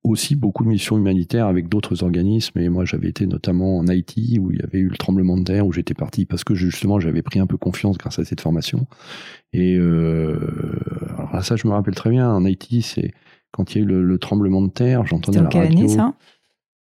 aussi 0.03 0.35
beaucoup 0.35 0.63
de 0.63 0.69
missions 0.69 0.97
humanitaires 0.97 1.47
avec 1.47 1.67
d'autres 1.67 2.03
organismes. 2.03 2.59
Et 2.59 2.69
moi, 2.69 2.85
j'avais 2.85 3.09
été 3.09 3.25
notamment 3.25 3.79
en 3.79 3.87
Haïti 3.87 4.37
où 4.39 4.51
il 4.51 4.59
y 4.59 4.61
avait 4.61 4.79
eu 4.79 4.87
le 4.87 4.97
tremblement 4.97 5.35
de 5.35 5.43
terre, 5.43 5.65
où 5.65 5.71
j'étais 5.71 5.95
parti 5.95 6.25
parce 6.25 6.43
que 6.43 6.53
justement, 6.53 6.99
j'avais 6.99 7.23
pris 7.23 7.39
un 7.39 7.47
peu 7.47 7.57
confiance 7.57 7.97
grâce 7.97 8.19
à 8.19 8.25
cette 8.25 8.41
formation. 8.41 8.85
Et 9.51 9.75
euh, 9.77 10.37
alors 11.17 11.43
ça, 11.43 11.55
je 11.55 11.67
me 11.67 11.73
rappelle 11.73 11.95
très 11.95 12.11
bien. 12.11 12.29
En 12.29 12.45
Haïti, 12.45 12.83
c'est 12.83 13.13
quand 13.51 13.73
il 13.73 13.77
y 13.77 13.81
a 13.81 13.83
eu 13.83 13.87
le, 13.87 14.17
tremblement 14.17 14.61
de 14.61 14.69
terre, 14.69 15.05
j'entendais 15.05 15.41
la 15.41 15.47
quelle 15.47 15.63
radio. 15.63 15.79
Année, 15.79 15.87
ça? 15.89 16.13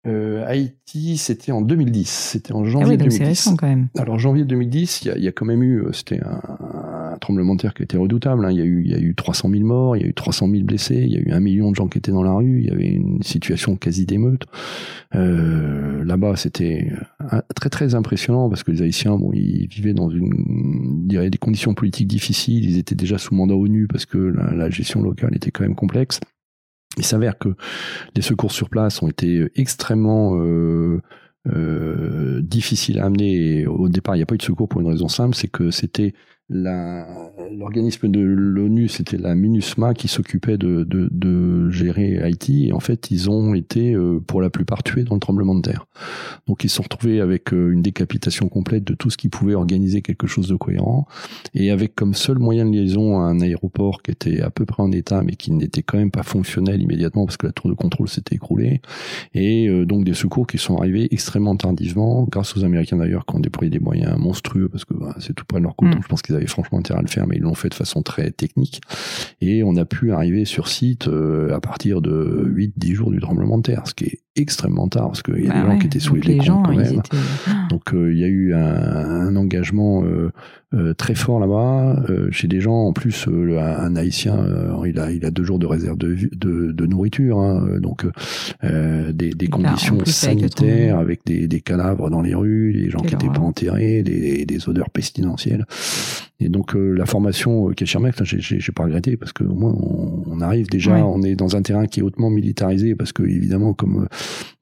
Euh, 0.06 0.44
Haïti, 0.46 1.16
c'était 1.16 1.52
en 1.52 1.62
2010. 1.62 2.08
C'était 2.08 2.52
en 2.52 2.64
janvier 2.64 2.86
ah 2.86 2.90
oui, 2.90 2.96
donc 2.96 3.12
c'est 3.12 3.24
récent 3.24 3.56
quand 3.56 3.66
même. 3.66 3.88
Alors 3.98 4.18
janvier 4.18 4.44
2010, 4.44 5.02
il 5.02 5.18
y, 5.18 5.24
y, 5.24 5.28
a 5.28 5.32
quand 5.32 5.46
même 5.46 5.64
eu, 5.64 5.80
euh, 5.80 5.92
c'était 5.92 6.20
un, 6.22 7.16
tremblement 7.18 7.54
de 7.54 7.62
terre 7.62 7.74
qui 7.74 7.82
était 7.82 7.96
redoutable. 7.96 8.44
Hein. 8.44 8.52
Il, 8.52 8.58
y 8.58 8.62
a 8.62 8.64
eu, 8.64 8.82
il 8.84 8.90
y 8.90 8.94
a 8.94 8.98
eu 8.98 9.14
300 9.14 9.50
000 9.50 9.64
morts, 9.64 9.96
il 9.96 10.02
y 10.02 10.04
a 10.04 10.08
eu 10.08 10.14
300 10.14 10.48
000 10.48 10.64
blessés, 10.64 11.02
il 11.02 11.12
y 11.12 11.16
a 11.16 11.20
eu 11.20 11.32
un 11.32 11.40
million 11.40 11.70
de 11.70 11.76
gens 11.76 11.88
qui 11.88 11.98
étaient 11.98 12.12
dans 12.12 12.22
la 12.22 12.32
rue, 12.32 12.60
il 12.60 12.66
y 12.66 12.70
avait 12.70 12.88
une 12.88 13.22
situation 13.22 13.76
quasi 13.76 14.06
d'émeute. 14.06 14.44
Euh, 15.14 16.04
Là-bas, 16.04 16.36
c'était 16.36 16.92
euh, 17.32 17.40
très 17.56 17.68
très 17.68 17.96
impressionnant 17.96 18.48
parce 18.48 18.62
que 18.62 18.70
les 18.70 18.82
Haïtiens, 18.82 19.16
bon, 19.16 19.32
ils 19.32 19.66
vivaient 19.66 19.94
dans 19.94 20.08
une, 20.08 21.08
dirais, 21.08 21.30
des 21.30 21.38
conditions 21.38 21.74
politiques 21.74 22.06
difficiles. 22.06 22.64
Ils 22.64 22.78
étaient 22.78 22.94
déjà 22.94 23.18
sous 23.18 23.34
mandat 23.34 23.56
ONU 23.56 23.88
parce 23.88 24.06
que 24.06 24.18
la, 24.18 24.52
la 24.52 24.70
gestion 24.70 25.02
locale 25.02 25.34
était 25.34 25.50
quand 25.50 25.64
même 25.64 25.74
complexe. 25.74 26.20
Il 26.97 27.05
s'avère 27.05 27.38
que 27.38 27.51
les 28.14 28.22
secours 28.22 28.53
sur 28.53 28.70
place 28.70 29.03
ont 29.03 29.09
été 29.09 29.51
extrêmement 29.55 30.38
euh, 30.38 31.03
euh, 31.47 32.40
difficiles 32.42 32.99
à 32.99 33.05
amener. 33.05 33.66
au 33.66 33.88
départ, 33.88 34.14
il 34.16 34.18
n'y 34.18 34.22
a 34.22 34.26
pas 34.26 34.34
eu 34.34 34.38
de 34.38 34.42
secours 34.42 34.68
pour 34.68 34.80
une 34.80 34.88
raison 34.88 35.09
simple, 35.09 35.34
c'est 35.34 35.49
que 35.49 35.70
c'était 35.70 36.14
l'organisme 36.49 38.09
de 38.09 38.20
l'ONU, 38.20 38.88
c'était 38.88 39.16
la 39.16 39.34
MINUSMA 39.34 39.94
qui 39.94 40.07
s'occupait 40.07 40.59
de, 40.59 40.84
de, 40.84 41.09
de, 41.11 41.70
gérer 41.70 42.18
Haïti. 42.18 42.68
Et 42.68 42.72
en 42.72 42.80
fait, 42.80 43.11
ils 43.11 43.28
ont 43.28 43.55
été 43.55 43.94
euh, 43.94 44.20
pour 44.24 44.40
la 44.40 44.51
plupart 44.51 44.82
tués 44.84 45.03
dans 45.03 45.14
le 45.14 45.20
tremblement 45.20 45.57
de 45.57 45.62
terre. 45.62 45.86
Donc 46.47 46.62
ils 46.62 46.68
se 46.68 46.76
sont 46.76 46.84
retrouvés 46.84 47.20
avec 47.20 47.53
euh, 47.53 47.72
une 47.72 47.82
décapitation 47.82 48.49
complète 48.49 48.84
de 48.84 48.94
tout 48.94 49.11
ce 49.11 49.16
qui 49.16 49.28
pouvait 49.28 49.55
organiser 49.55 50.03
quelque 50.03 50.28
chose 50.28 50.49
de 50.49 50.55
cohérent. 50.55 51.07
Et 51.55 51.70
avec 51.70 51.97
comme 51.97 52.14
seul 52.14 52.38
moyen 52.38 52.64
de 52.64 52.70
liaison 52.70 53.18
un 53.18 53.40
aéroport 53.40 54.03
qui 54.03 54.12
était 54.12 54.40
à 54.40 54.51
peu 54.51 54.64
près 54.64 54.82
en 54.82 54.92
état, 54.92 55.22
mais 55.22 55.34
qui 55.34 55.51
n'était 55.51 55.82
quand 55.82 55.99
même 55.99 56.12
pas 56.12 56.22
fonctionnel 56.22 56.80
immédiatement 56.80 57.26
parce 57.26 57.36
que 57.36 57.47
la 57.47 57.53
tour 57.53 57.68
de 57.68 57.74
contrôle 57.74 58.09
s'était 58.09 58.36
écroulée. 58.36 58.80
Et 59.34 59.68
euh, 59.68 59.84
donc 59.84 60.05
des 60.05 60.14
secours 60.14 60.47
qui 60.47 60.59
sont 60.59 60.76
arrivés 60.76 61.09
extrêmement 61.11 61.57
tardivement, 61.57 62.26
grâce 62.30 62.57
aux 62.57 62.64
Américains 62.64 62.99
d'ailleurs 62.99 63.26
qui 63.26 63.34
ont 63.34 63.40
déployé 63.40 63.70
des 63.70 63.80
moyens 63.80 64.16
monstrueux 64.16 64.68
parce 64.68 64.84
que 64.84 64.94
bah, 64.94 65.16
c'est 65.18 65.34
tout 65.34 65.44
près 65.44 65.59
de 65.59 65.64
leur 65.64 65.74
côté. 65.74 65.97
Mm. 65.97 66.03
Je 66.03 66.09
pense 66.09 66.22
qu'ils 66.22 66.36
franchement 66.47 66.78
intérêt 66.78 66.99
à 66.99 67.03
le 67.03 67.09
faire, 67.09 67.26
mais 67.26 67.37
ils 67.37 67.43
l'ont 67.43 67.55
fait 67.55 67.70
de 67.70 67.74
façon 67.74 68.03
très 68.03 68.30
technique. 68.30 68.80
Et 69.41 69.62
on 69.62 69.76
a 69.76 69.84
pu 69.84 70.12
arriver 70.12 70.45
sur 70.45 70.68
site 70.68 71.09
euh, 71.09 71.55
à 71.55 71.61
partir 71.61 72.03
de 72.03 72.45
8-10 72.55 72.93
jours 72.93 73.11
du 73.11 73.20
tremblement 73.20 73.57
de 73.57 73.62
terre, 73.62 73.82
ce 73.87 73.95
qui 73.95 74.05
est 74.05 74.20
extrêmement 74.37 74.89
tard, 74.89 75.09
parce 75.09 75.22
qu'il 75.22 75.45
y 75.45 75.49
a 75.49 75.53
bah 75.53 75.62
des 75.62 75.66
gens 75.66 75.78
qui 75.78 75.87
étaient 75.87 76.01
sous 76.01 76.14
les, 76.14 76.34
les 76.34 76.39
quand 76.39 76.74
même. 76.74 77.03
Donc 77.70 77.95
euh, 77.95 78.12
il 78.12 78.18
y 78.18 78.24
a 78.24 78.28
eu 78.28 78.55
un, 78.55 78.59
un 78.61 79.37
engagement 79.37 80.05
euh, 80.05 80.30
euh, 80.74 80.95
très 80.95 81.14
fort 81.14 81.39
là-bas. 81.39 82.05
Euh, 82.11 82.28
chez 82.32 82.49
des 82.49 82.61
gens, 82.61 82.74
en 82.74 82.93
plus, 82.93 83.26
euh, 83.28 83.61
un, 83.61 83.95
haïtien, 83.95 84.37
il, 84.84 84.99
a, 84.99 85.12
il 85.12 85.24
a 85.24 85.30
deux 85.30 85.45
jours 85.45 85.61
de 85.61 85.66
réserve 85.66 85.97
de, 85.97 86.16
de, 86.32 86.72
de 86.72 86.87
nourriture, 86.87 87.39
hein, 87.39 87.78
donc 87.80 88.05
des, 88.62 89.30
des 89.30 89.47
conditions 89.47 90.05
sanitaires 90.05 90.99
avec, 90.99 91.20
des, 91.24 91.47
des, 91.47 91.61
cadavres 91.61 92.11
dans 92.11 92.20
les 92.20 92.34
rues, 92.34 92.72
des 92.72 92.91
gens 92.91 92.99
qui 92.99 93.14
n'étaient 93.14 93.28
pas 93.28 93.41
enterrés, 93.41 94.03
des, 94.03 94.45
des, 94.45 94.68
odeurs 94.68 94.91
pestilentielles. 94.91 95.66
Et 96.39 96.49
donc 96.49 96.74
la 96.74 97.07
formation 97.07 97.68
Keshirmek, 97.70 98.22
j'ai 98.22 98.72
pas 98.72 98.84
regretté 98.84 99.16
parce 99.16 99.32
qu'au 99.32 99.55
moins 99.55 99.72
on, 99.72 100.41
arrive 100.41 100.68
déjà, 100.68 100.97
on 101.07 101.22
est 101.22 101.34
dans 101.34 101.57
un 101.57 101.62
terrain 101.62 101.87
qui 101.87 102.01
est 102.01 102.03
hautement 102.03 102.28
militarisé 102.28 102.95
parce 102.95 103.12
que 103.12 103.22
évidemment 103.22 103.72
comme 103.72 104.07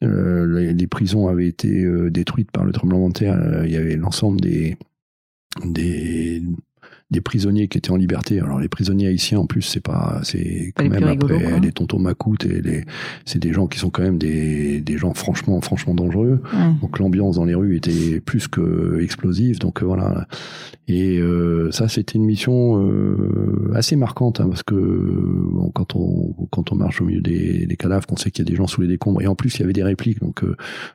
les, 0.00 0.72
les, 0.72 0.86
prisons 0.86 1.26
avaient 1.26 1.48
été 1.48 1.84
détruites 2.10 2.52
par 2.52 2.64
le 2.64 2.72
tremblement 2.72 3.08
de 3.08 3.14
terre, 3.14 3.64
il 3.64 3.72
y 3.72 3.76
avait 3.76 3.96
l'ensemble 3.96 4.40
des 4.40 4.76
des, 5.64 6.42
des 7.14 7.20
prisonniers 7.20 7.68
qui 7.68 7.78
étaient 7.78 7.92
en 7.92 7.96
liberté. 7.96 8.40
Alors 8.40 8.58
les 8.58 8.68
prisonniers 8.68 9.06
haïtiens 9.06 9.38
en 9.38 9.46
plus 9.46 9.62
c'est 9.62 9.80
pas 9.80 10.20
c'est 10.24 10.72
quand 10.74 10.88
même 10.88 11.04
après 11.04 11.60
les 11.60 11.72
tontons 11.72 12.00
macoutes 12.00 12.44
et 12.44 12.60
les 12.60 12.84
c'est 13.24 13.38
des 13.38 13.52
gens 13.52 13.68
qui 13.68 13.78
sont 13.78 13.90
quand 13.90 14.02
même 14.02 14.18
des, 14.18 14.80
des 14.80 14.98
gens 14.98 15.14
franchement 15.14 15.60
franchement 15.60 15.94
dangereux. 15.94 16.42
Donc 16.82 16.98
l'ambiance 16.98 17.36
dans 17.36 17.44
les 17.44 17.54
rues 17.54 17.76
était 17.76 18.20
plus 18.20 18.48
que 18.48 19.00
explosive. 19.00 19.60
Donc 19.60 19.82
euh, 19.82 19.86
voilà. 19.86 20.26
Et 20.88 21.18
euh, 21.18 21.70
ça 21.70 21.88
c'était 21.88 22.18
une 22.18 22.24
mission 22.24 22.84
euh, 22.84 23.72
assez 23.74 23.94
marquante 23.96 24.40
hein, 24.40 24.48
parce 24.48 24.64
que 24.64 24.74
bon, 24.74 25.70
quand 25.70 25.94
on 25.94 26.34
quand 26.50 26.72
on 26.72 26.74
marche 26.74 27.00
au 27.00 27.04
milieu 27.04 27.20
des, 27.20 27.66
des 27.66 27.76
cadavres, 27.76 28.06
qu'on 28.06 28.16
sait 28.16 28.30
qu'il 28.32 28.44
y 28.44 28.48
a 28.48 28.50
des 28.50 28.56
gens 28.56 28.66
sous 28.66 28.80
les 28.80 28.88
décombres 28.88 29.22
et 29.22 29.26
en 29.28 29.36
plus 29.36 29.54
il 29.56 29.60
y 29.60 29.62
avait 29.62 29.72
des 29.72 29.84
répliques 29.84 30.20
donc 30.20 30.42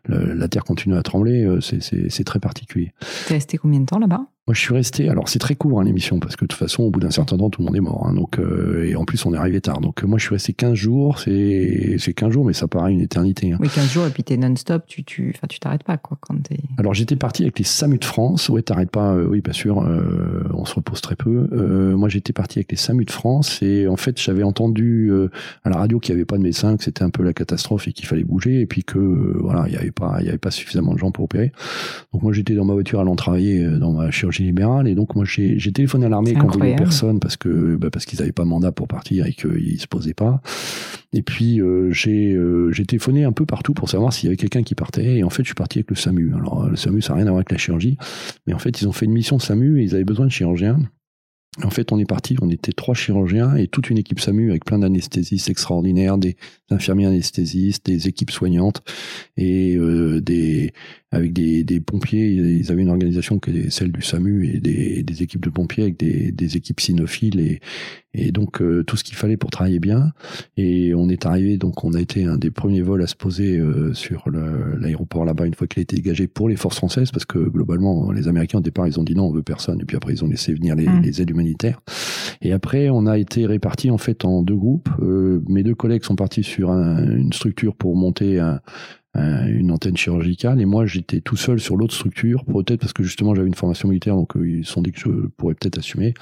la, 0.07 0.47
terre 0.49 0.63
continue 0.63 0.95
à 0.95 1.03
trembler. 1.03 1.47
c'est 1.61 2.23
très 2.23 2.39
particulier. 2.39 2.91
T'es 3.27 3.35
resté 3.35 3.57
combien 3.57 3.79
de 3.79 3.85
temps 3.85 3.99
là-bas? 3.99 4.25
Moi, 4.49 4.55
je 4.55 4.61
suis 4.61 4.73
resté. 4.73 5.09
Alors, 5.09 5.29
c'est 5.29 5.37
très 5.37 5.53
court 5.53 5.79
hein, 5.79 5.83
l'émission 5.83 6.19
parce 6.19 6.35
que 6.35 6.43
de 6.43 6.47
toute 6.47 6.57
façon, 6.57 6.81
au 6.81 6.89
bout 6.89 6.99
d'un 6.99 7.11
certain 7.11 7.37
temps, 7.37 7.51
tout 7.51 7.61
le 7.61 7.67
monde 7.67 7.75
est 7.75 7.81
mort. 7.81 8.07
Hein, 8.07 8.15
donc, 8.15 8.39
euh, 8.39 8.83
et 8.83 8.95
en 8.95 9.05
plus, 9.05 9.23
on 9.27 9.33
est 9.35 9.37
arrivé 9.37 9.61
tard. 9.61 9.79
Donc, 9.79 10.03
euh, 10.03 10.07
moi, 10.07 10.17
je 10.17 10.23
suis 10.23 10.33
resté 10.33 10.53
15 10.53 10.73
jours. 10.73 11.19
C'est 11.19 11.97
c'est 11.99 12.13
15 12.13 12.31
jours, 12.31 12.45
mais 12.45 12.53
ça 12.53 12.67
paraît 12.67 12.91
une 12.91 12.99
éternité. 12.99 13.51
Hein. 13.51 13.57
Oui, 13.59 13.69
15 13.69 13.91
jours 13.91 14.07
et 14.07 14.09
puis 14.09 14.23
t'es 14.23 14.37
non-stop. 14.37 14.85
Tu 14.87 15.03
tu 15.03 15.33
enfin, 15.35 15.45
tu 15.47 15.59
t'arrêtes 15.59 15.83
pas 15.83 15.97
quoi 15.97 16.17
quand 16.19 16.33
t'es. 16.41 16.57
Alors, 16.79 16.95
j'étais 16.95 17.15
parti 17.15 17.43
avec 17.43 17.59
les 17.59 17.63
SAMU 17.63 17.99
de 17.99 18.05
France. 18.05 18.49
Ouais, 18.49 18.63
t'arrêtes 18.63 18.89
pas. 18.89 19.13
Euh, 19.13 19.27
oui, 19.29 19.41
bien 19.41 19.53
sûr. 19.53 19.87
on 20.51 20.65
se 20.65 20.73
repose 20.73 20.99
très 21.01 21.15
peu. 21.15 21.47
moi, 21.95 22.09
j'étais 22.09 22.33
parti 22.33 22.57
avec 22.57 22.71
les 22.71 22.77
SAMU 22.77 23.05
de 23.05 23.11
France 23.11 23.61
et 23.61 23.87
en 23.87 23.97
fait, 23.97 24.19
j'avais 24.19 24.41
entendu 24.41 25.11
à 25.63 25.69
la 25.69 25.77
radio 25.77 25.99
qu'il 25.99 26.15
n'y 26.15 26.21
avait 26.21 26.25
pas 26.25 26.39
de 26.39 26.43
médecin, 26.43 26.75
que 26.75 26.83
c'était 26.83 27.03
un 27.03 27.11
peu 27.11 27.21
la 27.21 27.33
catastrophe 27.33 27.87
et 27.87 27.93
qu'il 27.93 28.07
fallait 28.07 28.23
bouger 28.23 28.61
et 28.61 28.65
puis 28.65 28.83
que 28.83 28.97
voilà, 28.97 29.65
il 29.67 29.75
y 29.75 29.77
avait 29.77 29.91
pas 29.91 30.17
il 30.21 30.25
y 30.25 30.29
avait 30.29 30.39
pas 30.39 30.49
suffisamment 30.49 30.95
de 30.95 30.97
gens 30.97 31.11
pour 31.11 31.25
opérer. 31.25 31.51
Donc, 32.13 32.23
moi, 32.23 32.33
j'étais 32.33 32.55
dans 32.55 32.65
ma 32.65 32.73
voiture 32.73 32.99
allant 32.99 33.15
travailler 33.15 33.63
dans 33.63 33.91
ma 33.91 34.09
chirurgie 34.09 34.38
libérale 34.43 34.87
et 34.87 34.95
donc 34.95 35.15
moi, 35.15 35.25
j'ai 35.25 35.71
téléphoné 35.71 36.05
à 36.05 36.09
l'armée 36.09 36.33
quand 36.33 36.51
il 36.55 36.61
n'y 36.61 36.67
avait 36.67 36.75
personne 36.75 37.19
parce 37.19 37.37
que 37.37 37.75
bah, 37.75 37.89
parce 37.91 38.05
qu'ils 38.05 38.19
n'avaient 38.19 38.31
pas 38.31 38.45
mandat 38.45 38.71
pour 38.71 38.87
partir 38.87 39.25
et 39.25 39.33
qu'ils 39.33 39.79
se 39.79 39.87
posaient 39.87 40.13
pas. 40.13 40.41
Et 41.13 41.21
puis 41.21 41.61
euh, 41.61 41.91
euh, 42.07 42.71
j'ai 42.71 42.85
téléphoné 42.85 43.23
un 43.23 43.31
peu 43.31 43.45
partout 43.45 43.73
pour 43.73 43.89
savoir 43.89 44.13
s'il 44.13 44.25
y 44.25 44.27
avait 44.27 44.37
quelqu'un 44.37 44.63
qui 44.63 44.75
partait. 44.75 45.17
Et 45.17 45.23
en 45.23 45.29
fait, 45.29 45.43
je 45.43 45.47
suis 45.47 45.55
parti 45.55 45.79
avec 45.79 45.89
le 45.89 45.95
SAMU. 45.95 46.33
Alors 46.35 46.67
le 46.67 46.75
SAMU, 46.75 47.01
ça 47.01 47.13
n'a 47.13 47.17
rien 47.17 47.27
à 47.27 47.29
voir 47.29 47.39
avec 47.39 47.51
la 47.51 47.57
chirurgie, 47.57 47.97
mais 48.47 48.53
en 48.53 48.59
fait, 48.59 48.81
ils 48.81 48.87
ont 48.87 48.91
fait 48.91 49.05
une 49.05 49.13
mission 49.13 49.39
SAMU 49.39 49.79
et 49.79 49.83
ils 49.83 49.95
avaient 49.95 50.03
besoin 50.03 50.25
de 50.25 50.31
chirurgiens. 50.31 50.79
En 51.63 51.71
fait, 51.71 51.91
on 51.91 51.99
est 51.99 52.05
parti, 52.05 52.37
on 52.41 52.49
était 52.49 52.71
trois 52.71 52.93
chirurgiens 52.93 53.55
et 53.55 53.67
toute 53.67 53.89
une 53.89 53.97
équipe 53.97 54.19
SAMU 54.19 54.49
avec 54.51 54.65
plein 54.65 54.79
d'anesthésistes 54.79 55.49
extraordinaires, 55.49 56.17
des 56.17 56.37
infirmiers 56.71 57.07
anesthésistes, 57.07 57.85
des 57.85 58.07
équipes 58.07 58.31
soignantes 58.31 58.81
et 59.37 59.75
euh, 59.75 60.21
des 60.21 60.73
avec 61.11 61.33
des, 61.33 61.63
des, 61.63 61.79
pompiers. 61.79 62.27
Ils 62.27 62.71
avaient 62.71 62.83
une 62.83 62.89
organisation 62.89 63.39
qui 63.39 63.57
est 63.57 63.69
celle 63.71 63.91
du 63.91 64.01
SAMU 64.01 64.47
et 64.47 64.59
des, 64.59 65.01
des 65.01 65.23
équipes 65.23 65.43
de 65.43 65.49
pompiers 65.49 65.83
avec 65.83 65.97
des, 65.97 66.31
des 66.31 66.55
équipes 66.55 66.79
cynophiles 66.79 67.39
et, 67.39 67.61
et 68.13 68.31
donc 68.31 68.61
euh, 68.61 68.83
tout 68.83 68.95
ce 68.95 69.03
qu'il 69.03 69.15
fallait 69.15 69.37
pour 69.37 69.49
travailler 69.49 69.79
bien. 69.79 70.11
Et 70.57 70.93
on 70.93 71.09
est 71.09 71.25
arrivé, 71.25 71.57
donc 71.57 71.83
on 71.83 71.93
a 71.93 72.01
été 72.01 72.25
un 72.25 72.37
des 72.37 72.51
premiers 72.51 72.81
vols 72.81 73.01
à 73.01 73.07
se 73.07 73.15
poser 73.15 73.57
euh, 73.57 73.93
sur 73.93 74.25
l'aéroport 74.29 75.25
là-bas 75.25 75.47
une 75.47 75.55
fois 75.55 75.67
qu'il 75.67 75.79
a 75.79 75.83
été 75.83 75.95
dégagé 75.95 76.27
pour 76.27 76.49
les 76.49 76.55
forces 76.55 76.77
françaises 76.77 77.11
parce 77.11 77.25
que 77.25 77.39
globalement 77.39 78.11
les 78.11 78.27
Américains 78.27 78.59
au 78.59 78.61
départ 78.61 78.87
ils 78.87 78.99
ont 78.99 79.03
dit 79.03 79.15
non 79.15 79.25
on 79.25 79.31
veut 79.31 79.43
personne 79.43 79.79
et 79.81 79.85
puis 79.85 79.97
après 79.97 80.13
ils 80.13 80.23
ont 80.23 80.27
laissé 80.27 80.53
venir 80.53 80.75
les, 80.75 80.87
mmh. 80.87 81.01
les 81.01 81.21
aides 81.21 81.29
humanitaires. 81.29 81.81
Et 82.41 82.53
après 82.53 82.89
on 82.89 83.05
a 83.07 83.17
été 83.17 83.45
répartis 83.45 83.89
en 83.89 83.97
fait 83.97 84.25
en 84.25 84.43
deux 84.43 84.55
groupes. 84.55 84.89
Euh, 85.01 85.41
mes 85.47 85.63
deux 85.63 85.75
collègues 85.75 86.03
sont 86.03 86.15
partis 86.15 86.43
sur 86.43 86.58
une 86.67 87.31
structure 87.33 87.75
pour 87.75 87.95
monter 87.95 88.39
un, 88.39 88.59
une 89.15 89.71
antenne 89.71 89.97
chirurgicale. 89.97 90.61
Et 90.61 90.65
moi 90.65 90.85
j'étais 90.85 91.19
tout 91.19 91.35
seul 91.35 91.59
sur 91.59 91.75
l'autre 91.75 91.93
structure 91.93 92.45
peut-être 92.45 92.79
parce 92.79 92.93
que 92.93 93.03
justement 93.03 93.33
j'avais 93.33 93.47
une 93.47 93.55
formation 93.55 93.89
militaire 93.89 94.15
donc 94.15 94.37
euh, 94.37 94.47
ils 94.47 94.65
sont 94.65 94.81
dit 94.81 94.91
que 94.91 94.99
je 94.99 95.09
pourrais 95.37 95.55
peut-être 95.55 95.79
assumer. 95.79 96.13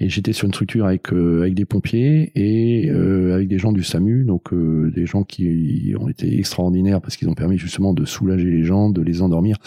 Et 0.00 0.08
j'étais 0.08 0.32
sur 0.32 0.46
une 0.46 0.52
structure 0.52 0.86
avec 0.86 1.12
euh, 1.12 1.42
avec 1.42 1.54
des 1.54 1.64
pompiers 1.64 2.32
et 2.34 2.90
euh, 2.90 3.34
avec 3.34 3.48
des 3.48 3.58
gens 3.58 3.72
du 3.72 3.82
SAMU 3.82 4.24
donc 4.24 4.54
des 4.54 5.06
gens 5.06 5.24
qui 5.24 5.94
ont 5.98 6.08
été 6.08 6.38
extraordinaires 6.38 7.00
parce 7.00 7.16
qu'ils 7.16 7.28
ont 7.28 7.34
permis 7.34 7.58
justement 7.58 7.92
de 7.92 8.04
soulager 8.04 8.50
les 8.50 8.64
gens 8.64 8.90
de 8.90 9.02
les 9.02 9.22
endormir. 9.22 9.58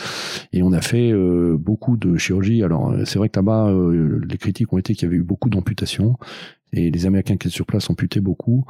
Et 0.52 0.64
on 0.64 0.74
a 0.74 0.82
fait 0.82 1.14
beaucoup 1.58 1.98
de 1.98 2.18
chirurgie. 2.18 2.64
Alors 2.64 2.94
c'est 3.06 3.20
vrai 3.20 3.30
que 3.30 3.38
là-bas 3.40 3.74
les 4.28 4.38
critiques 4.38 4.72
ont 4.74 4.78
été 4.78 4.94
qu'il 4.94 5.04
y 5.04 5.08
avait 5.08 5.18
eu 5.18 5.24
beaucoup 5.24 5.50
d'amputations 5.50 6.16
et 6.74 6.92
les 6.92 7.06
Américains 7.06 7.38
qui 7.38 7.48
étaient 7.48 7.56
sur 7.56 7.66
place 7.66 7.90
amputaient 7.90 8.20
beaucoup. 8.20 8.66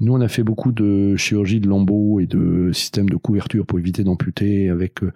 Nous, 0.00 0.12
on 0.12 0.20
a 0.20 0.28
fait 0.28 0.42
beaucoup 0.42 0.72
de 0.72 1.14
chirurgie 1.16 1.60
de 1.60 1.68
lambeaux 1.68 2.18
et 2.18 2.26
de 2.26 2.72
systèmes 2.72 3.08
de 3.08 3.16
couverture 3.16 3.66
pour 3.66 3.78
éviter 3.78 4.02
d'amputer 4.02 4.68
avec 4.68 5.02
euh, 5.02 5.12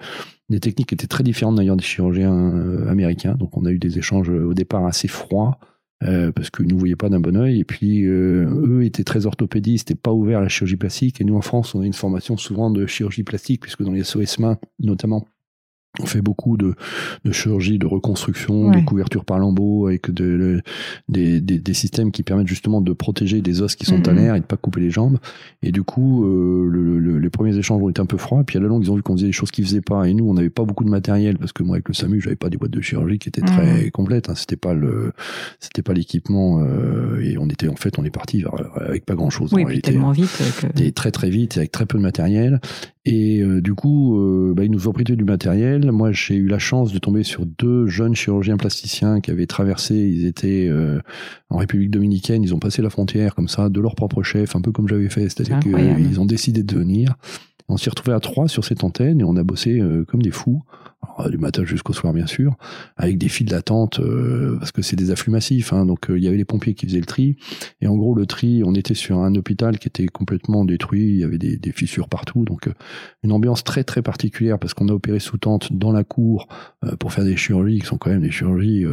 des 0.49 0.61
techniques 0.61 0.91
qui 0.91 0.95
étaient 0.95 1.09
très 1.09 1.25
différentes 1.25 1.57
d'ailleurs 1.57 1.77
des 1.77 1.83
chirurgiens 1.83 2.55
euh, 2.55 2.89
américains. 2.89 3.35
Donc, 3.35 3.57
on 3.57 3.65
a 3.65 3.73
eu 3.73 3.79
des 3.79 3.99
échanges 3.99 4.31
euh, 4.31 4.45
au 4.45 4.55
départ 4.55 4.87
assez 4.87 5.09
froids. 5.09 5.59
parce 6.01 6.51
qu'ils 6.51 6.67
ne 6.67 6.73
nous 6.73 6.79
voyaient 6.79 6.95
pas 6.95 7.09
d'un 7.09 7.21
bon 7.21 7.37
oeil. 7.37 7.59
Et 7.59 7.65
puis, 7.65 8.05
eux 8.05 8.85
étaient 8.85 9.03
très 9.03 9.25
orthopédistes 9.27 9.91
et 9.91 9.95
pas 9.95 10.13
ouverts 10.13 10.39
à 10.39 10.43
la 10.43 10.49
chirurgie 10.49 10.77
plastique. 10.77 11.21
Et 11.21 11.25
nous, 11.25 11.37
en 11.37 11.41
France, 11.41 11.75
on 11.75 11.81
a 11.81 11.87
une 11.87 11.95
formation 11.95 12.37
souvent 12.37 12.71
de 12.71 12.87
chirurgie 12.87 13.25
plastique, 13.25 13.63
puisque 13.63 13.83
dans 13.83 13.93
les 13.93 14.05
SOS 14.05 14.39
mains, 14.39 14.59
notamment, 14.79 15.27
On 16.01 16.07
fait 16.07 16.21
beaucoup 16.21 16.57
de, 16.57 16.75
de 17.25 17.33
chirurgie, 17.33 17.79
de 17.79 17.87
reconstruction, 17.87 18.71
de 18.71 18.81
couverture 18.81 19.25
par 19.25 19.39
lambeaux, 19.39 19.87
avec 19.87 20.11
de, 20.11 20.63
des, 21.09 21.41
des, 21.41 21.59
des, 21.59 21.75
systèmes 21.75 22.11
qui 22.11 22.23
permettent 22.23 22.47
justement 22.47 22.81
de 22.81 22.93
protéger 22.93 23.41
des 23.41 23.63
os 23.63 23.75
qui 23.77 23.87
sont 23.87 24.07
à 24.07 24.13
mm-hmm. 24.13 24.15
l'air 24.15 24.35
et 24.35 24.41
de 24.41 24.45
pas 24.45 24.57
couper 24.57 24.81
les 24.81 24.91
jambes. 24.91 25.19
Et 25.63 25.73
du 25.73 25.83
coup, 25.83 26.25
euh, 26.25 26.69
le, 26.69 27.19
les 27.19 27.31
premiers 27.31 27.57
échanges 27.57 27.83
ont 27.83 27.89
été 27.89 28.01
un 28.01 28.07
peu 28.07 28.19
froids. 28.19 28.45
Puis 28.45 28.59
à 28.59 28.61
la 28.61 28.69
longue, 28.69 28.85
ils 28.85 28.91
ont 28.91 28.97
vu 28.97 29.03
qu'on 29.03 29.17
faisait 29.17 29.27
des 29.27 29.33
choses 29.33 29.51
qu'ils 29.51 29.65
faisaient 29.65 29.81
pas. 29.81 30.09
Et 30.09 30.15
nous, 30.15 30.29
on 30.29 30.35
n'avait 30.35 30.51
pas 30.51 30.65
beaucoup 30.65 30.85
de 30.85 30.91
matériel 30.91 31.39
parce 31.39 31.53
que 31.53 31.63
moi, 31.63 31.77
avec 31.77 31.89
le 31.89 31.95
SAMU, 31.95 32.21
j'avais 32.21 32.37
pas 32.37 32.51
des 32.51 32.57
boîtes 32.57 32.73
de 32.73 32.81
chirurgie 32.81 33.19
qui 33.19 33.29
étaient 33.29 33.41
très 33.41 33.87
mm-hmm. 33.87 33.91
complètes. 33.91 34.29
Hein. 34.29 34.35
C'était 34.35 34.57
pas 34.57 34.75
le, 34.75 35.13
c'était 35.61 35.83
pas 35.83 35.93
l'équipement. 35.93 36.61
Euh, 36.61 37.21
et 37.23 37.39
on 37.39 37.49
était, 37.49 37.69
en 37.69 37.77
fait, 37.77 37.99
on 37.99 38.05
est 38.05 38.11
parti 38.11 38.45
avec 38.77 39.05
pas 39.05 39.15
grand 39.15 39.31
chose. 39.31 39.53
Oui, 39.53 39.65
puis 39.65 39.81
tellement 39.81 40.13
vite. 40.13 40.31
Que... 40.61 40.91
très 40.91 41.11
très 41.11 41.31
vite, 41.31 41.57
avec 41.57 41.73
très 41.73 41.87
peu 41.87 41.99
de 41.99 42.03
matériel. 42.03 42.61
Et 43.07 43.41
euh, 43.41 43.63
du 43.63 43.75
coup, 43.75 44.19
euh, 44.19 44.53
bah, 44.53 44.65
ils 44.65 44.71
nous 44.71 44.89
ont 44.89 44.93
prêté 44.93 45.15
du 45.15 45.25
matériel. 45.25 45.86
Moi, 45.93 46.13
j'ai 46.13 46.37
eu 46.37 46.47
la 46.47 46.59
chance 46.59 46.93
de 46.93 46.99
tomber 46.99 47.23
sur 47.23 47.47
deux 47.47 47.87
jeunes 47.87 48.15
chirurgiens 48.15 48.57
plasticiens 48.57 49.21
qui 49.21 49.31
avaient 49.31 49.47
traversé. 49.47 49.95
Ils 49.95 50.27
étaient 50.27 50.69
euh, 50.69 51.01
en 51.51 51.59
République 51.59 51.91
dominicaine. 51.91 52.43
Ils 52.43 52.55
ont 52.55 52.59
passé 52.59 52.83
la 52.83 52.91
frontière 52.91 53.35
comme 53.35 53.49
ça, 53.49 53.69
de 53.69 53.81
leur 53.81 53.95
propre 53.95 54.23
chef, 54.23 54.57
un 54.57 54.61
peu 54.61 54.73
comme 54.73 54.89
j'avais 54.89 55.09
fait. 55.09 55.29
C'est-à-dire 55.29 55.61
qu'ils 55.61 56.21
ont 56.21 56.27
décidé 56.27 56.63
de 56.63 56.75
venir. 56.77 57.15
On 57.69 57.77
s'est 57.77 57.91
retrouvés 57.91 58.15
à 58.15 58.21
trois 58.21 58.47
sur 58.47 58.65
cette 58.65 58.85
antenne 58.85 59.21
et 59.21 59.25
on 59.25 59.37
a 59.37 59.43
bossé 59.43 59.83
comme 60.07 60.23
des 60.23 60.31
fous 60.31 60.63
du 61.31 61.39
matin 61.39 61.65
jusqu'au 61.65 61.93
soir 61.93 62.13
bien 62.13 62.27
sûr, 62.27 62.57
avec 62.97 63.19
des 63.19 63.29
files 63.29 63.49
d'attente 63.49 64.01
euh, 64.01 64.57
parce 64.59 64.73
que 64.73 64.83
c'est 64.83 64.97
des 64.97 65.11
afflux 65.11 65.33
massifs. 65.33 65.73
Hein, 65.73 65.87
donc 65.87 66.11
euh, 66.11 66.19
il 66.19 66.25
y 66.25 66.29
avait 66.29 66.37
les 66.37 66.45
pompiers 66.45 66.75
qui 66.75 66.87
faisaient 66.87 67.01
le 67.01 67.07
tri. 67.07 67.37
Et 67.81 67.87
en 67.87 67.97
gros 67.97 68.15
le 68.15 68.27
tri, 68.27 68.63
on 68.65 68.75
était 68.75 68.95
sur 68.95 69.19
un 69.19 69.35
hôpital 69.35 69.79
qui 69.79 69.89
était 69.89 70.07
complètement 70.07 70.65
détruit, 70.65 71.09
il 71.09 71.19
y 71.19 71.25
avait 71.25 71.39
des, 71.39 71.57
des 71.57 71.73
fissures 71.73 72.09
partout, 72.09 72.45
donc 72.45 72.69
euh, 72.69 72.73
une 73.23 73.33
ambiance 73.33 73.65
très 73.65 73.85
très 73.85 74.03
particulière 74.03 74.59
parce 74.59 74.75
qu'on 74.75 74.89
a 74.89 74.93
opéré 74.93 75.19
sous 75.19 75.39
tente 75.39 75.73
dans 75.73 75.93
la 75.93 76.05
cour 76.05 76.49
pour 76.99 77.13
faire 77.13 77.25
des 77.25 77.37
chirurgies 77.37 77.81
qui 77.81 77.87
sont 77.87 77.99
quand 77.99 78.11
même 78.11 78.23
des 78.23 78.31
chirurgies 78.31 78.85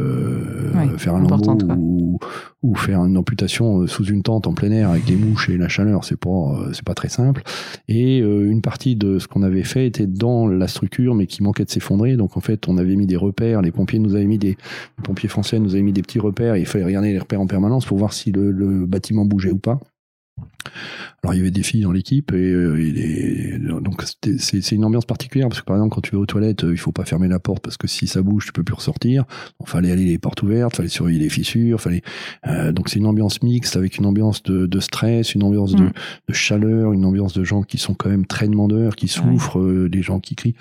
faire 0.98 1.14
un 1.14 1.20
lambeau 1.20 1.58
ou, 1.76 2.18
ou, 2.62 2.74
faire 2.74 3.04
une 3.04 3.16
amputation 3.16 3.86
sous 3.86 4.04
une 4.04 4.22
tente 4.22 4.46
en 4.46 4.54
plein 4.54 4.70
air 4.70 4.90
avec 4.90 5.04
des 5.04 5.16
mouches 5.16 5.48
et 5.48 5.56
la 5.56 5.68
chaleur, 5.68 6.04
c'est 6.04 6.18
pas 6.18 6.30
c'est 6.72 6.84
pas 6.84 6.94
très 6.94 7.08
simple. 7.08 7.42
Et 7.88 8.18
une 8.18 8.62
partie 8.62 8.96
de 8.96 9.18
ce 9.18 9.28
qu'on 9.28 9.42
avait 9.42 9.62
fait 9.62 9.86
était 9.86 10.06
dans 10.06 10.46
la 10.46 10.68
structure 10.68 11.14
mais 11.14 11.26
qui 11.26 11.42
manquait 11.42 11.64
de 11.64 11.70
s'effondrer 11.70 12.03
donc 12.16 12.36
en 12.36 12.40
fait, 12.40 12.68
on 12.68 12.78
avait 12.78 12.96
mis 12.96 13.06
des 13.06 13.16
repères. 13.16 13.62
Les 13.62 13.72
pompiers 13.72 13.98
nous 13.98 14.14
avaient 14.14 14.24
mis 14.24 14.38
des 14.38 14.56
les 14.98 15.02
pompiers 15.02 15.28
français 15.28 15.58
nous 15.58 15.74
avaient 15.74 15.82
mis 15.82 15.92
des 15.92 16.02
petits 16.02 16.20
repères. 16.20 16.56
il 16.56 16.66
fallait 16.66 16.84
regarder 16.84 17.12
les 17.12 17.18
repères 17.18 17.40
en 17.40 17.46
permanence 17.46 17.86
pour 17.86 17.98
voir 17.98 18.12
si 18.12 18.32
le 18.32 18.86
bâtiment 18.86 19.24
bougeait 19.24 19.50
ou 19.50 19.58
pas. 19.58 19.80
Alors 21.22 21.34
il 21.34 21.38
y 21.38 21.40
avait 21.40 21.50
des 21.50 21.62
filles 21.62 21.82
dans 21.82 21.92
l'équipe 21.92 22.32
et, 22.32 22.36
euh, 22.36 23.80
donc 23.80 24.02
c'est 24.38 24.74
une 24.74 24.84
ambiance 24.84 25.06
particulière 25.06 25.48
parce 25.48 25.60
que 25.60 25.66
par 25.66 25.76
exemple 25.76 25.94
quand 25.94 26.00
tu 26.00 26.14
vas 26.14 26.20
aux 26.20 26.26
toilettes, 26.26 26.64
euh, 26.64 26.72
il 26.72 26.76
faut 26.78 26.92
pas 26.92 27.04
fermer 27.04 27.28
la 27.28 27.38
porte 27.38 27.62
parce 27.62 27.76
que 27.76 27.86
si 27.86 28.06
ça 28.06 28.20
bouge, 28.20 28.46
tu 28.46 28.52
peux 28.52 28.62
plus 28.62 28.74
ressortir. 28.74 29.24
Il 29.60 29.68
fallait 29.68 29.90
aller 29.90 30.04
les 30.04 30.18
portes 30.18 30.42
ouvertes, 30.42 30.76
fallait 30.76 30.88
surveiller 30.88 31.18
les 31.18 31.28
fissures, 31.30 31.80
fallait 31.80 32.02
euh, 32.46 32.72
donc 32.72 32.88
c'est 32.88 32.98
une 32.98 33.06
ambiance 33.06 33.42
mixte 33.42 33.76
avec 33.76 33.96
une 33.96 34.06
ambiance 34.06 34.42
de, 34.42 34.66
de 34.66 34.80
stress, 34.80 35.34
une 35.34 35.42
ambiance 35.42 35.74
de, 35.74 35.84
mm. 35.84 35.92
de, 36.28 36.34
chaleur, 36.34 36.92
une 36.92 37.04
ambiance 37.04 37.32
de 37.32 37.44
gens 37.44 37.62
qui 37.62 37.78
sont 37.78 37.94
quand 37.94 38.10
même 38.10 38.26
très 38.26 38.48
demandeurs, 38.48 38.96
qui 38.96 39.08
souffrent, 39.08 39.88
des 39.88 40.02
gens 40.02 40.20
qui 40.20 40.34
crient. 40.34 40.56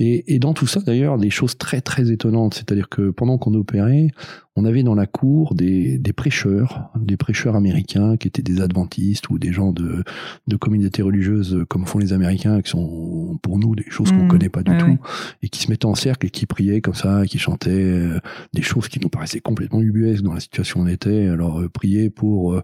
Et, 0.00 0.34
et 0.34 0.38
dans 0.38 0.54
tout 0.54 0.66
ça 0.66 0.80
d'ailleurs, 0.80 1.18
des 1.18 1.30
choses 1.30 1.56
très 1.56 1.80
très 1.80 2.10
étonnantes, 2.10 2.54
c'est-à-dire 2.54 2.88
que 2.88 3.10
pendant 3.10 3.38
qu'on 3.38 3.54
opérait, 3.54 4.08
on 4.56 4.64
avait 4.64 4.82
dans 4.82 4.94
la 4.94 5.06
cour 5.06 5.54
des, 5.54 5.98
des 5.98 6.12
prêcheurs, 6.12 6.90
des 6.98 7.16
prêcheurs 7.16 7.54
américains 7.54 8.16
qui 8.16 8.26
étaient 8.26 8.42
des 8.42 8.60
adventistes 8.60 9.30
ou 9.30 9.38
des 9.38 9.52
gens 9.52 9.72
de, 9.72 10.02
de 10.48 10.56
communautés 10.56 11.02
religieuses 11.02 11.64
comme 11.68 11.86
font 11.86 11.98
les 11.98 12.12
Américains, 12.12 12.60
qui 12.60 12.70
sont 12.70 13.38
pour 13.42 13.58
nous 13.58 13.76
des 13.76 13.88
choses 13.88 14.10
qu'on 14.10 14.24
mmh. 14.24 14.28
connaît 14.28 14.48
pas 14.48 14.62
du 14.62 14.76
tout, 14.76 14.98
et 15.42 15.48
qui 15.48 15.62
se 15.62 15.70
mettaient 15.70 15.86
en 15.86 15.94
cercle 15.94 16.26
et 16.26 16.30
qui 16.30 16.46
priaient 16.46 16.80
comme 16.80 16.94
ça, 16.94 17.22
qui 17.26 17.38
chantaient 17.38 17.70
euh, 17.70 18.18
des 18.52 18.62
choses 18.62 18.88
qui 18.88 18.98
nous 19.00 19.08
paraissaient 19.08 19.40
complètement 19.40 19.80
ubuesques 19.80 20.24
dans 20.24 20.34
la 20.34 20.40
situation 20.40 20.80
où 20.80 20.82
on 20.82 20.88
était. 20.88 21.28
Alors 21.28 21.60
euh, 21.60 21.68
prier 21.68 22.10
pour 22.10 22.54
euh, 22.54 22.62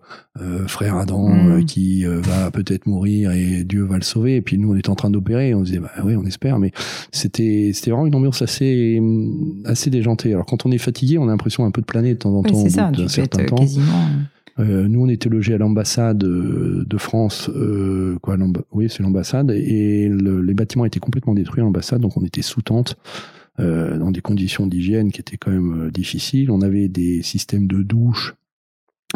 frère 0.66 0.96
Adam 0.96 1.28
mmh. 1.28 1.64
qui 1.66 2.04
va 2.04 2.50
peut-être 2.50 2.86
mourir 2.86 3.30
et 3.30 3.64
Dieu 3.64 3.84
va 3.84 3.96
le 3.96 4.02
sauver. 4.02 4.36
Et 4.36 4.42
puis 4.42 4.58
nous 4.58 4.72
on 4.72 4.76
était 4.76 4.90
en 4.90 4.96
train 4.96 5.10
d'opérer, 5.10 5.54
on 5.54 5.62
disait 5.62 5.78
bah 5.78 5.92
oui 6.04 6.16
on 6.16 6.24
espère, 6.24 6.58
mais 6.58 6.72
c'était 7.26 7.72
c'était 7.74 7.90
vraiment 7.90 8.06
une 8.06 8.14
ambiance 8.14 8.42
assez 8.42 9.00
assez 9.64 9.90
déjantée. 9.90 10.32
Alors 10.32 10.46
quand 10.46 10.64
on 10.66 10.70
est 10.70 10.78
fatigué, 10.78 11.18
on 11.18 11.24
a 11.24 11.30
l'impression 11.30 11.64
un 11.64 11.70
peu 11.70 11.80
de 11.80 11.86
planer 11.86 12.14
de 12.14 12.18
temps 12.18 12.34
en 12.34 12.42
temps 12.42 12.54
au 12.54 12.64
bout 12.64 12.70
d'un 12.70 13.08
certain 13.08 13.44
temps. 13.44 13.56
Quasiment 13.56 14.06
euh, 14.58 14.88
nous, 14.88 15.02
on 15.02 15.08
était 15.08 15.28
logés 15.28 15.52
à 15.54 15.58
l'ambassade 15.58 16.24
euh, 16.24 16.84
de 16.86 16.96
France, 16.96 17.50
euh, 17.54 18.18
quoi, 18.22 18.36
oui, 18.72 18.86
c'est 18.88 19.02
l'ambassade, 19.02 19.50
et 19.50 20.08
les 20.08 20.54
bâtiments 20.54 20.86
étaient 20.86 21.00
complètement 21.00 21.34
détruits, 21.34 21.60
l'ambassade, 21.60 22.00
donc 22.00 22.16
on 22.16 22.24
était 22.24 22.40
sous 22.40 22.62
tente, 22.62 22.96
euh, 23.60 23.98
dans 23.98 24.10
des 24.10 24.22
conditions 24.22 24.66
d'hygiène 24.66 25.12
qui 25.12 25.20
étaient 25.20 25.36
quand 25.36 25.50
même 25.50 25.90
difficiles. 25.90 26.50
On 26.50 26.62
avait 26.62 26.88
des 26.88 27.22
systèmes 27.22 27.66
de 27.66 27.82
douche, 27.82 28.34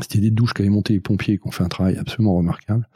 c'était 0.00 0.18
des 0.18 0.30
douches 0.30 0.52
qu'avaient 0.52 0.68
monté 0.68 0.92
les 0.94 1.00
pompiers, 1.00 1.38
qui 1.38 1.46
ont 1.46 1.50
fait 1.50 1.64
un 1.64 1.68
travail 1.68 1.96
absolument 1.98 2.36
remarquable. 2.36 2.88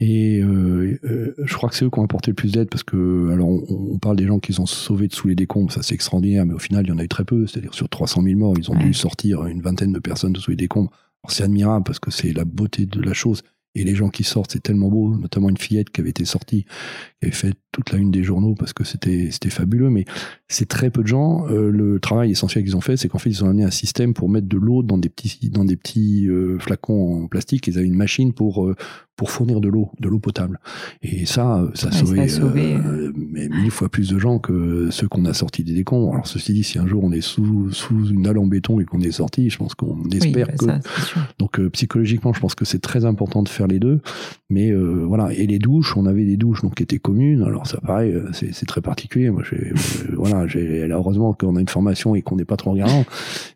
Et 0.00 0.40
je 0.42 1.54
crois 1.54 1.68
que 1.68 1.76
c'est 1.76 1.84
eux 1.84 1.90
qui 1.90 1.98
ont 1.98 2.04
apporté 2.04 2.30
le 2.30 2.34
plus 2.34 2.52
d'aide 2.52 2.68
parce 2.70 2.82
que, 2.82 3.30
alors, 3.32 3.48
on, 3.48 3.98
parle 3.98 4.16
des 4.16 4.26
gens 4.26 4.38
qui 4.38 4.58
ont 4.58 4.66
sauvés 4.66 5.08
de 5.08 5.14
sous 5.14 5.28
les 5.28 5.34
décombres, 5.34 5.70
ça 5.70 5.82
c'est 5.82 5.94
extraordinaire, 5.94 6.46
mais 6.46 6.54
au 6.54 6.58
final, 6.58 6.86
il 6.86 6.88
y 6.88 6.92
en 6.92 6.98
a 6.98 7.04
eu 7.04 7.08
très 7.08 7.24
peu. 7.24 7.46
C'est-à-dire 7.46 7.74
sur 7.74 7.88
300 7.88 8.22
000 8.22 8.38
morts, 8.38 8.54
ils 8.58 8.70
ont 8.70 8.76
dû 8.76 8.94
sortir 8.94 9.44
une 9.46 9.60
vingtaine 9.60 9.92
de 9.92 9.98
personnes 9.98 10.32
de 10.32 10.40
sous 10.40 10.50
les 10.50 10.56
décombres 10.56 10.90
c'est 11.28 11.44
admirable 11.44 11.84
parce 11.84 11.98
que 11.98 12.10
c'est 12.10 12.32
la 12.32 12.44
beauté 12.44 12.86
de 12.86 13.00
la 13.00 13.12
chose. 13.12 13.42
Et 13.76 13.84
les 13.84 13.94
gens 13.94 14.08
qui 14.08 14.24
sortent, 14.24 14.50
c'est 14.52 14.62
tellement 14.62 14.88
beau, 14.88 15.16
notamment 15.16 15.48
une 15.48 15.56
fillette 15.56 15.90
qui 15.90 16.00
avait 16.00 16.10
été 16.10 16.24
sortie, 16.24 16.64
qui 16.64 17.26
avait 17.26 17.32
fait 17.32 17.54
toute 17.70 17.92
la 17.92 17.98
une 17.98 18.10
des 18.10 18.24
journaux 18.24 18.56
parce 18.56 18.72
que 18.72 18.82
c'était 18.82 19.30
fabuleux. 19.48 19.90
Mais 19.90 20.04
c'est 20.48 20.68
très 20.68 20.90
peu 20.90 21.02
de 21.02 21.06
gens. 21.06 21.46
Euh, 21.48 21.70
le 21.70 22.00
travail 22.00 22.32
essentiel 22.32 22.64
qu'ils 22.64 22.76
ont 22.76 22.80
fait, 22.80 22.96
c'est 22.96 23.08
qu'en 23.08 23.18
fait 23.18 23.30
ils 23.30 23.44
ont 23.44 23.48
amené 23.48 23.62
un 23.62 23.70
système 23.70 24.12
pour 24.12 24.28
mettre 24.28 24.48
de 24.48 24.56
l'eau 24.56 24.82
dans 24.82 24.98
des 24.98 25.08
petits 25.08 25.50
dans 25.50 25.64
des 25.64 25.76
petits 25.76 26.26
euh, 26.28 26.58
flacons 26.58 27.24
en 27.24 27.28
plastique. 27.28 27.68
Ils 27.68 27.78
avaient 27.78 27.86
une 27.86 27.96
machine 27.96 28.32
pour 28.32 28.66
euh, 28.66 28.74
pour 29.20 29.30
fournir 29.30 29.60
de 29.60 29.68
l'eau, 29.68 29.90
de 30.00 30.08
l'eau 30.08 30.18
potable. 30.18 30.58
Et 31.02 31.26
ça, 31.26 31.62
ça 31.74 31.88
a 31.88 31.92
sauvé, 31.92 32.78
mais 33.14 33.50
mille 33.50 33.70
fois 33.70 33.90
plus 33.90 34.08
de 34.08 34.18
gens 34.18 34.38
que 34.38 34.88
ceux 34.90 35.08
qu'on 35.08 35.26
a 35.26 35.34
sortis 35.34 35.62
des 35.62 35.74
décombres. 35.74 36.14
Alors 36.14 36.26
ceci 36.26 36.54
dit, 36.54 36.64
si 36.64 36.78
un 36.78 36.86
jour 36.86 37.04
on 37.04 37.12
est 37.12 37.20
sous 37.20 37.70
sous 37.70 38.08
une 38.08 38.22
dalle 38.22 38.38
en 38.38 38.46
béton 38.46 38.80
et 38.80 38.86
qu'on 38.86 39.02
est 39.02 39.10
sorti, 39.10 39.50
je 39.50 39.58
pense 39.58 39.74
qu'on 39.74 40.08
espère 40.10 40.46
bah, 40.62 40.78
que. 40.78 41.20
Donc 41.38 41.60
psychologiquement, 41.68 42.32
je 42.32 42.40
pense 42.40 42.54
que 42.54 42.64
c'est 42.64 42.78
très 42.78 43.04
important 43.04 43.42
de 43.42 43.50
faire 43.50 43.66
les 43.66 43.78
deux. 43.78 44.00
Mais 44.48 44.72
voilà. 44.72 45.34
Et 45.34 45.46
les 45.46 45.58
douches, 45.58 45.98
on 45.98 46.06
avait 46.06 46.24
des 46.24 46.38
douches 46.38 46.62
donc 46.62 46.76
qui 46.76 46.82
étaient 46.82 46.98
communes. 46.98 47.42
Alors 47.42 47.66
ça 47.66 47.78
pareil, 47.78 48.14
c'est 48.32 48.64
très 48.64 48.80
particulier. 48.80 49.28
Moi, 49.28 49.42
j'ai 49.50 49.70
voilà 50.14 50.46
heureusement 50.94 51.34
qu'on 51.34 51.56
a 51.56 51.60
une 51.60 51.68
formation 51.68 52.14
et 52.14 52.22
qu'on 52.22 52.36
n'est 52.36 52.46
pas 52.46 52.56
trop 52.56 52.70
regardant. 52.70 53.04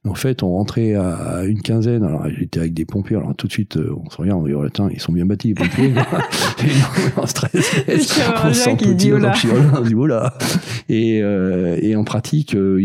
Mais 0.05 0.11
en 0.11 0.15
fait, 0.15 0.43
on 0.43 0.51
rentrait 0.51 0.95
à 0.95 1.45
une 1.47 1.62
quinzaine. 1.62 2.05
Alors, 2.05 2.29
j'étais 2.29 2.61
avec 2.61 2.75
des 2.75 2.85
pompiers. 2.85 3.17
Alors, 3.17 3.35
tout 3.35 3.47
de 3.47 3.53
suite, 3.53 3.79
euh, 3.79 3.95
on 4.05 4.11
se 4.11 4.17
regarde, 4.19 4.43
on 4.43 4.47
dit, 4.47 4.53
oh, 4.53 4.67
ils 4.91 5.01
sont 5.01 5.12
bien 5.12 5.27
bâtis, 5.27 5.54
pompiers. 5.55 5.87
et 6.65 7.17
on 7.17 7.27
stress. 7.27 7.55
on 8.45 8.53
sent 8.53 8.77
on 8.83 8.93
dit, 8.93 9.11
voilà. 9.95 10.37
Et, 10.89 11.21
euh, 11.23 11.79
et 11.81 11.97
en 11.97 12.05
pratique, 12.05 12.55
euh, 12.55 12.79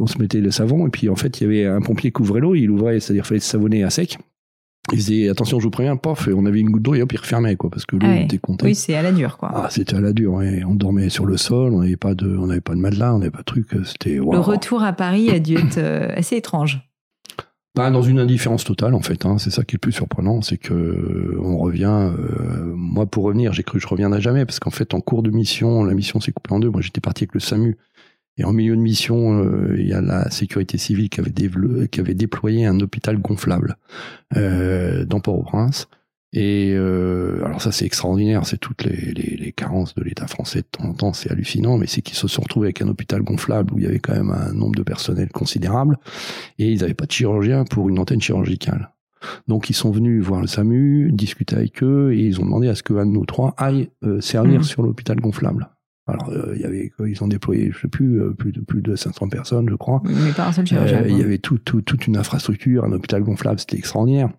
on 0.00 0.06
se 0.06 0.18
mettait 0.18 0.40
le 0.40 0.50
savon. 0.50 0.86
Et 0.86 0.90
puis, 0.90 1.08
en 1.08 1.16
fait, 1.16 1.40
il 1.40 1.44
y 1.44 1.46
avait 1.46 1.66
un 1.66 1.80
pompier 1.80 2.10
qui 2.10 2.22
ouvrait 2.22 2.40
l'eau. 2.40 2.54
Il 2.54 2.70
ouvrait, 2.70 3.00
c'est-à-dire, 3.00 3.24
il 3.24 3.28
fallait 3.28 3.40
se 3.40 3.50
savonner 3.50 3.84
à 3.84 3.90
sec. 3.90 4.18
Il 4.92 4.98
disait 4.98 5.28
attention, 5.28 5.58
je 5.58 5.64
vous 5.64 5.70
préviens, 5.70 5.96
pof, 5.96 6.28
et 6.28 6.32
on 6.32 6.46
avait 6.46 6.60
une 6.60 6.70
goutte 6.70 6.82
d'eau 6.82 6.94
et 6.94 7.02
hop, 7.02 7.12
il 7.12 7.18
refermait 7.18 7.56
quoi, 7.56 7.70
parce 7.70 7.84
que 7.84 7.96
l'eau 7.96 8.06
ah 8.08 8.20
était 8.20 8.38
Oui, 8.62 8.74
c'est 8.76 8.94
à 8.94 9.02
la 9.02 9.10
dure 9.10 9.36
quoi. 9.36 9.50
Ah, 9.52 9.66
c'était 9.68 9.96
à 9.96 10.00
la 10.00 10.12
dure. 10.12 10.34
Ouais. 10.34 10.62
On 10.64 10.74
dormait 10.74 11.08
sur 11.08 11.26
le 11.26 11.36
sol, 11.36 11.72
on 11.72 11.80
n'avait 11.80 11.96
pas 11.96 12.14
de, 12.14 12.36
on 12.36 12.46
n'avait 12.46 12.60
pas 12.60 12.74
de 12.74 12.80
matelas, 12.80 13.14
on 13.14 13.18
n'avait 13.18 13.32
pas 13.32 13.40
de 13.40 13.44
truc. 13.44 13.66
C'était. 13.84 14.14
Le 14.14 14.38
retour 14.38 14.84
à 14.84 14.92
Paris 14.92 15.30
a 15.30 15.40
dû 15.40 15.56
être 15.56 15.78
euh, 15.78 16.08
assez 16.14 16.36
étrange. 16.36 16.80
Pas 17.76 17.90
dans 17.90 18.00
une 18.00 18.18
indifférence 18.18 18.64
totale 18.64 18.94
en 18.94 19.02
fait. 19.02 19.26
Hein. 19.26 19.36
C'est 19.36 19.50
ça 19.50 19.62
qui 19.62 19.74
est 19.74 19.76
le 19.76 19.80
plus 19.80 19.92
surprenant, 19.92 20.40
c'est 20.40 20.56
que 20.56 21.38
on 21.42 21.58
revient. 21.58 22.10
Euh, 22.18 22.72
moi, 22.74 23.04
pour 23.04 23.24
revenir, 23.24 23.52
j'ai 23.52 23.62
cru 23.62 23.78
que 23.78 23.82
je 23.82 23.88
reviendrais 23.88 24.22
jamais 24.22 24.46
parce 24.46 24.60
qu'en 24.60 24.70
fait, 24.70 24.94
en 24.94 25.02
cours 25.02 25.22
de 25.22 25.30
mission, 25.30 25.84
la 25.84 25.92
mission 25.92 26.18
s'est 26.18 26.32
coupée 26.32 26.54
en 26.54 26.58
deux. 26.58 26.70
Moi, 26.70 26.80
j'étais 26.80 27.02
parti 27.02 27.24
avec 27.24 27.34
le 27.34 27.40
SAMU 27.40 27.76
et 28.38 28.44
en 28.44 28.54
milieu 28.54 28.76
de 28.76 28.80
mission, 28.80 29.44
euh, 29.44 29.76
il 29.78 29.86
y 29.86 29.92
a 29.92 30.00
la 30.00 30.30
sécurité 30.30 30.78
civile 30.78 31.10
qui 31.10 31.20
avait, 31.20 31.32
qui 31.88 32.00
avait 32.00 32.14
déployé 32.14 32.64
un 32.64 32.80
hôpital 32.80 33.18
gonflable 33.18 33.76
euh, 34.36 35.04
dans 35.04 35.20
Port-au-Prince. 35.20 35.88
Et 36.38 36.74
euh, 36.74 37.42
alors 37.46 37.62
ça 37.62 37.72
c'est 37.72 37.86
extraordinaire, 37.86 38.46
c'est 38.46 38.58
toutes 38.58 38.84
les, 38.84 39.12
les, 39.12 39.36
les, 39.36 39.52
carences 39.52 39.94
de 39.94 40.02
l'État 40.02 40.26
français 40.26 40.58
de 40.58 40.66
temps 40.70 40.84
en 40.84 40.92
temps, 40.92 41.12
c'est 41.14 41.30
hallucinant, 41.30 41.78
mais 41.78 41.86
c'est 41.86 42.02
qu'ils 42.02 42.16
se 42.16 42.28
sont 42.28 42.42
retrouvés 42.42 42.66
avec 42.66 42.82
un 42.82 42.88
hôpital 42.88 43.22
gonflable 43.22 43.72
où 43.72 43.78
il 43.78 43.84
y 43.84 43.86
avait 43.86 44.00
quand 44.00 44.14
même 44.14 44.30
un 44.30 44.52
nombre 44.52 44.74
de 44.74 44.82
personnel 44.82 45.30
considérable, 45.30 45.98
et 46.58 46.70
ils 46.70 46.80
n'avaient 46.80 46.92
pas 46.92 47.06
de 47.06 47.12
chirurgien 47.12 47.64
pour 47.64 47.88
une 47.88 47.98
antenne 47.98 48.20
chirurgicale. 48.20 48.90
Donc 49.48 49.70
ils 49.70 49.74
sont 49.74 49.90
venus 49.90 50.22
voir 50.22 50.42
le 50.42 50.46
SAMU, 50.46 51.10
discuter 51.10 51.56
avec 51.56 51.82
eux, 51.82 52.12
et 52.12 52.20
ils 52.20 52.38
ont 52.38 52.44
demandé 52.44 52.68
à 52.68 52.74
ce 52.74 52.82
qu'un 52.82 53.06
de 53.06 53.12
nous 53.12 53.24
trois 53.24 53.54
aille 53.56 53.88
euh, 54.04 54.20
servir 54.20 54.60
mmh. 54.60 54.64
sur 54.64 54.82
l'hôpital 54.82 55.18
gonflable. 55.18 55.70
Alors, 56.08 56.28
euh, 56.30 56.56
y 56.56 56.64
avait, 56.64 56.92
ils 57.04 57.24
ont 57.24 57.28
déployé, 57.28 57.72
je 57.72 57.80
sais 57.80 57.88
plus, 57.88 58.20
euh, 58.20 58.30
plus 58.30 58.52
de 58.52 58.60
plus 58.60 58.80
de 58.80 58.94
500 58.94 59.28
personnes, 59.28 59.68
je 59.68 59.74
crois. 59.74 60.02
Mais 60.04 60.32
pas 60.32 60.46
un 60.46 60.52
seul 60.52 60.66
chirurgien. 60.66 61.02
Euh, 61.02 61.08
il 61.08 61.18
y 61.18 61.22
avait 61.22 61.38
tout, 61.38 61.58
tout, 61.58 61.82
toute 61.82 62.06
une 62.06 62.16
infrastructure, 62.16 62.84
un 62.84 62.92
hôpital 62.92 63.22
gonflable, 63.22 63.58
c'était 63.58 63.76
extraordinaire. 63.76 64.30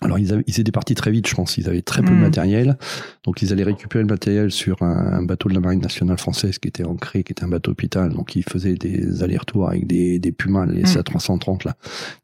Alors 0.00 0.18
ils, 0.18 0.32
avaient, 0.32 0.44
ils 0.46 0.60
étaient 0.60 0.72
partis 0.72 0.94
très 0.94 1.10
vite, 1.10 1.26
je 1.28 1.34
pense. 1.34 1.56
Ils 1.58 1.68
avaient 1.68 1.82
très 1.82 2.02
peu 2.02 2.10
de 2.10 2.14
Mm. 2.14 2.20
matériel, 2.20 2.78
donc 3.24 3.42
ils 3.42 3.52
allaient 3.52 3.64
récupérer 3.64 4.02
le 4.04 4.08
matériel 4.08 4.50
sur 4.50 4.82
un, 4.82 5.12
un 5.18 5.22
bateau 5.22 5.48
de 5.48 5.54
la 5.54 5.60
marine 5.60 5.80
nationale 5.80 6.18
française 6.18 6.58
qui 6.58 6.68
était 6.68 6.84
ancré, 6.84 7.22
qui 7.24 7.32
était 7.32 7.44
un 7.44 7.48
bateau 7.48 7.70
hôpital. 7.72 8.12
Donc 8.12 8.36
ils 8.36 8.44
faisaient 8.44 8.74
des 8.74 9.22
allers-retours 9.22 9.68
avec 9.68 9.86
des, 9.86 10.18
des 10.18 10.32
Pumas, 10.32 10.66
les 10.66 10.82
Mm. 10.82 10.86
SA 10.86 11.02
330 11.02 11.64
là, 11.64 11.74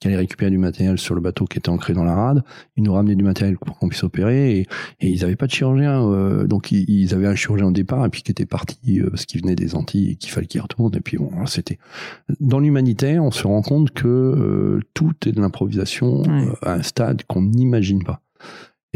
qui 0.00 0.08
allaient 0.08 0.16
récupérer 0.16 0.50
du 0.50 0.58
matériel 0.58 0.98
sur 0.98 1.14
le 1.14 1.20
bateau 1.20 1.44
qui 1.46 1.58
était 1.58 1.68
ancré 1.70 1.92
dans 1.94 2.04
la 2.04 2.14
rade. 2.14 2.42
Ils 2.76 2.82
nous 2.84 2.92
ramenaient 2.92 3.14
du 3.16 3.24
matériel 3.24 3.56
pour 3.58 3.78
qu'on 3.78 3.88
puisse 3.88 4.04
opérer, 4.04 4.58
et, 4.58 4.66
et 5.00 5.08
ils 5.08 5.20
n'avaient 5.20 5.36
pas 5.36 5.46
de 5.46 5.52
chirurgien, 5.52 6.02
euh, 6.08 6.46
donc 6.46 6.70
ils, 6.72 6.84
ils 6.88 7.14
avaient 7.14 7.26
un 7.26 7.34
chirurgien 7.34 7.66
au 7.66 7.72
départ 7.72 8.04
et 8.06 8.08
puis 8.08 8.22
qui 8.22 8.30
était 8.30 8.46
parti 8.46 9.00
euh, 9.00 9.10
parce 9.10 9.26
qu'il 9.26 9.40
venait 9.42 9.56
des 9.56 9.74
Antilles 9.74 10.12
et 10.12 10.16
qu'il 10.16 10.30
fallait 10.30 10.46
qu'il 10.46 10.60
retourne. 10.60 10.94
Et 10.96 11.00
puis 11.00 11.16
bon, 11.16 11.30
c'était 11.46 11.78
dans 12.40 12.60
l'humanitaire, 12.60 13.22
on 13.24 13.30
se 13.30 13.46
rend 13.46 13.62
compte 13.62 13.90
que 13.92 14.06
euh, 14.08 14.80
tout 14.94 15.12
est 15.26 15.32
de 15.32 15.40
l'improvisation 15.40 16.22
euh, 16.28 16.52
à 16.62 16.74
un 16.74 16.82
stade 16.82 17.22
qu'on 17.26 17.42
n'imagine 17.64 18.02
pas. 18.04 18.20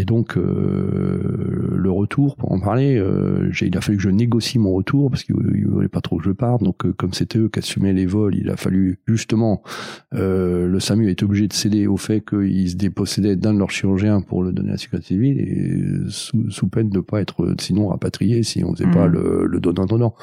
Et 0.01 0.05
donc, 0.05 0.37
euh, 0.37 1.75
le 1.77 1.91
retour, 1.91 2.37
pour 2.37 2.53
en 2.53 2.61
parler, 2.61 2.97
euh, 2.97 3.51
il 3.61 3.77
a 3.77 3.81
fallu 3.81 3.97
que 3.99 4.03
je 4.05 4.11
négocie 4.11 4.61
mon 4.61 4.73
retour 4.73 5.11
parce 5.11 5.25
qu'ils 5.25 5.35
ne 5.35 5.69
voulaient 5.69 5.89
pas 5.89 6.01
trop 6.01 6.19
que 6.19 6.25
je 6.25 6.31
parte. 6.31 6.63
Donc, 6.63 6.87
euh, 6.87 6.93
comme 6.93 7.13
c'était 7.13 7.41
eux 7.41 7.49
qui 7.49 7.59
assumaient 7.59 7.93
les 7.93 8.07
vols, 8.07 8.37
il 8.37 8.49
a 8.49 8.57
fallu 8.57 9.01
justement, 9.09 9.61
le 10.13 10.79
SAMU 10.79 11.09
est 11.11 11.21
obligé 11.25 11.49
de 11.49 11.53
céder 11.53 11.89
au 11.89 11.97
fait 11.97 12.21
qu'ils 12.21 12.71
se 12.71 12.77
dépossédaient 12.77 13.35
d'un 13.35 13.53
de 13.55 13.59
leurs 13.59 13.73
chirurgiens 13.73 14.21
pour 14.21 14.45
le 14.45 14.53
donner 14.53 14.69
à 14.69 14.73
la 14.73 14.79
sécurité 14.79 15.09
civile 15.09 15.41
et 15.41 15.83
sous, 16.11 16.49
sous 16.49 16.69
peine 16.69 16.91
de 16.91 16.99
ne 16.99 17.03
pas 17.03 17.21
être 17.21 17.55
sinon 17.59 17.89
rapatrié 17.89 18.45
si 18.45 18.63
on 18.63 18.71
ne 18.71 18.77
faisait 18.77 18.91
pas 18.91 19.09
le, 19.09 19.47
le 19.49 19.59
donnant-donnant. 19.59 20.15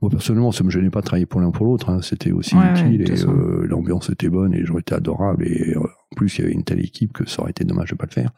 Moi, 0.00 0.10
personnellement, 0.10 0.52
ça 0.52 0.64
me 0.64 0.70
gênait 0.70 0.88
pas 0.88 1.00
de 1.00 1.04
travailler 1.06 1.26
pour 1.26 1.42
l'un 1.42 1.50
pour 1.50 1.66
l'autre. 1.66 1.90
hein. 1.90 2.00
C'était 2.00 2.32
aussi 2.32 2.56
Ouais, 2.56 2.70
utile 2.70 3.02
et 3.02 3.66
l'ambiance 3.68 4.08
était 4.08 4.30
bonne 4.30 4.54
et 4.54 4.64
j'aurais 4.64 4.80
été 4.80 4.94
adorable. 4.94 5.44
Et 5.46 5.74
en 6.10 6.16
plus, 6.16 6.38
il 6.38 6.40
y 6.40 6.44
avait 6.44 6.54
une 6.54 6.64
telle 6.64 6.80
équipe 6.80 7.12
que 7.12 7.28
ça 7.28 7.42
aurait 7.42 7.50
été 7.50 7.64
dommage 7.64 7.90
de 7.90 7.94
pas 7.94 8.06
le 8.06 8.12
faire. 8.12 8.30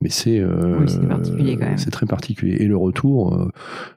Mais 0.00 0.08
c'est 0.08 0.38
euh, 0.38 0.76
Oui, 0.78 0.84
c'est 0.86 1.04
particulier 1.08 1.58
très 1.90 2.06
particulier. 2.06 2.56
Et 2.60 2.66
le 2.66 2.76
retour, 2.76 3.34
euh, 3.34 3.50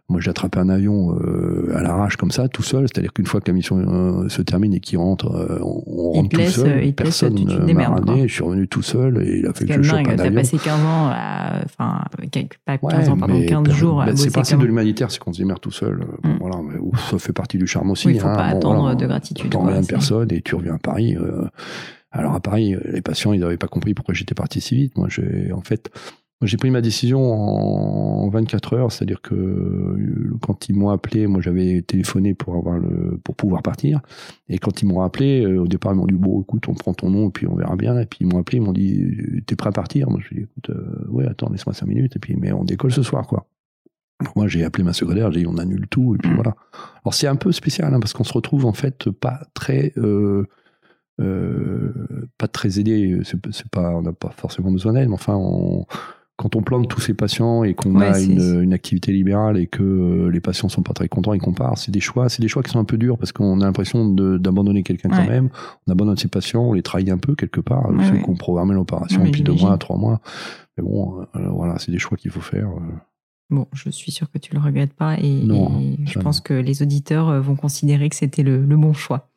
moi, 0.09 0.19
j'ai 0.19 0.31
attrapé 0.31 0.57
un 0.57 0.69
avion 0.69 1.15
euh, 1.19 1.71
à 1.75 1.83
l'arrache 1.83 2.17
comme 2.17 2.31
ça, 2.31 2.47
tout 2.47 2.63
seul. 2.63 2.87
C'est-à-dire 2.87 3.13
qu'une 3.13 3.27
fois 3.27 3.39
que 3.39 3.51
la 3.51 3.53
mission 3.53 3.77
euh, 3.77 4.27
se 4.27 4.41
termine 4.41 4.73
et 4.73 4.79
qu'il 4.79 4.97
rentre, 4.97 5.27
euh, 5.35 5.59
on, 5.61 5.83
on 5.85 6.11
rentre 6.13 6.29
tout 6.29 6.41
seul. 6.49 6.83
euh, 6.83 6.91
Personne 6.93 7.35
ne 7.35 7.73
m'a 7.73 7.89
ramené. 7.89 8.27
Je 8.27 8.33
suis 8.33 8.43
revenu 8.43 8.67
tout 8.67 8.81
seul 8.81 9.21
et 9.23 9.37
il 9.37 9.45
a 9.45 9.53
fait 9.53 9.65
que 9.67 9.73
je 9.73 9.81
chope 9.83 9.99
un 10.07 10.17
avion. 10.17 10.33
passé 10.33 10.57
15 10.57 10.73
ans, 10.83 11.09
à, 11.11 11.61
enfin, 11.63 12.01
pas 12.17 12.25
15 12.25 12.47
Ouais, 12.81 13.09
ans, 13.09 13.17
pardon, 13.17 13.35
mais 13.37 13.45
15 13.45 13.63
per- 13.65 13.71
jours 13.71 14.01
à 14.01 14.05
bosser 14.07 14.23
C'est 14.23 14.31
principe 14.31 14.57
de 14.59 14.65
l'humanitaire, 14.65 15.11
c'est 15.11 15.19
qu'on 15.19 15.31
se 15.31 15.37
démerde 15.37 15.61
tout 15.61 15.69
seul. 15.71 15.99
Bon, 16.23 16.29
Mm. 16.29 16.37
voilà, 16.39 16.55
mais, 16.67 16.79
ouf, 16.79 17.11
ça 17.11 17.19
fait 17.19 17.33
partie 17.33 17.59
du 17.59 17.67
charme 17.67 17.91
aussi. 17.91 18.07
Oui, 18.07 18.15
il 18.15 18.19
faut 18.19 18.27
hein. 18.27 18.35
pas 18.35 18.49
Bon, 18.51 18.57
attendre 18.57 18.79
voilà, 18.81 18.95
de 18.95 19.05
gratitude. 19.05 19.51
T'en 19.51 19.65
rien 19.65 19.83
personne 19.83 20.29
et 20.31 20.41
tu 20.41 20.55
reviens 20.55 20.73
à 20.75 20.79
Paris. 20.79 21.15
Alors 22.11 22.33
à 22.33 22.39
Paris, 22.39 22.75
euh, 22.75 22.79
les 22.91 23.01
patients, 23.01 23.33
ils 23.33 23.39
n'avaient 23.39 23.57
pas 23.57 23.67
compris 23.67 23.93
pourquoi 23.93 24.13
j'étais 24.13 24.35
parti 24.35 24.61
si 24.61 24.75
vite. 24.75 24.97
Moi, 24.97 25.07
j'ai 25.09 25.51
en 25.53 25.61
fait, 25.61 25.89
j'ai 26.43 26.57
pris 26.57 26.71
ma 26.71 26.81
décision 26.81 27.21
en 27.21 28.27
24 28.29 28.73
heures, 28.73 28.91
c'est-à-dire 28.91 29.21
que 29.21 29.35
euh, 29.35 30.37
quand 30.41 30.69
ils 30.69 30.75
m'ont 30.75 30.89
appelé, 30.89 31.27
moi 31.27 31.39
j'avais 31.39 31.81
téléphoné 31.83 32.33
pour 32.33 32.55
avoir 32.55 32.79
le 32.79 33.19
pour 33.23 33.35
pouvoir 33.35 33.61
partir. 33.61 34.01
Et 34.49 34.57
quand 34.57 34.81
ils 34.81 34.87
m'ont 34.87 35.01
appelé, 35.01 35.45
euh, 35.45 35.61
au 35.61 35.67
départ 35.67 35.93
ils 35.93 35.97
m'ont 35.97 36.07
dit 36.07 36.15
bon 36.15 36.41
écoute, 36.41 36.67
on 36.67 36.73
prend 36.73 36.93
ton 36.93 37.11
nom 37.11 37.29
et 37.29 37.31
puis 37.31 37.45
on 37.47 37.55
verra 37.55 37.75
bien. 37.75 37.97
Et 37.99 38.05
puis 38.07 38.19
ils 38.21 38.27
m'ont 38.27 38.39
appelé, 38.39 38.57
ils 38.57 38.61
m'ont 38.61 38.73
dit 38.73 39.05
t'es 39.45 39.55
prêt 39.55 39.69
à 39.69 39.71
partir? 39.71 40.09
Moi 40.09 40.19
je 40.27 40.35
dis 40.35 40.41
écoute, 40.41 40.69
euh, 40.71 41.05
ouais 41.09 41.27
attends 41.27 41.49
laisse-moi 41.49 41.73
cinq 41.75 41.85
minutes 41.87 42.15
et 42.15 42.19
puis 42.19 42.35
mais 42.35 42.51
on 42.51 42.63
décolle 42.63 42.91
ce 42.91 43.03
soir 43.03 43.27
quoi. 43.27 43.45
Moi 44.35 44.47
j'ai 44.47 44.63
appelé 44.63 44.83
ma 44.83 44.93
secrétaire, 44.93 45.31
j'ai 45.31 45.41
dit 45.41 45.47
on 45.47 45.57
annule 45.57 45.87
tout 45.87 46.15
et 46.15 46.17
puis 46.17 46.31
Mm. 46.31 46.35
voilà. 46.35 46.55
Alors 47.05 47.13
c'est 47.13 47.27
un 47.27 47.35
peu 47.35 47.51
spécial 47.51 47.93
hein, 47.93 47.99
parce 47.99 48.13
qu'on 48.13 48.23
se 48.23 48.33
retrouve 48.33 48.65
en 48.65 48.73
fait 48.73 49.09
pas 49.11 49.41
très 49.53 49.93
euh, 49.97 50.47
pas 51.17 52.47
très 52.47 52.79
aidé. 52.79 53.19
C'est 53.23 53.69
pas 53.69 53.91
on 53.95 54.01
n'a 54.01 54.13
pas 54.13 54.31
forcément 54.35 54.71
besoin 54.71 54.93
d'aide, 54.93 55.07
mais 55.09 55.13
enfin 55.15 55.35
on, 55.35 55.85
quand 56.37 56.55
on 56.55 56.63
plante 56.63 56.87
tous 56.87 57.01
ces 57.01 57.13
patients 57.13 57.63
et 57.63 57.75
qu'on 57.75 57.95
Ouais, 57.99 58.07
a 58.07 58.19
une, 58.19 58.61
une 58.63 58.73
activité 58.73 59.11
libérale 59.11 59.57
et 59.57 59.67
que 59.67 59.83
euh, 59.83 60.29
les 60.29 60.39
patients 60.39 60.69
sont 60.69 60.81
pas 60.81 60.93
très 60.93 61.07
contents 61.07 61.33
et 61.33 61.37
qu'on 61.39 61.53
part, 61.53 61.77
c'est 61.77 61.91
des 61.91 61.99
choix, 61.99 62.29
c'est 62.29 62.41
des 62.41 62.47
choix 62.47 62.63
qui 62.63 62.71
sont 62.71 62.79
un 62.79 62.83
peu 62.83 62.97
durs 62.97 63.19
parce 63.19 63.31
qu'on 63.31 63.61
a 63.61 63.65
l'impression 63.65 64.07
d'abandonner 64.09 64.81
quelqu'un 64.81 65.09
quand 65.09 65.27
même. 65.27 65.49
On 65.85 65.91
abandonne 65.91 66.17
ses 66.17 66.29
patients, 66.29 66.63
on 66.63 66.73
les 66.73 66.81
trahit 66.81 67.09
un 67.09 67.19
peu 67.19 67.35
quelque 67.35 67.61
part, 67.61 67.89
Ouais, 67.91 68.03
ceux 68.09 68.17
qui 68.17 68.29
ont 68.29 68.35
programmé 68.35 68.73
l'opération 68.73 69.23
depuis 69.23 69.43
deux 69.43 69.53
mois, 69.53 69.77
trois 69.77 69.97
mois. 69.97 70.19
Mais 70.77 70.83
bon, 70.83 71.21
euh, 71.35 71.49
voilà, 71.49 71.77
c'est 71.77 71.91
des 71.91 71.99
choix 71.99 72.17
qu'il 72.17 72.31
faut 72.31 72.41
faire. 72.41 72.69
Bon, 73.51 73.67
je 73.73 73.89
suis 73.89 74.11
sûre 74.11 74.31
que 74.31 74.37
tu 74.37 74.53
le 74.53 74.59
regrettes 74.59 74.93
pas 74.93 75.17
et, 75.19 75.43
Non, 75.43 75.79
et 75.79 75.97
je 76.05 76.19
pense 76.19 76.39
que 76.39 76.53
les 76.53 76.81
auditeurs 76.81 77.29
euh, 77.29 77.41
vont 77.41 77.55
considérer 77.55 78.09
que 78.09 78.15
c'était 78.15 78.43
le, 78.43 78.65
le 78.65 78.77
bon 78.77 78.93
choix. 78.93 79.29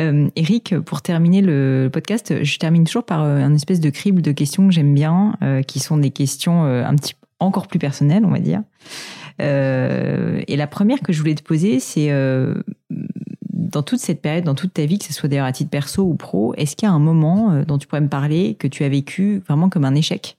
Euh, 0.00 0.28
Eric, 0.34 0.78
pour 0.80 1.02
terminer 1.02 1.40
le 1.40 1.88
podcast, 1.92 2.42
je 2.42 2.58
termine 2.58 2.84
toujours 2.84 3.04
par 3.04 3.22
euh, 3.22 3.38
un 3.38 3.54
espèce 3.54 3.80
de 3.80 3.90
crible 3.90 4.22
de 4.22 4.32
questions 4.32 4.66
que 4.66 4.74
j'aime 4.74 4.94
bien, 4.94 5.36
euh, 5.42 5.62
qui 5.62 5.78
sont 5.78 5.96
des 5.96 6.10
questions 6.10 6.64
un 6.64 6.94
petit 6.96 7.14
encore 7.38 7.68
plus 7.68 7.78
personnelles, 7.78 8.24
on 8.24 8.30
va 8.30 8.38
dire. 8.38 8.62
Euh, 9.40 10.42
et 10.46 10.56
la 10.56 10.66
première 10.66 11.00
que 11.00 11.12
je 11.12 11.18
voulais 11.18 11.34
te 11.34 11.42
poser, 11.42 11.80
c'est 11.80 12.10
dans 13.50 13.82
toute 13.82 13.98
cette 13.98 14.22
période, 14.22 14.44
dans 14.44 14.54
toute 14.54 14.72
ta 14.72 14.86
vie, 14.86 14.98
que 14.98 15.04
ce 15.04 15.12
soit 15.12 15.28
d'ailleurs 15.28 15.46
à 15.46 15.52
titre 15.52 15.70
perso 15.70 16.02
ou 16.02 16.14
pro, 16.14 16.54
est-ce 16.56 16.76
qu'il 16.76 16.88
y 16.88 16.90
a 16.90 16.94
un 16.94 17.00
moment 17.00 17.62
dont 17.64 17.78
tu 17.78 17.86
pourrais 17.86 18.00
me 18.00 18.08
parler 18.08 18.54
que 18.54 18.68
tu 18.68 18.84
as 18.84 18.88
vécu 18.88 19.42
vraiment 19.46 19.68
comme 19.68 19.84
un 19.84 19.94
échec? 19.94 20.38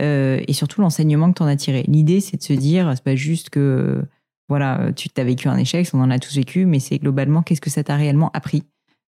Euh, 0.00 0.40
et 0.46 0.52
surtout 0.52 0.80
l'enseignement 0.80 1.30
que 1.32 1.38
tu 1.38 1.42
en 1.42 1.46
as 1.46 1.56
tiré. 1.56 1.84
L'idée, 1.88 2.20
c'est 2.20 2.36
de 2.36 2.42
se 2.42 2.52
dire, 2.52 2.92
c'est 2.94 3.04
pas 3.04 3.16
juste 3.16 3.50
que 3.50 4.02
voilà, 4.48 4.92
tu 4.94 5.08
t'as 5.08 5.24
vécu 5.24 5.48
un 5.48 5.56
échec, 5.56 5.88
on 5.92 6.00
en 6.00 6.10
a 6.10 6.18
tous 6.18 6.36
vécu, 6.36 6.66
mais 6.66 6.78
c'est 6.78 6.98
globalement 6.98 7.42
qu'est-ce 7.42 7.60
que 7.60 7.70
ça 7.70 7.82
t'a 7.82 7.96
réellement 7.96 8.30
appris 8.32 8.62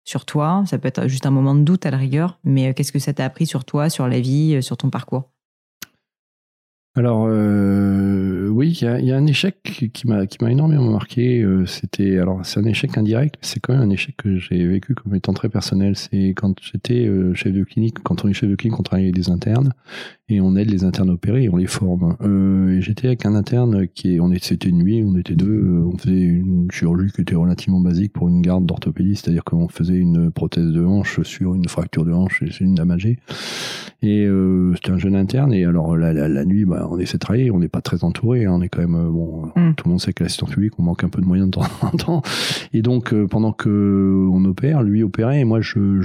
sur 0.08 0.26
toi? 0.26 0.64
Ça 0.66 0.80
peut 0.80 0.88
être 0.88 1.08
juste 1.08 1.26
un 1.26 1.32
moment 1.32 1.54
de 1.54 1.62
doute 1.62 1.86
à 1.86 1.92
la 1.92 1.98
rigueur, 1.98 2.40
mais 2.44 2.70
euh, 2.70 2.74
qu'est-ce 2.74 2.92
que 2.92 3.00
ça 3.00 3.14
t'a 3.14 3.26
appris 3.26 3.46
sur 3.46 3.66
toi, 3.66 3.90
sur 3.90 4.08
la 4.08 4.20
vie, 4.20 4.56
euh, 4.56 4.62
sur 4.62 4.78
ton 4.78 4.90
parcours? 4.90 5.30
Alors 6.98 7.28
euh, 7.30 8.48
oui, 8.50 8.76
il 8.82 9.06
y 9.06 9.12
a, 9.12 9.16
un 9.16 9.28
échec 9.28 9.92
qui 9.94 10.08
m'a 10.08 10.26
qui 10.26 10.44
m'a 10.44 10.52
énormément 10.52 10.90
marqué. 10.90 11.44
euh, 11.44 11.68
C'était 11.68 12.18
alors 12.18 12.40
c'est 12.44 12.60
un 12.60 12.66
échec 12.66 12.98
indirect, 12.98 13.36
mais 13.40 13.48
c'est 13.48 13.60
quand 13.60 13.74
même 13.74 13.84
un 13.84 13.92
échec 13.92 14.16
que 14.18 14.40
j'ai 14.40 14.66
vécu 14.66 14.96
comme 14.96 15.14
étant 15.14 15.34
très 15.34 15.48
personnel. 15.48 15.96
C'est 15.96 16.30
quand 16.30 16.56
j'étais 16.60 17.06
euh, 17.06 17.36
chef 17.36 17.54
de 17.54 17.64
clinique. 17.64 18.00
Quand 18.02 18.26
on 18.26 18.30
est 18.30 18.34
chef 18.34 18.50
de 18.50 18.56
clinique, 18.56 18.80
on 18.80 18.84
travaille 18.84 19.06
avec 19.06 19.16
des 19.16 19.30
internes 19.30 19.74
et 20.28 20.42
on 20.42 20.56
aide 20.56 20.72
les 20.72 20.84
internes 20.84 21.12
à 21.12 21.14
opérer 21.14 21.44
et 21.44 21.50
on 21.50 21.56
les 21.56 21.68
forme. 21.68 22.18
Euh, 22.22 22.82
j'étais 22.82 23.08
avec 23.08 23.28
un 23.28 23.36
interne 23.36 23.88
qui 23.88 24.18
on 24.20 24.32
est, 24.32 24.44
c'était 24.44 24.70
une 24.70 24.80
nuit, 24.80 25.04
on 25.06 25.16
était 25.18 25.36
deux, 25.36 25.84
on 25.86 25.98
faisait 26.00 26.20
une 26.20 26.68
chirurgie 26.72 27.12
qui 27.12 27.22
était 27.22 27.36
relativement 27.36 27.80
basique 27.80 28.12
pour 28.12 28.28
une 28.28 28.42
garde 28.42 28.66
d'orthopédie, 28.66 29.16
c'est-à-dire 29.16 29.44
qu'on 29.44 29.68
faisait 29.68 29.98
une 29.98 30.32
prothèse 30.32 30.72
de 30.72 30.84
hanche 30.84 31.22
sur 31.22 31.54
une 31.54 31.68
fracture 31.68 32.06
de 32.06 32.12
hanche 32.12 32.42
et 32.42 32.64
une 32.64 32.74
damagée. 32.74 33.20
Et 34.02 34.28
c'était 34.76 34.92
un 34.92 34.98
jeune 34.98 35.16
interne 35.16 35.54
et 35.54 35.66
alors 35.66 35.96
la, 35.96 36.12
la, 36.12 36.28
la 36.28 36.46
nuit, 36.46 36.66
bah, 36.66 36.87
on 36.90 37.00
essaie 37.00 37.14
de 37.14 37.20
travailler, 37.20 37.52
on 37.52 37.60
n'est 37.60 37.68
pas 37.68 37.82
très 37.82 38.04
entouré, 38.04 38.46
hein, 38.46 38.52
on 38.54 38.62
est 38.62 38.70
quand 38.70 38.82
même 38.82 38.96
euh, 38.96 39.10
bon. 39.10 39.48
Mm. 39.56 39.74
Tout 39.76 39.86
le 39.86 39.90
monde 39.92 40.02
sait 40.02 40.14
que 40.14 40.24
l'assistant 40.24 40.48
public, 40.48 40.74
on 40.80 40.84
manque 40.84 41.04
un 41.04 41.10
peu 41.10 41.22
de 41.22 41.26
moyens 41.28 41.48
de 41.50 41.52
temps 41.56 41.62
en 41.82 41.90
temps. 41.92 42.22
Et 42.74 42.82
donc 42.82 43.14
euh, 43.14 43.28
pendant 43.28 43.52
que 43.52 44.28
on 44.32 44.44
opère, 44.46 44.84
lui 44.84 45.04
opérait 45.04 45.42
et 45.42 45.46
moi 45.46 45.62
je, 45.62 46.00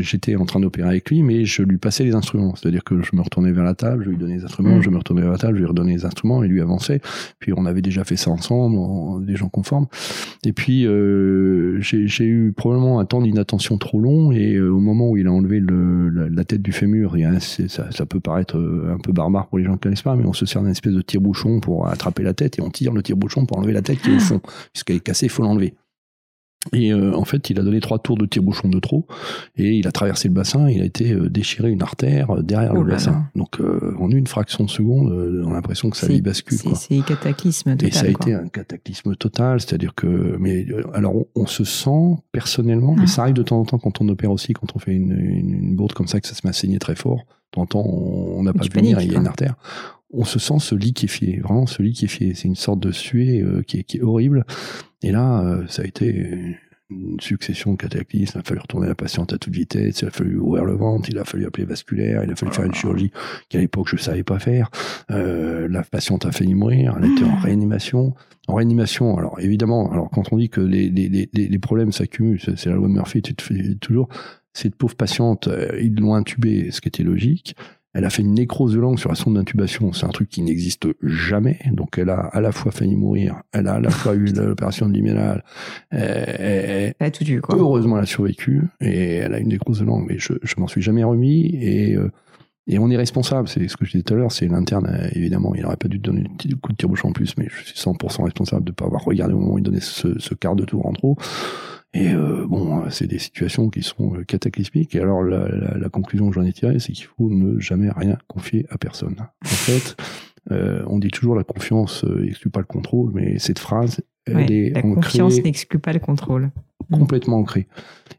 j'étais 0.00 0.36
en 0.36 0.44
train 0.44 0.60
d'opérer 0.60 0.88
avec 0.88 1.10
lui, 1.10 1.22
mais 1.22 1.44
je 1.44 1.62
lui 1.62 1.78
passais 1.78 2.04
les 2.04 2.14
instruments, 2.14 2.54
c'est-à-dire 2.56 2.84
que 2.84 3.02
je 3.02 3.14
me 3.14 3.20
retournais 3.22 3.52
vers 3.52 3.64
la 3.64 3.74
table, 3.74 4.04
je 4.04 4.10
lui 4.10 4.16
donnais 4.16 4.36
les 4.36 4.44
instruments, 4.44 4.76
Mm. 4.78 4.82
je 4.82 4.90
me 4.90 4.98
retournais 4.98 5.22
vers 5.22 5.32
la 5.32 5.38
table, 5.38 5.54
je 5.54 5.60
lui 5.60 5.66
redonnais 5.68 5.94
les 5.94 6.04
instruments 6.04 6.42
et 6.42 6.48
lui 6.48 6.60
avançait. 6.60 7.00
Puis 7.38 7.52
on 7.56 7.66
avait 7.66 7.82
déjà 7.82 8.04
fait 8.04 8.16
ça 8.16 8.30
ensemble, 8.30 8.76
on- 8.76 9.20
des 9.20 9.36
gens 9.36 9.48
conformes. 9.48 9.86
Et 10.44 10.52
puis 10.52 10.86
euh, 10.86 11.78
j'ai 11.80 12.24
eu 12.26 12.52
probablement 12.52 13.00
un 13.00 13.04
temps 13.04 13.20
d'inattention 13.22 13.78
trop 13.78 14.00
long 14.00 14.32
et 14.32 14.54
euh, 14.54 14.68
au 14.70 14.80
moment 14.80 15.10
où 15.10 15.16
il 15.16 15.26
a 15.26 15.32
enlevé 15.32 15.60
le, 15.60 16.08
la, 16.10 16.28
la 16.28 16.44
tête 16.44 16.62
du 16.62 16.72
fémur, 16.72 17.16
ça, 17.40 17.90
ça 17.90 18.06
peut 18.06 18.20
paraître 18.20 18.56
euh, 18.58 18.92
un 18.94 18.98
peu 18.98 19.12
barbare 19.12 19.46
pour 19.48 19.58
les 19.58 19.64
gens 19.66 19.76
connaissent 19.76 20.02
pas, 20.02 20.16
mais 20.16 20.24
on 20.26 20.32
se 20.32 20.46
sert 20.46 20.62
d'un 20.62 20.70
espèce 20.70 20.94
de 20.94 21.02
tire-bouchon 21.02 21.60
pour 21.60 21.86
attraper 21.88 22.22
la 22.22 22.34
tête 22.34 22.58
et 22.58 22.62
on 22.62 22.70
tire 22.70 22.92
le 22.92 23.02
tire-bouchon 23.02 23.46
pour 23.46 23.58
enlever 23.58 23.72
la 23.72 23.82
tête 23.82 24.00
qui 24.00 24.10
est 24.10 24.16
au 24.16 24.20
fond, 24.20 24.40
puisqu'elle 24.72 24.96
est 24.96 25.00
cassée, 25.00 25.26
il 25.26 25.30
faut 25.30 25.42
l'enlever. 25.42 25.74
Et 26.72 26.92
euh, 26.92 27.14
en 27.14 27.24
fait, 27.24 27.48
il 27.48 27.60
a 27.60 27.62
donné 27.62 27.78
trois 27.80 28.00
tours 28.00 28.16
de 28.18 28.26
tire-bouchon 28.26 28.68
de 28.68 28.80
trop, 28.80 29.06
et 29.56 29.74
il 29.76 29.86
a 29.86 29.92
traversé 29.92 30.26
le 30.26 30.34
bassin, 30.34 30.68
il 30.68 30.82
a 30.82 30.84
été 30.84 31.12
euh, 31.12 31.30
déchiré 31.30 31.70
une 31.70 31.80
artère 31.82 32.38
euh, 32.38 32.42
derrière 32.42 32.72
Oh 32.74 32.82
le 32.82 32.88
là 32.88 32.94
bassin. 32.96 33.12
là. 33.12 33.22
Donc 33.36 33.60
euh, 33.60 33.94
en 34.00 34.10
une 34.10 34.26
fraction 34.26 34.64
de 34.64 34.70
seconde, 34.70 35.12
on 35.46 35.50
a 35.52 35.54
l'impression 35.54 35.90
que 35.90 35.96
sa 35.96 36.08
vie 36.08 36.20
bascule. 36.22 36.58
C'est 36.74 37.04
cataclysme 37.06 37.76
total. 37.76 37.88
Et 37.88 37.92
ça 37.92 38.06
a 38.06 38.12
quoi. 38.12 38.26
été 38.26 38.34
un 38.34 38.48
cataclysme 38.48 39.14
total, 39.14 39.60
c'est-à-dire 39.60 39.94
que, 39.94 40.36
mais 40.40 40.66
alors 40.92 41.14
on, 41.14 41.26
on 41.36 41.46
se 41.46 41.62
sent 41.62 42.16
personnellement, 42.32 42.96
Ah. 42.98 43.06
ça 43.06 43.22
arrive 43.22 43.34
de 43.36 43.44
temps 43.44 43.60
en 43.60 43.64
temps 43.64 43.78
quand 43.78 44.00
on 44.00 44.08
opère 44.08 44.32
aussi, 44.32 44.52
quand 44.52 44.74
on 44.74 44.80
fait 44.80 44.92
une, 44.94 45.12
une, 45.12 45.52
une 45.54 45.76
bourde 45.76 45.92
comme 45.92 46.08
ça, 46.08 46.20
que 46.20 46.26
ça 46.26 46.34
se 46.34 46.40
met 46.44 46.50
à 46.50 46.52
saigner 46.52 46.80
très 46.80 46.96
fort. 46.96 47.26
Temps, 47.52 47.68
on 47.86 48.42
n'a 48.42 48.52
pas 48.52 48.64
de 48.64 48.72
venir, 48.72 49.00
il 49.00 49.06
y 49.06 49.14
a 49.14 49.14
une 49.14 49.22
quoi. 49.22 49.30
artère. 49.30 49.54
On 50.12 50.24
se 50.24 50.38
sent 50.38 50.58
se 50.58 50.74
liquéfier, 50.74 51.40
vraiment 51.40 51.66
se 51.66 51.82
liquéfier. 51.82 52.34
C'est 52.34 52.48
une 52.48 52.54
sorte 52.54 52.80
de 52.80 52.92
suée 52.92 53.40
euh, 53.40 53.62
qui, 53.62 53.78
est, 53.78 53.82
qui 53.84 53.96
est 53.98 54.02
horrible. 54.02 54.44
Et 55.02 55.10
là, 55.10 55.42
euh, 55.42 55.66
ça 55.68 55.82
a 55.82 55.84
été 55.84 56.58
une 56.90 57.18
succession 57.20 57.72
de 57.72 57.76
cataclysmes. 57.76 58.38
Il 58.38 58.40
a 58.40 58.42
fallu 58.44 58.60
retourner 58.60 58.88
la 58.88 58.94
patiente 58.94 59.32
à 59.32 59.38
toute 59.38 59.52
vitesse, 59.54 60.00
il 60.02 60.08
a 60.08 60.10
fallu 60.10 60.38
ouvrir 60.38 60.64
le 60.64 60.74
ventre, 60.74 61.08
il 61.08 61.18
a 61.18 61.24
fallu 61.24 61.46
appeler 61.46 61.64
vasculaire, 61.64 62.22
il 62.24 62.30
a 62.30 62.36
fallu 62.36 62.52
faire 62.52 62.64
une 62.64 62.74
chirurgie 62.74 63.10
qu'à 63.48 63.58
l'époque 63.58 63.88
je 63.90 63.96
savais 63.96 64.22
pas 64.22 64.38
faire. 64.38 64.70
Euh, 65.10 65.66
la 65.68 65.82
patiente 65.82 66.26
a 66.26 66.32
failli 66.32 66.54
mourir, 66.54 66.96
elle 66.98 67.10
était 67.10 67.24
en 67.24 67.36
réanimation. 67.36 68.14
En 68.48 68.54
réanimation, 68.54 69.18
alors 69.18 69.40
évidemment, 69.40 69.90
alors 69.90 70.08
quand 70.10 70.32
on 70.32 70.36
dit 70.36 70.48
que 70.48 70.60
les, 70.60 70.88
les, 70.88 71.08
les, 71.08 71.28
les 71.32 71.58
problèmes 71.58 71.90
s'accumulent, 71.90 72.40
c'est 72.40 72.56
c'est 72.56 72.68
la 72.68 72.76
loi 72.76 72.86
de 72.86 72.92
Murphy, 72.92 73.20
tu 73.20 73.34
te 73.34 73.42
fais 73.42 73.74
toujours. 73.80 74.08
Cette 74.56 74.74
pauvre 74.74 74.96
patiente, 74.96 75.48
euh, 75.48 75.78
ils 75.82 75.94
l'ont 75.94 76.14
intubée, 76.14 76.70
ce 76.70 76.80
qui 76.80 76.88
était 76.88 77.02
logique. 77.02 77.56
Elle 77.92 78.04
a 78.04 78.10
fait 78.10 78.22
une 78.22 78.34
nécrose 78.34 78.74
de 78.74 78.80
langue 78.80 78.98
sur 78.98 79.08
la 79.08 79.14
sonde 79.14 79.34
d'intubation. 79.34 79.92
C'est 79.92 80.04
un 80.04 80.10
truc 80.10 80.28
qui 80.28 80.42
n'existe 80.42 80.86
jamais. 81.02 81.58
Donc, 81.72 81.98
elle 81.98 82.10
a 82.10 82.20
à 82.20 82.40
la 82.40 82.52
fois 82.52 82.72
failli 82.72 82.96
mourir, 82.96 83.42
elle 83.52 83.68
a 83.68 83.74
à 83.74 83.80
la 83.80 83.90
fois 83.90 84.14
eu 84.14 84.26
l'opération 84.34 84.86
de 84.88 84.92
l'hyménal. 84.92 85.44
Elle 85.90 86.94
a 87.00 87.10
tout 87.10 87.24
dû, 87.24 87.40
quoi. 87.40 87.56
Heureusement, 87.56 87.96
elle 87.96 88.04
a 88.04 88.06
survécu 88.06 88.64
et 88.80 89.16
elle 89.16 89.34
a 89.34 89.38
une 89.38 89.48
nécrose 89.48 89.80
de 89.80 89.84
langue. 89.84 90.06
Mais 90.08 90.18
je, 90.18 90.34
je 90.42 90.54
m'en 90.58 90.68
suis 90.68 90.82
jamais 90.82 91.04
remis 91.04 91.54
et 91.54 91.96
euh, 91.96 92.10
et 92.68 92.80
on 92.80 92.90
est 92.90 92.96
responsable, 92.96 93.46
c'est 93.46 93.68
ce 93.68 93.76
que 93.76 93.84
je 93.84 93.92
disais 93.92 94.02
tout 94.02 94.14
à 94.14 94.16
l'heure, 94.16 94.32
c'est 94.32 94.48
l'interne, 94.48 94.86
euh, 94.86 95.08
évidemment, 95.12 95.54
il 95.54 95.62
n'aurait 95.62 95.76
pas 95.76 95.86
dû 95.86 96.00
te 96.00 96.06
donner 96.06 96.22
un 96.28 96.36
petit 96.36 96.48
coup 96.50 96.72
de 96.72 96.76
tire-bouche 96.76 97.04
en 97.04 97.12
plus, 97.12 97.36
mais 97.36 97.46
je 97.48 97.64
suis 97.64 97.78
100% 97.78 98.24
responsable 98.24 98.64
de 98.64 98.70
ne 98.70 98.74
pas 98.74 98.86
avoir 98.86 99.04
regardé 99.04 99.34
au 99.34 99.38
moment 99.38 99.52
où 99.52 99.58
il 99.58 99.62
donnait 99.62 99.80
ce, 99.80 100.18
ce 100.18 100.34
quart 100.34 100.56
de 100.56 100.64
tour 100.64 100.84
en 100.84 100.92
trop. 100.92 101.16
Et 101.94 102.12
euh, 102.12 102.46
bon, 102.46 102.90
c'est 102.90 103.06
des 103.06 103.18
situations 103.18 103.70
qui 103.70 103.82
sont 103.82 104.16
euh, 104.16 104.24
cataclysmiques. 104.24 104.94
Et 104.94 105.00
alors, 105.00 105.22
la, 105.22 105.48
la, 105.48 105.78
la 105.78 105.88
conclusion 105.88 106.28
que 106.28 106.34
j'en 106.34 106.44
ai 106.44 106.52
tirée, 106.52 106.78
c'est 106.78 106.92
qu'il 106.92 107.06
faut 107.06 107.30
ne 107.30 107.58
jamais 107.58 107.90
rien 107.90 108.18
confier 108.26 108.66
à 108.68 108.76
personne. 108.76 109.16
En 109.44 109.48
fait, 109.48 109.96
euh, 110.50 110.84
on 110.88 110.98
dit 110.98 111.08
toujours 111.08 111.34
la 111.34 111.44
confiance 111.44 112.04
n'exclut 112.04 112.50
pas 112.50 112.60
le 112.60 112.66
contrôle, 112.66 113.12
mais 113.14 113.38
cette 113.38 113.58
phrase, 113.58 114.02
elle 114.26 114.36
ouais, 114.36 114.52
est 114.52 114.70
la 114.74 114.82
confiance 114.82 115.42
n'exclut 115.42 115.78
pas 115.78 115.92
le 115.92 116.00
contrôle. 116.00 116.50
Complètement 116.92 117.38
ancrée. 117.38 117.66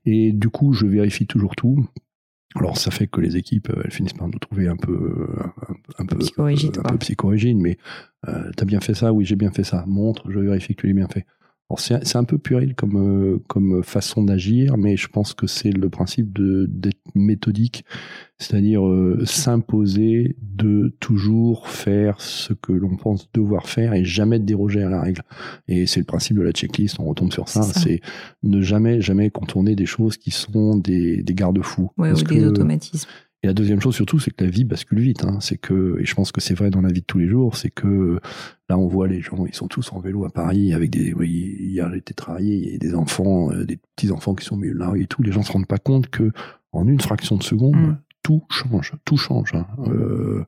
Et 0.06 0.32
du 0.32 0.50
coup, 0.50 0.74
je 0.74 0.86
vérifie 0.86 1.28
toujours 1.28 1.56
tout. 1.56 1.86
Alors 2.56 2.78
ça 2.78 2.92
fait 2.92 3.08
que 3.08 3.22
les 3.22 3.38
équipes, 3.38 3.72
elles 3.84 3.92
finissent 3.92 4.14
par 4.14 4.28
nous 4.28 4.40
trouver 4.40 4.68
un 4.68 4.78
peu, 4.78 5.28
un, 5.70 5.76
un 6.00 6.06
peu, 6.06 6.18
psychorigide, 6.18 6.80
un 6.80 6.90
peu 6.90 6.98
psychorigide, 6.98 7.58
mais 7.58 7.78
euh, 8.28 8.50
t'as 8.56 8.66
bien 8.66 8.80
fait 8.80 8.94
ça, 8.94 9.14
oui 9.14 9.26
j'ai 9.26 9.36
bien 9.36 9.52
fait 9.52 9.64
ça. 9.64 9.84
Montre, 9.86 10.32
je 10.32 10.40
vérifie 10.40 10.74
que 10.76 10.82
tu 10.82 10.88
l'as 10.88 10.94
bien 10.94 11.08
fait. 11.08 11.26
C'est 11.76 12.16
un 12.16 12.24
peu 12.24 12.38
puéril 12.38 12.76
comme 12.76 12.96
euh, 12.96 13.44
comme 13.48 13.84
façon 13.84 14.24
d'agir, 14.24 14.78
mais 14.78 14.96
je 14.96 15.10
pense 15.10 15.34
que 15.34 15.48
c'est 15.48 15.72
le 15.72 15.90
principe 15.90 16.32
de 16.32 16.66
d'être 16.70 17.02
méthodique, 17.14 17.84
c'est-à-dire 18.38 18.88
euh, 18.88 19.26
s'imposer 19.26 20.38
de 20.42 20.96
toujours 21.02 21.68
faire 21.68 22.22
ce 22.22 22.54
que 22.54 22.72
l'on 22.72 22.96
pense 22.96 23.30
devoir 23.34 23.68
faire 23.68 23.94
et 23.94 24.06
jamais 24.06 24.40
déroger 24.40 24.82
à 24.82 24.90
la 24.90 25.02
règle. 25.02 25.24
Et 25.68 25.88
c'est 25.88 26.00
le 26.00 26.06
principe 26.06 26.38
de 26.38 26.42
la 26.42 26.52
checklist. 26.52 27.02
On 27.02 27.06
retombe 27.06 27.34
sur 27.34 27.50
ça. 27.50 27.64
C'est 27.64 28.00
ne 28.44 28.62
jamais 28.62 29.02
jamais 29.02 29.30
contourner 29.30 29.76
des 29.76 29.86
choses 29.86 30.16
qui 30.16 30.32
sont 30.32 30.78
des 30.78 31.22
des 31.22 31.34
garde-fous. 31.34 31.92
Ouais, 31.98 32.14
ou 32.14 32.24
des 32.24 32.46
automatismes. 32.46 33.10
Et 33.44 33.48
la 33.48 33.54
deuxième 33.54 33.80
chose 33.80 33.96
surtout, 33.96 34.20
c'est 34.20 34.32
que 34.32 34.44
la 34.44 34.50
vie 34.50 34.64
bascule 34.64 35.00
vite. 35.00 35.24
Hein. 35.24 35.38
C'est 35.42 35.58
que, 35.58 35.98
et 36.00 36.06
je 36.06 36.16
pense 36.16 36.32
que 36.32 36.42
c'est 36.42 36.56
vrai 36.56 36.72
dans 36.72 36.82
la 36.82 36.92
vie 36.92 37.02
de 37.02 37.06
tous 37.06 37.20
les 37.20 37.28
jours, 37.28 37.56
c'est 37.56 37.70
que 37.70 38.20
là 38.68 38.78
on 38.78 38.88
voit 38.88 39.08
les 39.08 39.22
gens, 39.22 39.46
ils 39.46 39.54
sont 39.54 39.68
tous 39.68 39.92
en 39.94 40.00
vélo 40.00 40.26
à 40.26 40.30
Paris 40.30 40.74
avec 40.74 40.90
des, 40.90 41.14
oui, 41.14 41.56
hier 41.60 41.92
j'étais 41.94 42.16
travaillé, 42.16 42.56
il 42.56 42.72
y 42.72 42.76
a 42.76 42.78
des 42.80 42.96
enfants, 42.96 43.52
euh, 43.52 43.64
des 43.64 43.78
petits 43.96 44.12
enfants 44.12 44.34
qui 44.34 44.44
sont 44.44 44.60
la 44.60 44.90
rue 44.90 45.04
et 45.04 45.08
tout. 45.08 45.22
Les 45.22 45.32
gens 45.32 45.44
se 45.44 45.52
rendent 45.52 45.68
pas 45.68 45.78
compte 45.78 46.10
que 46.10 46.32
en 46.72 46.88
une 46.88 47.00
fraction 47.00 47.38
de 47.38 47.44
seconde, 47.44 47.76
mm. 47.76 47.98
tout 48.24 48.44
change, 48.50 48.94
tout 49.06 49.18
change. 49.18 49.54
Hein. 49.54 49.68
Euh, 49.88 50.44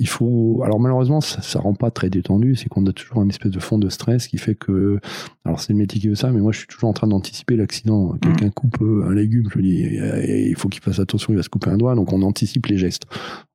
il 0.00 0.08
faut. 0.08 0.62
Alors 0.64 0.80
malheureusement, 0.80 1.20
ça, 1.20 1.42
ça 1.42 1.60
rend 1.60 1.74
pas 1.74 1.90
très 1.90 2.08
détendu. 2.08 2.56
C'est 2.56 2.68
qu'on 2.68 2.84
a 2.86 2.92
toujours 2.92 3.18
un 3.18 3.28
espèce 3.28 3.52
de 3.52 3.60
fond 3.60 3.78
de 3.78 3.88
stress 3.90 4.26
qui 4.26 4.38
fait 4.38 4.54
que. 4.54 4.98
Alors 5.44 5.60
c'est 5.60 5.74
le 5.74 5.78
métier 5.78 6.00
qui 6.00 6.08
veut 6.08 6.14
ça, 6.14 6.30
mais 6.30 6.40
moi 6.40 6.52
je 6.52 6.58
suis 6.58 6.66
toujours 6.66 6.88
en 6.88 6.94
train 6.94 7.06
d'anticiper 7.06 7.54
l'accident. 7.54 8.14
Quelqu'un 8.22 8.46
mmh. 8.46 8.52
coupe 8.52 8.80
euh, 8.80 9.06
un 9.08 9.14
légume, 9.14 9.48
je 9.54 9.60
dis, 9.60 9.98
il 10.48 10.56
faut 10.56 10.68
qu'il 10.68 10.82
fasse 10.82 10.98
attention, 10.98 11.34
il 11.34 11.36
va 11.36 11.42
se 11.42 11.50
couper 11.50 11.70
un 11.70 11.76
doigt. 11.76 11.94
Donc 11.94 12.14
on 12.14 12.22
anticipe 12.22 12.66
les 12.66 12.78
gestes. 12.78 13.02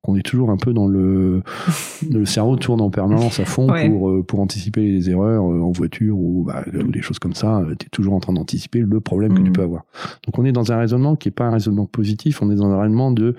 on 0.06 0.16
est 0.16 0.22
toujours 0.22 0.50
un 0.50 0.56
peu 0.56 0.72
dans 0.72 0.86
le. 0.86 1.42
le 2.10 2.24
cerveau 2.24 2.56
tourne 2.56 2.80
en 2.80 2.90
permanence 2.90 3.40
à 3.40 3.44
fond 3.44 3.68
ouais. 3.68 3.90
pour 3.90 4.08
euh, 4.10 4.22
pour 4.22 4.38
anticiper 4.38 4.82
les 4.82 5.10
erreurs 5.10 5.50
euh, 5.50 5.60
en 5.60 5.72
voiture 5.72 6.16
ou, 6.16 6.44
bah, 6.44 6.64
ou 6.72 6.92
des 6.92 7.02
choses 7.02 7.18
comme 7.18 7.34
ça. 7.34 7.60
Tu 7.80 7.86
es 7.86 7.90
toujours 7.90 8.14
en 8.14 8.20
train 8.20 8.32
d'anticiper 8.32 8.78
le 8.78 9.00
problème 9.00 9.32
mmh. 9.32 9.38
que 9.38 9.42
tu 9.42 9.50
peux 9.50 9.62
avoir. 9.62 9.84
Donc 10.24 10.38
on 10.38 10.44
est 10.44 10.52
dans 10.52 10.70
un 10.70 10.78
raisonnement 10.78 11.16
qui 11.16 11.28
est 11.28 11.32
pas 11.32 11.46
un 11.46 11.52
raisonnement 11.52 11.86
positif. 11.86 12.40
On 12.40 12.52
est 12.52 12.56
dans 12.56 12.70
un 12.70 12.80
raisonnement 12.80 13.10
de 13.10 13.34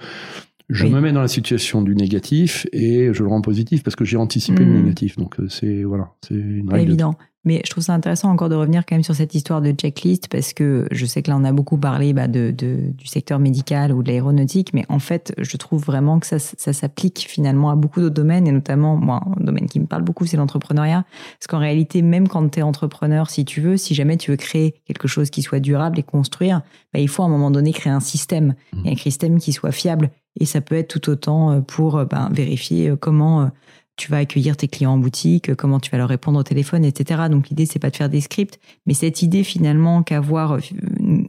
je 0.69 0.85
oui. 0.85 0.91
me 0.91 0.99
mets 0.99 1.13
dans 1.13 1.21
la 1.21 1.27
situation 1.27 1.81
du 1.81 1.95
négatif 1.95 2.67
et 2.73 3.13
je 3.13 3.23
le 3.23 3.29
rends 3.29 3.41
positif 3.41 3.83
parce 3.83 3.95
que 3.95 4.03
j'ai 4.03 4.17
anticipé 4.17 4.65
mmh. 4.65 4.73
le 4.73 4.79
négatif. 4.81 5.17
Donc 5.17 5.37
c'est 5.49 5.83
voilà, 5.83 6.11
c'est 6.21 6.35
une 6.35 6.69
règle. 6.69 6.89
Évident. 6.89 7.15
Mais 7.47 7.61
je 7.63 7.71
trouve 7.71 7.83
ça 7.85 7.93
intéressant 7.93 8.29
encore 8.29 8.49
de 8.49 8.55
revenir 8.55 8.85
quand 8.85 8.93
même 8.95 9.05
sur 9.05 9.15
cette 9.15 9.33
histoire 9.33 9.61
de 9.61 9.71
checklist 9.71 10.27
parce 10.27 10.51
que 10.51 10.85
je 10.91 11.05
sais 11.05 11.21
que 11.21 11.31
là 11.31 11.37
on 11.37 11.45
a 11.45 11.53
beaucoup 11.53 11.77
parlé 11.77 12.11
bah, 12.11 12.27
de, 12.27 12.51
de, 12.51 12.91
du 12.91 13.07
secteur 13.07 13.39
médical 13.39 13.93
ou 13.93 14.03
de 14.03 14.09
l'aéronautique, 14.09 14.73
mais 14.73 14.83
en 14.89 14.99
fait 14.99 15.33
je 15.37 15.55
trouve 15.55 15.81
vraiment 15.81 16.19
que 16.19 16.27
ça, 16.27 16.39
ça 16.39 16.73
s'applique 16.73 17.19
finalement 17.19 17.69
à 17.69 17.77
beaucoup 17.77 18.01
d'autres 18.01 18.15
domaines 18.15 18.47
et 18.47 18.51
notamment 18.51 18.97
moi 18.97 19.21
un 19.39 19.45
domaine 19.45 19.67
qui 19.67 19.79
me 19.79 19.85
parle 19.85 20.01
beaucoup 20.01 20.25
c'est 20.25 20.35
l'entrepreneuriat 20.35 21.05
parce 21.39 21.47
qu'en 21.47 21.59
réalité 21.59 22.01
même 22.01 22.27
quand 22.27 22.49
tu 22.49 22.59
es 22.59 22.63
entrepreneur 22.63 23.29
si 23.29 23.45
tu 23.45 23.61
veux, 23.61 23.77
si 23.77 23.95
jamais 23.95 24.17
tu 24.17 24.31
veux 24.31 24.37
créer 24.37 24.75
quelque 24.85 25.07
chose 25.07 25.29
qui 25.29 25.41
soit 25.41 25.61
durable 25.61 25.99
et 25.99 26.03
construire, 26.03 26.63
bah, 26.93 26.99
il 26.99 27.07
faut 27.07 27.23
à 27.23 27.27
un 27.27 27.29
moment 27.29 27.49
donné 27.49 27.71
créer 27.71 27.93
un 27.93 28.01
système 28.01 28.55
mmh. 28.73 28.87
et 28.87 28.91
un 28.91 28.95
système 28.97 29.39
qui 29.39 29.53
soit 29.53 29.71
fiable 29.71 30.11
et 30.37 30.43
ça 30.43 30.59
peut 30.59 30.75
être 30.75 30.89
tout 30.89 31.09
autant 31.09 31.61
pour 31.61 32.03
ben, 32.03 32.27
vérifier 32.29 32.93
comment 32.99 33.49
tu 33.97 34.11
vas 34.11 34.17
accueillir 34.17 34.55
tes 34.55 34.67
clients 34.67 34.93
en 34.93 34.97
boutique, 34.97 35.55
comment 35.55 35.79
tu 35.79 35.91
vas 35.91 35.97
leur 35.97 36.07
répondre 36.07 36.39
au 36.39 36.43
téléphone, 36.43 36.85
etc. 36.85 37.23
Donc 37.29 37.49
l'idée, 37.49 37.65
c'est 37.65 37.79
pas 37.79 37.89
de 37.89 37.95
faire 37.95 38.09
des 38.09 38.21
scripts, 38.21 38.59
mais 38.85 38.93
cette 38.93 39.23
idée 39.23 39.43
finalement 39.43 40.03
qu'avoir 40.03 40.59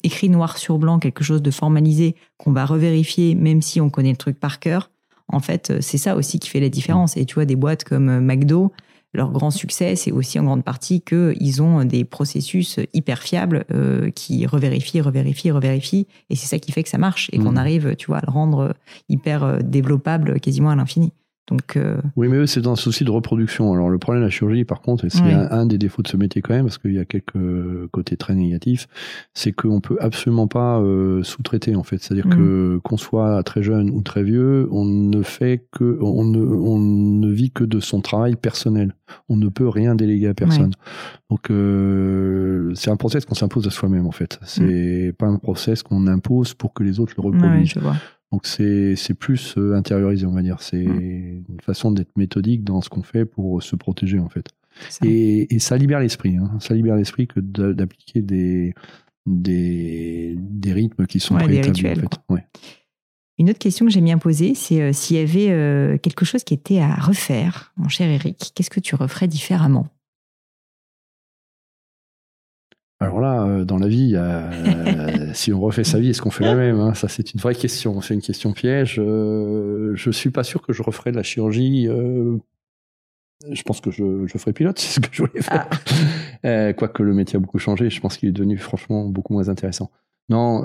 écrit 0.03 0.29
noir 0.29 0.59
sur 0.59 0.79
blanc 0.79 0.99
quelque 0.99 1.25
chose 1.25 1.43
de 1.43 1.51
formalisé 1.51 2.15
qu'on 2.37 2.53
va 2.53 2.67
revérifier, 2.67 3.35
même 3.35 3.63
si 3.63 3.81
on 3.81 3.91
connaît 3.91 4.11
le 4.11 4.17
truc 4.17 4.39
par 4.39 4.61
cœur, 4.61 4.91
en 5.29 5.41
fait, 5.41 5.81
c'est 5.81 5.99
ça 5.99 6.17
aussi 6.17 6.39
qui 6.39 6.49
fait 6.49 6.61
la 6.61 6.69
différence. 6.69 7.17
Et 7.17 7.27
tu 7.27 7.35
vois, 7.35 7.45
des 7.45 7.57
boîtes 7.57 7.85
comme 7.85 8.21
McDo, 8.21 8.73
leur 9.15 9.31
grand 9.31 9.51
succès, 9.51 9.97
c'est 9.97 10.13
aussi 10.13 10.39
en 10.39 10.45
grande 10.45 10.65
partie 10.65 11.01
qu'ils 11.01 11.63
ont 11.63 11.85
des 11.85 12.05
processus 12.05 12.79
hyper 12.93 13.23
fiables 13.23 13.65
euh, 13.73 14.11
qui 14.11 14.47
revérifient, 14.47 15.01
revérifient, 15.01 15.51
revérifient. 15.51 16.07
Et 16.31 16.37
c'est 16.37 16.47
ça 16.47 16.59
qui 16.59 16.73
fait 16.73 16.83
que 16.83 16.89
ça 16.89 16.99
marche 16.99 17.31
et 17.33 17.39
mmh. 17.39 17.45
qu'on 17.45 17.57
arrive, 17.57 17.97
tu 17.97 18.07
vois, 18.07 18.19
à 18.19 18.23
le 18.27 18.33
rendre 18.33 18.75
hyper 19.09 19.63
développable 19.63 20.41
quasiment 20.41 20.71
à 20.71 20.77
l'infini. 20.77 21.13
Donc, 21.49 21.77
euh... 21.77 21.97
Oui, 22.15 22.29
mais 22.29 22.37
eux, 22.37 22.47
c'est 22.47 22.67
un 22.67 22.77
souci 22.77 23.05
de 23.05 23.11
reproduction. 23.11 23.73
Alors, 23.73 23.89
le 23.89 23.99
problème 23.99 24.23
de 24.23 24.27
la 24.27 24.31
chirurgie, 24.31 24.65
par 24.65 24.83
contre, 24.83 25.07
et 25.07 25.11
c'est 25.11 25.23
oui. 25.23 25.33
un, 25.33 25.51
un, 25.51 25.67
des 25.67 25.79
défauts 25.79 26.03
de 26.03 26.09
ce 26.09 26.17
métier 26.17 26.43
quand 26.43 26.55
même, 26.55 26.67
parce 26.67 26.77
qu'il 26.79 26.93
y 26.93 26.99
a 26.99 27.07
quelques 27.07 27.89
côtés 27.91 28.17
très 28.17 28.35
négatifs, 28.35 28.87
c'est 29.33 29.53
qu'on 29.53 29.81
peut 29.81 29.97
absolument 30.01 30.47
pas 30.47 30.79
euh, 30.81 31.23
sous-traiter, 31.23 31.75
en 31.75 31.83
fait. 31.83 32.03
C'est-à-dire 32.03 32.27
mmh. 32.27 32.37
que 32.37 32.81
qu'on 32.85 32.99
soit 32.99 33.43
très 33.45 33.63
jeune 33.63 33.89
ou 33.91 34.03
très 34.03 34.23
vieux, 34.23 34.69
on 34.71 34.85
ne 34.85 35.23
fait 35.23 35.67
que, 35.73 35.99
on 36.03 36.25
ne, 36.25 36.39
on 36.39 36.79
ne 36.79 37.31
vit 37.31 37.51
que 37.51 37.65
de 37.65 37.81
son 37.81 38.01
travail 38.01 38.37
personnel. 38.37 38.95
On 39.31 39.37
ne 39.37 39.49
peut 39.49 39.69
rien 39.69 39.95
déléguer 39.95 40.29
à 40.29 40.35
personne. 40.35 40.73
Donc, 41.31 41.51
euh, 41.51 42.73
c'est 42.75 42.91
un 42.91 42.97
process 42.97 43.25
qu'on 43.25 43.35
s'impose 43.35 43.67
à 43.67 43.71
soi-même, 43.71 44.07
en 44.07 44.13
fait. 44.13 44.39
C'est 44.43 45.09
mmh. 45.09 45.13
pas 45.15 45.27
un 45.27 45.39
process 45.39 45.83
qu'on 45.83 46.07
impose 46.07 46.53
pour 46.53 46.75
que 46.75 46.83
les 46.83 47.01
autres 47.01 47.15
le 47.17 47.23
reproduisent. 47.23 47.75
Donc 48.33 48.47
c'est 48.47 48.95
c'est 48.97 49.15
plus 49.15 49.55
euh, 49.57 49.75
intériorisé, 49.75 50.27
on 50.27 50.33
va 50.33 50.43
dire. 50.43 50.61
C'est 50.61 50.85
mmh. 50.85 51.45
une 51.49 51.61
façon 51.63 51.91
d'être 51.91 52.17
méthodique 52.17 52.65
dans 52.65 52.81
ce 52.81 52.89
qu'on 52.89 53.03
fait 53.03 53.25
pour 53.25 53.63
se 53.63 53.77
protéger 53.77 54.19
en 54.19 54.29
fait. 54.29 54.47
Et, 55.03 55.53
et, 55.53 55.59
ça 55.59 55.77
libère 55.77 55.99
l'esprit. 55.99 56.37
Hein. 56.37 56.53
Ça 56.61 56.73
libère 56.73 56.95
l'esprit 56.95 57.27
que 57.27 57.41
d'appliquer 57.41 58.23
des, 58.23 58.75
des 59.27 60.37
des 60.39 60.73
rythmes 60.73 61.07
qui 61.07 61.21
sont 61.21 61.35
ouais, 61.35 61.45
préétablis 61.45 61.89
en 61.89 61.95
fait. 61.95 62.21
Ouais. 62.29 62.47
Une 63.39 63.51
autre 63.51 63.59
question 63.59 63.87
que 63.87 63.93
j'aime 63.93 64.05
bien 64.05 64.19
poser, 64.19 64.55
c'est 64.55 64.83
euh, 64.83 64.93
s'il 64.93 65.17
y 65.17 65.21
avait 65.21 65.51
euh, 65.51 65.97
quelque 65.97 66.25
chose 66.25 66.43
qui 66.43 66.55
était 66.55 66.81
à 66.81 66.95
refaire, 66.95 67.73
mon 67.77 67.89
cher 67.89 68.11
Eric, 68.11 68.51
qu'est-ce 68.55 68.71
que 68.71 68.81
tu 68.81 68.97
referais 68.97 69.29
différemment? 69.29 69.87
Alors 73.01 73.21
là, 73.21 73.45
euh, 73.45 73.65
dans 73.65 73.79
la 73.79 73.87
vie, 73.87 74.15
euh, 74.17 75.33
si 75.33 75.53
on 75.53 75.61
refait 75.61 75.85
sa 75.85 76.01
vie, 76.01 76.11
est-ce 76.11 76.21
qu'on 76.21 76.33
fait 76.33 76.45
la 76.45 76.57
même 76.57 76.81
hein? 76.81 76.95
Ça, 76.95 77.07
c'est 77.07 77.33
une 77.33 77.41
vraie 77.41 77.55
question. 77.55 78.01
C'est 78.01 78.15
une 78.15 78.21
question 78.21 78.53
piège. 78.53 78.97
Euh, 78.99 79.93
je 79.95 80.11
suis 80.11 80.31
pas 80.31 80.43
sûr 80.43 80.63
que 80.63 80.73
je 80.73 80.83
referais 80.83 81.13
de 81.13 81.17
la 81.17 81.23
chirurgie. 81.23 81.87
Euh, 81.87 82.37
je 83.53 83.63
pense 83.63 83.81
que 83.81 83.93
je, 83.93 84.27
je 84.27 84.37
ferai 84.37 84.53
pilote, 84.53 84.79
c'est 84.81 84.95
ce 84.95 85.01
que 85.01 85.15
je 85.15 85.23
voulais 85.23 85.43
faire. 85.43 85.69
Ah. 86.43 86.73
Quoique 86.73 87.03
le 87.05 87.15
métier 87.15 87.37
a 87.37 87.41
beaucoup 87.41 87.61
changé, 87.61 87.89
je 87.89 88.01
pense 88.01 88.17
qu'il 88.17 88.29
est 88.29 88.33
devenu 88.33 88.59
franchement 88.59 89.05
beaucoup 89.05 89.33
moins 89.33 89.49
intéressant. 89.49 89.91
Non, 90.29 90.63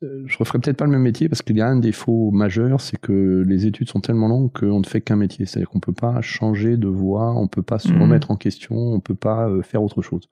je 0.00 0.38
referais 0.38 0.58
peut-être 0.58 0.76
pas 0.76 0.84
le 0.84 0.90
même 0.90 1.02
métier 1.02 1.28
parce 1.28 1.42
qu'il 1.42 1.56
y 1.56 1.60
a 1.60 1.68
un 1.68 1.78
défaut 1.78 2.30
majeur, 2.30 2.80
c'est 2.80 2.98
que 2.98 3.44
les 3.46 3.66
études 3.66 3.88
sont 3.88 4.00
tellement 4.00 4.28
longues 4.28 4.52
qu'on 4.52 4.80
ne 4.80 4.86
fait 4.86 5.00
qu'un 5.00 5.16
métier. 5.16 5.46
C'est-à-dire 5.46 5.70
qu'on 5.70 5.80
peut 5.80 5.92
pas 5.92 6.20
changer 6.20 6.76
de 6.76 6.88
voie, 6.88 7.34
on 7.34 7.48
peut 7.48 7.62
pas 7.62 7.78
se 7.78 7.92
mmh. 7.92 8.02
remettre 8.02 8.30
en 8.30 8.36
question, 8.36 8.76
on 8.76 9.00
peut 9.00 9.14
pas 9.14 9.48
euh, 9.48 9.62
faire 9.62 9.82
autre 9.82 10.02
chose. 10.02 10.28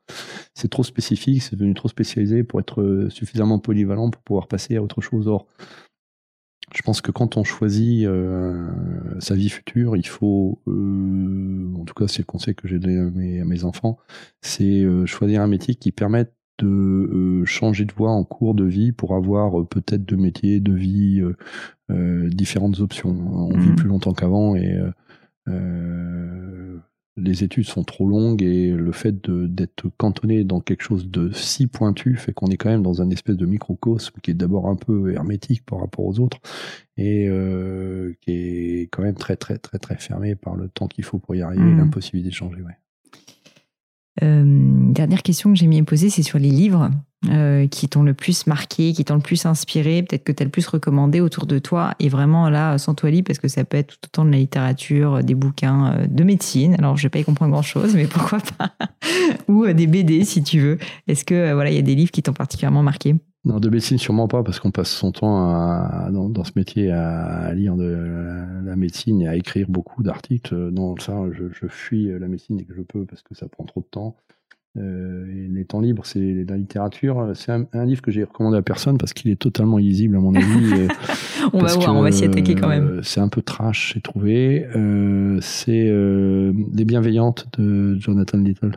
C'est 0.54 0.70
trop 0.70 0.84
spécifique, 0.84 1.42
c'est 1.42 1.56
devenu 1.56 1.74
trop 1.74 1.88
spécialisé 1.88 2.44
pour 2.44 2.60
être 2.60 2.82
euh, 2.82 3.10
suffisamment 3.10 3.58
polyvalent 3.58 4.10
pour 4.10 4.22
pouvoir 4.22 4.48
passer 4.48 4.76
à 4.76 4.82
autre 4.82 5.00
chose. 5.00 5.28
Or, 5.28 5.46
je 6.74 6.82
pense 6.82 7.00
que 7.00 7.12
quand 7.12 7.36
on 7.36 7.44
choisit 7.44 8.06
euh, 8.06 8.68
sa 9.20 9.34
vie 9.34 9.48
future, 9.48 9.96
il 9.96 10.06
faut, 10.06 10.60
euh, 10.66 11.72
en 11.76 11.84
tout 11.84 11.94
cas 11.94 12.08
c'est 12.08 12.18
le 12.18 12.24
conseil 12.24 12.54
que 12.54 12.66
j'ai 12.66 12.78
donné 12.78 12.98
à 12.98 13.04
mes, 13.04 13.40
à 13.40 13.44
mes 13.44 13.64
enfants, 13.64 13.98
c'est 14.42 14.82
euh, 14.82 15.06
choisir 15.06 15.42
un 15.42 15.46
métier 15.46 15.76
qui 15.76 15.92
permette 15.92 16.34
de 16.58 16.66
euh, 16.66 17.44
changer 17.44 17.84
de 17.84 17.92
voie 17.92 18.10
en 18.10 18.24
cours 18.24 18.54
de 18.54 18.64
vie 18.64 18.92
pour 18.92 19.14
avoir 19.14 19.60
euh, 19.60 19.64
peut-être 19.64 20.04
de 20.04 20.16
métiers, 20.16 20.60
de 20.60 20.72
vie, 20.72 21.20
euh, 21.20 21.36
euh 21.90 22.28
différentes 22.30 22.80
options. 22.80 23.10
On 23.10 23.56
mmh. 23.56 23.60
vit 23.60 23.72
plus 23.74 23.88
longtemps 23.88 24.14
qu'avant 24.14 24.56
et 24.56 24.78
les 27.16 27.44
études 27.44 27.66
sont 27.66 27.82
trop 27.82 28.06
longues 28.06 28.42
et 28.42 28.70
le 28.72 28.92
fait 28.92 29.30
d'être 29.30 29.88
cantonné 29.96 30.44
dans 30.44 30.60
quelque 30.60 30.82
chose 30.82 31.08
de 31.10 31.32
si 31.32 31.66
pointu 31.66 32.16
fait 32.16 32.32
qu'on 32.32 32.48
est 32.48 32.56
quand 32.56 32.68
même 32.68 32.82
dans 32.82 33.00
un 33.00 33.10
espèce 33.10 33.36
de 33.36 33.46
microcosme 33.46 34.20
qui 34.22 34.32
est 34.32 34.34
d'abord 34.34 34.68
un 34.68 34.76
peu 34.76 35.14
hermétique 35.14 35.64
par 35.64 35.80
rapport 35.80 36.04
aux 36.04 36.20
autres 36.20 36.38
et 36.98 37.26
euh, 37.28 38.14
qui 38.20 38.32
est 38.32 38.88
quand 38.92 39.02
même 39.02 39.14
très 39.14 39.36
très 39.36 39.56
très 39.56 39.78
très 39.78 39.96
fermé 39.96 40.34
par 40.34 40.56
le 40.56 40.68
temps 40.68 40.88
qu'il 40.88 41.04
faut 41.04 41.18
pour 41.18 41.34
y 41.34 41.42
arriver 41.42 41.62
et 41.62 41.74
mmh. 41.74 41.78
l'impossibilité 41.78 42.30
de 42.30 42.34
changer. 42.34 42.60
Ouais. 42.60 42.76
Euh, 44.22 44.44
dernière 44.92 45.22
question 45.22 45.52
que 45.52 45.58
j'ai 45.58 45.66
mis 45.66 45.80
à 45.80 45.84
poser, 45.84 46.10
c'est 46.10 46.22
sur 46.22 46.38
les 46.38 46.50
livres 46.50 46.90
euh, 47.28 47.66
qui 47.66 47.88
t'ont 47.88 48.02
le 48.02 48.14
plus 48.14 48.46
marqué, 48.46 48.92
qui 48.92 49.04
t'ont 49.04 49.16
le 49.16 49.20
plus 49.20 49.46
inspiré, 49.46 50.02
peut-être 50.02 50.24
que 50.24 50.32
tu 50.32 50.42
as 50.42 50.46
le 50.46 50.50
plus 50.50 50.66
recommandé 50.66 51.20
autour 51.20 51.46
de 51.46 51.58
toi. 51.58 51.94
Et 51.98 52.08
vraiment, 52.08 52.48
là, 52.48 52.78
sans 52.78 52.94
toi, 52.94 53.10
parce 53.24 53.38
que 53.38 53.48
ça 53.48 53.64
peut 53.64 53.76
être 53.76 53.98
tout 54.00 54.08
autant 54.08 54.24
de 54.24 54.30
la 54.30 54.38
littérature, 54.38 55.22
des 55.22 55.34
bouquins 55.34 55.92
euh, 55.92 56.06
de 56.06 56.24
médecine. 56.24 56.76
Alors, 56.78 56.96
je 56.96 57.02
vais 57.02 57.10
pas 57.10 57.18
y 57.18 57.24
comprendre 57.24 57.52
grand-chose, 57.52 57.94
mais 57.94 58.06
pourquoi 58.06 58.38
pas 58.58 58.72
Ou 59.48 59.66
des 59.66 59.86
BD, 59.86 60.24
si 60.24 60.42
tu 60.42 60.60
veux. 60.60 60.78
Est-ce 61.08 61.24
que 61.24 61.52
voilà, 61.52 61.70
il 61.70 61.76
y 61.76 61.80
a 61.80 61.82
des 61.82 61.94
livres 61.94 62.10
qui 62.10 62.22
t'ont 62.22 62.32
particulièrement 62.32 62.82
marqué? 62.82 63.16
Non, 63.46 63.60
de 63.60 63.70
médecine, 63.70 63.96
sûrement 63.96 64.26
pas, 64.26 64.42
parce 64.42 64.58
qu'on 64.58 64.72
passe 64.72 64.90
son 64.90 65.12
temps 65.12 66.10
dans, 66.10 66.44
ce 66.44 66.50
métier 66.56 66.90
à, 66.90 67.54
lire 67.54 67.76
de 67.76 67.96
la, 68.64 68.74
médecine 68.76 69.22
et 69.22 69.28
à 69.28 69.36
écrire 69.36 69.68
beaucoup 69.68 70.02
d'articles. 70.02 70.54
Non, 70.54 70.96
ça, 70.98 71.14
je, 71.32 71.66
fuis 71.68 72.08
la 72.18 72.26
médecine 72.26 72.56
dès 72.56 72.64
que 72.64 72.74
je 72.74 72.82
peux, 72.82 73.04
parce 73.04 73.22
que 73.22 73.34
ça 73.34 73.48
prend 73.48 73.64
trop 73.64 73.80
de 73.80 73.86
temps. 73.86 74.16
Euh, 74.78 75.26
et 75.30 75.48
les 75.48 75.64
temps 75.64 75.80
libres, 75.80 76.04
c'est 76.04 76.44
la 76.48 76.56
littérature. 76.56 77.30
C'est 77.34 77.52
un, 77.52 77.84
livre 77.84 78.02
que 78.02 78.10
j'ai 78.10 78.24
recommandé 78.24 78.58
à 78.58 78.62
personne 78.62 78.98
parce 78.98 79.12
qu'il 79.12 79.30
est 79.30 79.40
totalement 79.40 79.78
illisible 79.78 80.16
à 80.16 80.20
mon 80.20 80.34
avis. 80.34 80.88
on 81.52 81.58
va 81.60 81.74
voir, 81.74 81.94
on 81.94 82.02
va 82.02 82.12
s'y 82.12 82.24
attaquer 82.24 82.54
quand 82.54 82.68
même. 82.68 83.00
c'est 83.02 83.20
un 83.20 83.28
peu 83.28 83.42
trash, 83.42 83.92
j'ai 83.94 84.00
trouvé. 84.00 84.66
Euh, 84.74 85.38
c'est 85.40 85.88
euh, 85.88 86.52
Les 86.74 86.84
Bienveillantes 86.84 87.46
de 87.58 87.96
Jonathan 87.98 88.38
Little 88.38 88.72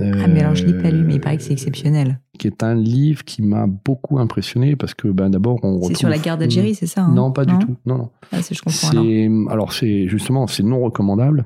ah, 0.00 0.26
mais 0.28 0.40
alors 0.40 0.54
je 0.54 0.66
l'ai 0.66 0.80
pas 0.80 0.90
lu, 0.90 1.04
mais 1.04 1.14
il 1.14 1.20
paraît 1.20 1.36
que 1.36 1.42
c'est 1.42 1.52
exceptionnel. 1.52 2.20
Qui 2.38 2.46
est 2.46 2.62
un 2.62 2.74
livre 2.74 3.24
qui 3.24 3.42
m'a 3.42 3.66
beaucoup 3.66 4.18
impressionné 4.18 4.76
parce 4.76 4.94
que 4.94 5.08
ben, 5.08 5.30
d'abord 5.30 5.58
on 5.62 5.82
C'est 5.82 5.96
sur 5.96 6.08
la 6.08 6.18
guerre 6.18 6.38
d'Algérie, 6.38 6.74
c'est 6.74 6.86
ça 6.86 7.02
hein? 7.02 7.12
Non, 7.14 7.32
pas 7.32 7.44
du 7.44 7.58
tout. 7.58 7.76
Non, 7.86 7.98
non. 7.98 8.10
Ah, 8.32 8.38
je 8.50 8.60
comprends. 8.60 9.52
Alors, 9.52 9.72
c'est 9.72 10.08
justement, 10.08 10.46
c'est 10.46 10.62
non 10.62 10.80
recommandable. 10.80 11.44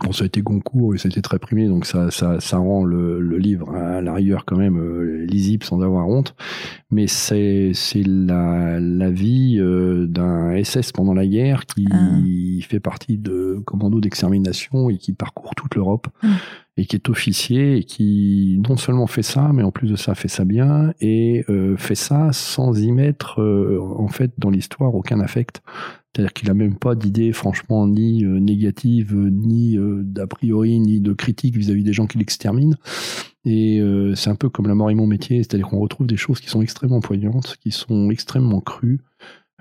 Bon, 0.00 0.12
ça 0.12 0.24
a 0.24 0.26
été 0.26 0.42
Goncourt 0.42 0.94
et 0.94 0.98
ça 0.98 1.08
a 1.08 1.10
été 1.10 1.22
très 1.22 1.38
primé, 1.38 1.68
donc 1.68 1.86
ça, 1.86 2.10
ça, 2.10 2.38
ça 2.40 2.58
rend 2.58 2.84
le, 2.84 3.20
le 3.20 3.38
livre 3.38 3.74
à 3.74 4.02
l'arrière 4.02 4.44
quand 4.44 4.56
même 4.56 4.78
euh, 4.78 5.24
lisible 5.24 5.64
sans 5.64 5.80
avoir 5.80 6.06
honte. 6.08 6.34
Mais 6.90 7.06
c'est, 7.06 7.72
c'est 7.74 8.02
la, 8.06 8.78
la 8.78 9.10
vie 9.10 9.56
euh, 9.58 10.06
d'un 10.06 10.62
SS 10.62 10.92
pendant 10.92 11.14
la 11.14 11.26
guerre 11.26 11.64
qui 11.66 11.86
ah. 11.90 12.18
fait 12.68 12.80
partie 12.80 13.16
de 13.16 13.62
commando 13.64 14.00
d'extermination 14.00 14.90
et 14.90 14.98
qui 14.98 15.12
parcourt 15.12 15.54
toute 15.54 15.74
l'Europe. 15.74 16.08
Ah 16.22 16.28
et 16.76 16.84
qui 16.84 16.96
est 16.96 17.08
officier 17.08 17.78
et 17.78 17.84
qui 17.84 18.60
non 18.68 18.76
seulement 18.76 19.06
fait 19.06 19.22
ça, 19.22 19.50
mais 19.54 19.62
en 19.62 19.70
plus 19.70 19.88
de 19.88 19.96
ça 19.96 20.14
fait 20.14 20.28
ça 20.28 20.44
bien 20.44 20.92
et 21.00 21.44
euh, 21.48 21.76
fait 21.76 21.94
ça 21.94 22.32
sans 22.32 22.78
y 22.78 22.92
mettre 22.92 23.40
euh, 23.40 23.80
en 23.80 24.08
fait 24.08 24.32
dans 24.38 24.50
l'histoire 24.50 24.94
aucun 24.94 25.20
affect. 25.20 25.62
C'est-à-dire 26.16 26.32
qu'il 26.32 26.50
a 26.50 26.54
même 26.54 26.76
pas 26.76 26.94
d'idée 26.94 27.32
franchement 27.32 27.86
ni 27.86 28.24
euh, 28.24 28.40
négative, 28.40 29.14
ni 29.14 29.76
d'a 29.78 30.26
priori, 30.26 30.80
ni 30.80 31.00
de 31.00 31.12
critique 31.12 31.56
vis-à-vis 31.56 31.84
des 31.84 31.92
gens 31.92 32.06
qui 32.06 32.16
l'exterminent. 32.18 32.76
Et 33.44 33.80
c'est 34.16 34.30
un 34.30 34.34
peu 34.34 34.48
comme 34.48 34.66
la 34.66 34.74
mort 34.74 34.90
et 34.90 34.94
mon 34.96 35.06
métier, 35.06 35.38
c'est-à-dire 35.38 35.68
qu'on 35.68 35.78
retrouve 35.78 36.08
des 36.08 36.16
choses 36.16 36.40
qui 36.40 36.48
sont 36.48 36.62
extrêmement 36.62 37.00
poignantes, 37.00 37.56
qui 37.60 37.70
sont 37.70 38.10
extrêmement 38.10 38.60
crues. 38.60 39.00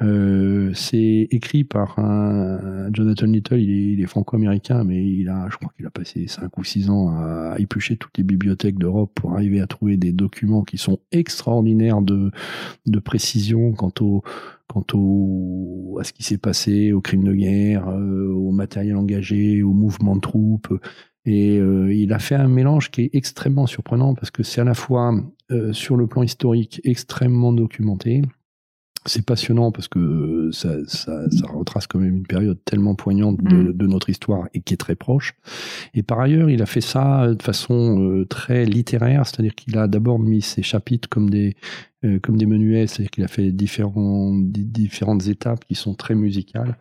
Euh, 0.02 0.72
c'est 0.74 1.28
écrit 1.32 1.64
par 1.64 1.98
un 2.00 2.92
Jonathan 2.92 3.28
Little, 3.28 3.62
il 3.62 4.02
est, 4.02 4.06
franco-américain, 4.08 4.84
mais 4.84 5.06
il 5.06 5.30
a, 5.30 5.48
je 5.50 5.56
crois 5.56 5.72
qu'il 5.76 5.86
a 5.86 5.90
passé 5.90 6.28
5 6.28 6.58
ou 6.58 6.64
6 6.64 6.90
ans 6.90 7.10
à 7.10 7.56
éplucher 7.60 7.96
toutes 7.96 8.18
les 8.18 8.26
bibliothèques 8.26 8.78
d'Europe 8.78 9.12
pour 9.16 9.34
arriver 9.34 9.62
à 9.62 9.68
trouver 9.68 9.96
des 9.96 10.12
documents 10.12 10.64
qui 10.64 10.78
sont 10.78 11.00
extraordinaires 11.12 12.02
de, 12.02 12.32
de 12.86 13.00
précision 13.00 13.72
quant 13.72 13.94
au, 14.02 14.24
quant 14.68 14.86
au, 14.94 15.98
à 16.02 16.04
ce 16.04 16.12
qui 16.12 16.24
s'est 16.24 16.38
passé, 16.38 16.92
aux 16.92 17.02
crimes 17.02 17.24
de 17.24 17.34
guerre, 17.34 17.88
euh, 17.88 18.34
au 18.34 18.52
matériel 18.52 18.98
engagé, 18.98 19.64
au 19.64 19.72
mouvement 19.72 20.18
de 20.18 20.22
troupes. 20.22 20.74
Et 21.24 21.58
euh, 21.58 21.94
il 21.94 22.12
a 22.12 22.20
fait 22.20 22.36
un 22.36 22.50
mélange 22.50 22.92
qui 22.92 23.04
est 23.04 23.10
extrêmement 23.14 23.66
surprenant 23.66 24.14
parce 24.14 24.30
que 24.30 24.44
c'est 24.44 24.62
à 24.62 24.66
la 24.66 24.74
fois 24.74 25.14
sur 25.74 25.96
le 25.96 26.08
plan 26.08 26.24
historique 26.24 26.82
extrêmement 26.84 27.54
documenté, 27.54 28.24
c'est 29.06 29.26
passionnant 29.26 29.72
parce 29.72 29.88
que 29.88 30.00
euh, 30.00 30.52
ça, 30.52 30.76
ça, 30.88 31.30
ça, 31.30 31.48
retrace 31.48 31.88
quand 31.88 32.00
même 32.00 32.18
une 32.18 32.28
période 32.28 32.58
tellement 32.66 32.96
poignante 32.96 33.42
de, 33.44 33.56
mm. 33.56 33.74
de, 33.74 33.88
notre 33.88 34.10
histoire 34.10 34.48
et 34.54 34.62
qui 34.62 34.74
est 34.74 34.78
très 34.78 34.96
proche. 34.96 35.36
Et 35.94 36.04
par 36.04 36.20
ailleurs, 36.20 36.50
il 36.50 36.62
a 36.62 36.66
fait 36.66 36.82
ça 36.82 37.34
de 37.34 37.42
façon 37.42 38.02
euh, 38.02 38.26
très 38.26 38.66
littéraire, 38.66 39.26
c'est-à-dire 39.26 39.54
qu'il 39.56 39.78
a 39.78 39.88
d'abord 39.88 40.20
mis 40.20 40.42
ses 40.42 40.64
chapitres 40.64 41.08
comme 41.08 41.30
des 41.30 41.56
euh, 42.04 42.20
comme 42.20 42.38
des 42.38 42.46
menuets, 42.46 42.88
c'est-à-dire 42.88 43.12
qu'il 43.12 43.24
a 43.24 43.28
fait 43.28 43.52
différents, 43.52 44.34
différentes 44.34 45.28
étapes 45.28 45.66
qui 45.66 45.76
sont 45.76 45.94
très 45.94 46.16
musicales. 46.16 46.78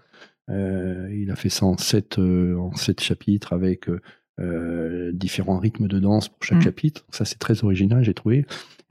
il 0.49 1.31
a 1.31 1.37
fait 1.37 1.49
ça 1.49 1.67
en 1.67 1.79
sept 1.79 2.19
en 2.19 2.75
sept 2.75 3.01
chapitres 3.01 3.53
avec 3.53 3.89
différents 5.13 5.59
rythmes 5.59 5.87
de 5.87 5.99
danse 5.99 6.29
pour 6.29 6.43
chaque 6.43 6.59
mm. 6.59 6.63
chapitre. 6.63 7.05
Ça, 7.11 7.25
c'est 7.25 7.39
très 7.39 7.63
original, 7.65 8.03
j'ai 8.03 8.15
trouvé 8.15 8.45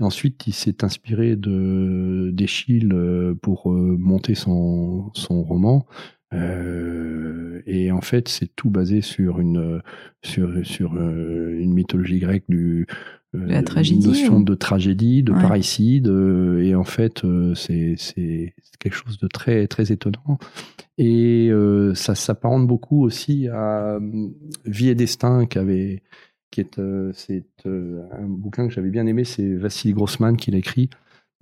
ensuite, 0.03 0.47
il 0.47 0.53
s'est 0.53 0.83
inspiré 0.83 1.35
de 1.35 2.31
d'Echille 2.33 2.89
euh, 2.91 3.35
pour 3.41 3.71
euh, 3.71 3.95
monter 3.97 4.35
son, 4.35 5.11
son 5.13 5.43
roman. 5.43 5.85
Euh, 6.33 7.61
et 7.65 7.91
en 7.91 8.01
fait, 8.01 8.27
c'est 8.27 8.53
tout 8.55 8.69
basé 8.69 9.01
sur 9.01 9.39
une 9.39 9.81
sur 10.21 10.65
sur 10.65 10.93
une 10.95 11.73
mythologie 11.73 12.19
grecque 12.19 12.45
du 12.49 12.87
la 13.33 13.63
tragédie, 13.63 14.07
notion 14.07 14.39
de 14.41 14.53
tragédie, 14.53 15.23
de 15.23 15.31
parricide. 15.31 16.07
et 16.07 16.75
en 16.75 16.83
fait, 16.83 17.23
c'est 17.55 17.95
c'est 17.97 18.53
quelque 18.79 18.95
chose 18.95 19.17
de 19.17 19.27
très 19.27 19.67
très 19.67 19.91
étonnant. 19.91 20.37
Et 20.97 21.51
ça 21.95 22.15
s'apparente 22.15 22.67
beaucoup 22.67 23.03
aussi 23.03 23.47
à 23.47 23.99
Vie 24.65 24.89
et 24.89 24.95
destin 24.95 25.45
qu'avait 25.45 26.03
qui 26.53 26.61
est, 26.61 26.77
euh, 26.77 27.11
c'est 27.15 27.45
euh, 27.65 28.03
un 28.11 28.27
bouquin 28.27 28.67
que 28.67 28.73
j'avais 28.73 28.91
bien 28.91 29.07
aimé, 29.07 29.23
c'est 29.23 29.55
Vassili 29.55 29.93
Grossman 29.93 30.37
qui 30.37 30.51
l'a 30.51 30.59
écrit 30.59 30.89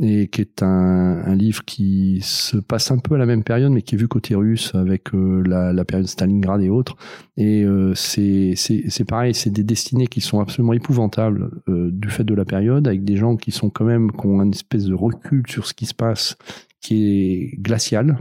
et 0.01 0.27
qui 0.27 0.41
est 0.41 0.63
un, 0.63 1.35
livre 1.35 1.63
qui 1.63 2.19
se 2.21 2.57
passe 2.57 2.91
un 2.91 2.97
peu 2.97 3.15
à 3.15 3.17
la 3.17 3.25
même 3.25 3.43
période, 3.43 3.71
mais 3.71 3.81
qui 3.81 3.95
est 3.95 3.97
vu 3.97 4.07
côté 4.07 4.35
russe 4.35 4.73
avec 4.73 5.13
euh, 5.13 5.43
la, 5.45 5.85
période 5.85 6.07
Stalingrad 6.07 6.61
et 6.61 6.69
autres. 6.69 6.95
Et 7.37 7.65
c'est, 7.95 8.53
c'est, 8.55 9.05
pareil, 9.05 9.33
c'est 9.33 9.49
des 9.49 9.63
destinées 9.63 10.07
qui 10.07 10.21
sont 10.21 10.39
absolument 10.39 10.73
épouvantables 10.73 11.51
du 11.67 12.09
fait 12.09 12.23
de 12.23 12.33
la 12.33 12.45
période, 12.45 12.87
avec 12.87 13.03
des 13.03 13.15
gens 13.15 13.35
qui 13.35 13.51
sont 13.51 13.69
quand 13.69 13.85
même, 13.85 14.11
qui 14.11 14.27
ont 14.27 14.41
une 14.41 14.51
espèce 14.51 14.85
de 14.85 14.93
recul 14.93 15.43
sur 15.47 15.65
ce 15.65 15.73
qui 15.73 15.85
se 15.85 15.93
passe, 15.93 16.35
qui 16.81 17.05
est 17.05 17.61
glacial, 17.61 18.19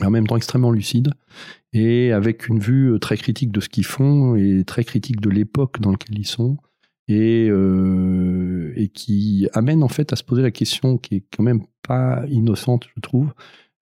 mais 0.00 0.06
en 0.06 0.10
même 0.10 0.26
temps 0.26 0.36
extrêmement 0.36 0.70
lucide 0.70 1.10
et 1.72 2.12
avec 2.12 2.48
une 2.48 2.58
vue 2.58 2.92
euh, 2.92 2.98
très 2.98 3.16
critique 3.16 3.52
de 3.52 3.60
ce 3.60 3.68
qu'ils 3.68 3.84
font 3.84 4.34
et 4.34 4.64
très 4.64 4.84
critique 4.84 5.20
de 5.20 5.30
l'époque 5.30 5.80
dans 5.80 5.90
laquelle 5.90 6.18
ils 6.18 6.26
sont 6.26 6.56
et, 7.08 7.48
euh, 7.50 8.72
et 8.76 8.88
qui 8.88 9.48
amène 9.52 9.82
en 9.82 9.88
fait 9.88 10.12
à 10.12 10.16
se 10.16 10.24
poser 10.24 10.42
la 10.42 10.50
question 10.50 10.98
qui 10.98 11.16
est 11.16 11.24
quand 11.34 11.42
même 11.42 11.62
pas 11.82 12.24
innocente 12.28 12.86
je 12.94 13.00
trouve 13.00 13.32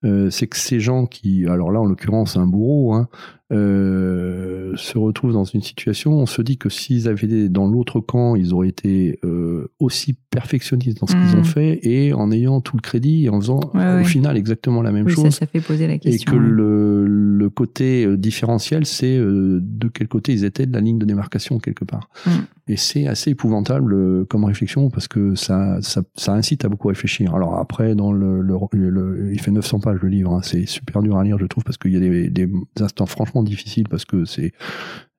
euh, 0.05 0.29
c'est 0.31 0.47
que 0.47 0.57
ces 0.57 0.81
gens 0.81 1.07
qui, 1.07 1.47
alors 1.47 1.73
là 1.73 1.81
en 1.81 1.87
l'occurrence 1.87 2.37
un 2.37 2.47
bourreau, 2.47 2.93
hein, 2.93 3.09
euh, 3.53 4.73
se 4.77 4.97
retrouvent 4.97 5.33
dans 5.33 5.45
une 5.45 5.61
situation, 5.63 6.13
on 6.13 6.27
se 6.27 6.41
dit 6.43 6.57
que 6.57 6.69
s'ils 6.69 7.09
avaient 7.09 7.27
été 7.27 7.49
dans 7.49 7.67
l'autre 7.67 8.01
camp, 8.01 8.37
ils 8.37 8.55
auraient 8.55 8.69
été 8.69 9.19
euh, 9.25 9.69
aussi 9.79 10.15
perfectionnistes 10.31 11.01
dans 11.01 11.07
ce 11.07 11.13
qu'ils 11.13 11.37
ont 11.37 11.43
mmh. 11.43 11.45
fait 11.45 11.79
et 11.83 12.13
en 12.13 12.33
ayant 12.33 12.61
tout 12.61 12.77
le 12.77 12.81
crédit 12.81 13.27
et 13.27 13.29
en 13.29 13.41
faisant 13.41 13.61
au 13.75 14.05
final 14.05 14.37
exactement 14.37 14.83
la 14.83 14.93
même 14.93 15.09
chose. 15.09 15.31
Ça, 15.31 15.47
fait 15.47 15.61
poser 15.61 15.87
la 15.87 15.99
question. 15.99 16.33
Et 16.33 16.35
que 16.35 16.41
le, 16.41 17.07
le, 17.07 17.51
côté 17.51 18.05
euh, 18.05 18.17
différentiel, 18.17 18.87
c'est 18.87 19.17
euh, 19.17 19.61
de 19.63 19.89
quel 19.89 20.09
côté 20.09 20.33
ils 20.33 20.45
étaient 20.45 20.67
de 20.67 20.73
la 20.73 20.81
ligne 20.81 20.99
de 20.99 21.05
démarcation 21.05 21.59
quelque 21.59 21.85
part. 21.85 22.09
Mmh. 22.27 22.31
Et 22.67 22.77
c'est 22.77 23.07
assez 23.07 23.31
épouvantable 23.31 23.93
euh, 23.93 24.25
comme 24.25 24.45
réflexion 24.45 24.89
parce 24.89 25.07
que 25.07 25.35
ça, 25.35 25.79
ça, 25.83 26.03
ça, 26.15 26.33
incite 26.33 26.65
à 26.65 26.69
beaucoup 26.69 26.89
réfléchir. 26.89 27.35
Alors 27.35 27.59
après, 27.59 27.95
dans 27.95 28.11
le, 28.11 28.41
le, 28.41 29.33
il 29.33 29.41
fait 29.41 29.51
900 29.51 29.81
pages 29.81 29.99
le 30.01 30.09
livre, 30.09 30.33
hein, 30.33 30.41
c'est 30.43 30.67
super 30.67 31.03
dur 31.03 31.19
à 31.19 31.25
lire 31.25 31.39
je 31.39 31.47
trouve 31.47 31.63
parce 31.63 31.77
qu'il 31.77 31.93
y 31.93 31.97
a 31.97 32.01
des, 32.01 32.31
des 32.31 32.49
instants 32.81 33.07
franchement 33.07 33.34
difficile 33.43 33.89
parce 33.89 34.05
que 34.05 34.25
c'est 34.25 34.53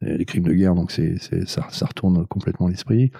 euh, 0.03 0.17
les 0.17 0.25
crimes 0.25 0.43
de 0.43 0.53
guerre, 0.53 0.75
donc 0.75 0.91
c'est, 0.91 1.17
ça, 1.47 1.67
ça, 1.69 1.85
retourne 1.85 2.25
complètement 2.27 2.67
l'esprit. 2.67 3.11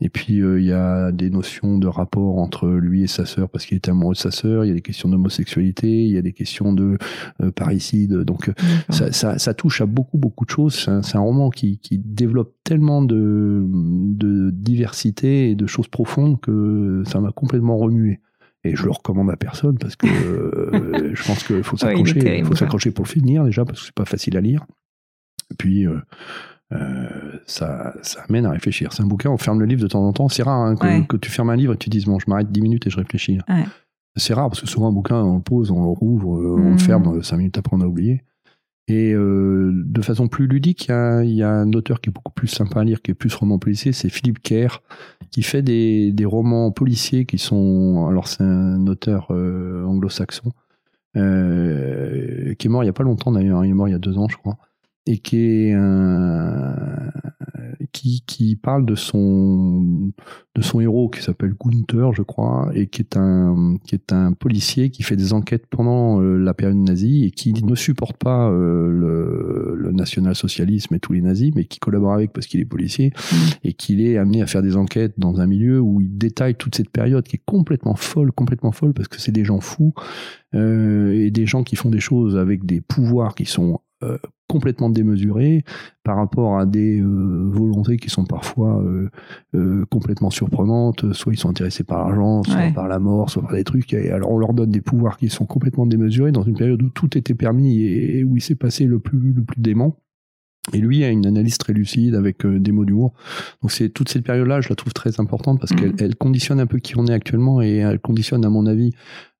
Et 0.00 0.08
puis 0.08 0.40
euh, 0.40 0.60
il 0.60 0.66
y 0.66 0.72
a 0.72 1.12
des 1.12 1.30
notions 1.30 1.78
de 1.78 1.86
rapport 1.86 2.38
entre 2.38 2.68
lui 2.68 3.04
et 3.04 3.06
sa 3.06 3.24
sœur 3.24 3.48
parce 3.48 3.66
qu'il 3.66 3.76
était 3.76 3.90
amoureux 3.90 4.14
de 4.14 4.18
sa 4.18 4.32
sœur. 4.32 4.64
Il 4.64 4.68
y 4.68 4.70
a 4.70 4.74
des 4.74 4.82
questions 4.82 5.08
d'homosexualité, 5.08 5.88
il 5.88 6.10
y 6.10 6.18
a 6.18 6.22
des 6.22 6.32
questions 6.32 6.72
de 6.72 6.98
euh, 7.40 7.52
parricide. 7.52 8.12
Donc 8.24 8.50
ça, 8.90 9.12
ça, 9.12 9.38
ça, 9.38 9.54
touche 9.54 9.80
à 9.80 9.86
beaucoup 9.86 10.18
beaucoup 10.18 10.44
de 10.44 10.50
choses. 10.50 10.74
C'est 10.74 10.90
un, 10.90 11.20
un 11.20 11.22
roman 11.22 11.50
qui, 11.50 11.78
qui, 11.78 11.98
développe 11.98 12.54
tellement 12.64 13.02
de, 13.02 13.64
de 13.68 14.50
diversité 14.50 15.50
et 15.50 15.54
de 15.54 15.66
choses 15.66 15.88
profondes 15.88 16.40
que 16.40 17.04
ça 17.06 17.20
m'a 17.20 17.30
complètement 17.30 17.76
remué. 17.76 18.20
Et 18.64 18.74
je 18.76 18.84
le 18.84 18.90
recommande 18.92 19.30
à 19.30 19.36
personne 19.36 19.76
parce 19.78 19.94
que 19.96 20.06
je 21.14 21.24
pense 21.26 21.42
qu'il 21.44 21.62
faut 21.62 21.76
s'accrocher. 21.76 22.38
il 22.38 22.44
faut 22.44 22.56
s'accrocher 22.56 22.90
pour 22.90 23.04
le 23.04 23.10
finir 23.10 23.44
déjà 23.44 23.64
parce 23.64 23.80
que 23.80 23.86
c'est 23.86 23.94
pas 23.94 24.04
facile 24.06 24.36
à 24.36 24.40
lire. 24.40 24.64
Et 25.50 25.54
puis, 25.54 25.86
euh, 25.86 26.00
ça, 27.46 27.94
ça 28.02 28.22
amène 28.28 28.46
à 28.46 28.50
réfléchir. 28.50 28.92
C'est 28.92 29.02
un 29.02 29.06
bouquin, 29.06 29.30
on 29.30 29.36
ferme 29.36 29.60
le 29.60 29.66
livre 29.66 29.82
de 29.82 29.86
temps 29.86 30.02
en 30.06 30.12
temps. 30.12 30.28
C'est 30.28 30.42
rare 30.42 30.60
hein, 30.60 30.76
que, 30.76 30.86
Ouais. 30.86 31.04
que 31.06 31.16
tu 31.16 31.30
fermes 31.30 31.50
un 31.50 31.56
livre 31.56 31.74
et 31.74 31.76
que 31.76 31.82
tu 31.84 31.90
dises, 31.90 32.06
bon, 32.06 32.18
je 32.18 32.24
m'arrête 32.28 32.50
10 32.50 32.60
minutes 32.62 32.86
et 32.86 32.90
je 32.90 32.96
réfléchis. 32.96 33.38
Ouais. 33.48 33.64
C'est 34.16 34.32
rare 34.34 34.48
parce 34.48 34.60
que 34.60 34.66
souvent 34.66 34.88
un 34.88 34.92
bouquin, 34.92 35.16
on 35.22 35.36
le 35.36 35.42
pose, 35.42 35.70
on 35.70 35.80
le 35.82 35.88
rouvre, 35.90 36.36
euh, 36.38 36.56
on 36.58 36.70
le 36.72 36.78
ferme, 36.78 37.22
5 37.22 37.36
minutes 37.36 37.58
après 37.58 37.76
on 37.76 37.80
a 37.80 37.86
oublié. 37.86 38.22
Et 38.86 39.14
euh, 39.14 39.72
de 39.72 40.02
façon 40.02 40.28
plus 40.28 40.46
ludique, 40.46 40.88
il 40.88 41.30
y, 41.30 41.42
a, 41.42 41.50
un 41.50 41.72
auteur 41.72 42.02
qui 42.02 42.10
est 42.10 42.12
beaucoup 42.12 42.32
plus 42.32 42.48
sympa 42.48 42.80
à 42.80 42.84
lire, 42.84 43.00
qui 43.00 43.12
est 43.12 43.14
plus 43.14 43.34
roman 43.34 43.58
policier, 43.58 43.92
c'est 43.92 44.10
Philippe 44.10 44.42
Kerr, 44.42 44.82
qui 45.30 45.42
fait 45.42 45.62
des, 45.62 46.12
des 46.12 46.24
romans 46.26 46.70
policiers 46.70 47.24
qui 47.24 47.38
sont... 47.38 48.06
Alors 48.08 48.28
c'est 48.28 48.44
un 48.44 48.86
auteur 48.86 49.28
euh, 49.30 49.86
anglo-saxon, 49.86 50.52
euh, 51.16 52.54
qui 52.54 52.66
est 52.66 52.70
mort 52.70 52.84
il 52.84 52.86
y 52.86 52.90
a 52.90 52.94
pas 52.94 53.04
longtemps 53.04 53.32
d'ailleurs, 53.32 53.64
il 53.64 53.70
est 53.70 53.74
mort 53.74 53.88
il 53.88 53.92
y 53.92 53.94
a 53.94 53.98
deux 53.98 54.18
ans 54.18 54.28
je 54.28 54.36
crois, 54.36 54.58
et 55.06 55.18
qui 55.18 55.38
est 55.38 55.72
un... 55.72 57.10
Qui, 57.92 58.22
qui 58.26 58.56
parle 58.56 58.86
de 58.86 58.94
son 58.94 60.12
de 60.54 60.62
son 60.62 60.80
héros 60.80 61.08
qui 61.08 61.22
s'appelle 61.22 61.54
Gunther 61.54 62.12
je 62.12 62.22
crois 62.22 62.70
et 62.74 62.86
qui 62.86 63.02
est 63.02 63.16
un 63.16 63.76
qui 63.84 63.94
est 63.94 64.12
un 64.12 64.32
policier 64.32 64.90
qui 64.90 65.02
fait 65.02 65.16
des 65.16 65.32
enquêtes 65.32 65.66
pendant 65.66 66.20
euh, 66.20 66.36
la 66.36 66.54
période 66.54 66.76
nazie 66.76 67.24
et 67.24 67.30
qui 67.30 67.52
ne 67.52 67.74
supporte 67.74 68.16
pas 68.16 68.48
euh, 68.50 68.88
le, 68.88 69.74
le 69.76 69.92
national-socialisme 69.92 70.94
et 70.94 70.98
tous 70.98 71.12
les 71.12 71.20
nazis 71.20 71.52
mais 71.54 71.64
qui 71.64 71.78
collabore 71.78 72.14
avec 72.14 72.32
parce 72.32 72.46
qu'il 72.46 72.60
est 72.60 72.64
policier 72.64 73.12
et 73.62 73.72
qu'il 73.74 74.00
est 74.00 74.18
amené 74.18 74.42
à 74.42 74.46
faire 74.46 74.62
des 74.62 74.76
enquêtes 74.76 75.14
dans 75.18 75.40
un 75.40 75.46
milieu 75.46 75.80
où 75.80 76.00
il 76.00 76.16
détaille 76.16 76.56
toute 76.56 76.74
cette 76.74 76.90
période 76.90 77.24
qui 77.24 77.36
est 77.36 77.42
complètement 77.44 77.96
folle 77.96 78.32
complètement 78.32 78.72
folle 78.72 78.92
parce 78.92 79.08
que 79.08 79.20
c'est 79.20 79.32
des 79.32 79.44
gens 79.44 79.60
fous 79.60 79.94
euh, 80.54 81.12
et 81.12 81.30
des 81.30 81.46
gens 81.46 81.62
qui 81.62 81.76
font 81.76 81.90
des 81.90 82.00
choses 82.00 82.36
avec 82.36 82.64
des 82.66 82.80
pouvoirs 82.80 83.34
qui 83.34 83.46
sont 83.46 83.80
euh, 84.02 84.18
complètement 84.54 84.88
démesurés 84.90 85.64
par 86.04 86.16
rapport 86.16 86.58
à 86.58 86.64
des 86.66 87.00
euh, 87.00 87.48
volontés 87.50 87.96
qui 87.96 88.08
sont 88.08 88.24
parfois 88.24 88.80
euh, 88.82 89.10
euh, 89.54 89.84
complètement 89.90 90.30
surprenantes. 90.30 91.12
Soit 91.12 91.32
ils 91.34 91.38
sont 91.38 91.50
intéressés 91.50 91.84
par 91.84 91.98
l'argent, 92.06 92.42
soit 92.44 92.54
Ouais. 92.56 92.72
par 92.72 92.86
la 92.88 92.98
mort, 93.00 93.30
soit 93.30 93.42
par 93.42 93.52
des 93.54 93.64
trucs. 93.64 93.92
Et 93.92 94.10
alors 94.10 94.30
on 94.30 94.38
leur 94.38 94.52
donne 94.54 94.70
des 94.70 94.80
pouvoirs 94.80 95.16
qui 95.18 95.28
sont 95.28 95.46
complètement 95.46 95.86
démesurés 95.86 96.30
dans 96.32 96.42
une 96.44 96.56
période 96.56 96.80
où 96.82 96.88
tout 96.90 97.18
était 97.18 97.34
permis 97.34 97.80
et, 97.82 98.18
et 98.18 98.24
où 98.24 98.36
il 98.36 98.40
s'est 98.42 98.54
passé 98.54 98.84
le 98.86 98.98
plus, 99.00 99.32
le 99.32 99.42
plus 99.42 99.60
dément. 99.60 99.96
Et 100.72 100.78
lui 100.78 101.04
a 101.04 101.10
une 101.10 101.26
analyse 101.26 101.58
très 101.58 101.74
lucide 101.74 102.14
avec 102.14 102.46
euh, 102.46 102.58
des 102.58 102.72
mots 102.72 102.84
d'humour. 102.86 103.12
Donc 103.60 103.70
c'est 103.72 103.90
toute 103.90 104.08
cette 104.08 104.24
période-là, 104.24 104.60
je 104.62 104.70
la 104.70 104.76
trouve 104.76 104.94
très 104.94 105.20
importante 105.20 105.60
parce 105.60 105.72
Mhm. 105.72 105.78
qu'elle 105.78 105.94
elle 105.98 106.16
conditionne 106.16 106.58
un 106.60 106.66
peu 106.66 106.78
qui 106.78 106.96
on 106.96 107.06
est 107.06 107.12
actuellement 107.12 107.60
et 107.60 107.76
elle 107.78 107.98
conditionne, 108.00 108.44
à 108.46 108.48
mon 108.48 108.64
avis, 108.66 108.92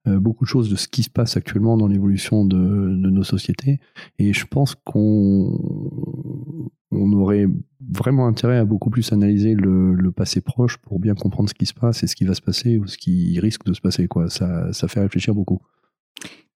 beaucoup 0.06 0.44
de 0.44 0.48
choses 0.48 0.70
de 0.70 0.76
ce 0.76 0.88
qui 0.88 1.02
se 1.02 1.10
passe 1.10 1.36
actuellement 1.36 1.76
dans 1.76 1.86
l'évolution 1.86 2.44
de, 2.44 2.56
de 2.56 3.10
nos 3.10 3.24
sociétés. 3.24 3.80
Et 4.18 4.32
je 4.32 4.46
pense 4.46 4.74
qu'on 4.74 5.58
on 6.90 7.12
aurait 7.12 7.46
vraiment 7.92 8.26
intérêt 8.26 8.58
à 8.58 8.64
beaucoup 8.64 8.90
plus 8.90 9.12
analyser 9.12 9.54
le, 9.54 9.94
le 9.94 10.12
passé 10.12 10.40
proche 10.40 10.76
pour 10.78 10.98
bien 11.00 11.14
comprendre 11.14 11.48
ce 11.48 11.54
qui 11.54 11.66
se 11.66 11.74
passe 11.74 12.02
et 12.02 12.06
ce 12.06 12.16
qui 12.16 12.24
va 12.24 12.34
se 12.34 12.42
passer 12.42 12.78
ou 12.78 12.86
ce 12.86 12.98
qui 12.98 13.38
risque 13.40 13.64
de 13.64 13.72
se 13.72 13.80
passer. 13.80 14.06
Quoi. 14.06 14.28
Ça, 14.28 14.72
ça 14.72 14.88
fait 14.88 15.00
réfléchir 15.00 15.34
beaucoup. 15.34 15.60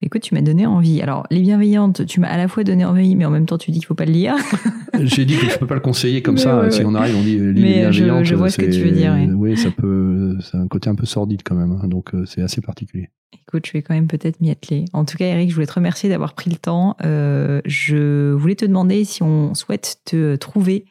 Écoute, 0.00 0.22
tu 0.22 0.34
m'as 0.34 0.42
donné 0.42 0.64
envie. 0.64 1.02
Alors, 1.02 1.26
Les 1.30 1.40
Bienveillantes, 1.40 2.06
tu 2.06 2.20
m'as 2.20 2.28
à 2.28 2.36
la 2.36 2.46
fois 2.46 2.62
donné 2.62 2.84
envie, 2.84 3.16
mais 3.16 3.24
en 3.24 3.30
même 3.30 3.46
temps, 3.46 3.58
tu 3.58 3.72
dis 3.72 3.78
qu'il 3.80 3.86
faut 3.86 3.94
pas 3.94 4.04
le 4.04 4.12
lire. 4.12 4.36
J'ai 5.02 5.24
dit 5.24 5.36
que 5.36 5.50
je 5.50 5.58
peux 5.58 5.66
pas 5.66 5.74
le 5.74 5.80
conseiller 5.80 6.22
comme 6.22 6.36
Mais 6.36 6.40
ça. 6.40 6.60
ouais, 6.60 6.70
si 6.70 6.80
ouais. 6.80 6.84
on 6.86 6.94
arrive, 6.94 7.16
on 7.16 7.22
dit 7.22 7.36
euh, 7.38 7.52
Mais 7.52 7.90
l'île 7.90 7.92
je- 7.92 8.24
je 8.24 8.34
vois 8.36 8.48
ce 8.48 8.58
que 8.58 8.66
tu 8.66 8.80
veux 8.82 8.92
dire, 8.92 9.12
ouais. 9.12 9.28
Oui, 9.34 9.56
ça 9.56 9.70
peut. 9.72 10.36
C'est 10.40 10.56
un 10.56 10.68
côté 10.68 10.88
un 10.88 10.94
peu 10.94 11.04
sordide 11.06 11.42
quand 11.44 11.56
même. 11.56 11.72
hein, 11.82 11.88
donc 11.88 12.14
euh, 12.14 12.24
c'est 12.26 12.42
assez 12.42 12.60
particulier. 12.60 13.08
Écoute, 13.48 13.66
je 13.66 13.72
vais 13.72 13.82
quand 13.82 13.94
même 13.94 14.06
peut-être 14.06 14.40
m'y 14.40 14.50
atteler. 14.50 14.84
En 14.92 15.04
tout 15.04 15.16
cas, 15.16 15.26
Eric, 15.26 15.50
je 15.50 15.54
voulais 15.54 15.66
te 15.66 15.72
remercier 15.72 16.08
d'avoir 16.08 16.34
pris 16.34 16.48
le 16.50 16.56
temps. 16.56 16.96
Euh, 17.04 17.60
je 17.64 18.32
voulais 18.32 18.54
te 18.54 18.64
demander 18.64 19.04
si 19.04 19.22
on 19.24 19.54
souhaite 19.54 19.98
te 20.04 20.36
trouver 20.36 20.84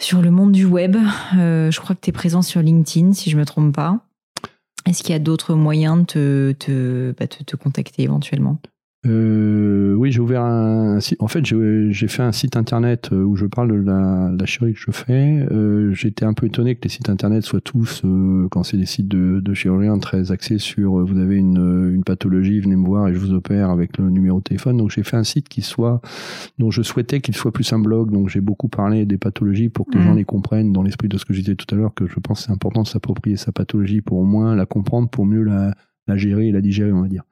sur 0.00 0.20
le 0.20 0.30
monde 0.30 0.52
du 0.52 0.64
web. 0.66 0.96
Euh, 1.38 1.70
je 1.70 1.80
crois 1.80 1.94
que 1.96 2.00
tu 2.02 2.10
es 2.10 2.12
présent 2.12 2.42
sur 2.42 2.60
LinkedIn, 2.60 3.12
si 3.14 3.30
je 3.30 3.36
me 3.38 3.44
trompe 3.44 3.74
pas. 3.74 3.98
Est-ce 4.88 5.02
qu'il 5.02 5.12
y 5.12 5.16
a 5.16 5.18
d'autres 5.18 5.54
moyens 5.54 5.98
de 6.00 6.04
te, 6.04 6.52
te, 6.52 7.12
bah, 7.18 7.26
te- 7.28 7.42
te 7.44 7.56
contacter 7.56 8.02
éventuellement? 8.02 8.60
Euh, 9.06 9.94
oui, 9.94 10.10
j'ai 10.10 10.18
ouvert 10.20 10.42
un 10.42 10.98
site. 10.98 11.22
En 11.22 11.28
fait, 11.28 11.44
j'ai 11.46 12.08
fait 12.08 12.22
un 12.22 12.32
site 12.32 12.56
internet 12.56 13.10
euh, 13.12 13.22
où 13.22 13.36
je 13.36 13.46
parle 13.46 13.68
de 13.70 13.74
la, 13.88 14.32
la 14.36 14.44
chirurgie 14.46 14.74
que 14.74 14.80
je 14.80 14.90
fais. 14.90 15.46
Euh, 15.52 15.92
J'étais 15.92 16.24
un 16.24 16.32
peu 16.34 16.46
étonné 16.46 16.74
que 16.74 16.80
les 16.82 16.88
sites 16.88 17.08
internet 17.08 17.44
soient 17.44 17.60
tous, 17.60 18.02
euh, 18.04 18.48
quand 18.50 18.64
c'est 18.64 18.76
des 18.76 18.86
sites 18.86 19.06
de, 19.06 19.40
de 19.40 19.54
chirurgiens, 19.54 19.98
très 19.98 20.32
axés 20.32 20.58
sur 20.58 20.98
euh, 20.98 21.04
vous 21.04 21.16
avez 21.18 21.36
une, 21.36 21.58
euh, 21.58 21.94
une 21.94 22.02
pathologie, 22.02 22.58
venez 22.58 22.74
me 22.74 22.84
voir 22.84 23.06
et 23.08 23.14
je 23.14 23.18
vous 23.18 23.32
opère 23.32 23.70
avec 23.70 23.98
le 23.98 24.10
numéro 24.10 24.38
de 24.38 24.44
téléphone. 24.44 24.76
Donc 24.76 24.90
j'ai 24.90 25.04
fait 25.04 25.16
un 25.16 25.24
site 25.24 25.48
qui 25.48 25.62
soit, 25.62 26.00
dont 26.58 26.72
je 26.72 26.82
souhaitais 26.82 27.20
qu'il 27.20 27.36
soit 27.36 27.52
plus 27.52 27.72
un 27.72 27.78
blog. 27.78 28.10
Donc 28.10 28.28
j'ai 28.28 28.40
beaucoup 28.40 28.68
parlé 28.68 29.06
des 29.06 29.16
pathologies 29.18 29.68
pour 29.68 29.86
que 29.86 29.92
les 29.92 30.00
Mhm. 30.00 30.04
gens 30.06 30.14
les 30.14 30.24
comprennent 30.24 30.72
dans 30.72 30.82
l'esprit 30.82 31.08
de 31.08 31.18
ce 31.18 31.24
que 31.24 31.32
je 31.34 31.40
disais 31.40 31.54
tout 31.54 31.72
à 31.72 31.78
l'heure, 31.78 31.94
que 31.94 32.06
je 32.08 32.18
pense 32.18 32.46
c'est 32.46 32.52
important 32.52 32.82
de 32.82 32.88
s'approprier 32.88 33.36
sa 33.36 33.52
pathologie 33.52 34.00
pour 34.00 34.18
au 34.18 34.24
moins 34.24 34.56
la 34.56 34.66
comprendre, 34.66 35.08
pour 35.08 35.24
mieux 35.24 35.44
la, 35.44 35.72
la 36.08 36.16
gérer 36.16 36.48
et 36.48 36.52
la 36.52 36.60
digérer, 36.60 36.92
on 36.92 37.02
va 37.02 37.08
dire. 37.08 37.22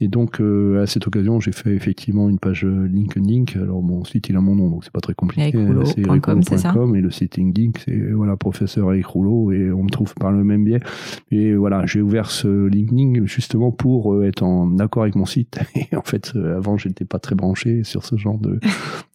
Et 0.00 0.08
donc, 0.08 0.40
euh, 0.40 0.82
à 0.82 0.86
cette 0.86 1.06
occasion, 1.06 1.40
j'ai 1.40 1.52
fait 1.52 1.74
effectivement 1.74 2.28
une 2.28 2.38
page 2.38 2.64
euh, 2.64 2.86
LinkedIn. 2.86 3.60
Alors, 3.60 3.82
mon 3.82 4.04
site, 4.04 4.28
il 4.28 4.36
a 4.36 4.40
mon 4.40 4.54
nom, 4.54 4.70
donc 4.70 4.84
c'est 4.84 4.92
pas 4.92 5.00
très 5.00 5.14
compliqué. 5.14 5.56
Ericrouleau.com, 5.56 6.42
C'est 6.42 6.56
Et 6.56 7.00
le 7.00 7.10
site 7.10 7.36
LinkedIn, 7.36 7.72
c'est 7.84 7.98
voilà, 8.12 8.36
professeur 8.36 8.92
Eric 8.92 9.06
Rouleau, 9.06 9.50
et 9.50 9.72
on 9.72 9.82
me 9.82 9.90
trouve 9.90 10.14
par 10.14 10.30
le 10.30 10.44
même 10.44 10.64
biais. 10.64 10.80
Et 11.30 11.54
voilà, 11.54 11.84
j'ai 11.86 12.00
ouvert 12.00 12.30
ce 12.30 12.66
LinkedIn 12.66 13.26
justement 13.26 13.72
pour 13.72 14.14
euh, 14.14 14.24
être 14.24 14.42
en 14.42 14.78
accord 14.78 15.02
avec 15.02 15.14
mon 15.14 15.26
site. 15.26 15.58
Et 15.74 15.96
en 15.96 16.02
fait, 16.02 16.32
euh, 16.36 16.56
avant, 16.56 16.76
j'étais 16.76 17.04
pas 17.04 17.18
très 17.18 17.34
branché 17.34 17.84
sur 17.84 18.04
ce 18.04 18.16
genre 18.16 18.38
de, 18.38 18.60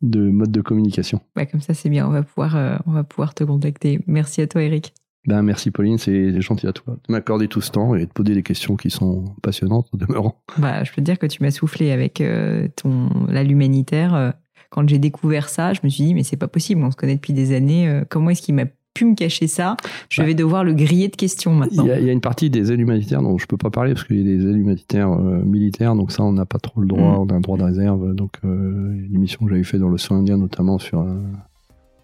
de 0.01 0.29
mode 0.29 0.51
de 0.51 0.61
communication. 0.61 1.21
Ouais, 1.35 1.45
Comme 1.45 1.61
ça, 1.61 1.73
c'est 1.73 1.89
bien. 1.89 2.07
On 2.07 2.11
va, 2.11 2.23
pouvoir, 2.23 2.55
euh, 2.55 2.77
on 2.87 2.91
va 2.91 3.03
pouvoir 3.03 3.33
te 3.33 3.43
contacter. 3.43 3.99
Merci 4.07 4.41
à 4.41 4.47
toi, 4.47 4.61
Eric. 4.61 4.93
Ben, 5.25 5.41
merci 5.41 5.71
Pauline, 5.71 5.97
c'est 5.97 6.41
gentil 6.41 6.67
à 6.67 6.73
toi 6.73 6.95
de 7.07 7.11
m'accorder 7.11 7.47
tout 7.47 7.61
ce 7.61 7.71
temps 7.71 7.95
et 7.95 8.05
de 8.05 8.11
poser 8.11 8.33
des 8.35 8.43
questions 8.43 8.75
qui 8.75 8.89
sont 8.89 9.23
passionnantes 9.41 9.87
au 9.93 9.97
demeurant. 9.97 10.35
Bah, 10.57 10.83
je 10.83 10.89
peux 10.91 10.97
te 10.97 11.01
dire 11.05 11.17
que 11.17 11.27
tu 11.27 11.41
m'as 11.41 11.51
soufflé 11.51 11.91
avec 11.91 12.19
euh, 12.21 12.67
ton 12.75 13.09
la 13.29 13.43
l'humanitaire. 13.43 14.13
Euh, 14.15 14.31
Quand 14.69 14.87
j'ai 14.89 14.99
découvert 14.99 15.47
ça, 15.49 15.71
je 15.73 15.79
me 15.83 15.89
suis 15.89 16.03
dit 16.03 16.13
mais 16.13 16.23
c'est 16.23 16.35
pas 16.37 16.47
possible. 16.49 16.83
On 16.83 16.91
se 16.91 16.97
connaît 16.97 17.15
depuis 17.15 17.33
des 17.33 17.53
années. 17.55 17.87
Euh, 17.87 18.03
Comment 18.09 18.31
est-ce 18.31 18.41
qu'il 18.41 18.55
m'a 18.55 18.65
pu 18.93 19.05
me 19.05 19.15
cacher 19.15 19.47
ça? 19.47 19.77
Je 20.09 20.21
Bah. 20.21 20.27
vais 20.27 20.33
devoir 20.35 20.63
le 20.65 20.73
griller 20.73 21.07
de 21.07 21.15
questions 21.15 21.53
maintenant. 21.55 21.83
il 21.85 22.05
y 22.05 22.09
a 22.09 22.11
une 22.11 22.19
partie 22.21 22.49
des 22.49 22.71
aides 22.73 22.79
humanitaires 22.81 23.21
dont 23.21 23.37
je 23.37 23.47
peux 23.47 23.57
pas 23.57 23.69
parler 23.71 23.93
parce 23.93 24.05
qu'il 24.05 24.17
y 24.17 24.21
a 24.21 24.23
des 24.37 24.45
aides 24.45 24.57
humanitaires 24.57 25.11
euh, 25.11 25.41
militaires, 25.43 25.95
donc 25.95 26.11
ça 26.11 26.23
on 26.23 26.33
n'a 26.33 26.45
pas 26.45 26.59
trop 26.59 26.81
le 26.81 26.87
droit, 26.87 27.13
Mm. 27.17 27.21
on 27.21 27.27
a 27.29 27.33
un 27.35 27.39
droit 27.39 27.57
de 27.57 27.63
réserve. 27.63 28.13
Donc 28.13 28.33
euh, 28.43 28.93
une 29.07 29.15
émission 29.15 29.45
que 29.45 29.51
j'avais 29.51 29.63
fait 29.63 29.77
dans 29.79 29.87
l'océan 29.89 30.17
Indien 30.17 30.37
notamment 30.37 30.79
sur 30.79 30.99
un 30.99 31.21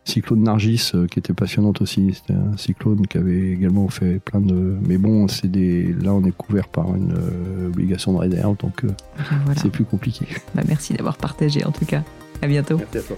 cyclone 0.09 0.43
Nargis 0.43 0.91
euh, 0.95 1.07
qui 1.07 1.19
était 1.19 1.33
passionnante 1.33 1.81
aussi. 1.81 2.13
C'était 2.13 2.33
un 2.33 2.57
cyclone 2.57 3.07
qui 3.07 3.17
avait 3.17 3.51
également 3.51 3.87
fait 3.87 4.19
plein 4.19 4.41
de. 4.41 4.77
Mais 4.81 4.97
bon, 4.97 5.27
c'est 5.27 5.49
des. 5.49 5.93
Là 5.93 6.13
on 6.13 6.23
est 6.25 6.35
couvert 6.35 6.67
par 6.67 6.95
une 6.95 7.13
euh, 7.13 7.67
obligation 7.67 8.13
de 8.13 8.17
réserve, 8.17 8.57
donc 8.57 8.83
euh, 8.83 8.89
voilà. 9.45 9.61
c'est 9.61 9.69
plus 9.69 9.85
compliqué. 9.85 10.25
Bah, 10.55 10.63
merci 10.67 10.93
d'avoir 10.93 11.17
partagé 11.17 11.63
en 11.65 11.71
tout 11.71 11.85
cas. 11.85 12.03
À 12.41 12.47
bientôt. 12.47 12.77
Merci 12.77 12.97
à 12.97 13.01
toi. 13.01 13.17